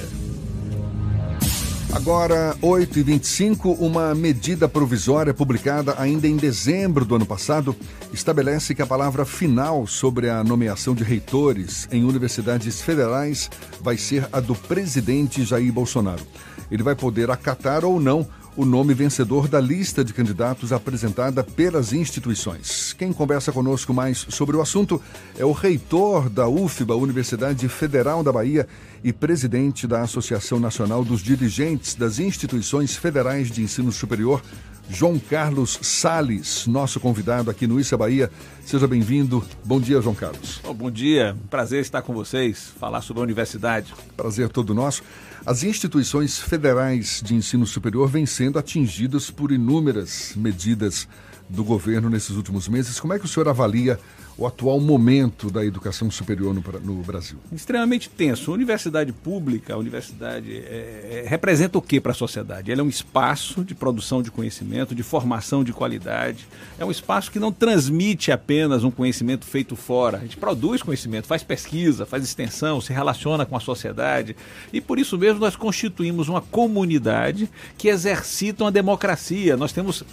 Agora, 1.93 2.57
8h25, 2.63 3.77
uma 3.79 4.15
medida 4.15 4.67
provisória 4.67 5.35
publicada 5.35 5.93
ainda 5.99 6.27
em 6.27 6.35
dezembro 6.35 7.05
do 7.05 7.15
ano 7.15 7.27
passado 7.27 7.75
estabelece 8.11 8.73
que 8.73 8.81
a 8.81 8.87
palavra 8.87 9.23
final 9.23 9.85
sobre 9.85 10.27
a 10.27 10.43
nomeação 10.43 10.95
de 10.95 11.03
reitores 11.03 11.87
em 11.91 12.03
universidades 12.03 12.81
federais 12.81 13.51
vai 13.81 13.97
ser 13.97 14.27
a 14.33 14.39
do 14.39 14.55
presidente 14.55 15.45
Jair 15.45 15.71
Bolsonaro. 15.71 16.25
Ele 16.71 16.81
vai 16.81 16.95
poder 16.95 17.29
acatar 17.29 17.85
ou 17.85 17.99
não 17.99 18.27
o 18.57 18.65
nome 18.65 18.93
vencedor 18.93 19.47
da 19.47 19.59
lista 19.59 20.03
de 20.03 20.13
candidatos 20.13 20.71
apresentada 20.71 21.43
pelas 21.43 21.91
instituições. 21.91 22.93
Quem 22.93 23.11
conversa 23.11 23.51
conosco 23.51 23.93
mais 23.93 24.25
sobre 24.29 24.55
o 24.55 24.61
assunto 24.61 25.01
é 25.37 25.43
o 25.43 25.51
reitor 25.51 26.29
da 26.29 26.47
UFBA, 26.47 26.95
Universidade 26.95 27.67
Federal 27.67 28.23
da 28.23 28.31
Bahia, 28.31 28.67
e 29.03 29.13
presidente 29.13 29.85
da 29.85 30.01
Associação 30.01 30.59
Nacional 30.59 31.03
dos 31.05 31.21
Dirigentes 31.21 31.93
das 31.93 32.17
Instituições 32.17 32.95
Federais 32.95 33.51
de 33.51 33.61
Ensino 33.61 33.91
Superior, 33.91 34.41
João 34.89 35.17
Carlos 35.19 35.79
Sales, 35.81 36.67
nosso 36.67 36.99
convidado 36.99 37.49
aqui 37.49 37.65
no 37.65 37.79
Issa 37.79 37.97
Bahia. 37.97 38.31
Seja 38.65 38.87
bem-vindo. 38.87 39.43
Bom 39.63 39.79
dia, 39.79 40.01
João 40.01 40.15
Carlos. 40.15 40.61
Oh, 40.63 40.73
bom 40.73 40.91
dia, 40.91 41.35
prazer 41.49 41.81
estar 41.81 42.01
com 42.01 42.13
vocês, 42.13 42.71
falar 42.79 43.01
sobre 43.01 43.21
a 43.21 43.23
universidade. 43.23 43.93
Prazer 44.15 44.49
todo 44.49 44.73
nosso. 44.73 45.03
As 45.45 45.63
instituições 45.63 46.39
federais 46.39 47.21
de 47.23 47.35
ensino 47.35 47.65
superior 47.65 48.07
vêm 48.07 48.25
sendo 48.25 48.57
atingidas 48.57 49.29
por 49.29 49.51
inúmeras 49.51 50.33
medidas 50.35 51.07
do 51.49 51.63
governo 51.63 52.09
nesses 52.09 52.35
últimos 52.35 52.67
meses. 52.67 52.99
Como 52.99 53.13
é 53.13 53.19
que 53.19 53.25
o 53.25 53.27
senhor 53.27 53.47
avalia 53.47 53.99
o 54.37 54.45
atual 54.45 54.79
momento 54.79 55.49
da 55.49 55.65
educação 55.65 56.11
superior 56.11 56.53
no, 56.53 56.61
no 56.81 57.01
Brasil? 57.03 57.37
Extremamente 57.51 58.09
tenso. 58.09 58.51
A 58.51 58.53
universidade 58.53 59.13
pública, 59.13 59.73
a 59.73 59.77
universidade 59.77 60.51
é, 60.57 61.23
é, 61.23 61.29
representa 61.29 61.77
o 61.77 61.81
que 61.81 62.01
para 62.01 62.11
a 62.11 62.15
sociedade? 62.15 62.71
Ela 62.71 62.81
é 62.81 62.83
um 62.83 62.89
espaço 62.89 63.63
de 63.63 63.73
produção 63.73 64.21
de 64.21 64.29
conhecimento, 64.29 64.93
de 64.93 65.03
formação 65.03 65.63
de 65.63 65.71
qualidade. 65.71 66.47
É 66.77 66.83
um 66.83 66.91
espaço 66.91 67.31
que 67.31 67.39
não 67.39 67.51
transmite 67.51 68.31
apenas 68.31 68.83
um 68.83 68.91
conhecimento 68.91 69.45
feito 69.45 69.75
fora. 69.75 70.17
A 70.17 70.21
gente 70.21 70.37
produz 70.37 70.83
conhecimento, 70.83 71.27
faz 71.27 71.41
pesquisa, 71.41 72.05
faz 72.05 72.23
extensão, 72.23 72.81
se 72.81 72.91
relaciona 72.91 73.45
com 73.45 73.55
a 73.55 73.59
sociedade. 73.59 74.35
E 74.73 74.81
por 74.81 74.99
isso 74.99 75.17
mesmo 75.17 75.39
nós 75.39 75.55
constituímos 75.55 76.27
uma 76.27 76.41
comunidade 76.41 77.49
que 77.77 77.87
exercita 77.87 78.65
uma 78.65 78.71
democracia. 78.71 79.55
Nós 79.55 79.71
temos, 79.71 80.03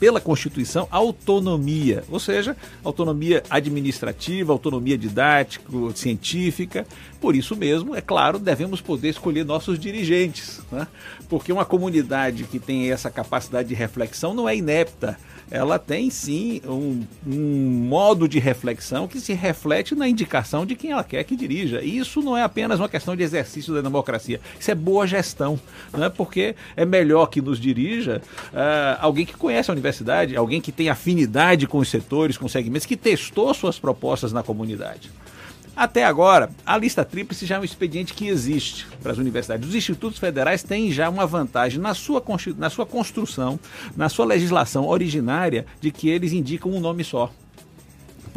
pela 0.00 0.20
Constituição, 0.20 0.88
autonomia, 0.90 2.04
ou 2.08 2.18
seja, 2.18 2.56
autonomia 2.82 3.42
administrativa, 3.50 3.65
autonomia 4.52 4.96
didática, 4.96 5.64
científica. 5.94 6.86
Por 7.20 7.34
isso 7.34 7.56
mesmo, 7.56 7.94
é 7.94 8.00
claro, 8.00 8.38
devemos 8.38 8.80
poder 8.80 9.10
escolher 9.10 9.44
nossos 9.44 9.78
dirigentes, 9.78 10.60
né? 10.70 10.86
porque 11.28 11.52
uma 11.52 11.64
comunidade 11.64 12.44
que 12.44 12.58
tem 12.58 12.90
essa 12.90 13.10
capacidade 13.10 13.68
de 13.68 13.74
reflexão 13.74 14.34
não 14.34 14.48
é 14.48 14.56
inepta 14.56 15.18
ela 15.50 15.78
tem 15.78 16.10
sim 16.10 16.60
um, 16.64 17.02
um, 17.26 17.86
modo 17.88 18.28
de 18.28 18.38
reflexão 18.38 19.06
que 19.06 19.20
se 19.20 19.32
reflete 19.32 19.94
na 19.94 20.08
indicação 20.08 20.66
de 20.66 20.74
quem 20.74 20.90
ela 20.90 21.04
quer 21.04 21.24
que 21.24 21.36
dirija. 21.36 21.82
E 21.82 21.98
isso 21.98 22.20
não 22.20 22.36
é 22.36 22.42
apenas 22.42 22.80
uma 22.80 22.88
questão 22.88 23.14
de 23.14 23.22
exercício 23.22 23.74
da 23.74 23.80
democracia, 23.80 24.40
isso 24.58 24.70
é 24.70 24.74
boa 24.74 25.06
gestão, 25.06 25.58
é 25.94 26.08
porque 26.08 26.54
é 26.76 26.84
melhor 26.84 27.26
que 27.26 27.40
nos 27.40 27.60
dirija 27.60 28.20
uh, 28.52 28.98
alguém 29.00 29.24
que 29.24 29.34
conhece 29.34 29.70
a 29.70 29.74
universidade, 29.74 30.36
alguém 30.36 30.60
que 30.60 30.72
tem 30.72 30.88
afinidade 30.88 31.66
com 31.66 31.78
os 31.78 31.88
setores, 31.88 32.36
com 32.36 32.46
os 32.46 32.52
segmentos, 32.52 32.86
que 32.86 32.96
testou 32.96 33.52
suas 33.54 33.78
propostas 33.78 34.32
na 34.32 34.42
comunidade. 34.42 35.10
Até 35.76 36.04
agora, 36.04 36.48
a 36.64 36.78
lista 36.78 37.04
tríplice 37.04 37.44
já 37.44 37.56
é 37.56 37.58
um 37.58 37.64
expediente 37.64 38.14
que 38.14 38.28
existe 38.28 38.86
para 39.02 39.12
as 39.12 39.18
universidades. 39.18 39.68
Os 39.68 39.74
institutos 39.74 40.18
federais 40.18 40.62
têm 40.62 40.90
já 40.90 41.06
uma 41.10 41.26
vantagem 41.26 41.78
na 41.78 41.92
sua, 41.92 42.24
na 42.56 42.70
sua 42.70 42.86
construção, 42.86 43.60
na 43.94 44.08
sua 44.08 44.24
legislação 44.24 44.88
originária, 44.88 45.66
de 45.78 45.90
que 45.90 46.08
eles 46.08 46.32
indicam 46.32 46.72
um 46.72 46.80
nome 46.80 47.04
só 47.04 47.30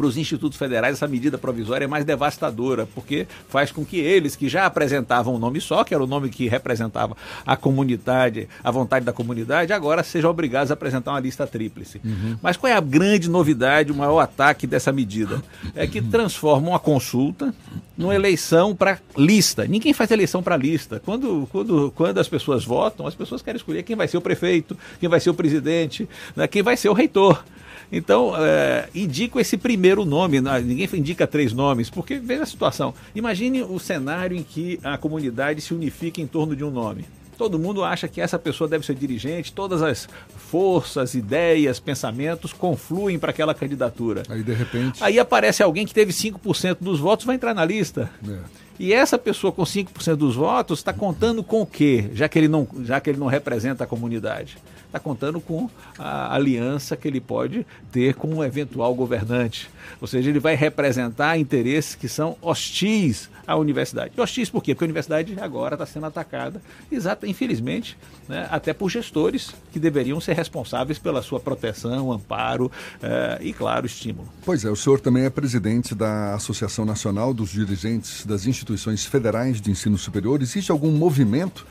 para 0.00 0.06
os 0.06 0.16
institutos 0.16 0.56
federais 0.56 0.94
essa 0.94 1.06
medida 1.06 1.36
provisória 1.36 1.84
é 1.84 1.86
mais 1.86 2.06
devastadora, 2.06 2.88
porque 2.94 3.26
faz 3.50 3.70
com 3.70 3.84
que 3.84 3.98
eles, 3.98 4.34
que 4.34 4.48
já 4.48 4.64
apresentavam 4.64 5.34
um 5.34 5.38
nome 5.38 5.60
só, 5.60 5.84
que 5.84 5.92
era 5.92 6.02
o 6.02 6.06
nome 6.06 6.30
que 6.30 6.48
representava 6.48 7.14
a 7.44 7.54
comunidade, 7.54 8.48
a 8.64 8.70
vontade 8.70 9.04
da 9.04 9.12
comunidade, 9.12 9.74
agora 9.74 10.02
sejam 10.02 10.30
obrigados 10.30 10.70
a 10.70 10.74
apresentar 10.74 11.10
uma 11.10 11.20
lista 11.20 11.46
tríplice. 11.46 12.00
Uhum. 12.02 12.38
Mas 12.40 12.56
qual 12.56 12.72
é 12.72 12.74
a 12.74 12.80
grande 12.80 13.28
novidade, 13.28 13.92
o 13.92 13.94
maior 13.94 14.20
ataque 14.20 14.66
dessa 14.66 14.90
medida? 14.90 15.42
É 15.74 15.86
que 15.86 16.00
transforma 16.00 16.70
uma 16.70 16.78
consulta 16.78 17.54
numa 17.94 18.14
eleição 18.14 18.74
para 18.74 18.98
lista. 19.18 19.66
Ninguém 19.66 19.92
faz 19.92 20.10
eleição 20.10 20.42
para 20.42 20.56
lista. 20.56 21.02
Quando, 21.04 21.46
quando, 21.52 21.92
quando 21.94 22.16
as 22.16 22.28
pessoas 22.28 22.64
votam, 22.64 23.06
as 23.06 23.14
pessoas 23.14 23.42
querem 23.42 23.58
escolher 23.58 23.82
quem 23.82 23.94
vai 23.94 24.08
ser 24.08 24.16
o 24.16 24.22
prefeito, 24.22 24.74
quem 24.98 25.10
vai 25.10 25.20
ser 25.20 25.28
o 25.28 25.34
presidente, 25.34 26.08
né, 26.34 26.48
quem 26.48 26.62
vai 26.62 26.78
ser 26.78 26.88
o 26.88 26.94
reitor. 26.94 27.44
Então, 27.92 28.32
é, 28.36 28.88
indico 28.94 29.40
esse 29.40 29.56
primeiro 29.56 30.04
nome, 30.04 30.40
né? 30.40 30.60
ninguém 30.60 30.88
indica 30.94 31.26
três 31.26 31.52
nomes, 31.52 31.90
porque 31.90 32.18
veja 32.18 32.44
a 32.44 32.46
situação. 32.46 32.94
Imagine 33.14 33.62
o 33.62 33.78
cenário 33.78 34.36
em 34.36 34.42
que 34.42 34.78
a 34.82 34.96
comunidade 34.96 35.60
se 35.60 35.74
unifica 35.74 36.20
em 36.20 36.26
torno 36.26 36.54
de 36.54 36.62
um 36.62 36.70
nome. 36.70 37.04
Todo 37.36 37.58
mundo 37.58 37.82
acha 37.82 38.06
que 38.06 38.20
essa 38.20 38.38
pessoa 38.38 38.68
deve 38.68 38.84
ser 38.84 38.94
dirigente, 38.94 39.50
todas 39.50 39.82
as 39.82 40.06
forças, 40.36 41.14
ideias, 41.14 41.80
pensamentos 41.80 42.52
confluem 42.52 43.18
para 43.18 43.30
aquela 43.30 43.54
candidatura. 43.54 44.24
Aí, 44.28 44.42
de 44.42 44.52
repente. 44.52 45.02
Aí 45.02 45.18
aparece 45.18 45.62
alguém 45.62 45.86
que 45.86 45.94
teve 45.94 46.12
5% 46.12 46.76
dos 46.80 47.00
votos, 47.00 47.24
vai 47.24 47.36
entrar 47.36 47.54
na 47.54 47.64
lista. 47.64 48.10
É. 48.28 48.38
E 48.78 48.92
essa 48.92 49.18
pessoa 49.18 49.52
com 49.52 49.62
5% 49.62 50.16
dos 50.16 50.36
votos 50.36 50.80
está 50.80 50.92
contando 50.92 51.42
com 51.42 51.62
o 51.62 51.66
quê? 51.66 52.10
Já 52.12 52.28
que 52.28 52.38
ele 52.38 52.48
não, 52.48 52.68
já 52.84 53.00
que 53.00 53.08
ele 53.08 53.18
não 53.18 53.26
representa 53.26 53.84
a 53.84 53.86
comunidade 53.86 54.58
está 54.90 54.98
contando 54.98 55.40
com 55.40 55.70
a 55.98 56.34
aliança 56.34 56.96
que 56.96 57.06
ele 57.06 57.20
pode 57.20 57.64
ter 57.92 58.14
com 58.14 58.28
um 58.28 58.44
eventual 58.44 58.94
governante. 58.94 59.70
Ou 60.00 60.06
seja, 60.06 60.28
ele 60.28 60.40
vai 60.40 60.54
representar 60.54 61.38
interesses 61.38 61.94
que 61.94 62.08
são 62.08 62.36
hostis 62.42 63.30
à 63.46 63.56
universidade. 63.56 64.12
Hostis 64.20 64.50
por 64.50 64.62
quê? 64.62 64.74
Porque 64.74 64.84
a 64.84 64.86
universidade 64.86 65.36
agora 65.40 65.74
está 65.74 65.86
sendo 65.86 66.06
atacada, 66.06 66.60
exata, 66.90 67.26
infelizmente, 67.26 67.96
né, 68.28 68.46
até 68.50 68.72
por 68.72 68.90
gestores 68.90 69.54
que 69.72 69.78
deveriam 69.78 70.20
ser 70.20 70.34
responsáveis 70.34 70.98
pela 70.98 71.22
sua 71.22 71.40
proteção, 71.40 72.12
amparo 72.12 72.70
eh, 73.02 73.38
e, 73.42 73.52
claro, 73.52 73.86
estímulo. 73.86 74.28
Pois 74.44 74.64
é, 74.64 74.70
o 74.70 74.76
senhor 74.76 75.00
também 75.00 75.24
é 75.24 75.30
presidente 75.30 75.94
da 75.94 76.34
Associação 76.34 76.84
Nacional 76.84 77.32
dos 77.32 77.50
Dirigentes 77.50 78.26
das 78.26 78.46
Instituições 78.46 79.04
Federais 79.04 79.60
de 79.60 79.70
Ensino 79.70 79.96
Superior. 79.96 80.42
Existe 80.42 80.70
algum 80.70 80.90
movimento 80.90 81.66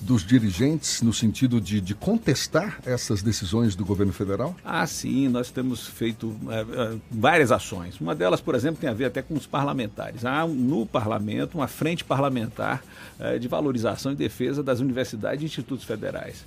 dos 0.00 0.24
dirigentes 0.24 1.02
no 1.02 1.12
sentido 1.12 1.60
de, 1.60 1.80
de, 1.80 1.94
contestar 1.94 2.80
essas 2.84 3.22
decisões 3.22 3.74
do 3.74 3.84
governo 3.84 4.12
federal? 4.12 4.56
Ah, 4.64 4.86
sim, 4.86 5.28
nós 5.28 5.50
temos 5.50 5.86
feito 5.86 6.34
é, 6.48 6.60
é, 6.60 6.96
várias 7.10 7.52
ações. 7.52 8.00
Uma 8.00 8.14
delas, 8.14 8.40
por 8.40 8.54
exemplo, 8.54 8.80
tem 8.80 8.88
a 8.88 8.94
ver 8.94 9.06
até 9.06 9.22
com 9.22 9.34
os 9.34 9.46
parlamentares. 9.46 10.24
Há 10.24 10.46
no 10.46 10.86
parlamento 10.86 11.56
uma 11.56 11.68
frente 11.68 12.02
parlamentar 12.02 12.82
é, 13.18 13.38
de 13.38 13.46
valorização 13.46 14.12
e 14.12 14.14
defesa 14.14 14.62
das 14.62 14.80
universidades 14.80 15.42
e 15.42 15.46
institutos 15.46 15.84
federais. 15.84 16.44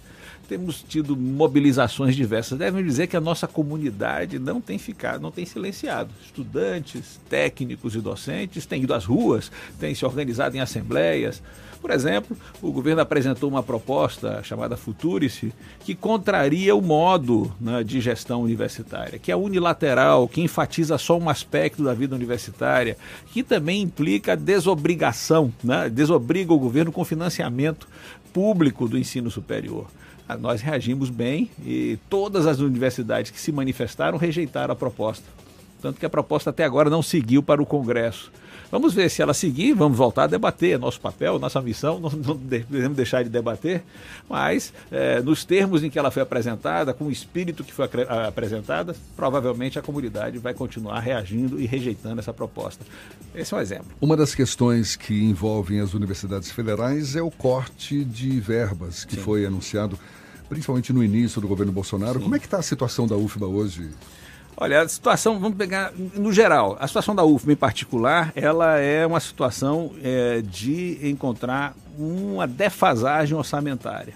Temos 0.47 0.83
tido 0.83 1.15
mobilizações 1.15 2.15
diversas. 2.15 2.57
Devem 2.57 2.83
dizer 2.83 3.07
que 3.07 3.15
a 3.15 3.21
nossa 3.21 3.47
comunidade 3.47 4.39
não 4.39 4.59
tem 4.59 4.77
ficado, 4.77 5.21
não 5.21 5.31
tem 5.31 5.45
silenciado. 5.45 6.11
Estudantes, 6.23 7.19
técnicos 7.29 7.95
e 7.95 8.01
docentes 8.01 8.65
têm 8.65 8.83
ido 8.83 8.93
às 8.93 9.05
ruas, 9.05 9.51
têm 9.79 9.95
se 9.95 10.05
organizado 10.05 10.57
em 10.57 10.59
assembleias. 10.59 11.41
Por 11.83 11.91
exemplo, 11.91 12.37
o 12.61 12.71
governo 12.71 13.01
apresentou 13.01 13.42
uma 13.47 13.63
proposta 13.63 14.41
chamada 14.43 14.77
Futurice, 14.77 15.53
que 15.81 15.95
contraria 15.95 16.75
o 16.75 16.81
modo 16.81 17.53
né, 17.59 17.83
de 17.83 17.99
gestão 18.01 18.41
universitária, 18.41 19.19
que 19.19 19.31
é 19.31 19.35
unilateral, 19.35 20.27
que 20.27 20.41
enfatiza 20.41 20.97
só 20.97 21.17
um 21.17 21.29
aspecto 21.29 21.83
da 21.83 21.93
vida 21.93 22.15
universitária, 22.15 22.97
que 23.31 23.43
também 23.43 23.81
implica 23.81 24.35
desobrigação, 24.35 25.53
né, 25.63 25.89
desobriga 25.89 26.53
o 26.53 26.59
governo 26.59 26.91
com 26.91 27.03
financiamento 27.05 27.87
público 28.33 28.87
do 28.87 28.97
ensino 28.97 29.29
superior. 29.29 29.87
Ah, 30.27 30.37
nós 30.37 30.61
reagimos 30.61 31.09
bem 31.09 31.49
e 31.65 31.99
todas 32.09 32.47
as 32.47 32.59
universidades 32.59 33.29
que 33.29 33.39
se 33.39 33.51
manifestaram 33.51 34.17
rejeitaram 34.17 34.73
a 34.73 34.75
proposta. 34.75 35.25
Tanto 35.81 35.99
que 35.99 36.05
a 36.05 36.09
proposta 36.09 36.49
até 36.49 36.63
agora 36.63 36.89
não 36.89 37.01
seguiu 37.01 37.43
para 37.43 37.61
o 37.61 37.65
Congresso. 37.65 38.31
Vamos 38.73 38.95
ver 38.95 39.07
se 39.07 39.21
ela 39.21 39.35
seguir, 39.35 39.73
vamos 39.73 39.95
voltar 39.95 40.23
a 40.23 40.27
debater. 40.27 40.71
É 40.71 40.77
nosso 40.79 40.99
papel, 40.99 41.37
nossa 41.37 41.61
missão, 41.61 41.99
não, 41.99 42.09
não 42.09 42.35
devemos 42.35 42.97
deixar 42.97 43.23
de 43.23 43.29
debater, 43.29 43.83
mas 44.27 44.73
é, 44.91 45.21
nos 45.21 45.45
termos 45.45 45.83
em 45.83 45.91
que 45.91 45.99
ela 45.99 46.09
foi 46.09 46.23
apresentada, 46.23 46.91
com 46.91 47.05
o 47.05 47.11
espírito 47.11 47.63
que 47.63 47.71
foi 47.71 47.87
apresentada, 48.27 48.95
provavelmente 49.15 49.77
a 49.77 49.81
comunidade 49.83 50.39
vai 50.39 50.55
continuar 50.55 51.01
reagindo 51.01 51.61
e 51.61 51.67
rejeitando 51.67 52.17
essa 52.17 52.33
proposta. 52.33 52.83
Esse 53.35 53.53
é 53.53 53.57
um 53.57 53.59
exemplo. 53.61 53.85
Uma 54.01 54.17
das 54.17 54.33
questões 54.33 54.95
que 54.95 55.23
envolvem 55.23 55.79
as 55.79 55.93
universidades 55.93 56.51
federais 56.51 57.15
é 57.15 57.21
o 57.21 57.29
corte 57.29 58.03
de 58.03 58.39
verbas 58.39 59.05
que 59.05 59.17
Sim. 59.17 59.21
foi 59.21 59.45
anunciado 59.45 59.99
principalmente 60.49 60.91
no 60.91 61.03
início 61.03 61.39
do 61.39 61.47
governo 61.47 61.71
Bolsonaro. 61.71 62.17
Sim. 62.17 62.23
Como 62.23 62.35
é 62.35 62.39
que 62.39 62.45
está 62.45 62.57
a 62.57 62.63
situação 62.63 63.05
da 63.05 63.15
UFBA 63.15 63.45
hoje? 63.45 63.91
Olha, 64.55 64.81
a 64.81 64.87
situação, 64.87 65.39
vamos 65.39 65.57
pegar 65.57 65.91
no 66.15 66.31
geral, 66.31 66.77
a 66.79 66.87
situação 66.87 67.15
da 67.15 67.23
UFM 67.23 67.51
em 67.51 67.55
particular, 67.55 68.31
ela 68.35 68.77
é 68.77 69.05
uma 69.05 69.19
situação 69.19 69.91
é, 70.03 70.41
de 70.41 70.99
encontrar 71.09 71.75
uma 71.97 72.47
defasagem 72.47 73.35
orçamentária. 73.35 74.13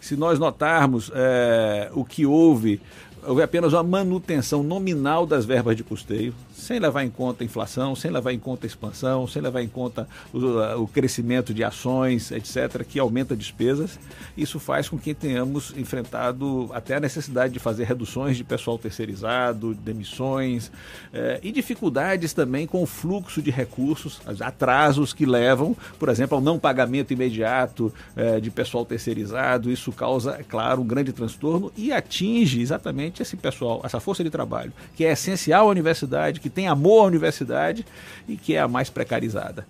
Se 0.00 0.14
nós 0.14 0.38
notarmos 0.38 1.10
é, 1.14 1.90
o 1.94 2.04
que 2.04 2.26
houve, 2.26 2.80
houve 3.26 3.42
apenas 3.42 3.72
uma 3.72 3.82
manutenção 3.82 4.62
nominal 4.62 5.26
das 5.26 5.44
verbas 5.44 5.76
de 5.76 5.82
custeio, 5.82 6.34
sem 6.56 6.78
levar 6.78 7.04
em 7.04 7.10
conta 7.10 7.44
a 7.44 7.46
inflação, 7.46 7.94
sem 7.94 8.10
levar 8.10 8.32
em 8.32 8.38
conta 8.38 8.66
a 8.66 8.68
expansão, 8.68 9.26
sem 9.26 9.42
levar 9.42 9.62
em 9.62 9.68
conta 9.68 10.08
o, 10.32 10.82
o 10.82 10.88
crescimento 10.88 11.52
de 11.52 11.62
ações, 11.62 12.30
etc., 12.30 12.82
que 12.84 12.98
aumenta 12.98 13.36
despesas. 13.36 13.98
Isso 14.36 14.58
faz 14.58 14.88
com 14.88 14.98
que 14.98 15.14
tenhamos 15.14 15.74
enfrentado 15.76 16.70
até 16.72 16.96
a 16.96 17.00
necessidade 17.00 17.52
de 17.52 17.58
fazer 17.58 17.84
reduções 17.84 18.36
de 18.36 18.44
pessoal 18.44 18.78
terceirizado, 18.78 19.74
demissões 19.74 20.72
eh, 21.12 21.40
e 21.42 21.52
dificuldades 21.52 22.32
também 22.32 22.66
com 22.66 22.82
o 22.82 22.86
fluxo 22.86 23.42
de 23.42 23.50
recursos, 23.50 24.20
atrasos 24.40 25.12
que 25.12 25.26
levam, 25.26 25.76
por 25.98 26.08
exemplo, 26.08 26.36
ao 26.36 26.42
não 26.42 26.58
pagamento 26.58 27.12
imediato 27.12 27.92
eh, 28.16 28.40
de 28.40 28.50
pessoal 28.50 28.84
terceirizado. 28.84 29.70
Isso 29.70 29.92
causa, 29.92 30.36
é 30.38 30.42
claro, 30.42 30.80
um 30.80 30.86
grande 30.86 31.12
transtorno 31.12 31.70
e 31.76 31.92
atinge 31.92 32.60
exatamente 32.60 33.22
esse 33.22 33.36
pessoal, 33.36 33.80
essa 33.84 34.00
força 34.00 34.24
de 34.24 34.30
trabalho, 34.30 34.72
que 34.94 35.04
é 35.04 35.12
essencial 35.12 35.68
à 35.68 35.70
universidade, 35.70 36.40
que 36.46 36.50
tem 36.50 36.68
amor 36.68 37.02
à 37.02 37.06
universidade 37.06 37.84
e 38.28 38.36
que 38.36 38.54
é 38.54 38.60
a 38.60 38.68
mais 38.68 38.88
precarizada. 38.88 39.66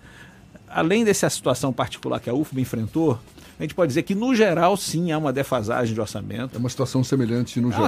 Além 0.69 1.03
dessa 1.03 1.27
situação 1.27 1.73
particular 1.73 2.19
que 2.19 2.29
a 2.29 2.33
UFBA 2.33 2.61
enfrentou, 2.61 3.19
a 3.59 3.63
gente 3.63 3.73
pode 3.73 3.87
dizer 3.87 4.03
que, 4.03 4.13
no 4.13 4.35
geral, 4.35 4.77
sim, 4.77 5.11
há 5.11 5.17
uma 5.17 5.33
defasagem 5.33 5.91
de 5.91 5.99
orçamento. 5.99 6.55
É 6.55 6.59
uma 6.59 6.69
situação 6.69 7.03
semelhante 7.03 7.59
no 7.59 7.71
geral. 7.71 7.87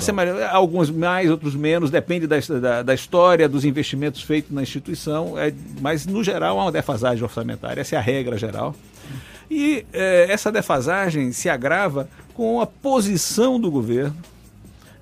alguns 0.51 0.89
mais, 0.89 1.29
outros 1.29 1.53
menos, 1.53 1.91
depende 1.91 2.25
da, 2.25 2.39
da, 2.39 2.81
da, 2.81 2.93
história, 2.95 3.47
dos 3.47 3.63
investimentos 3.63 4.23
feitos 4.23 4.49
na 4.49 4.63
instituição, 4.63 5.37
é, 5.37 5.53
mas, 5.79 6.07
no 6.07 6.23
geral, 6.23 6.59
há 6.59 6.63
uma 6.63 6.71
defasagem 6.71 7.23
orçamentária. 7.23 7.81
Essa 7.81 7.95
é 7.95 7.99
a 7.99 8.01
regra 8.01 8.35
geral. 8.35 8.73
E 9.51 9.85
é, 9.93 10.25
essa 10.31 10.51
defasagem 10.51 11.31
se 11.31 11.47
agrava 11.47 12.09
com 12.33 12.59
a 12.59 12.65
posição 12.65 13.59
do 13.59 13.69
governo 13.69 14.15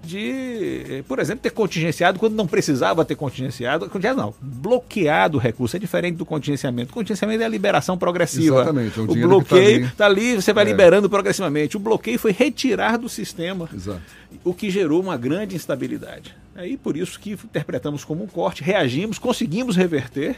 de, 0.08 1.04
por 1.08 1.20
exemplo, 1.20 1.42
ter 1.42 1.50
contingenciado 1.50 2.18
quando 2.18 2.34
não 2.34 2.48
precisava 2.48 3.04
ter 3.04 3.16
contingenciado. 3.16 3.90
Contingenciado 3.90 4.22
não, 4.22 4.34
bloqueado 4.42 5.38
o 5.38 5.40
recurso. 5.40 5.76
É 5.76 5.80
diferente 5.80 6.16
do 6.16 6.26
contingenciamento. 6.26 6.92
O 6.92 6.94
contingenciamento 6.94 7.44
é 7.44 7.46
a 7.46 7.50
liberação 7.50 7.98
progressiva. 7.98 8.62
Exatamente. 8.62 8.98
É 8.98 9.02
o, 9.02 9.12
o 9.12 9.16
bloqueio 9.16 9.86
está 9.86 10.06
ali. 10.06 10.16
tá 10.22 10.32
ali. 10.32 10.36
você 10.36 10.54
vai 10.54 10.64
é. 10.64 10.68
liberando 10.70 11.10
progressivamente. 11.10 11.76
O 11.76 11.80
bloqueio 11.80 12.18
foi 12.18 12.32
retirar 12.32 12.98
do 12.98 13.10
sistema, 13.10 13.70
Exato. 13.74 14.02
o 14.46 14.54
que 14.54 14.72
gerou 14.72 15.02
uma 15.02 15.18
grande 15.18 15.56
instabilidade. 15.56 16.34
Aí 16.56 16.78
por 16.78 16.96
isso 16.96 17.20
que 17.20 17.34
interpretamos 17.34 18.06
como 18.06 18.24
um 18.24 18.28
corte, 18.28 18.64
reagimos, 18.64 19.20
conseguimos 19.20 19.76
reverter. 19.76 20.38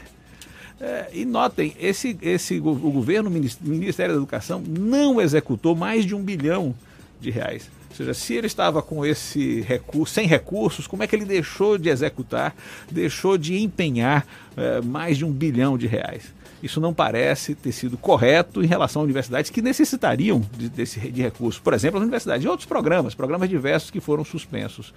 É, 0.80 1.10
e 1.12 1.24
notem, 1.26 1.74
esse, 1.78 2.18
esse, 2.22 2.58
o 2.58 2.74
governo, 2.74 3.28
o 3.28 3.32
Ministério 3.32 4.14
da 4.14 4.18
Educação, 4.18 4.62
não 4.66 5.20
executou 5.20 5.76
mais 5.76 6.06
de 6.06 6.14
um 6.14 6.22
bilhão 6.22 6.74
de 7.20 7.30
reais. 7.30 7.70
Ou 7.90 7.96
seja, 7.96 8.14
se 8.14 8.34
ele 8.34 8.46
estava 8.46 8.80
com 8.80 9.04
esse 9.04 9.60
recurso, 9.62 10.14
sem 10.14 10.26
recursos, 10.26 10.86
como 10.86 11.02
é 11.02 11.06
que 11.06 11.16
ele 11.16 11.24
deixou 11.24 11.76
de 11.76 11.88
executar, 11.88 12.54
deixou 12.90 13.36
de 13.36 13.60
empenhar 13.60 14.24
é, 14.56 14.80
mais 14.80 15.18
de 15.18 15.24
um 15.24 15.32
bilhão 15.32 15.76
de 15.76 15.86
reais? 15.86 16.32
Isso 16.62 16.80
não 16.80 16.94
parece 16.94 17.54
ter 17.54 17.72
sido 17.72 17.96
correto 17.96 18.62
em 18.62 18.66
relação 18.66 19.02
a 19.02 19.04
universidades 19.04 19.50
que 19.50 19.60
necessitariam 19.60 20.42
de, 20.56 20.68
desse, 20.68 21.00
de 21.00 21.22
recursos. 21.22 21.60
Por 21.60 21.74
exemplo, 21.74 21.98
as 21.98 22.02
universidades 22.02 22.44
e 22.44 22.48
outros 22.48 22.66
programas, 22.66 23.14
programas 23.14 23.48
diversos 23.48 23.90
que 23.90 24.00
foram 24.00 24.24
suspensos. 24.24 24.94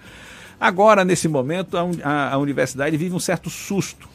Agora, 0.60 1.04
nesse 1.04 1.28
momento, 1.28 1.78
a, 1.78 1.90
a, 2.04 2.34
a 2.34 2.38
universidade 2.38 2.96
vive 2.96 3.16
um 3.16 3.20
certo 3.20 3.50
susto 3.50 4.08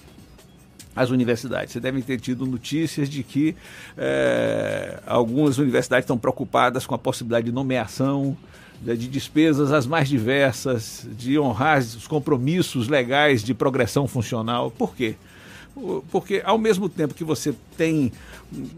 as 0.95 1.11
universidades. 1.11 1.73
Você 1.73 1.79
deve 1.79 2.03
ter 2.03 2.19
tido 2.19 2.45
notícias 2.45 3.09
de 3.09 3.23
que 3.23 3.55
é, 3.97 4.99
algumas 5.07 5.57
universidades 5.59 6.05
estão 6.05 6.19
preocupadas 6.19 6.87
com 6.87 6.95
a 6.95 6.99
possibilidade 6.99 7.47
de 7.47 7.53
nomeação 7.53 8.37
de 8.81 9.09
despesas 9.09 9.73
as 9.73 9.87
mais 9.87 10.09
diversas, 10.09 11.07
de 11.17 11.39
honrar 11.39 11.79
os 11.79 12.07
compromissos 12.07 12.89
legais 12.89 13.43
de 13.43 13.53
progressão 13.53 14.07
funcional. 14.07 14.71
Por 14.71 14.95
quê? 14.95 15.17
Porque 16.11 16.43
ao 16.45 16.59
mesmo 16.59 16.89
tempo 16.89 17.15
que 17.15 17.25
você 17.25 17.55
tem 17.77 18.13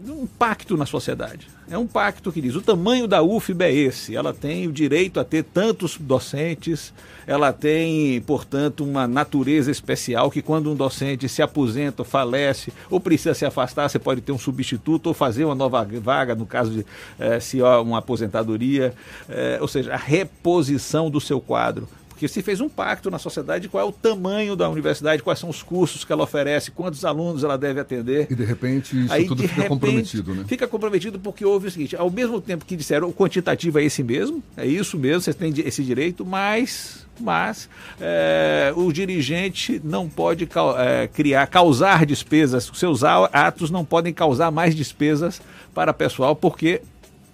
um 0.07 0.27
pacto 0.27 0.75
na 0.75 0.85
sociedade, 0.85 1.47
é 1.69 1.77
um 1.77 1.87
pacto 1.87 2.31
que 2.31 2.41
diz 2.41 2.55
o 2.55 2.61
tamanho 2.61 3.07
da 3.07 3.23
UFB 3.23 3.63
é 3.63 3.73
esse, 3.73 4.15
ela 4.15 4.33
tem 4.33 4.67
o 4.67 4.71
direito 4.71 5.19
a 5.19 5.23
ter 5.23 5.43
tantos 5.43 5.97
docentes, 5.97 6.93
ela 7.25 7.53
tem, 7.53 8.19
portanto, 8.21 8.83
uma 8.83 9.07
natureza 9.07 9.71
especial 9.71 10.29
que 10.29 10.41
quando 10.41 10.69
um 10.69 10.75
docente 10.75 11.29
se 11.29 11.41
aposenta, 11.41 12.03
falece 12.03 12.73
ou 12.89 12.99
precisa 12.99 13.33
se 13.33 13.45
afastar, 13.45 13.89
você 13.89 13.97
pode 13.97 14.19
ter 14.19 14.33
um 14.33 14.37
substituto 14.37 15.07
ou 15.07 15.13
fazer 15.13 15.45
uma 15.45 15.55
nova 15.55 15.87
vaga, 16.01 16.35
no 16.35 16.45
caso 16.45 16.71
de 16.71 16.85
eh, 17.17 17.39
se 17.39 17.61
há 17.61 17.79
uma 17.79 17.99
aposentadoria, 17.99 18.93
eh, 19.29 19.57
ou 19.61 19.67
seja, 19.67 19.93
a 19.93 19.97
reposição 19.97 21.09
do 21.09 21.21
seu 21.21 21.39
quadro 21.39 21.87
que 22.21 22.27
se 22.27 22.43
fez 22.43 22.61
um 22.61 22.69
pacto 22.69 23.09
na 23.09 23.17
sociedade 23.17 23.63
de 23.63 23.67
qual 23.67 23.83
é 23.83 23.89
o 23.89 23.91
tamanho 23.91 24.55
da 24.55 24.69
universidade, 24.69 25.23
quais 25.23 25.39
são 25.39 25.49
os 25.49 25.63
cursos 25.63 26.05
que 26.05 26.13
ela 26.13 26.21
oferece, 26.21 26.69
quantos 26.69 27.03
alunos 27.03 27.43
ela 27.43 27.57
deve 27.57 27.79
atender. 27.79 28.27
E 28.29 28.35
de 28.35 28.45
repente 28.45 29.05
isso 29.05 29.11
Aí, 29.11 29.25
tudo 29.25 29.41
fica 29.41 29.55
repente, 29.55 29.69
comprometido, 29.69 30.35
né? 30.35 30.45
Fica 30.47 30.67
comprometido 30.67 31.19
porque 31.19 31.43
houve 31.43 31.69
o 31.69 31.71
seguinte, 31.71 31.95
ao 31.95 32.11
mesmo 32.11 32.39
tempo 32.39 32.63
que 32.63 32.75
disseram 32.75 33.09
o 33.09 33.13
quantitativo 33.13 33.79
é 33.79 33.85
esse 33.85 34.03
mesmo, 34.03 34.43
é 34.55 34.67
isso 34.67 34.99
mesmo, 34.99 35.21
você 35.21 35.33
tem 35.33 35.51
esse 35.65 35.83
direito, 35.83 36.23
mas 36.23 37.07
mas 37.19 37.67
é, 37.99 38.71
o 38.75 38.91
dirigente 38.91 39.81
não 39.83 40.07
pode 40.07 40.47
é, 40.77 41.07
criar, 41.07 41.47
causar 41.47 42.05
despesas, 42.05 42.69
seus 42.75 43.03
atos 43.03 43.71
não 43.71 43.83
podem 43.83 44.13
causar 44.13 44.51
mais 44.51 44.75
despesas 44.75 45.41
para 45.73 45.91
pessoal, 45.91 46.35
porque 46.35 46.83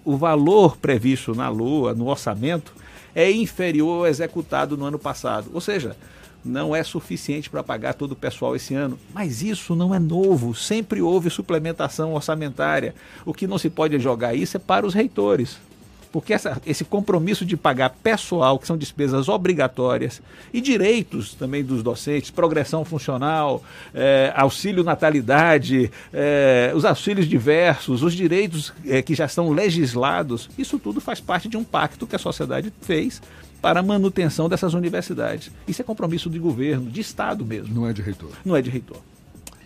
o 0.02 0.16
valor 0.16 0.78
previsto 0.78 1.34
na 1.34 1.50
lua, 1.50 1.94
no 1.94 2.06
orçamento, 2.06 2.72
é 3.18 3.28
inferior 3.32 3.98
ao 3.98 4.06
executado 4.06 4.76
no 4.76 4.84
ano 4.84 4.98
passado. 4.98 5.50
Ou 5.52 5.60
seja, 5.60 5.96
não 6.44 6.74
é 6.74 6.84
suficiente 6.84 7.50
para 7.50 7.64
pagar 7.64 7.94
todo 7.94 8.12
o 8.12 8.16
pessoal 8.16 8.54
esse 8.54 8.76
ano. 8.76 8.96
Mas 9.12 9.42
isso 9.42 9.74
não 9.74 9.92
é 9.92 9.98
novo, 9.98 10.54
sempre 10.54 11.02
houve 11.02 11.28
suplementação 11.28 12.14
orçamentária. 12.14 12.94
O 13.26 13.34
que 13.34 13.48
não 13.48 13.58
se 13.58 13.68
pode 13.68 13.98
jogar 13.98 14.36
isso 14.36 14.56
é 14.56 14.60
para 14.60 14.86
os 14.86 14.94
reitores. 14.94 15.58
Porque 16.10 16.32
essa, 16.32 16.60
esse 16.66 16.84
compromisso 16.84 17.44
de 17.44 17.56
pagar 17.56 17.90
pessoal, 17.90 18.58
que 18.58 18.66
são 18.66 18.76
despesas 18.76 19.28
obrigatórias, 19.28 20.22
e 20.52 20.60
direitos 20.60 21.34
também 21.34 21.62
dos 21.62 21.82
docentes, 21.82 22.30
progressão 22.30 22.84
funcional, 22.84 23.62
é, 23.94 24.32
auxílio 24.34 24.82
natalidade, 24.82 25.90
é, 26.12 26.72
os 26.74 26.84
auxílios 26.84 27.26
diversos, 27.26 28.02
os 28.02 28.14
direitos 28.14 28.72
é, 28.86 29.02
que 29.02 29.14
já 29.14 29.26
estão 29.26 29.50
legislados, 29.50 30.48
isso 30.56 30.78
tudo 30.78 31.00
faz 31.00 31.20
parte 31.20 31.48
de 31.48 31.56
um 31.56 31.64
pacto 31.64 32.06
que 32.06 32.16
a 32.16 32.18
sociedade 32.18 32.72
fez 32.80 33.20
para 33.60 33.80
a 33.80 33.82
manutenção 33.82 34.48
dessas 34.48 34.74
universidades. 34.74 35.50
Isso 35.66 35.82
é 35.82 35.84
compromisso 35.84 36.30
de 36.30 36.38
governo, 36.38 36.90
de 36.90 37.00
Estado 37.00 37.44
mesmo. 37.44 37.74
Não 37.74 37.88
é 37.88 37.92
de 37.92 38.00
reitor. 38.00 38.30
Não 38.44 38.56
é 38.56 38.62
de 38.62 38.70
reitor. 38.70 38.98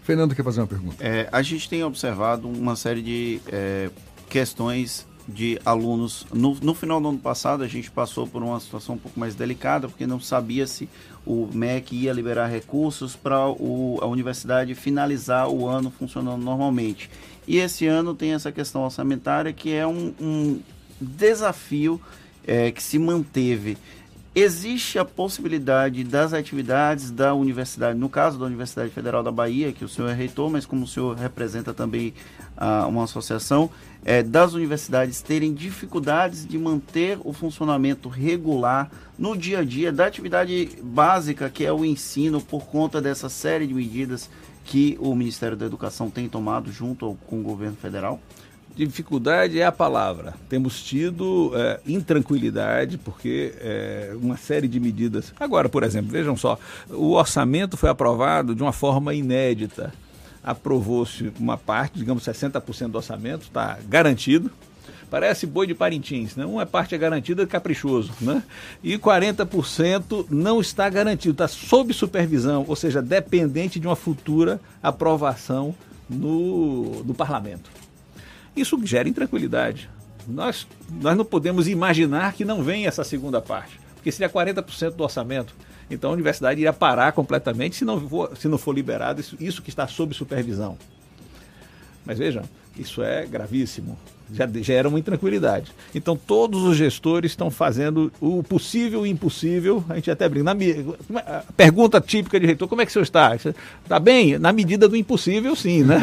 Fernando 0.02 0.34
quer 0.34 0.42
fazer 0.42 0.60
uma 0.60 0.66
pergunta. 0.66 0.96
É, 0.98 1.28
a 1.30 1.42
gente 1.42 1.68
tem 1.68 1.84
observado 1.84 2.48
uma 2.48 2.74
série 2.74 3.02
de 3.02 3.40
é, 3.48 3.90
questões 4.28 5.06
de 5.28 5.58
alunos. 5.64 6.26
No, 6.32 6.56
no 6.60 6.74
final 6.74 7.00
do 7.00 7.08
ano 7.08 7.18
passado, 7.18 7.62
a 7.62 7.68
gente 7.68 7.90
passou 7.90 8.26
por 8.26 8.42
uma 8.42 8.58
situação 8.60 8.96
um 8.96 8.98
pouco 8.98 9.18
mais 9.18 9.34
delicada, 9.34 9.88
porque 9.88 10.06
não 10.06 10.20
sabia 10.20 10.66
se 10.66 10.88
o 11.26 11.48
MEC 11.52 11.94
ia 11.94 12.12
liberar 12.12 12.48
recursos 12.48 13.14
para 13.14 13.36
a 13.36 14.06
universidade 14.06 14.74
finalizar 14.74 15.48
o 15.48 15.66
ano 15.66 15.90
funcionando 15.90 16.42
normalmente. 16.42 17.08
E 17.46 17.58
esse 17.58 17.86
ano 17.86 18.14
tem 18.14 18.34
essa 18.34 18.52
questão 18.52 18.82
orçamentária 18.82 19.52
que 19.52 19.72
é 19.72 19.86
um, 19.86 20.14
um 20.20 20.60
desafio 21.00 22.00
é, 22.46 22.70
que 22.70 22.82
se 22.82 22.98
manteve. 22.98 23.78
Existe 24.34 24.98
a 24.98 25.04
possibilidade 25.04 26.02
das 26.04 26.32
atividades 26.32 27.10
da 27.10 27.34
universidade, 27.34 27.98
no 27.98 28.08
caso 28.08 28.38
da 28.38 28.46
Universidade 28.46 28.88
Federal 28.88 29.22
da 29.22 29.30
Bahia, 29.30 29.74
que 29.74 29.84
o 29.84 29.88
senhor 29.88 30.08
é 30.08 30.14
reitor, 30.14 30.50
mas 30.50 30.64
como 30.64 30.84
o 30.84 30.88
senhor 30.88 31.14
representa 31.14 31.74
também 31.74 32.14
ah, 32.56 32.86
uma 32.86 33.04
associação, 33.04 33.68
é, 34.02 34.22
das 34.22 34.54
universidades 34.54 35.20
terem 35.20 35.52
dificuldades 35.52 36.46
de 36.46 36.56
manter 36.56 37.18
o 37.22 37.34
funcionamento 37.34 38.08
regular 38.08 38.90
no 39.18 39.36
dia 39.36 39.58
a 39.58 39.64
dia 39.64 39.92
da 39.92 40.06
atividade 40.06 40.78
básica, 40.82 41.50
que 41.50 41.66
é 41.66 41.72
o 41.72 41.84
ensino, 41.84 42.40
por 42.40 42.64
conta 42.64 43.02
dessa 43.02 43.28
série 43.28 43.66
de 43.66 43.74
medidas 43.74 44.30
que 44.64 44.96
o 44.98 45.14
Ministério 45.14 45.58
da 45.58 45.66
Educação 45.66 46.08
tem 46.08 46.26
tomado 46.26 46.72
junto 46.72 47.18
com 47.26 47.38
o 47.38 47.42
governo 47.42 47.76
federal? 47.76 48.18
Dificuldade 48.74 49.60
é 49.60 49.66
a 49.66 49.72
palavra. 49.72 50.34
Temos 50.48 50.82
tido 50.82 51.52
é, 51.54 51.80
intranquilidade, 51.86 52.96
porque 52.96 53.54
é, 53.58 54.12
uma 54.20 54.36
série 54.36 54.66
de 54.66 54.80
medidas. 54.80 55.32
Agora, 55.38 55.68
por 55.68 55.82
exemplo, 55.82 56.10
vejam 56.10 56.36
só: 56.36 56.58
o 56.88 57.12
orçamento 57.12 57.76
foi 57.76 57.90
aprovado 57.90 58.54
de 58.54 58.62
uma 58.62 58.72
forma 58.72 59.12
inédita. 59.12 59.92
Aprovou-se 60.42 61.32
uma 61.38 61.56
parte, 61.56 61.98
digamos 61.98 62.24
60% 62.24 62.88
do 62.88 62.96
orçamento, 62.96 63.42
está 63.42 63.78
garantido. 63.86 64.50
Parece 65.10 65.46
boi 65.46 65.66
de 65.66 65.74
Parintins, 65.74 66.34
né? 66.34 66.46
Uma 66.46 66.64
parte 66.64 66.94
é 66.94 66.98
garantida, 66.98 67.46
caprichoso, 67.46 68.12
né? 68.22 68.42
E 68.82 68.96
40% 68.96 70.26
não 70.30 70.58
está 70.58 70.88
garantido, 70.88 71.32
está 71.32 71.46
sob 71.46 71.92
supervisão, 71.92 72.64
ou 72.66 72.74
seja, 72.74 73.02
dependente 73.02 73.78
de 73.78 73.86
uma 73.86 73.94
futura 73.94 74.58
aprovação 74.82 75.74
no, 76.08 77.04
no 77.04 77.12
parlamento. 77.12 77.70
Isso 78.56 78.78
gera 78.84 79.08
intranquilidade. 79.08 79.88
Nós, 80.26 80.66
nós 81.00 81.16
não 81.16 81.24
podemos 81.24 81.68
imaginar 81.68 82.32
que 82.34 82.44
não 82.44 82.62
venha 82.62 82.88
essa 82.88 83.02
segunda 83.02 83.40
parte, 83.40 83.80
porque 83.94 84.12
seria 84.12 84.32
40% 84.32 84.90
do 84.90 85.02
orçamento. 85.02 85.54
Então 85.90 86.10
a 86.10 86.12
universidade 86.12 86.60
iria 86.60 86.72
parar 86.72 87.12
completamente 87.12 87.76
se 87.76 87.84
não 87.84 88.08
for, 88.08 88.36
se 88.36 88.48
não 88.48 88.56
for 88.56 88.74
liberado 88.74 89.20
isso, 89.20 89.36
isso 89.40 89.62
que 89.62 89.68
está 89.68 89.86
sob 89.86 90.14
supervisão. 90.14 90.78
Mas 92.04 92.18
vejam, 92.18 92.42
isso 92.78 93.02
é 93.02 93.26
gravíssimo 93.26 93.98
já 94.32 94.48
gera 94.62 94.88
uma 94.88 94.98
intranquilidade. 94.98 95.72
Então 95.94 96.16
todos 96.16 96.62
os 96.62 96.76
gestores 96.76 97.32
estão 97.32 97.50
fazendo 97.50 98.10
o 98.20 98.42
possível 98.42 99.00
e 99.00 99.10
o 99.10 99.12
impossível. 99.12 99.84
A 99.88 99.96
gente 99.96 100.10
até 100.10 100.28
brinca. 100.28 100.44
Na, 100.44 101.20
é, 101.20 101.42
pergunta 101.56 102.00
típica 102.00 102.40
de 102.40 102.46
reitor: 102.46 102.68
como 102.68 102.80
é 102.80 102.86
que 102.86 102.90
o 102.90 102.92
senhor 102.92 103.02
está? 103.02 103.34
Está 103.34 104.00
bem? 104.00 104.38
Na 104.38 104.52
medida 104.52 104.88
do 104.88 104.96
impossível, 104.96 105.54
sim, 105.54 105.82
né? 105.82 105.98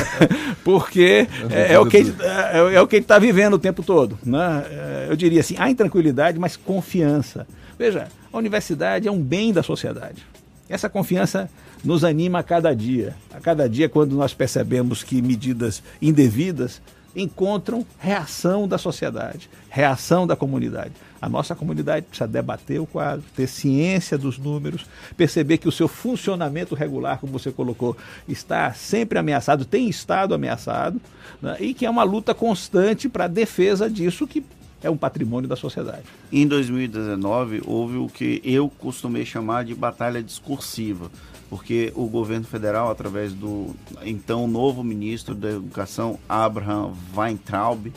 Porque 0.64 1.26
é, 1.50 1.74
é, 1.74 1.78
o 1.78 1.86
que, 1.86 1.98
é, 1.98 2.74
é 2.74 2.80
o 2.80 2.86
que 2.86 2.96
ele 2.96 3.04
está 3.04 3.18
vivendo 3.18 3.54
o 3.54 3.58
tempo 3.58 3.82
todo. 3.82 4.18
Né? 4.24 4.64
É, 4.70 5.06
eu 5.10 5.16
diria 5.16 5.40
assim: 5.40 5.54
há 5.58 5.70
intranquilidade, 5.70 6.38
mas 6.38 6.56
confiança. 6.56 7.46
Veja, 7.78 8.08
a 8.32 8.38
universidade 8.38 9.06
é 9.06 9.12
um 9.12 9.20
bem 9.20 9.52
da 9.52 9.62
sociedade. 9.62 10.26
Essa 10.68 10.88
confiança 10.88 11.50
nos 11.84 12.04
anima 12.04 12.40
a 12.40 12.42
cada 12.42 12.74
dia. 12.74 13.16
A 13.32 13.40
cada 13.40 13.68
dia, 13.68 13.88
quando 13.88 14.14
nós 14.14 14.34
percebemos 14.34 15.02
que 15.02 15.22
medidas 15.22 15.82
indevidas 16.00 16.80
encontram 17.16 17.84
reação 17.98 18.68
da 18.68 18.78
sociedade, 18.78 19.50
reação 19.68 20.26
da 20.26 20.36
comunidade. 20.36 20.92
A 21.20 21.28
nossa 21.28 21.54
comunidade 21.54 22.06
precisa 22.06 22.28
debater 22.28 22.80
o 22.80 22.86
quadro, 22.86 23.24
ter 23.34 23.48
ciência 23.48 24.16
dos 24.16 24.38
números, 24.38 24.86
perceber 25.16 25.58
que 25.58 25.68
o 25.68 25.72
seu 25.72 25.88
funcionamento 25.88 26.74
regular, 26.74 27.18
como 27.18 27.32
você 27.32 27.50
colocou, 27.50 27.96
está 28.28 28.72
sempre 28.72 29.18
ameaçado, 29.18 29.64
tem 29.64 29.88
estado 29.88 30.32
ameaçado, 30.32 31.00
né? 31.42 31.56
e 31.58 31.74
que 31.74 31.84
é 31.84 31.90
uma 31.90 32.04
luta 32.04 32.34
constante 32.34 33.08
para 33.08 33.24
a 33.24 33.28
defesa 33.28 33.90
disso 33.90 34.26
que 34.26 34.44
é 34.82 34.88
um 34.90 34.96
patrimônio 34.96 35.48
da 35.48 35.56
sociedade. 35.56 36.02
Em 36.32 36.46
2019, 36.46 37.62
houve 37.66 37.96
o 37.96 38.08
que 38.08 38.40
eu 38.44 38.68
costumei 38.68 39.24
chamar 39.24 39.64
de 39.64 39.74
batalha 39.74 40.22
discursiva, 40.22 41.10
porque 41.50 41.92
o 41.96 42.06
governo 42.06 42.44
federal, 42.46 42.90
através 42.90 43.32
do 43.32 43.74
então 44.04 44.46
novo 44.46 44.84
ministro 44.84 45.34
da 45.34 45.50
Educação, 45.50 46.18
Abraham 46.28 46.92
Weintraub, 47.16 47.92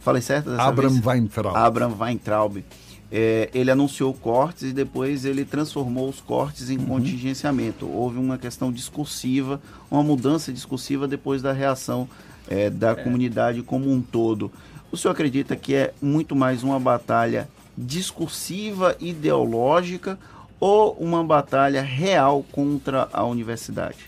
falei 0.00 0.20
certo 0.22 0.50
dessa 0.50 0.62
Abraham 0.64 0.90
vez? 0.94 1.04
Weintraub. 1.06 1.56
Abraham 1.56 1.96
Weintraub. 1.98 2.64
É, 3.10 3.48
ele 3.54 3.70
anunciou 3.70 4.12
cortes 4.12 4.64
e 4.64 4.72
depois 4.72 5.24
ele 5.24 5.42
transformou 5.46 6.10
os 6.10 6.20
cortes 6.20 6.68
em 6.68 6.76
Uhum. 6.76 6.84
contingenciamento. 6.84 7.88
Houve 7.88 8.18
uma 8.18 8.36
questão 8.36 8.70
discursiva, 8.70 9.62
uma 9.90 10.02
mudança 10.02 10.52
discursiva 10.52 11.08
depois 11.08 11.40
da 11.40 11.52
reação 11.52 12.06
é, 12.46 12.68
da 12.68 12.94
comunidade 12.94 13.62
como 13.62 13.90
um 13.90 14.02
todo. 14.02 14.52
O 14.90 14.96
senhor 14.96 15.12
acredita 15.12 15.54
que 15.54 15.74
é 15.74 15.92
muito 16.00 16.34
mais 16.34 16.62
uma 16.62 16.80
batalha 16.80 17.48
discursiva, 17.76 18.96
ideológica 18.98 20.18
ou 20.58 20.92
uma 20.94 21.22
batalha 21.22 21.82
real 21.82 22.44
contra 22.50 23.08
a 23.12 23.22
universidade? 23.24 23.98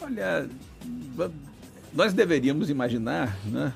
Olha, 0.00 0.48
nós 1.92 2.12
deveríamos 2.12 2.70
imaginar, 2.70 3.36
né, 3.44 3.72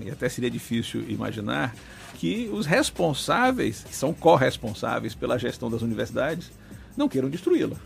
e 0.00 0.10
até 0.10 0.28
seria 0.28 0.50
difícil 0.50 1.04
imaginar, 1.08 1.74
que 2.14 2.48
os 2.52 2.64
responsáveis, 2.64 3.84
que 3.84 3.94
são 3.94 4.14
corresponsáveis 4.14 5.14
pela 5.14 5.38
gestão 5.38 5.70
das 5.70 5.82
universidades, 5.82 6.50
não 6.96 7.08
queiram 7.08 7.28
destruí-la. 7.28 7.76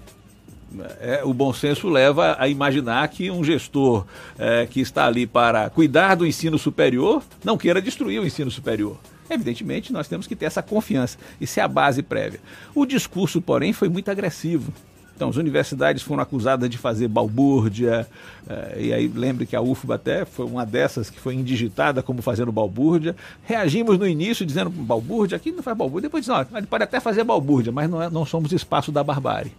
É, 1.01 1.23
o 1.25 1.35
bom 1.35 1.53
senso 1.53 1.89
leva 1.89 2.37
a 2.39 2.47
imaginar 2.47 3.07
que 3.09 3.31
um 3.31 3.43
gestor 3.43 4.07
é, 4.39 4.67
que 4.67 4.81
está 4.81 5.07
ali 5.07 5.27
para 5.27 5.69
cuidar 5.71 6.15
do 6.15 6.27
ensino 6.27 6.59
superior 6.59 7.23
não 7.45 7.59
queira 7.59 7.83
destruir 7.83 8.21
o 8.21 8.27
ensino 8.27 8.51
superior. 8.51 8.97
Evidentemente, 9.29 9.93
nós 9.93 10.09
temos 10.09 10.27
que 10.27 10.35
ter 10.35 10.47
essa 10.47 10.63
confiança. 10.63 11.17
Isso 11.41 11.61
é 11.61 11.63
a 11.63 11.69
base 11.69 12.03
prévia. 12.03 12.41
O 12.75 12.85
discurso, 12.85 13.41
porém, 13.41 13.73
foi 13.73 13.89
muito 13.89 14.11
agressivo. 14.11 14.73
Então, 15.15 15.29
as 15.29 15.37
universidades 15.37 16.03
foram 16.03 16.23
acusadas 16.23 16.69
de 16.71 16.79
fazer 16.79 17.07
balbúrdia, 17.07 18.09
eh, 18.49 18.77
e 18.81 18.93
aí 18.95 19.07
lembre 19.07 19.45
que 19.45 19.55
a 19.55 19.61
UFBA 19.61 19.97
até 19.97 20.25
foi 20.25 20.47
uma 20.47 20.65
dessas 20.65 21.11
que 21.11 21.21
foi 21.21 21.35
indigitada 21.35 22.03
como 22.03 22.23
fazendo 22.23 22.51
balbúrdia. 22.51 23.15
Reagimos 23.45 23.99
no 23.99 24.09
início 24.09 24.47
dizendo 24.47 24.71
balbúrdia, 24.71 25.37
aqui 25.37 25.53
não 25.53 25.63
faz 25.63 25.77
balbúrdia, 25.77 26.09
depois 26.09 26.25
dizendo, 26.25 26.49
ele 26.57 26.67
pode 26.67 26.85
até 26.85 26.99
fazer 27.01 27.23
balbúrdia, 27.23 27.71
mas 27.71 27.91
não, 27.91 28.03
é, 28.03 28.09
não 28.09 28.25
somos 28.25 28.51
espaço 28.51 28.91
da 28.91 29.05
barbárie. 29.05 29.53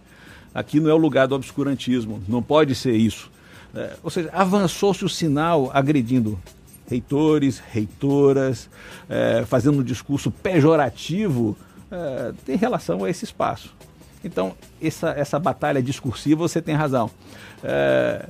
Aqui 0.54 0.80
não 0.80 0.90
é 0.90 0.94
o 0.94 0.98
lugar 0.98 1.26
do 1.26 1.34
obscurantismo, 1.34 2.22
não 2.28 2.42
pode 2.42 2.74
ser 2.74 2.94
isso. 2.94 3.30
Eh, 3.74 3.96
ou 4.02 4.10
seja, 4.10 4.30
avançou-se 4.32 5.04
o 5.04 5.08
sinal 5.08 5.70
agredindo 5.72 6.38
reitores, 6.88 7.62
reitoras, 7.70 8.68
eh, 9.08 9.44
fazendo 9.46 9.80
um 9.80 9.82
discurso 9.82 10.30
pejorativo 10.30 11.56
eh, 11.90 12.32
em 12.48 12.56
relação 12.56 13.04
a 13.04 13.10
esse 13.10 13.24
espaço. 13.24 13.74
Então, 14.24 14.54
essa, 14.80 15.10
essa 15.10 15.38
batalha 15.38 15.82
discursiva, 15.82 16.46
você 16.46 16.62
tem 16.62 16.74
razão. 16.74 17.10
É, 17.62 18.28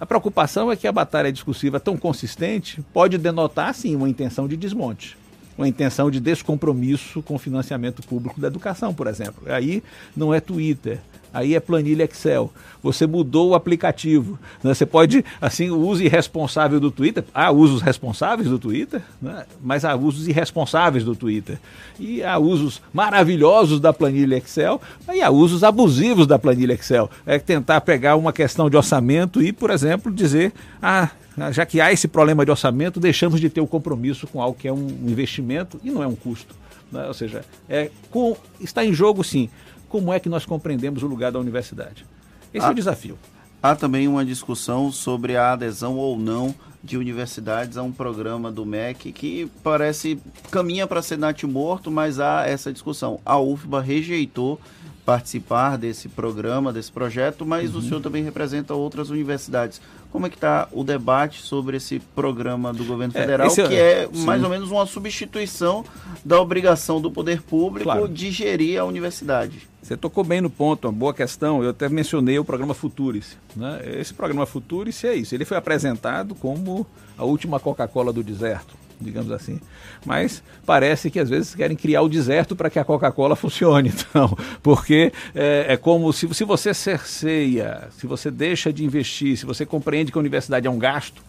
a 0.00 0.06
preocupação 0.06 0.72
é 0.72 0.76
que 0.76 0.86
a 0.86 0.92
batalha 0.92 1.30
discursiva 1.30 1.78
tão 1.78 1.96
consistente 1.96 2.82
pode 2.92 3.18
denotar, 3.18 3.74
sim, 3.74 3.94
uma 3.94 4.08
intenção 4.08 4.48
de 4.48 4.56
desmonte. 4.56 5.16
Uma 5.56 5.68
intenção 5.68 6.10
de 6.10 6.18
descompromisso 6.18 7.22
com 7.22 7.34
o 7.34 7.38
financiamento 7.38 8.02
público 8.02 8.40
da 8.40 8.48
educação, 8.48 8.92
por 8.92 9.06
exemplo. 9.06 9.44
Aí 9.52 9.82
não 10.16 10.34
é 10.34 10.40
Twitter, 10.40 11.00
aí 11.34 11.54
é 11.54 11.60
planilha 11.60 12.04
Excel. 12.04 12.52
Você 12.82 13.06
mudou 13.06 13.50
o 13.50 13.54
aplicativo. 13.54 14.38
Né? 14.62 14.72
Você 14.72 14.86
pode, 14.86 15.24
assim, 15.40 15.70
o 15.70 15.78
uso 15.78 16.02
irresponsável 16.02 16.78
do 16.78 16.90
Twitter. 16.90 17.24
Há 17.34 17.50
usos 17.50 17.82
responsáveis 17.82 18.48
do 18.48 18.58
Twitter, 18.58 19.02
né? 19.20 19.44
mas 19.60 19.84
há 19.84 19.96
usos 19.96 20.28
irresponsáveis 20.28 21.02
do 21.02 21.16
Twitter. 21.16 21.58
E 21.98 22.22
há 22.22 22.38
usos 22.38 22.80
maravilhosos 22.92 23.80
da 23.80 23.92
planilha 23.92 24.36
Excel, 24.36 24.80
e 25.12 25.22
há 25.22 25.30
usos 25.30 25.64
abusivos 25.64 26.26
da 26.26 26.38
planilha 26.38 26.74
Excel. 26.74 27.10
É 27.26 27.38
tentar 27.38 27.80
pegar 27.80 28.16
uma 28.16 28.32
questão 28.32 28.70
de 28.70 28.76
orçamento 28.76 29.42
e, 29.42 29.52
por 29.52 29.70
exemplo, 29.70 30.12
dizer, 30.12 30.52
ah, 30.80 31.10
já 31.50 31.66
que 31.66 31.80
há 31.80 31.92
esse 31.92 32.06
problema 32.06 32.44
de 32.44 32.50
orçamento, 32.50 33.00
deixamos 33.00 33.40
de 33.40 33.48
ter 33.48 33.60
o 33.60 33.66
compromisso 33.66 34.26
com 34.26 34.40
algo 34.40 34.56
que 34.56 34.68
é 34.68 34.72
um 34.72 34.86
investimento 35.06 35.80
e 35.82 35.90
não 35.90 36.02
é 36.02 36.06
um 36.06 36.14
custo. 36.14 36.54
Né? 36.92 37.06
Ou 37.06 37.14
seja, 37.14 37.44
é, 37.68 37.90
com, 38.10 38.36
está 38.60 38.84
em 38.84 38.92
jogo 38.92 39.24
sim 39.24 39.48
como 39.94 40.12
é 40.12 40.18
que 40.18 40.28
nós 40.28 40.44
compreendemos 40.44 41.04
o 41.04 41.06
lugar 41.06 41.30
da 41.30 41.38
universidade. 41.38 42.04
Esse 42.52 42.66
Ah. 42.66 42.70
é 42.70 42.72
o 42.72 42.74
desafio. 42.74 43.16
Há 43.62 43.76
também 43.76 44.08
uma 44.08 44.24
discussão 44.24 44.90
sobre 44.90 45.36
a 45.36 45.52
adesão 45.52 45.96
ou 45.96 46.18
não 46.18 46.52
de 46.82 46.98
universidades 46.98 47.76
a 47.76 47.82
um 47.84 47.92
programa 47.92 48.50
do 48.50 48.66
MEC 48.66 49.12
que 49.12 49.48
parece 49.62 50.18
caminha 50.50 50.84
para 50.88 51.00
ser 51.00 51.16
natimorto, 51.16 51.92
mas 51.92 52.18
há 52.18 52.44
essa 52.44 52.72
discussão. 52.72 53.20
A 53.24 53.38
UFBA 53.38 53.80
rejeitou 53.80 54.60
participar 55.06 55.78
desse 55.78 56.08
programa, 56.08 56.72
desse 56.72 56.90
projeto, 56.90 57.46
mas 57.46 57.72
Uhum. 57.72 57.78
o 57.78 57.82
senhor 57.82 58.00
também 58.00 58.24
representa 58.24 58.74
outras 58.74 59.10
universidades. 59.10 59.80
Como 60.14 60.26
é 60.28 60.30
que 60.30 60.36
está 60.36 60.68
o 60.70 60.84
debate 60.84 61.42
sobre 61.42 61.76
esse 61.76 61.98
programa 61.98 62.72
do 62.72 62.84
governo 62.84 63.12
É, 63.16 63.20
federal, 63.20 63.48
esse 63.48 63.60
é- 63.62 63.66
que 63.66 63.74
é 63.74 64.08
sim. 64.12 64.24
mais 64.24 64.44
ou 64.44 64.48
menos 64.48 64.70
uma 64.70 64.86
substituição 64.86 65.84
da 66.24 66.40
obrigação 66.40 67.00
do 67.00 67.10
poder 67.10 67.42
público 67.42 67.82
Claro. 67.82 68.06
de 68.06 68.30
gerir 68.30 68.78
a 68.80 68.84
universidade? 68.84 69.68
Você 69.82 69.96
tocou 69.96 70.22
bem 70.22 70.40
no 70.40 70.48
ponto, 70.48 70.86
uma 70.86 70.92
boa 70.92 71.12
questão. 71.12 71.64
Eu 71.64 71.70
até 71.70 71.88
mencionei 71.88 72.38
o 72.38 72.44
programa 72.44 72.74
Futurice. 72.74 73.34
Né? 73.56 73.80
Esse 74.00 74.14
programa 74.14 74.46
Futurice 74.46 75.04
é 75.04 75.16
isso. 75.16 75.34
Ele 75.34 75.44
foi 75.44 75.56
apresentado 75.56 76.32
como 76.36 76.86
a 77.18 77.24
última 77.24 77.58
Coca-Cola 77.58 78.12
do 78.12 78.22
deserto, 78.22 78.76
digamos 79.00 79.30
assim. 79.30 79.60
Mas 80.04 80.42
parece 80.64 81.10
que 81.10 81.18
às 81.18 81.28
vezes 81.28 81.54
querem 81.54 81.76
criar 81.76 82.02
o 82.02 82.08
deserto 82.08 82.54
para 82.54 82.70
que 82.70 82.78
a 82.78 82.84
Coca-Cola 82.84 83.36
funcione. 83.36 83.92
Então, 83.94 84.36
porque 84.62 85.12
é, 85.34 85.66
é 85.70 85.76
como 85.76 86.12
se, 86.12 86.32
se 86.34 86.44
você 86.44 86.72
cerceia, 86.72 87.88
se 87.96 88.06
você 88.06 88.30
deixa 88.30 88.72
de 88.72 88.84
investir, 88.84 89.36
se 89.36 89.46
você 89.46 89.64
compreende 89.64 90.12
que 90.12 90.18
a 90.18 90.20
universidade 90.20 90.66
é 90.66 90.70
um 90.70 90.78
gasto 90.78 91.22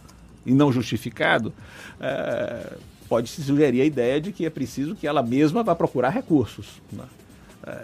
e 0.45 0.53
não 0.53 0.71
justificado, 0.71 1.53
é, 1.99 2.73
pode 3.07 3.29
se 3.29 3.43
sugerir 3.43 3.81
a 3.81 3.85
ideia 3.85 4.19
de 4.21 4.31
que 4.31 4.45
é 4.45 4.49
preciso 4.49 4.95
que 4.95 5.07
ela 5.07 5.23
mesma 5.23 5.63
vá 5.63 5.75
procurar 5.75 6.09
recursos. 6.09 6.81
né? 6.91 7.03
É, 7.65 7.81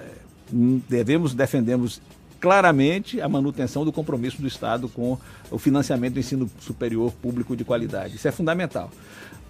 devemos, 0.51 1.33
defendemos 1.33 2.01
claramente 2.39 3.21
a 3.21 3.29
manutenção 3.29 3.85
do 3.85 3.91
compromisso 3.91 4.41
do 4.41 4.47
Estado 4.47 4.89
com 4.89 5.17
o 5.51 5.59
financiamento 5.59 6.15
do 6.15 6.19
ensino 6.19 6.49
superior 6.59 7.11
público 7.13 7.55
de 7.55 7.63
qualidade. 7.63 8.15
Isso 8.15 8.27
é 8.27 8.31
fundamental. 8.31 8.91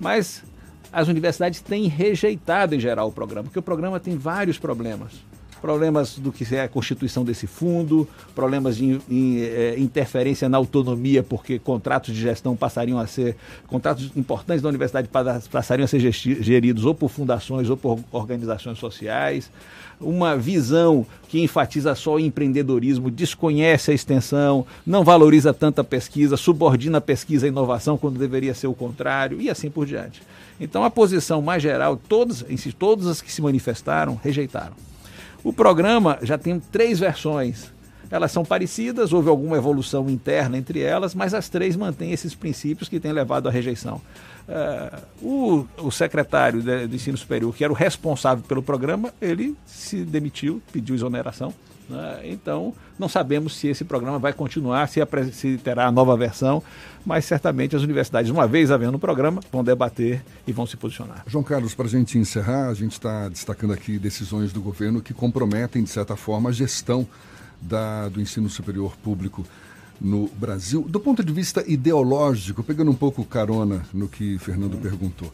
Mas 0.02 0.44
as 0.92 1.08
universidades 1.08 1.62
têm 1.62 1.88
rejeitado 1.88 2.74
em 2.74 2.80
geral 2.80 3.08
o 3.08 3.12
programa, 3.12 3.44
porque 3.44 3.60
o 3.60 3.62
programa 3.62 4.00
tem 4.00 4.18
vários 4.18 4.58
problemas. 4.58 5.14
Problemas 5.62 6.18
do 6.18 6.32
que 6.32 6.56
é 6.56 6.62
a 6.64 6.68
constituição 6.68 7.24
desse 7.24 7.46
fundo, 7.46 8.08
problemas 8.34 8.78
de 8.78 8.86
in- 8.86 9.02
in- 9.10 9.42
eh, 9.42 9.76
interferência 9.78 10.50
na 10.50 10.58
autonomia, 10.58 11.22
porque 11.22 11.60
contratos 11.60 12.14
de 12.16 12.20
gestão 12.22 12.56
passariam 12.56 12.98
a 12.98 13.06
ser, 13.06 13.36
contratos 13.68 14.12
importantes 14.16 14.62
da 14.64 14.70
universidade 14.70 15.08
pa- 15.08 15.40
passariam 15.52 15.86
a 15.86 15.88
ser 15.88 16.00
geridos 16.00 16.84
ou 16.86 16.96
por 16.96 17.10
fundações 17.10 17.70
ou 17.70 17.78
por 17.78 18.00
organizações 18.12 18.80
sociais 18.80 19.52
uma 20.04 20.36
visão 20.36 21.06
que 21.30 21.40
enfatiza 21.44 21.94
só 21.94 22.16
o 22.16 22.20
empreendedorismo, 22.20 23.12
desconhece 23.12 23.92
a 23.92 23.94
extensão, 23.94 24.66
não 24.84 25.04
valoriza 25.04 25.54
tanta 25.54 25.84
pesquisa, 25.84 26.36
subordina 26.36 26.98
a 26.98 27.02
pesquisa 27.02 27.46
à 27.46 27.50
inovação 27.50 28.00
quando 28.00 28.18
deveria 28.18 28.56
ser 28.56 28.66
o 28.66 28.74
contrário 28.74 29.40
e 29.40 29.48
assim 29.48 29.70
por 29.70 29.86
diante. 29.86 30.24
Então 30.60 30.84
a 30.84 30.90
posição 30.90 31.40
mais 31.40 31.62
geral, 31.62 31.96
todas, 32.10 32.44
em 32.50 32.58
si, 32.58 32.72
todas 32.74 33.06
as 33.06 33.22
que 33.22 33.32
se 33.32 33.44
manifestaram, 33.44 34.20
rejeitaram. 34.24 34.74
O 35.44 35.52
programa 35.52 36.20
já 36.22 36.38
tem 36.38 36.60
três 36.60 37.00
versões. 37.00 37.72
Elas 38.10 38.32
são 38.32 38.44
parecidas, 38.44 39.14
houve 39.14 39.30
alguma 39.30 39.56
evolução 39.58 40.10
interna 40.10 40.58
entre 40.58 40.82
elas, 40.82 41.16
mas 41.16 41.34
as 41.34 41.48
três 41.48 41.78
mantêm 41.78 42.12
esses 42.12 42.36
princípios 42.36 42.90
que 42.90 43.00
têm 43.00 43.14
levado 43.14 43.48
à 43.48 43.52
rejeição. 43.52 44.02
Eh, 44.50 45.00
o, 45.22 45.66
o 45.78 45.90
secretário 45.90 46.62
de, 46.62 46.88
de 46.88 46.96
ensino 46.96 47.18
superior, 47.18 47.56
que 47.56 47.64
era 47.64 47.72
o 47.72 47.76
responsável 47.76 48.44
pelo 48.44 48.62
programa, 48.62 49.14
ele 49.22 49.56
se 49.66 50.04
demitiu, 50.04 50.62
pediu 50.74 50.94
exoneração. 50.94 51.54
Né? 51.92 52.22
Então, 52.24 52.74
não 52.98 53.10
sabemos 53.10 53.56
se 53.56 53.68
esse 53.68 53.84
programa 53.84 54.18
vai 54.18 54.34
continuar, 54.34 54.88
se, 54.88 55.00
se 55.34 55.58
terá 55.58 55.88
a 55.88 55.92
nova 55.92 56.16
versão, 56.16 56.64
mas 57.06 57.26
certamente 57.26 57.76
as 57.76 57.84
universidades, 57.84 58.32
uma 58.32 58.48
vez 58.48 58.72
havendo 58.72 58.96
o 58.96 59.00
programa, 59.00 59.42
vão 59.52 59.64
debater 59.64 60.24
e 60.48 60.52
vão 60.52 60.66
se 60.66 60.78
posicionar. 60.78 61.24
João 61.28 61.44
Carlos, 61.44 61.76
para 61.76 61.86
a 61.86 61.90
gente 61.90 62.18
encerrar, 62.18 62.70
a 62.70 62.74
gente 62.74 62.94
está 62.94 63.28
destacando 63.30 63.74
aqui 63.74 64.00
decisões 64.00 64.54
do 64.54 64.62
governo 64.62 65.02
que 65.02 65.14
comprometem, 65.14 65.84
de 65.84 65.90
certa 65.90 66.16
forma, 66.16 66.50
a 66.50 66.54
gestão 66.54 67.08
da, 67.62 68.10
do 68.10 68.22
ensino 68.22 68.50
superior 68.50 68.96
público 68.98 69.46
no 70.00 70.28
Brasil. 70.30 70.84
Do 70.88 71.00
ponto 71.00 71.24
de 71.24 71.32
vista 71.32 71.64
ideológico, 71.68 72.64
pegando 72.64 72.90
um 72.90 72.96
pouco 72.96 73.24
carona 73.24 73.84
no 73.94 74.08
que 74.08 74.40
Fernando 74.40 74.78
perguntou, 74.78 75.32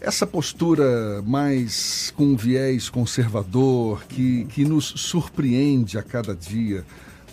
essa 0.00 0.26
postura 0.26 1.22
mais 1.22 2.12
com 2.16 2.24
um 2.24 2.36
viés 2.36 2.88
conservador, 2.88 4.02
que, 4.06 4.44
que 4.46 4.64
nos 4.64 4.86
surpreende 4.86 5.98
a 5.98 6.02
cada 6.02 6.34
dia, 6.34 6.84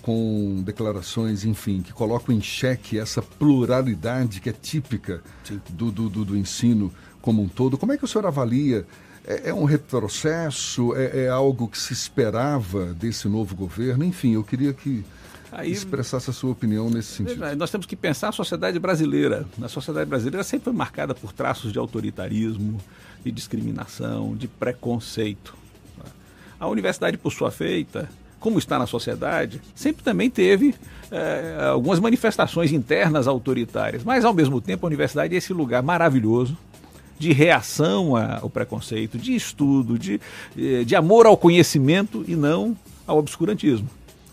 com 0.02 0.62
declarações, 0.66 1.44
enfim, 1.44 1.82
que 1.82 1.92
colocam 1.92 2.34
em 2.34 2.42
xeque 2.42 2.98
essa 2.98 3.22
pluralidade 3.22 4.40
que 4.40 4.50
é 4.50 4.54
típica 4.54 5.22
do, 5.70 5.92
do, 5.92 6.10
do, 6.10 6.26
do 6.26 6.38
ensino 6.38 6.94
como 7.22 7.42
um 7.42 7.48
todo. 7.48 7.78
Como 7.78 7.92
é 7.92 7.98
que 7.98 8.06
o 8.06 8.08
senhor 8.08 8.26
avalia? 8.26 8.86
É, 9.26 9.50
é 9.50 9.54
um 9.54 9.66
retrocesso? 9.66 10.96
É, 10.96 11.26
é, 11.26 11.30
algo 11.30 11.68
que 11.68 11.78
se 11.78 11.92
esperava 11.92 12.94
desse 12.94 13.28
novo 13.28 13.54
governo? 13.54 14.06
Enfim, 14.06 14.34
eu 14.34 14.44
queria 14.46 14.74
que 14.74 15.04
Aí, 15.52 15.72
expressasse 15.72 16.30
a 16.30 16.34
sua 16.34 16.52
opinião 16.52 16.90
nesse 16.90 17.14
sentido. 17.14 17.56
Nós 17.56 17.72
temos 17.72 17.86
que 17.86 17.96
pensar 17.96 18.30
a 18.30 18.32
sociedade 18.32 18.78
brasileira. 18.80 19.46
A 19.62 19.68
sociedade 19.68 20.10
brasileira 20.10 20.44
sempre 20.44 20.66
foi 20.66 20.74
marcada 20.74 21.16
por 21.16 21.32
traços 21.32 21.72
de 21.72 21.80
autoritarismo, 21.80 22.80
de 23.24 23.32
discriminação, 23.32 24.36
de 24.36 24.48
preconceito. 24.48 25.56
A 26.60 26.68
universidade, 26.68 27.18
por 27.18 27.32
sua 27.32 27.52
feita, 27.52 28.10
como 28.40 28.60
está 28.60 28.78
na 28.78 28.86
sociedade, 28.86 29.62
sempre 29.76 30.04
também 30.04 30.30
teve 30.30 30.76
é, 31.12 31.68
algumas 31.70 32.00
manifestações 32.00 32.72
internas 32.72 33.28
autoritárias, 33.28 34.04
mas 34.04 34.26
ao 34.26 34.34
mesmo 34.34 34.60
tempo 34.60 34.86
a 34.86 34.88
universidade 34.88 35.34
é 35.34 35.38
esse 35.38 35.54
lugar 35.54 35.82
maravilhoso 35.82 36.58
de 37.18 37.34
reação 37.34 38.16
ao 38.16 38.50
preconceito, 38.50 39.18
de 39.18 39.36
estudo, 39.36 39.98
de, 39.98 40.22
eh, 40.56 40.84
de 40.84 40.96
amor 40.96 41.26
ao 41.26 41.36
conhecimento 41.36 42.24
e 42.28 42.36
não 42.36 42.78
ao 43.08 43.18
obscurantismo. 43.18 43.90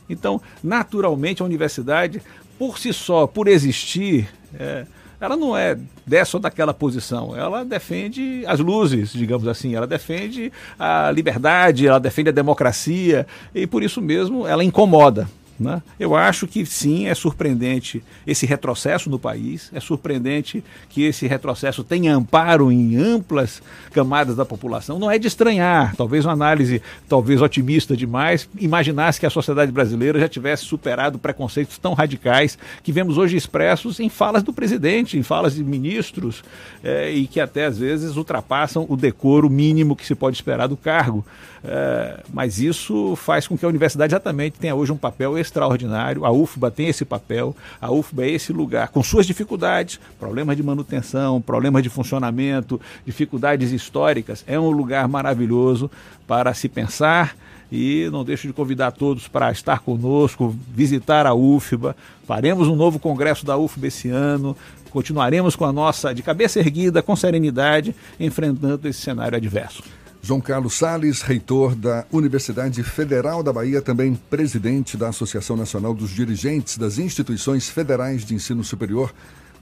Então, 0.08 0.40
naturalmente, 0.62 1.42
a 1.42 1.44
universidade, 1.44 2.22
por 2.58 2.78
si 2.78 2.92
só, 2.92 3.26
por 3.26 3.48
existir, 3.48 4.28
é, 4.58 4.86
ela 5.20 5.36
não 5.36 5.56
é 5.56 5.78
dessa 6.06 6.36
ou 6.36 6.40
daquela 6.40 6.74
posição. 6.74 7.36
Ela 7.36 7.64
defende 7.64 8.44
as 8.46 8.60
luzes, 8.60 9.12
digamos 9.12 9.48
assim. 9.48 9.74
Ela 9.74 9.86
defende 9.86 10.52
a 10.78 11.10
liberdade, 11.10 11.86
ela 11.86 12.00
defende 12.00 12.28
a 12.28 12.32
democracia 12.32 13.26
e 13.54 13.66
por 13.66 13.82
isso 13.82 14.02
mesmo 14.02 14.46
ela 14.46 14.62
incomoda. 14.62 15.28
Né? 15.58 15.80
Eu 16.00 16.16
acho 16.16 16.48
que 16.48 16.66
sim, 16.66 17.06
é 17.06 17.14
surpreendente 17.14 18.02
esse 18.26 18.44
retrocesso 18.44 19.08
no 19.08 19.20
país, 19.20 19.70
é 19.72 19.78
surpreendente 19.78 20.64
que 20.88 21.04
esse 21.04 21.28
retrocesso 21.28 21.84
tenha 21.84 22.14
amparo 22.14 22.72
em 22.72 22.96
amplas 22.96 23.62
camadas 23.92 24.34
da 24.34 24.44
população. 24.44 24.98
Não 24.98 25.10
é 25.10 25.18
de 25.18 25.28
estranhar, 25.28 25.94
talvez 25.94 26.24
uma 26.24 26.32
análise 26.32 26.82
talvez 27.08 27.40
otimista 27.40 27.96
demais, 27.96 28.48
imaginasse 28.58 29.20
que 29.20 29.26
a 29.26 29.30
sociedade 29.30 29.70
brasileira 29.70 30.18
já 30.18 30.28
tivesse 30.28 30.64
superado 30.64 31.18
preconceitos 31.18 31.78
tão 31.78 31.94
radicais 31.94 32.58
que 32.82 32.90
vemos 32.90 33.16
hoje 33.16 33.36
expressos 33.36 34.00
em 34.00 34.08
falas 34.08 34.42
do 34.42 34.52
presidente, 34.52 35.16
em 35.16 35.22
falas 35.22 35.54
de 35.54 35.62
ministros, 35.62 36.42
é, 36.82 37.12
e 37.12 37.28
que 37.28 37.38
até 37.38 37.66
às 37.66 37.78
vezes 37.78 38.16
ultrapassam 38.16 38.86
o 38.88 38.96
decoro 38.96 39.48
mínimo 39.48 39.94
que 39.94 40.04
se 40.04 40.14
pode 40.14 40.36
esperar 40.36 40.66
do 40.66 40.76
cargo. 40.76 41.24
É, 41.66 42.20
mas 42.32 42.58
isso 42.58 43.16
faz 43.16 43.48
com 43.48 43.56
que 43.56 43.64
a 43.64 43.68
universidade 43.68 44.12
exatamente 44.12 44.58
tenha 44.58 44.74
hoje 44.74 44.92
um 44.92 44.98
papel 44.98 45.38
extraordinário. 45.44 46.24
A 46.24 46.30
UFBA 46.30 46.70
tem 46.70 46.88
esse 46.88 47.04
papel, 47.04 47.54
a 47.80 47.92
UFBA 47.92 48.24
é 48.24 48.30
esse 48.30 48.52
lugar, 48.52 48.88
com 48.88 49.02
suas 49.02 49.26
dificuldades, 49.26 50.00
problemas 50.18 50.56
de 50.56 50.62
manutenção, 50.62 51.40
problemas 51.40 51.82
de 51.82 51.88
funcionamento, 51.88 52.80
dificuldades 53.06 53.70
históricas, 53.72 54.44
é 54.46 54.58
um 54.58 54.70
lugar 54.70 55.06
maravilhoso 55.08 55.90
para 56.26 56.52
se 56.54 56.68
pensar 56.68 57.36
e 57.70 58.08
não 58.12 58.24
deixo 58.24 58.46
de 58.46 58.52
convidar 58.52 58.92
todos 58.92 59.26
para 59.26 59.50
estar 59.50 59.80
conosco, 59.80 60.54
visitar 60.72 61.26
a 61.26 61.34
UFBA. 61.34 61.96
Faremos 62.26 62.68
um 62.68 62.76
novo 62.76 62.98
congresso 62.98 63.44
da 63.44 63.56
UFBA 63.56 63.88
esse 63.88 64.08
ano. 64.08 64.56
Continuaremos 64.90 65.56
com 65.56 65.64
a 65.64 65.72
nossa 65.72 66.14
de 66.14 66.22
cabeça 66.22 66.60
erguida, 66.60 67.02
com 67.02 67.16
serenidade, 67.16 67.94
enfrentando 68.18 68.88
esse 68.88 69.00
cenário 69.00 69.36
adverso. 69.36 69.82
João 70.24 70.40
Carlos 70.40 70.78
Sales, 70.78 71.20
reitor 71.20 71.74
da 71.74 72.06
Universidade 72.10 72.82
Federal 72.82 73.42
da 73.42 73.52
Bahia, 73.52 73.82
também 73.82 74.14
presidente 74.14 74.96
da 74.96 75.10
Associação 75.10 75.54
Nacional 75.54 75.92
dos 75.92 76.08
Dirigentes 76.08 76.78
das 76.78 76.96
Instituições 76.96 77.68
Federais 77.68 78.24
de 78.24 78.34
Ensino 78.34 78.64
Superior, 78.64 79.12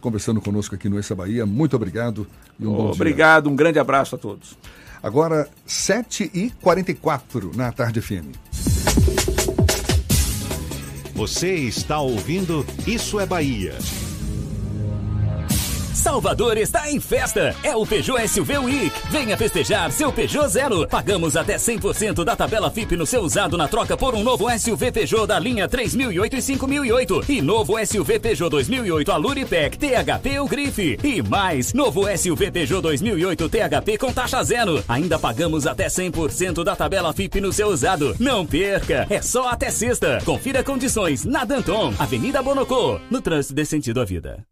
conversando 0.00 0.40
conosco 0.40 0.76
aqui 0.76 0.88
no 0.88 1.00
Essa 1.00 1.16
Bahia. 1.16 1.44
Muito 1.44 1.74
obrigado 1.74 2.28
e 2.60 2.64
um 2.64 2.74
oh, 2.74 2.76
bom 2.76 2.82
dia. 2.84 2.92
Obrigado, 2.92 3.50
um 3.50 3.56
grande 3.56 3.80
abraço 3.80 4.14
a 4.14 4.18
todos. 4.18 4.56
Agora, 5.02 5.48
7h44 5.66 7.56
na 7.56 7.72
Tarde 7.72 8.00
FM. 8.00 8.30
Você 11.12 11.54
está 11.54 11.98
ouvindo 11.98 12.64
Isso 12.86 13.18
é 13.18 13.26
Bahia. 13.26 13.76
Salvador 15.94 16.56
está 16.56 16.90
em 16.90 16.98
festa. 16.98 17.54
É 17.62 17.76
o 17.76 17.86
Peugeot 17.86 18.26
SUV 18.26 18.58
Week. 18.58 18.92
Venha 19.10 19.36
festejar 19.36 19.90
seu 19.92 20.12
Peugeot 20.12 20.48
Zero. 20.48 20.88
Pagamos 20.88 21.36
até 21.36 21.56
100% 21.56 22.24
da 22.24 22.34
tabela 22.34 22.70
FIP 22.70 22.96
no 22.96 23.06
seu 23.06 23.22
usado 23.22 23.56
na 23.58 23.68
troca 23.68 23.96
por 23.96 24.14
um 24.14 24.22
novo 24.22 24.48
SUV 24.58 24.90
Peugeot 24.90 25.26
da 25.26 25.38
linha 25.38 25.68
3008 25.68 26.36
e 26.36 26.42
5008 26.42 27.24
e 27.28 27.42
novo 27.42 27.74
SUV 27.84 28.18
Peugeot 28.18 28.50
2008 28.50 29.12
Aluripec 29.12 29.78
THP 29.78 30.38
ou 30.38 30.48
Grife. 30.48 30.98
E 31.04 31.22
mais, 31.22 31.72
novo 31.72 32.04
SUV 32.16 32.50
Peugeot 32.50 32.80
2008 32.80 33.48
THP 33.48 33.98
com 33.98 34.12
taxa 34.12 34.42
zero. 34.42 34.82
Ainda 34.88 35.18
pagamos 35.18 35.66
até 35.66 35.86
100% 35.86 36.64
da 36.64 36.74
tabela 36.74 37.12
FIP 37.12 37.40
no 37.40 37.52
seu 37.52 37.68
usado. 37.68 38.16
Não 38.18 38.46
perca. 38.46 39.06
É 39.10 39.20
só 39.20 39.48
até 39.48 39.70
sexta. 39.70 40.18
Confira 40.24 40.64
condições 40.64 41.24
na 41.24 41.44
Danton, 41.44 41.92
Avenida 41.98 42.42
Bonocô, 42.42 42.98
no 43.10 43.20
trânsito 43.20 43.54
de 43.54 43.64
sentido 43.64 44.00
à 44.00 44.04
vida. 44.04 44.51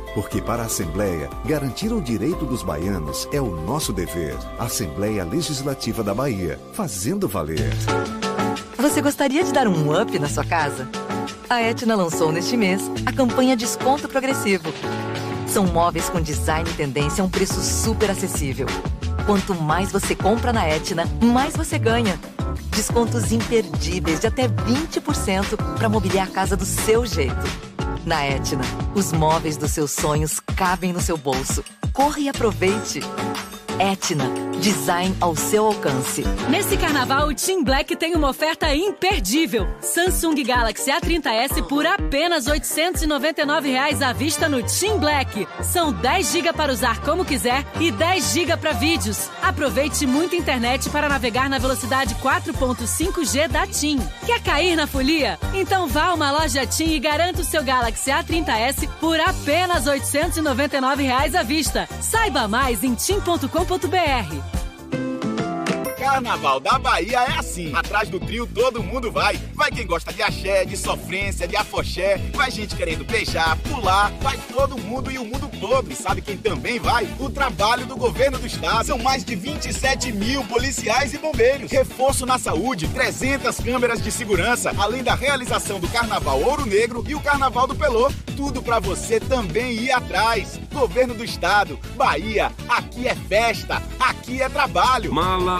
Porque 0.13 0.41
para 0.41 0.63
a 0.63 0.65
Assembleia, 0.65 1.29
garantir 1.45 1.93
o 1.93 2.01
direito 2.01 2.45
dos 2.45 2.63
baianos 2.63 3.29
é 3.31 3.39
o 3.39 3.55
nosso 3.61 3.93
dever. 3.93 4.37
Assembleia 4.59 5.23
Legislativa 5.23 6.03
da 6.03 6.13
Bahia, 6.13 6.59
fazendo 6.73 7.29
valer. 7.29 7.71
Você 8.77 9.01
gostaria 9.01 9.43
de 9.43 9.53
dar 9.53 9.67
um 9.67 10.01
up 10.01 10.19
na 10.19 10.27
sua 10.27 10.43
casa? 10.43 10.89
A 11.49 11.61
Etna 11.61 11.95
lançou 11.95 12.31
neste 12.31 12.57
mês 12.57 12.81
a 13.05 13.13
campanha 13.13 13.55
Desconto 13.55 14.09
Progressivo. 14.09 14.73
São 15.47 15.65
móveis 15.65 16.09
com 16.09 16.19
design 16.19 16.69
e 16.69 16.73
tendência 16.73 17.21
a 17.21 17.25
um 17.25 17.29
preço 17.29 17.61
super 17.61 18.11
acessível. 18.11 18.67
Quanto 19.25 19.55
mais 19.55 19.91
você 19.91 20.13
compra 20.13 20.51
na 20.51 20.67
Etna, 20.67 21.05
mais 21.21 21.55
você 21.55 21.77
ganha. 21.79 22.19
Descontos 22.71 23.31
imperdíveis 23.31 24.19
de 24.19 24.27
até 24.27 24.47
20% 24.47 25.77
para 25.77 25.87
mobiliar 25.87 26.27
a 26.27 26.31
casa 26.31 26.57
do 26.57 26.65
seu 26.65 27.05
jeito. 27.05 27.70
Na 28.05 28.25
Etna, 28.25 28.63
os 28.95 29.13
móveis 29.13 29.57
dos 29.57 29.71
seus 29.71 29.91
sonhos 29.91 30.39
cabem 30.55 30.91
no 30.91 30.99
seu 30.99 31.15
bolso. 31.17 31.63
Corra 31.93 32.19
e 32.19 32.29
aproveite! 32.29 32.99
Etna, 33.81 34.29
design 34.59 35.17
ao 35.19 35.35
seu 35.35 35.65
alcance. 35.65 36.23
Nesse 36.51 36.77
carnaval, 36.77 37.29
o 37.29 37.33
Team 37.33 37.63
Black 37.63 37.95
tem 37.95 38.15
uma 38.15 38.29
oferta 38.29 38.71
imperdível. 38.75 39.67
Samsung 39.81 40.35
Galaxy 40.43 40.91
A30s 40.91 41.67
por 41.67 41.83
apenas 41.87 42.45
899 42.45 43.71
reais 43.71 44.03
à 44.03 44.13
vista 44.13 44.47
no 44.47 44.61
Team 44.61 44.99
Black. 44.99 45.47
São 45.63 45.91
10 45.91 46.31
GB 46.31 46.53
para 46.53 46.71
usar 46.71 47.01
como 47.01 47.25
quiser 47.25 47.65
e 47.79 47.89
10 47.89 48.31
GB 48.31 48.57
para 48.57 48.73
vídeos. 48.73 49.31
Aproveite 49.41 50.05
muita 50.05 50.35
internet 50.35 50.87
para 50.91 51.09
navegar 51.09 51.49
na 51.49 51.57
velocidade 51.57 52.13
4.5G 52.13 53.47
da 53.47 53.65
TIM. 53.65 53.97
Quer 54.27 54.43
cair 54.43 54.75
na 54.75 54.85
folia? 54.85 55.39
Então 55.55 55.87
vá 55.87 56.09
a 56.09 56.13
uma 56.13 56.31
loja 56.31 56.67
TIM 56.67 56.91
e 56.91 56.99
garanta 56.99 57.41
o 57.41 57.43
seu 57.43 57.63
Galaxy 57.63 58.11
A30s 58.11 58.87
por 58.99 59.19
apenas 59.19 59.87
899 59.87 61.01
reais 61.01 61.33
à 61.33 61.41
vista. 61.41 61.89
Saiba 61.99 62.47
mais 62.47 62.83
em 62.83 62.93
tim.com.br 62.93 63.70
www.cultura.ufsc.edu.br. 63.71 64.60
Carnaval 66.01 66.59
da 66.59 66.79
Bahia 66.79 67.19
é 67.25 67.37
assim. 67.37 67.71
Atrás 67.75 68.09
do 68.09 68.19
trio 68.19 68.47
todo 68.47 68.81
mundo 68.81 69.11
vai. 69.11 69.39
Vai 69.53 69.69
quem 69.69 69.85
gosta 69.85 70.11
de 70.11 70.23
axé, 70.23 70.65
de 70.65 70.75
sofrência, 70.75 71.47
de 71.47 71.55
afoxé. 71.55 72.17
Vai 72.33 72.49
gente 72.49 72.75
querendo 72.75 73.05
beijar, 73.05 73.55
pular. 73.69 74.11
Vai 74.19 74.35
todo 74.51 74.79
mundo 74.79 75.11
e 75.11 75.19
o 75.19 75.23
mundo 75.23 75.47
todo. 75.59 75.91
E 75.91 75.95
sabe 75.95 76.23
quem 76.23 76.35
também 76.35 76.79
vai? 76.79 77.07
O 77.19 77.29
trabalho 77.29 77.85
do 77.85 77.95
governo 77.95 78.39
do 78.39 78.47
estado. 78.47 78.87
São 78.87 78.97
mais 78.97 79.23
de 79.23 79.35
27 79.35 80.11
mil 80.11 80.43
policiais 80.45 81.13
e 81.13 81.19
bombeiros. 81.19 81.71
Reforço 81.71 82.25
na 82.25 82.39
saúde, 82.39 82.87
300 82.87 83.57
câmeras 83.57 84.01
de 84.01 84.11
segurança. 84.11 84.73
Além 84.79 85.03
da 85.03 85.13
realização 85.13 85.79
do 85.79 85.87
Carnaval 85.87 86.41
Ouro 86.41 86.65
Negro 86.65 87.03
e 87.07 87.13
o 87.13 87.21
Carnaval 87.21 87.67
do 87.67 87.75
Pelô. 87.75 88.11
Tudo 88.35 88.63
para 88.63 88.79
você 88.79 89.19
também 89.19 89.73
ir 89.73 89.91
atrás. 89.91 90.59
Governo 90.73 91.13
do 91.13 91.23
estado, 91.23 91.77
Bahia, 91.95 92.51
aqui 92.67 93.07
é 93.07 93.13
festa, 93.13 93.83
aqui 93.99 94.41
é 94.41 94.49
trabalho. 94.49 95.13
Mala, 95.13 95.59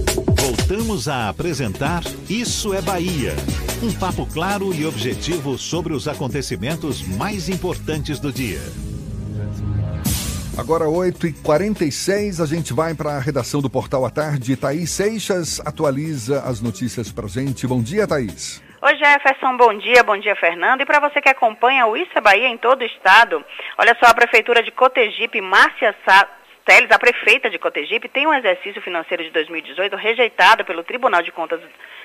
Voltamos 0.41 1.07
a 1.07 1.29
apresentar 1.29 2.01
Isso 2.27 2.73
é 2.73 2.81
Bahia. 2.81 3.33
Um 3.83 3.93
papo 3.93 4.25
claro 4.25 4.73
e 4.73 4.87
objetivo 4.87 5.55
sobre 5.55 5.93
os 5.93 6.07
acontecimentos 6.07 7.03
mais 7.15 7.47
importantes 7.47 8.19
do 8.19 8.33
dia. 8.33 8.59
Agora 10.57 10.85
8h46, 10.85 12.41
a 12.41 12.47
gente 12.47 12.73
vai 12.73 12.95
para 12.95 13.11
a 13.11 13.19
redação 13.19 13.61
do 13.61 13.69
Portal 13.69 14.03
à 14.03 14.09
Tarde. 14.09 14.57
Thaís 14.57 14.89
Seixas 14.89 15.59
atualiza 15.59 16.41
as 16.41 16.59
notícias 16.59 17.11
para 17.11 17.27
gente. 17.27 17.67
Bom 17.67 17.83
dia, 17.83 18.07
Thaís. 18.07 18.63
Oi, 18.81 18.95
Jefferson, 18.95 19.55
bom 19.57 19.77
dia, 19.77 20.01
bom 20.03 20.17
dia, 20.17 20.35
Fernando. 20.35 20.81
E 20.81 20.87
para 20.87 21.07
você 21.07 21.21
que 21.21 21.29
acompanha 21.29 21.85
o 21.85 21.95
Isso 21.95 22.13
é 22.15 22.21
Bahia 22.21 22.47
em 22.47 22.57
todo 22.57 22.81
o 22.81 22.85
estado, 22.85 23.45
olha 23.77 23.95
só, 24.03 24.09
a 24.09 24.15
Prefeitura 24.15 24.63
de 24.63 24.71
Cotegipe, 24.71 25.39
Márcia 25.39 25.95
Sá, 26.03 26.27
Teles, 26.71 26.89
a 26.89 26.97
prefeita 26.97 27.49
de 27.49 27.59
Cotegipe, 27.59 28.07
tem 28.07 28.25
um 28.25 28.33
exercício 28.33 28.81
financeiro 28.81 29.21
de 29.25 29.29
2018 29.31 29.93
rejeitado 29.97 30.63
pelo 30.63 30.85
Tribunal 30.85 31.21
de 31.21 31.29
Contas, 31.29 31.59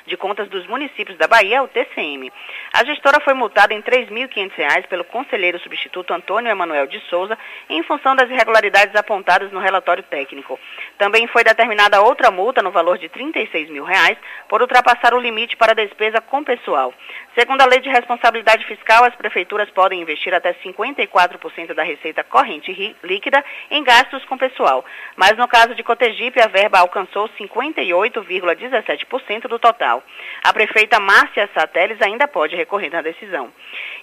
de 0.07 0.17
Contas 0.17 0.49
dos 0.49 0.67
Municípios 0.67 1.19
da 1.19 1.27
Bahia, 1.27 1.63
o 1.63 1.69
TCM. 1.69 2.33
A 2.73 2.85
gestora 2.85 3.21
foi 3.21 3.35
multada 3.35 3.75
em 3.75 3.81
R$ 3.81 3.83
3.500 3.83 4.87
pelo 4.87 5.05
conselheiro 5.05 5.59
substituto 5.59 6.15
Antônio 6.15 6.51
Emanuel 6.51 6.87
de 6.87 7.01
Souza 7.09 7.37
em 7.69 7.83
função 7.83 8.15
das 8.15 8.31
irregularidades 8.31 8.95
apontadas 8.95 9.51
no 9.53 9.61
relatório 9.61 10.03
técnico. 10.05 10.59
Também 10.99 11.27
foi 11.27 11.45
determinada 11.45 12.01
outra 12.01 12.31
multa 12.31 12.63
no 12.63 12.71
valor 12.71 12.99
de 12.99 13.09
36 13.09 13.71
mil 13.71 13.85
reais 13.85 14.17
por 14.49 14.63
ultrapassar 14.63 15.15
o 15.15 15.21
limite 15.21 15.57
para 15.57 15.75
despesa 15.75 16.21
com 16.21 16.45
pessoal. 16.45 16.95
Segundo 17.39 17.61
a 17.61 17.67
Lei 17.67 17.81
de 17.81 17.91
Responsabilidade 17.91 18.65
Fiscal, 18.65 19.05
as 19.05 19.15
prefeituras 19.15 19.69
podem 19.71 20.01
investir 20.01 20.33
até 20.33 20.55
54% 20.55 21.75
da 21.75 21.83
receita 21.83 22.25
corrente 22.25 22.97
líquida 23.03 23.45
em 23.71 23.85
gastos 23.85 24.25
com 24.25 24.39
pessoal. 24.39 24.83
Mas 25.17 25.37
no 25.37 25.47
caso 25.47 25.75
de 25.75 25.83
Cotegipe, 25.83 26.41
a 26.41 26.47
verba 26.47 26.79
alcançou 26.79 27.29
58,17% 27.39 29.49
do 29.49 29.59
total. 29.59 29.96
A 30.43 30.53
prefeita 30.53 31.01
Márcia 31.01 31.49
Sateles 31.53 32.01
ainda 32.01 32.29
pode 32.29 32.57
recorrer 32.57 32.91
da 32.91 33.03
decisão. 33.03 33.53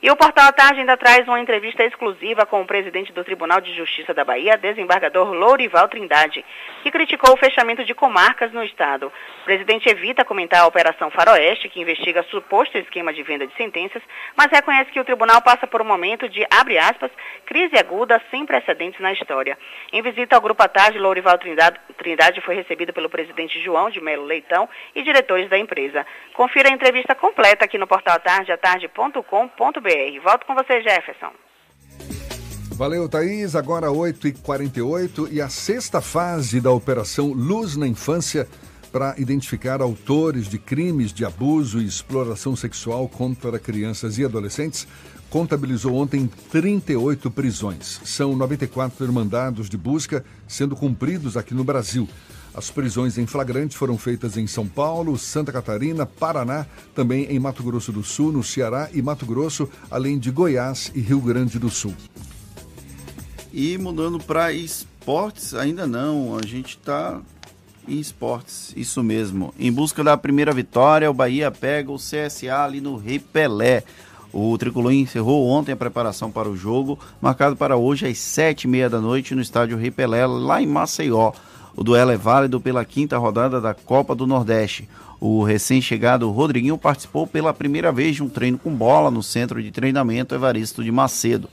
E 0.02 0.12
o 0.12 0.16
Portal 0.16 0.48
à 0.48 0.52
Tarde 0.52 0.82
ainda 0.82 0.98
traz 0.98 1.28
uma 1.28 1.40
entrevista 1.40 1.84
exclusiva 1.84 2.46
com 2.46 2.62
o 2.62 2.66
presidente 2.66 3.14
do 3.14 3.24
Tribunal 3.24 3.62
de 3.62 3.74
Justiça 3.74 4.14
da 4.14 4.26
Bahia, 4.26 4.58
desembargador 4.58 5.32
Lourival 5.32 5.88
Trindade, 5.88 6.44
que 6.82 6.92
criticou 6.92 7.34
o 7.34 7.38
fechamento 7.38 7.86
de 7.86 7.94
comarcas 7.94 8.52
no 8.52 8.64
estado. 8.64 9.12
O 9.42 9.46
presidente 9.46 9.88
evita 9.90 10.26
comentar 10.26 10.62
a 10.62 10.68
Operação 10.68 11.10
Faroeste, 11.10 11.70
que 11.70 11.80
investiga 11.80 12.24
suposto 12.24 12.78
esquema 12.78 13.14
de 13.14 13.24
venda 13.24 13.48
de 13.48 13.56
sentenças, 13.56 14.02
mas 14.36 14.52
reconhece 14.52 14.92
que 14.92 15.00
o 15.00 15.06
tribunal 15.06 15.42
passa 15.42 15.66
por 15.66 15.82
um 15.82 15.86
momento 15.86 16.28
de, 16.28 16.46
abre 16.52 16.78
aspas, 16.78 17.12
crise 17.46 17.78
aguda 17.78 18.22
sem 18.30 18.46
precedentes 18.46 19.00
na 19.00 19.14
história. 19.14 19.58
Em 19.92 20.02
visita 20.02 20.36
ao 20.36 20.42
Grupo 20.42 20.64
à 20.64 20.68
Tarde, 20.68 21.00
Lourival 21.00 21.38
Trindade, 21.38 21.80
Trindade 21.98 22.42
foi 22.42 22.56
recebido 22.56 22.92
pelo 22.92 23.10
presidente 23.10 23.60
João 23.62 23.90
de 23.90 24.02
Melo 24.02 24.26
Leitão 24.26 24.68
e 24.94 25.02
diretores 25.04 25.50
da 25.50 25.58
empresa. 25.58 25.83
Confira 26.34 26.70
a 26.70 26.72
entrevista 26.72 27.16
completa 27.16 27.66
aqui 27.66 27.78
no 27.78 27.88
portal 27.88 28.20
Tarde, 28.20 28.52
atarde.com.br. 28.52 30.24
Volto 30.24 30.46
com 30.46 30.56
você, 30.56 30.82
Jefferson. 30.82 31.32
Valeu, 32.76 33.08
Thaís. 33.08 33.56
Agora 33.56 33.88
8h48 33.88 35.32
e 35.32 35.42
a 35.42 35.50
sexta 35.50 36.02
fase 36.02 36.60
da 36.60 36.72
Operação 36.72 37.28
Luz 37.32 37.78
na 37.78 37.88
Infância 37.88 38.48
para 38.92 39.16
identificar 39.18 39.82
autores 39.82 40.48
de 40.48 40.60
crimes 40.60 41.12
de 41.12 41.26
abuso 41.26 41.82
e 41.82 41.86
exploração 41.86 42.56
sexual 42.56 43.10
contra 43.10 43.58
crianças 43.58 44.18
e 44.18 44.26
adolescentes 44.26 44.88
contabilizou 45.34 45.96
ontem 45.96 46.30
38 46.52 47.32
prisões. 47.32 48.00
São 48.06 48.36
94 48.36 49.12
mandados 49.12 49.68
de 49.68 49.76
busca 49.76 50.24
sendo 50.48 50.76
cumpridos 50.76 51.36
aqui 51.36 51.56
no 51.56 51.64
Brasil. 51.64 52.08
As 52.56 52.70
prisões 52.70 53.18
em 53.18 53.26
flagrante 53.26 53.76
foram 53.76 53.98
feitas 53.98 54.38
em 54.38 54.46
São 54.46 54.68
Paulo, 54.68 55.18
Santa 55.18 55.52
Catarina, 55.52 56.06
Paraná, 56.06 56.68
também 56.94 57.26
em 57.26 57.40
Mato 57.40 57.64
Grosso 57.64 57.92
do 57.92 58.04
Sul, 58.04 58.32
no 58.32 58.44
Ceará 58.44 58.90
e 58.94 59.02
Mato 59.02 59.26
Grosso, 59.26 59.68
além 59.90 60.20
de 60.20 60.30
Goiás 60.30 60.92
e 60.94 61.02
Rio 61.02 61.20
Grande 61.20 61.58
do 61.58 61.72
Sul. 61.72 61.96
E 63.52 63.78
mudando 63.78 64.20
para 64.20 64.54
esportes, 64.54 65.56
ainda 65.56 65.88
não, 65.88 66.38
a 66.38 66.46
gente 66.46 66.78
está 66.78 67.20
em 67.88 68.00
esportes, 68.00 68.72
isso 68.76 69.02
mesmo. 69.02 69.52
Em 69.58 69.72
busca 69.72 70.04
da 70.04 70.16
primeira 70.16 70.54
vitória, 70.54 71.10
o 71.10 71.14
Bahia 71.14 71.50
pega 71.50 71.92
o 71.92 71.98
CSA 71.98 72.64
ali 72.64 72.80
no 72.80 72.98
Rei 72.98 73.18
Pelé. 73.18 73.84
O 74.32 74.56
Tricolor 74.58 74.92
encerrou 74.92 75.48
ontem 75.48 75.72
a 75.72 75.78
preparação 75.78 76.32
para 76.32 76.50
o 76.50 76.58
jogo, 76.58 77.00
marcado 77.22 77.56
para 77.56 77.78
hoje 77.78 78.08
às 78.08 78.18
sete 78.20 78.64
e 78.64 78.68
meia 78.68 78.90
da 78.90 79.00
noite 79.00 79.36
no 79.36 79.42
estádio 79.42 79.78
Rei 79.78 79.92
Pelé, 79.92 80.26
lá 80.26 80.62
em 80.62 80.68
Maceió. 80.68 81.32
O 81.76 81.84
duelo 81.84 82.12
é 82.12 82.18
válido 82.18 82.62
pela 82.62 82.86
quinta 82.86 83.18
rodada 83.18 83.60
da 83.60 83.74
Copa 83.74 84.14
do 84.14 84.28
Nordeste. 84.28 84.88
O 85.20 85.44
recém-chegado 85.44 86.30
Rodriguinho 86.30 86.78
participou 86.78 87.26
pela 87.26 87.54
primeira 87.54 87.92
vez 87.92 88.16
de 88.16 88.24
um 88.24 88.30
treino 88.30 88.58
com 88.58 88.70
bola 88.70 89.10
no 89.10 89.24
centro 89.24 89.62
de 89.62 89.72
treinamento 89.72 90.36
Evaristo 90.36 90.84
de 90.84 90.92
Macedo. 90.92 91.50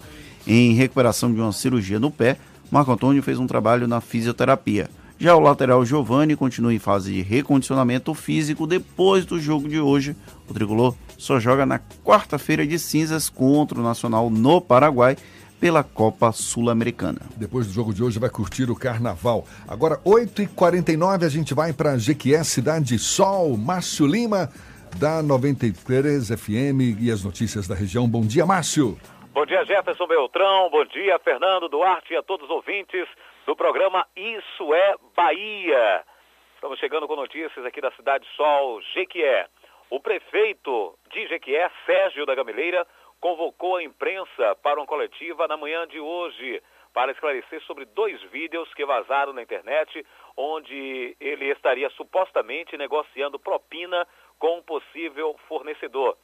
Em 0.46 0.74
recuperação 0.74 1.32
de 1.32 1.40
uma 1.40 1.52
cirurgia 1.52 1.98
no 1.98 2.10
pé, 2.10 2.36
Marco 2.70 2.92
Antônio 2.92 3.22
fez 3.22 3.38
um 3.38 3.46
trabalho 3.46 3.88
na 3.88 4.00
fisioterapia. 4.00 4.90
Já 5.18 5.36
o 5.36 5.40
lateral 5.40 5.84
Giovani 5.84 6.34
continua 6.34 6.72
em 6.72 6.78
fase 6.78 7.12
de 7.12 7.20
recondicionamento 7.20 8.14
físico 8.14 8.66
depois 8.66 9.26
do 9.26 9.38
jogo 9.38 9.68
de 9.68 9.78
hoje. 9.78 10.16
O 10.48 10.54
tricolor 10.54 10.94
só 11.18 11.38
joga 11.38 11.66
na 11.66 11.78
quarta-feira 12.02 12.66
de 12.66 12.78
cinzas 12.78 13.28
contra 13.28 13.78
o 13.78 13.82
Nacional 13.82 14.30
no 14.30 14.60
Paraguai 14.60 15.16
pela 15.60 15.84
Copa 15.84 16.32
Sul-Americana. 16.32 17.20
Depois 17.36 17.66
do 17.66 17.72
jogo 17.72 17.92
de 17.92 18.02
hoje 18.02 18.18
vai 18.18 18.30
curtir 18.30 18.70
o 18.70 18.74
carnaval. 18.74 19.44
Agora, 19.68 19.98
8h49, 19.98 21.24
a 21.24 21.28
gente 21.28 21.52
vai 21.52 21.72
para 21.72 21.98
GQS 21.98 22.48
Cidade 22.48 22.98
Sol. 22.98 23.56
Márcio 23.58 24.06
Lima, 24.06 24.48
da 24.98 25.22
93 25.22 26.28
FM 26.28 26.98
e 26.98 27.10
as 27.10 27.22
notícias 27.22 27.68
da 27.68 27.74
região. 27.74 28.08
Bom 28.08 28.22
dia, 28.22 28.46
Márcio. 28.46 28.98
Bom 29.34 29.44
dia, 29.44 29.64
Jefferson 29.66 30.06
Beltrão. 30.06 30.70
Bom 30.70 30.84
dia, 30.86 31.18
Fernando 31.18 31.68
Duarte 31.68 32.14
e 32.14 32.16
a 32.16 32.22
todos 32.22 32.48
os 32.48 32.56
ouvintes 32.56 33.06
do 33.46 33.54
programa 33.54 34.06
Isso 34.16 34.74
é 34.74 34.94
Bahia. 35.14 36.02
Estamos 36.54 36.78
chegando 36.78 37.06
com 37.06 37.16
notícias 37.16 37.64
aqui 37.64 37.80
da 37.80 37.90
Cidade 37.92 38.26
Sol, 38.36 38.80
Jequié. 38.94 39.46
O 39.90 40.00
prefeito 40.00 40.94
de 41.12 41.26
Jequié, 41.26 41.70
Sérgio 41.84 42.24
da 42.24 42.34
Gamileira, 42.34 42.86
convocou 43.20 43.76
a 43.76 43.82
imprensa 43.82 44.56
para 44.62 44.80
uma 44.80 44.86
coletiva 44.86 45.46
na 45.46 45.56
manhã 45.56 45.86
de 45.86 46.00
hoje 46.00 46.62
para 46.92 47.12
esclarecer 47.12 47.62
sobre 47.62 47.84
dois 47.84 48.20
vídeos 48.24 48.72
que 48.74 48.84
vazaram 48.84 49.32
na 49.32 49.42
internet, 49.42 50.04
onde 50.36 51.16
ele 51.20 51.46
estaria 51.46 51.88
supostamente 51.90 52.76
negociando 52.76 53.38
propina 53.38 54.06
com 54.38 54.58
um 54.58 54.62
possível 54.62 55.38
fornecedor. 55.46 56.16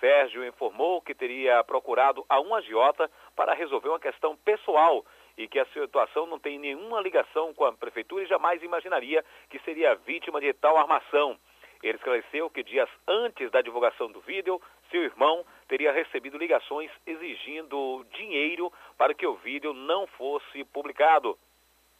Sérgio 0.00 0.46
informou 0.46 1.00
que 1.00 1.14
teria 1.14 1.62
procurado 1.64 2.24
a 2.28 2.40
um 2.40 2.54
agiota 2.54 3.10
para 3.34 3.54
resolver 3.54 3.88
uma 3.88 4.00
questão 4.00 4.36
pessoal 4.36 5.04
e 5.36 5.48
que 5.48 5.58
a 5.58 5.66
situação 5.66 6.26
não 6.26 6.38
tem 6.38 6.58
nenhuma 6.58 7.00
ligação 7.00 7.52
com 7.54 7.64
a 7.64 7.72
prefeitura 7.72 8.24
e 8.24 8.28
jamais 8.28 8.62
imaginaria 8.62 9.24
que 9.50 9.58
seria 9.60 9.94
vítima 9.94 10.40
de 10.40 10.52
tal 10.54 10.76
armação. 10.76 11.38
Ele 11.82 11.96
esclareceu 11.96 12.50
que 12.50 12.62
dias 12.62 12.88
antes 13.06 13.50
da 13.50 13.62
divulgação 13.62 14.10
do 14.10 14.20
vídeo, 14.20 14.60
seu 14.90 15.02
irmão 15.02 15.44
teria 15.68 15.92
recebido 15.92 16.38
ligações 16.38 16.90
exigindo 17.06 18.04
dinheiro 18.12 18.72
para 18.96 19.14
que 19.14 19.26
o 19.26 19.36
vídeo 19.36 19.72
não 19.72 20.06
fosse 20.06 20.64
publicado. 20.64 21.38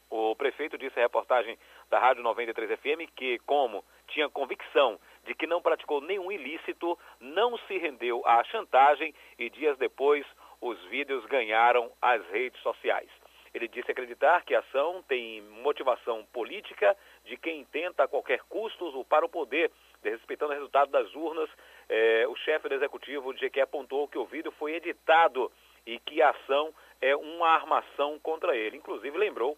O 0.08 0.36
prefeito 0.36 0.78
disse 0.78 0.98
à 0.98 1.02
reportagem 1.02 1.58
da 1.90 1.98
Rádio 1.98 2.22
93 2.22 2.78
FM 2.78 3.10
que, 3.16 3.38
como 3.40 3.84
tinha 4.08 4.28
convicção 4.28 4.98
de 5.24 5.34
que 5.34 5.46
não 5.46 5.60
praticou 5.60 6.00
nenhum 6.00 6.30
ilícito, 6.30 6.96
não 7.20 7.58
se 7.58 7.76
rendeu 7.76 8.22
à 8.24 8.42
chantagem 8.44 9.12
e 9.38 9.50
dias 9.50 9.76
depois 9.78 10.24
os 10.60 10.80
vídeos 10.84 11.24
ganharam 11.26 11.90
as 12.00 12.24
redes 12.28 12.60
sociais. 12.62 13.10
Ele 13.56 13.68
disse 13.68 13.90
acreditar 13.90 14.44
que 14.44 14.54
a 14.54 14.58
ação 14.58 15.02
tem 15.08 15.40
motivação 15.40 16.26
política 16.26 16.94
de 17.24 17.38
quem 17.38 17.64
tenta 17.64 18.04
a 18.04 18.08
qualquer 18.08 18.40
custo 18.50 19.02
para 19.06 19.24
o 19.24 19.30
poder, 19.30 19.70
respeitando 20.04 20.52
o 20.52 20.54
resultado 20.54 20.90
das 20.90 21.14
urnas. 21.14 21.48
É, 21.88 22.26
o 22.28 22.36
chefe 22.36 22.68
do 22.68 22.74
executivo 22.74 23.32
de 23.32 23.48
GQ 23.48 23.62
apontou 23.62 24.08
que 24.08 24.18
o 24.18 24.26
vídeo 24.26 24.52
foi 24.58 24.74
editado 24.74 25.50
e 25.86 25.98
que 25.98 26.20
a 26.20 26.30
ação 26.30 26.70
é 27.00 27.16
uma 27.16 27.48
armação 27.48 28.18
contra 28.18 28.54
ele. 28.54 28.76
Inclusive 28.76 29.16
lembrou 29.16 29.56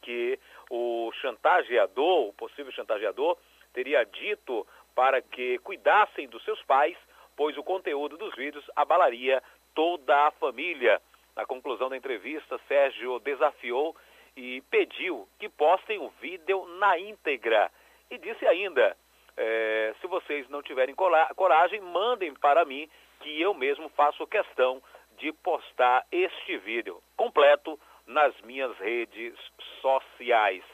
que 0.00 0.38
o 0.70 1.10
chantageador, 1.20 2.28
o 2.28 2.32
possível 2.34 2.70
chantageador, 2.70 3.36
teria 3.72 4.04
dito 4.04 4.64
para 4.94 5.20
que 5.20 5.58
cuidassem 5.58 6.28
dos 6.28 6.44
seus 6.44 6.62
pais, 6.62 6.96
pois 7.36 7.58
o 7.58 7.64
conteúdo 7.64 8.16
dos 8.16 8.32
vídeos 8.36 8.64
abalaria 8.76 9.42
toda 9.74 10.28
a 10.28 10.30
família. 10.30 11.02
Na 11.38 11.46
conclusão 11.46 11.88
da 11.88 11.96
entrevista, 11.96 12.58
Sérgio 12.66 13.20
desafiou 13.20 13.94
e 14.36 14.60
pediu 14.62 15.28
que 15.38 15.48
postem 15.48 16.00
o 16.00 16.08
vídeo 16.20 16.66
na 16.80 16.98
íntegra. 16.98 17.70
E 18.10 18.18
disse 18.18 18.44
ainda: 18.44 18.96
é, 19.36 19.94
se 20.00 20.08
vocês 20.08 20.48
não 20.48 20.64
tiverem 20.64 20.96
coragem, 21.36 21.80
mandem 21.80 22.34
para 22.34 22.64
mim, 22.64 22.90
que 23.20 23.40
eu 23.40 23.54
mesmo 23.54 23.88
faço 23.90 24.26
questão 24.26 24.82
de 25.16 25.32
postar 25.32 26.04
este 26.10 26.58
vídeo 26.58 27.00
completo 27.16 27.78
nas 28.04 28.34
minhas 28.40 28.76
redes 28.78 29.32
sociais. 29.80 30.64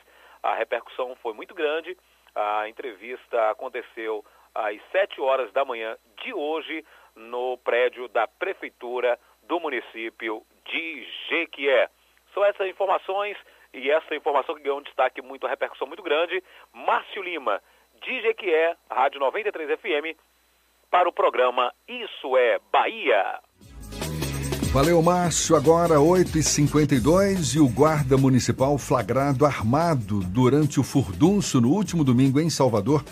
A 0.42 0.54
repercussão 0.54 1.14
foi 1.16 1.34
muito 1.34 1.54
grande. 1.54 1.94
A 2.34 2.66
entrevista 2.70 3.50
aconteceu 3.50 4.24
às 4.54 4.80
7 4.92 5.20
horas 5.20 5.52
da 5.52 5.62
manhã 5.62 5.98
de 6.22 6.32
hoje 6.32 6.82
no 7.14 7.58
prédio 7.58 8.08
da 8.08 8.26
Prefeitura 8.26 9.20
do 9.42 9.60
município 9.60 10.42
de 10.66 11.06
Jequié. 11.28 11.88
São 12.32 12.44
essas 12.44 12.68
informações 12.68 13.36
e 13.72 13.90
essa 13.90 14.14
informação 14.14 14.54
que 14.54 14.62
ganhou 14.62 14.78
um 14.78 14.82
destaque 14.82 15.20
muito, 15.20 15.44
uma 15.44 15.50
repercussão 15.50 15.86
muito 15.86 16.02
grande. 16.02 16.42
Márcio 16.72 17.22
Lima, 17.22 17.60
de 18.02 18.20
Jequié, 18.22 18.76
Rádio 18.90 19.20
93 19.20 19.78
FM, 19.78 20.18
para 20.90 21.08
o 21.08 21.12
programa 21.12 21.72
Isso 21.88 22.36
é 22.36 22.58
Bahia. 22.72 23.40
Valeu, 24.72 25.00
Márcio. 25.00 25.54
Agora 25.54 25.96
8h52 25.96 27.54
e 27.54 27.60
o 27.60 27.68
guarda 27.68 28.16
municipal 28.16 28.76
flagrado 28.76 29.46
armado 29.46 30.18
durante 30.20 30.80
o 30.80 30.82
furdunço 30.82 31.60
no 31.60 31.70
último 31.70 32.02
domingo 32.02 32.40
em 32.40 32.50
Salvador 32.50 33.04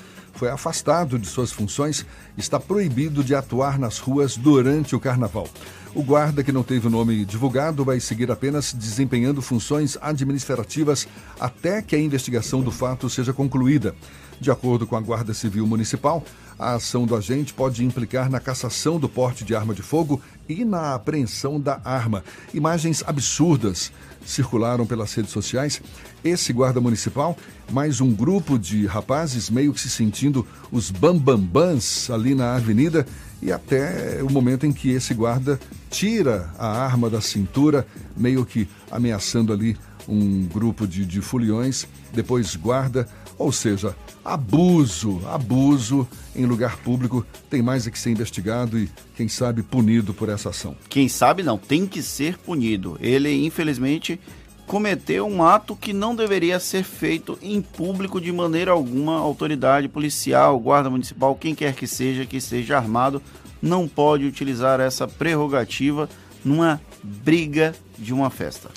foi 0.42 0.50
afastado 0.50 1.20
de 1.20 1.28
suas 1.28 1.52
funções, 1.52 2.04
está 2.36 2.58
proibido 2.58 3.22
de 3.22 3.32
atuar 3.32 3.78
nas 3.78 4.00
ruas 4.00 4.36
durante 4.36 4.96
o 4.96 4.98
carnaval. 4.98 5.46
O 5.94 6.02
guarda, 6.02 6.42
que 6.42 6.50
não 6.50 6.64
teve 6.64 6.88
o 6.88 6.90
nome 6.90 7.24
divulgado, 7.24 7.84
vai 7.84 8.00
seguir 8.00 8.28
apenas 8.28 8.72
desempenhando 8.72 9.40
funções 9.40 9.96
administrativas 10.02 11.06
até 11.38 11.80
que 11.80 11.94
a 11.94 12.00
investigação 12.00 12.60
do 12.60 12.72
fato 12.72 13.08
seja 13.08 13.32
concluída. 13.32 13.94
De 14.40 14.50
acordo 14.50 14.84
com 14.84 14.96
a 14.96 15.00
Guarda 15.00 15.32
Civil 15.32 15.64
Municipal, 15.64 16.24
a 16.58 16.74
ação 16.74 17.06
do 17.06 17.14
agente 17.14 17.54
pode 17.54 17.84
implicar 17.84 18.28
na 18.28 18.40
cassação 18.40 18.98
do 18.98 19.08
porte 19.08 19.44
de 19.44 19.54
arma 19.54 19.72
de 19.72 19.82
fogo 19.82 20.20
e 20.48 20.64
na 20.64 20.94
apreensão 20.94 21.60
da 21.60 21.80
arma. 21.84 22.24
Imagens 22.52 23.04
absurdas 23.06 23.92
circularam 24.24 24.86
pelas 24.86 25.12
redes 25.14 25.30
sociais. 25.30 25.80
Esse 26.24 26.52
guarda 26.52 26.80
municipal, 26.80 27.36
mais 27.70 28.00
um 28.00 28.12
grupo 28.12 28.58
de 28.58 28.86
rapazes 28.86 29.50
meio 29.50 29.72
que 29.72 29.80
se 29.80 29.90
sentindo 29.90 30.46
os 30.70 30.90
bambambãs 30.90 32.10
ali 32.10 32.34
na 32.34 32.54
avenida 32.54 33.06
e 33.40 33.50
até 33.50 34.22
o 34.22 34.30
momento 34.30 34.64
em 34.64 34.72
que 34.72 34.90
esse 34.90 35.12
guarda 35.12 35.58
tira 35.90 36.50
a 36.58 36.68
arma 36.68 37.10
da 37.10 37.20
cintura, 37.20 37.86
meio 38.16 38.46
que 38.46 38.68
ameaçando 38.90 39.52
ali 39.52 39.76
um 40.08 40.44
grupo 40.46 40.86
de, 40.86 41.04
de 41.04 41.20
foliões, 41.20 41.86
depois 42.12 42.56
guarda, 42.56 43.08
ou 43.38 43.50
seja, 43.52 43.96
abuso, 44.24 45.20
abuso 45.26 46.06
em 46.34 46.46
lugar 46.46 46.76
público 46.78 47.26
tem 47.50 47.62
mais 47.62 47.86
a 47.86 47.90
que 47.90 47.98
ser 47.98 48.10
investigado 48.10 48.78
e, 48.78 48.88
quem 49.16 49.28
sabe, 49.28 49.62
punido 49.62 50.14
por 50.14 50.28
essa 50.28 50.50
ação. 50.50 50.76
Quem 50.88 51.08
sabe 51.08 51.42
não, 51.42 51.58
tem 51.58 51.86
que 51.86 52.02
ser 52.02 52.38
punido. 52.38 52.96
Ele, 53.00 53.44
infelizmente, 53.44 54.18
cometeu 54.66 55.26
um 55.26 55.42
ato 55.42 55.76
que 55.76 55.92
não 55.92 56.14
deveria 56.14 56.58
ser 56.58 56.82
feito 56.82 57.38
em 57.42 57.60
público 57.60 58.20
de 58.20 58.32
maneira 58.32 58.70
alguma. 58.70 59.18
Autoridade 59.18 59.88
policial, 59.88 60.58
guarda 60.58 60.88
municipal, 60.88 61.34
quem 61.34 61.54
quer 61.54 61.74
que 61.74 61.86
seja, 61.86 62.24
que 62.26 62.36
esteja 62.36 62.76
armado, 62.76 63.22
não 63.60 63.86
pode 63.86 64.24
utilizar 64.24 64.80
essa 64.80 65.06
prerrogativa 65.06 66.08
numa 66.44 66.80
briga 67.02 67.74
de 67.98 68.12
uma 68.12 68.30
festa. 68.30 68.70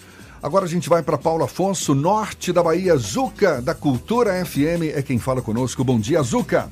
Agora 0.46 0.66
a 0.66 0.68
gente 0.68 0.88
vai 0.88 1.02
para 1.02 1.18
Paulo 1.18 1.44
Afonso, 1.44 1.96
norte 1.96 2.54
da 2.54 2.62
Bahia. 2.62 2.96
Zuca, 2.98 3.60
da 3.64 3.74
Cultura 3.74 4.30
FM, 4.46 4.94
é 4.96 5.02
quem 5.02 5.18
fala 5.18 5.42
conosco. 5.42 5.84
Bom 5.84 6.00
dia, 6.00 6.22
Zuca. 6.22 6.70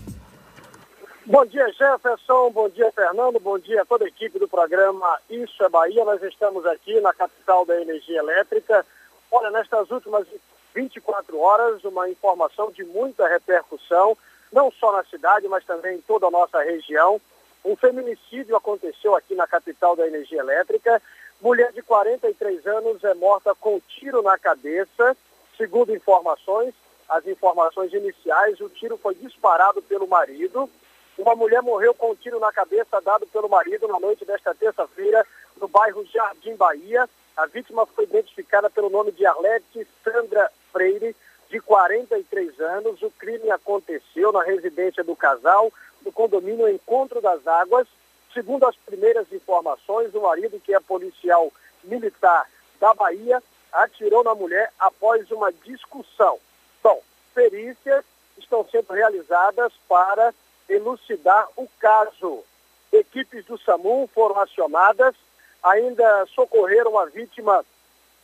Bom 1.25 1.43
dia, 1.47 1.67
Jefferson. 1.69 2.51
Bom 2.51 2.69
dia, 2.69 2.91
Fernando. 2.91 3.39
Bom 3.39 3.57
dia 3.57 3.81
a 3.81 3.85
toda 3.85 4.05
a 4.05 4.07
equipe 4.07 4.37
do 4.37 4.47
programa 4.47 5.19
Isso 5.27 5.63
é 5.63 5.69
Bahia. 5.69 6.05
Nós 6.05 6.21
estamos 6.21 6.63
aqui 6.67 7.01
na 7.01 7.15
capital 7.15 7.65
da 7.65 7.81
energia 7.81 8.19
elétrica. 8.19 8.85
Olha, 9.31 9.49
nestas 9.49 9.89
últimas 9.89 10.27
24 10.75 11.39
horas, 11.39 11.83
uma 11.83 12.07
informação 12.07 12.69
de 12.69 12.83
muita 12.83 13.27
repercussão, 13.27 14.15
não 14.51 14.71
só 14.71 14.95
na 14.95 15.03
cidade, 15.05 15.47
mas 15.47 15.65
também 15.65 15.97
em 15.97 16.01
toda 16.01 16.27
a 16.27 16.31
nossa 16.31 16.61
região. 16.61 17.19
Um 17.65 17.75
feminicídio 17.75 18.55
aconteceu 18.55 19.15
aqui 19.15 19.33
na 19.33 19.47
capital 19.47 19.95
da 19.95 20.05
energia 20.05 20.41
elétrica. 20.41 21.01
Mulher 21.43 21.73
de 21.73 21.81
43 21.81 22.65
anos 22.67 23.03
é 23.03 23.13
morta 23.15 23.53
com 23.53 23.77
tiro 23.81 24.21
na 24.21 24.37
cabeça. 24.37 25.17
Segundo 25.57 25.93
informações, 25.93 26.73
as 27.09 27.27
informações 27.27 27.91
iniciais, 27.91 28.61
o 28.61 28.69
tiro 28.69 28.95
foi 28.95 29.13
disparado 29.15 29.81
pelo 29.81 30.07
marido. 30.07 30.69
Uma 31.17 31.35
mulher 31.35 31.61
morreu 31.61 31.93
com 31.93 32.11
um 32.11 32.15
tiro 32.15 32.39
na 32.39 32.49
cabeça 32.53 33.01
dado 33.01 33.27
pelo 33.27 33.49
marido 33.49 33.89
na 33.89 33.99
noite 33.99 34.23
desta 34.23 34.55
terça-feira 34.55 35.27
no 35.59 35.67
bairro 35.67 36.05
Jardim 36.05 36.55
Bahia. 36.55 37.09
A 37.35 37.45
vítima 37.45 37.85
foi 37.87 38.05
identificada 38.05 38.69
pelo 38.69 38.89
nome 38.89 39.11
de 39.11 39.25
Arlete 39.25 39.85
Sandra 40.01 40.49
Freire, 40.71 41.13
de 41.49 41.59
43 41.59 42.57
anos. 42.61 43.01
O 43.01 43.11
crime 43.11 43.51
aconteceu 43.51 44.31
na 44.31 44.43
residência 44.43 45.03
do 45.03 45.13
casal, 45.13 45.73
no 46.05 46.11
condomínio 46.13 46.69
Encontro 46.69 47.19
das 47.19 47.45
Águas, 47.45 47.85
Segundo 48.33 48.65
as 48.65 48.75
primeiras 48.75 49.31
informações, 49.31 50.13
o 50.15 50.21
marido, 50.21 50.59
que 50.59 50.73
é 50.73 50.79
policial 50.79 51.51
militar 51.83 52.49
da 52.79 52.93
Bahia, 52.93 53.41
atirou 53.71 54.23
na 54.23 54.33
mulher 54.33 54.71
após 54.79 55.29
uma 55.31 55.51
discussão. 55.51 56.39
Bom, 56.81 57.01
perícias 57.33 58.03
estão 58.37 58.65
sendo 58.69 58.91
realizadas 58.91 59.71
para 59.87 60.33
elucidar 60.67 61.47
o 61.55 61.67
caso. 61.79 62.43
Equipes 62.91 63.45
do 63.45 63.57
SAMU 63.59 64.09
foram 64.13 64.39
acionadas, 64.39 65.15
ainda 65.61 66.25
socorreram 66.33 66.97
a 66.97 67.05
vítima 67.05 67.63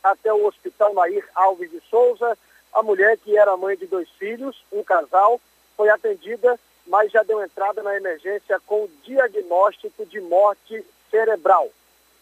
até 0.02 0.32
o 0.32 0.46
Hospital 0.46 0.94
Nair 0.94 1.28
Alves 1.34 1.70
de 1.70 1.80
Souza. 1.88 2.36
A 2.72 2.82
mulher, 2.82 3.16
que 3.18 3.36
era 3.36 3.56
mãe 3.56 3.76
de 3.76 3.86
dois 3.86 4.08
filhos, 4.10 4.64
um 4.72 4.82
casal, 4.82 5.40
foi 5.76 5.88
atendida 5.88 6.58
mas 6.86 7.10
já 7.12 7.22
deu 7.22 7.42
entrada 7.42 7.82
na 7.82 7.96
emergência 7.96 8.60
com 8.66 8.88
diagnóstico 9.04 10.04
de 10.06 10.20
morte 10.20 10.84
cerebral. 11.10 11.70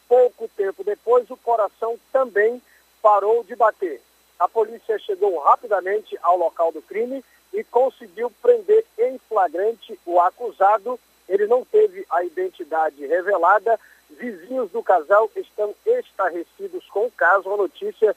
Pouco 0.09 0.49
tempo 0.57 0.83
depois, 0.83 1.31
o 1.31 1.37
coração 1.37 1.99
também 2.13 2.63
parou 3.03 3.45
de 3.45 3.55
bater. 3.55 4.01
A 4.39 4.49
polícia 4.49 4.99
chegou 4.99 5.39
rapidamente 5.41 6.17
ao 6.23 6.37
local 6.37 6.73
do 6.73 6.81
crime 6.81 7.25
e 7.53 7.65
conseguiu 7.65 8.31
prender 8.43 8.85
em 8.99 9.19
flagrante 9.29 9.99
o 10.07 10.21
acusado. 10.21 10.99
Ele 11.29 11.47
não 11.47 11.65
teve 11.65 12.07
a 12.11 12.23
identidade 12.25 13.05
revelada. 13.07 13.79
Vizinhos 14.11 14.71
do 14.71 14.83
casal 14.83 15.31
estão 15.37 15.75
estarrecidos 15.85 16.85
com 16.87 17.07
o 17.07 17.11
caso. 17.11 17.49
Uma 17.49 17.59
notícia 17.59 18.17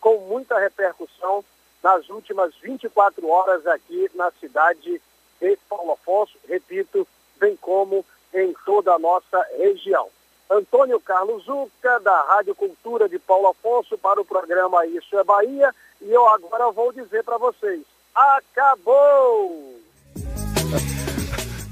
com 0.00 0.18
muita 0.18 0.58
repercussão 0.58 1.44
nas 1.82 2.08
últimas 2.08 2.54
24 2.56 3.28
horas 3.28 3.66
aqui 3.66 4.10
na 4.14 4.30
cidade 4.32 5.00
em 5.40 5.56
Paulo 5.68 5.92
Afonso, 5.92 6.36
repito, 6.48 7.06
bem 7.38 7.56
como 7.56 8.04
em 8.34 8.54
toda 8.64 8.92
a 8.92 8.98
nossa 8.98 9.44
região. 9.58 10.08
Antônio 10.50 11.00
Carlos 11.00 11.44
Zuca, 11.44 12.00
da 12.00 12.22
Rádio 12.22 12.54
Cultura 12.54 13.08
de 13.08 13.18
Paulo 13.18 13.48
Afonso, 13.48 13.96
para 13.96 14.20
o 14.20 14.24
programa 14.24 14.84
Isso 14.86 15.16
é 15.16 15.24
Bahia, 15.24 15.74
e 16.00 16.10
eu 16.10 16.26
agora 16.28 16.70
vou 16.72 16.92
dizer 16.92 17.22
para 17.24 17.38
vocês: 17.38 17.82
acabou! 18.14 19.80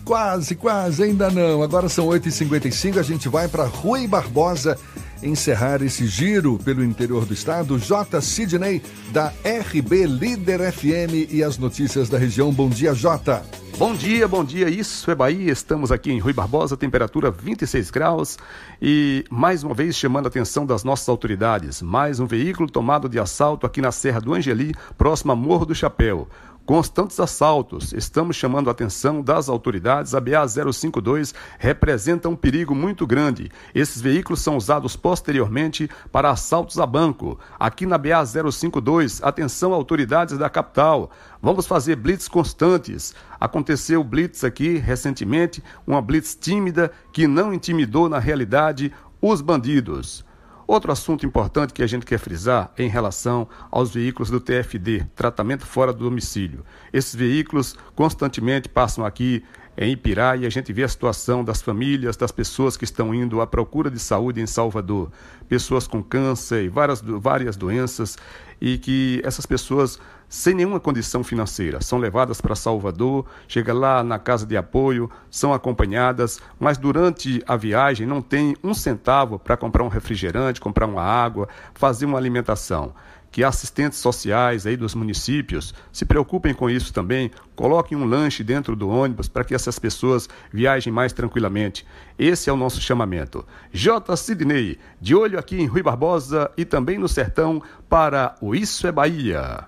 quase, 0.08 0.56
quase, 0.56 1.02
ainda 1.02 1.28
não. 1.30 1.62
Agora 1.62 1.86
são 1.86 2.06
8h55, 2.06 2.98
a 2.98 3.02
gente 3.02 3.28
vai 3.28 3.46
para 3.46 3.64
Rui 3.64 4.06
Barbosa 4.06 4.78
encerrar 5.22 5.82
esse 5.82 6.06
giro 6.06 6.58
pelo 6.58 6.84
interior 6.84 7.24
do 7.24 7.34
estado. 7.34 7.78
J. 7.78 8.20
Sidney, 8.20 8.82
da 9.12 9.32
RB 9.44 10.06
Líder 10.06 10.72
FM 10.72 11.30
e 11.30 11.42
as 11.42 11.58
notícias 11.58 12.08
da 12.08 12.18
região. 12.18 12.52
Bom 12.52 12.68
dia, 12.68 12.94
J. 12.94 13.42
Bom 13.78 13.94
dia, 13.94 14.26
bom 14.26 14.44
dia. 14.44 14.68
Isso 14.68 15.08
é 15.08 15.14
Bahia. 15.14 15.52
Estamos 15.52 15.92
aqui 15.92 16.10
em 16.10 16.18
Rui 16.18 16.32
Barbosa, 16.32 16.76
temperatura 16.76 17.30
26 17.30 17.90
graus 17.92 18.36
e 18.82 19.24
mais 19.30 19.62
uma 19.62 19.72
vez 19.72 19.94
chamando 19.94 20.24
a 20.24 20.28
atenção 20.28 20.66
das 20.66 20.82
nossas 20.82 21.08
autoridades. 21.08 21.80
Mais 21.80 22.18
um 22.18 22.26
veículo 22.26 22.68
tomado 22.68 23.08
de 23.08 23.20
assalto 23.20 23.64
aqui 23.64 23.80
na 23.80 23.92
Serra 23.92 24.20
do 24.20 24.34
Angeli, 24.34 24.74
próximo 24.96 25.30
a 25.30 25.36
Morro 25.36 25.64
do 25.64 25.76
Chapéu 25.76 26.26
constantes 26.68 27.18
assaltos. 27.18 27.94
Estamos 27.94 28.36
chamando 28.36 28.68
a 28.68 28.72
atenção 28.72 29.22
das 29.22 29.48
autoridades. 29.48 30.14
A 30.14 30.20
BA 30.20 30.46
052 30.46 31.34
representa 31.58 32.28
um 32.28 32.36
perigo 32.36 32.74
muito 32.74 33.06
grande. 33.06 33.50
Esses 33.74 34.02
veículos 34.02 34.42
são 34.42 34.54
usados 34.54 34.94
posteriormente 34.94 35.88
para 36.12 36.28
assaltos 36.28 36.78
a 36.78 36.84
banco. 36.84 37.40
Aqui 37.58 37.86
na 37.86 37.96
BA 37.96 38.22
052, 38.22 39.22
atenção 39.22 39.72
autoridades 39.72 40.36
da 40.36 40.50
capital. 40.50 41.10
Vamos 41.40 41.66
fazer 41.66 41.96
blitz 41.96 42.28
constantes. 42.28 43.14
Aconteceu 43.40 44.04
blitz 44.04 44.44
aqui 44.44 44.76
recentemente, 44.76 45.64
uma 45.86 46.02
blitz 46.02 46.36
tímida 46.38 46.92
que 47.14 47.26
não 47.26 47.54
intimidou 47.54 48.10
na 48.10 48.18
realidade 48.18 48.92
os 49.22 49.40
bandidos. 49.40 50.27
Outro 50.68 50.92
assunto 50.92 51.24
importante 51.24 51.72
que 51.72 51.82
a 51.82 51.86
gente 51.86 52.04
quer 52.04 52.18
frisar 52.18 52.70
é 52.76 52.82
em 52.82 52.90
relação 52.90 53.48
aos 53.70 53.90
veículos 53.90 54.28
do 54.28 54.38
TFD, 54.38 55.06
tratamento 55.16 55.64
fora 55.64 55.94
do 55.94 56.04
domicílio. 56.04 56.62
Esses 56.92 57.14
veículos 57.14 57.74
constantemente 57.94 58.68
passam 58.68 59.02
aqui 59.02 59.42
em 59.78 59.92
Ipirá 59.92 60.36
e 60.36 60.44
a 60.44 60.50
gente 60.50 60.70
vê 60.70 60.82
a 60.82 60.88
situação 60.88 61.42
das 61.42 61.62
famílias, 61.62 62.18
das 62.18 62.30
pessoas 62.30 62.76
que 62.76 62.84
estão 62.84 63.14
indo 63.14 63.40
à 63.40 63.46
procura 63.46 63.90
de 63.90 63.98
saúde 63.98 64.42
em 64.42 64.46
Salvador. 64.46 65.10
Pessoas 65.48 65.86
com 65.86 66.02
câncer 66.02 66.64
e 66.64 66.68
várias, 66.68 67.00
várias 67.00 67.56
doenças 67.56 68.18
e 68.60 68.76
que 68.76 69.22
essas 69.24 69.46
pessoas 69.46 69.98
sem 70.28 70.54
nenhuma 70.54 70.78
condição 70.78 71.24
financeira. 71.24 71.80
São 71.80 71.98
levadas 71.98 72.40
para 72.40 72.54
Salvador, 72.54 73.24
chega 73.46 73.72
lá 73.72 74.02
na 74.02 74.18
casa 74.18 74.46
de 74.46 74.56
apoio, 74.56 75.10
são 75.30 75.52
acompanhadas, 75.52 76.40
mas 76.58 76.76
durante 76.76 77.42
a 77.46 77.56
viagem 77.56 78.06
não 78.06 78.20
tem 78.20 78.56
um 78.62 78.74
centavo 78.74 79.38
para 79.38 79.56
comprar 79.56 79.82
um 79.82 79.88
refrigerante, 79.88 80.60
comprar 80.60 80.86
uma 80.86 81.02
água, 81.02 81.48
fazer 81.74 82.06
uma 82.06 82.18
alimentação. 82.18 82.94
Que 83.30 83.44
assistentes 83.44 83.98
sociais 83.98 84.66
aí 84.66 84.76
dos 84.76 84.94
municípios 84.94 85.74
se 85.92 86.06
preocupem 86.06 86.54
com 86.54 86.70
isso 86.70 86.94
também, 86.94 87.30
coloquem 87.54 87.96
um 87.96 88.06
lanche 88.06 88.42
dentro 88.42 88.74
do 88.74 88.88
ônibus 88.88 89.28
para 89.28 89.44
que 89.44 89.54
essas 89.54 89.78
pessoas 89.78 90.28
viajem 90.50 90.92
mais 90.92 91.12
tranquilamente. 91.12 91.86
Esse 92.18 92.48
é 92.48 92.52
o 92.52 92.56
nosso 92.56 92.80
chamamento. 92.80 93.44
J. 93.70 94.16
Sidney, 94.16 94.78
de 94.98 95.14
olho 95.14 95.38
aqui 95.38 95.60
em 95.60 95.66
Rui 95.66 95.82
Barbosa 95.82 96.50
e 96.56 96.64
também 96.64 96.98
no 96.98 97.08
Sertão 97.08 97.62
para 97.88 98.34
o 98.40 98.54
Isso 98.54 98.86
é 98.86 98.92
Bahia. 98.92 99.66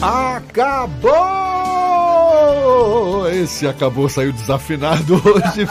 Acabou! 0.00 1.08
Esse 3.28 3.66
acabou, 3.66 4.08
saiu 4.08 4.32
desafinado 4.32 5.14
hoje. 5.24 5.66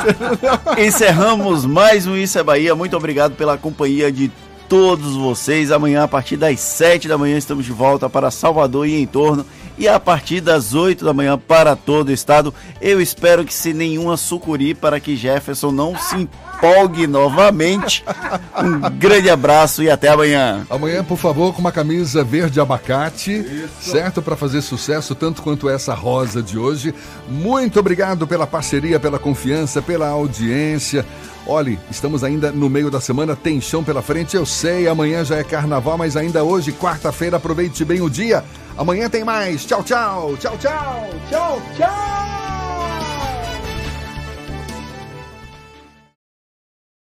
Encerramos 0.86 1.66
mais 1.66 2.06
um 2.06 2.16
Isso 2.16 2.38
é 2.38 2.44
Bahia. 2.44 2.76
Muito 2.76 2.98
obrigado 2.98 3.36
pela 3.36 3.58
companhia 3.58 4.12
de 4.12 4.30
todos 4.68 5.16
vocês. 5.16 5.72
Amanhã, 5.72 6.04
a 6.04 6.08
partir 6.08 6.36
das 6.36 6.60
7 6.60 7.08
da 7.08 7.18
manhã, 7.18 7.38
estamos 7.38 7.66
de 7.66 7.72
volta 7.72 8.10
para 8.10 8.30
Salvador 8.30 8.86
e 8.86 9.02
em 9.02 9.08
torno. 9.08 9.46
E 9.78 9.88
a 9.88 10.00
partir 10.00 10.42
das 10.42 10.74
8 10.74 11.06
da 11.06 11.14
manhã 11.14 11.38
para 11.38 11.76
todo 11.76 12.10
o 12.10 12.12
estado. 12.12 12.54
Eu 12.82 13.00
espero 13.00 13.46
que 13.46 13.54
se 13.54 13.74
nenhuma 13.74 14.18
sucuri 14.18 14.74
para 14.74 15.00
que 15.00 15.16
Jefferson 15.16 15.72
não 15.72 15.98
se 15.98 16.16
empolgue 16.16 17.06
novamente. 17.08 18.04
Um 18.58 18.80
grande 18.98 19.30
abraço 19.30 19.84
e 19.84 19.90
até 19.90 20.10
amanhã. 20.10 20.66
Amanhã, 20.68 21.04
por 21.04 21.18
favor, 21.18 21.54
com 21.54 21.60
uma 21.60 21.72
camisa 21.72 22.24
verde 22.24 22.60
abacate, 22.60 23.32
Isso. 23.32 23.92
certo? 23.92 24.20
Para 24.20 24.36
fazer 24.36 24.64
sucesso, 24.64 25.14
tanto 25.14 25.44
quanto 25.44 25.70
essa 25.70 25.94
rosa 25.94 26.42
de 26.42 26.58
hoje. 26.58 26.94
Muito 27.30 27.80
obrigado 27.80 28.26
pela 28.26 28.48
parceria, 28.48 29.00
pela 29.00 29.20
confiança, 29.20 29.80
pela 29.80 30.08
audiência. 30.08 31.06
Olhe, 31.46 31.80
estamos 31.90 32.24
ainda 32.24 32.52
no 32.52 32.70
meio 32.70 32.90
da 32.92 33.00
semana, 33.00 33.36
tem 33.36 33.62
chão 33.62 33.82
pela 33.84 34.02
frente, 34.02 34.36
eu 34.36 34.46
sei, 34.46 34.88
amanhã 34.88 35.24
já 35.24 35.38
é 35.38 35.44
carnaval, 35.44 35.98
mas 35.98 36.18
ainda 36.18 36.44
hoje, 36.44 36.74
quarta-feira, 36.74 37.38
aproveite 37.38 37.86
bem 37.86 38.02
o 38.02 38.10
dia. 38.10 38.44
Amanhã 38.78 39.10
tem 39.10 39.24
mais. 39.24 39.66
Tchau, 39.66 39.84
tchau, 39.84 40.38
tchau, 40.38 40.58
tchau, 40.58 41.10
tchau, 41.30 41.62
tchau. 41.78 42.57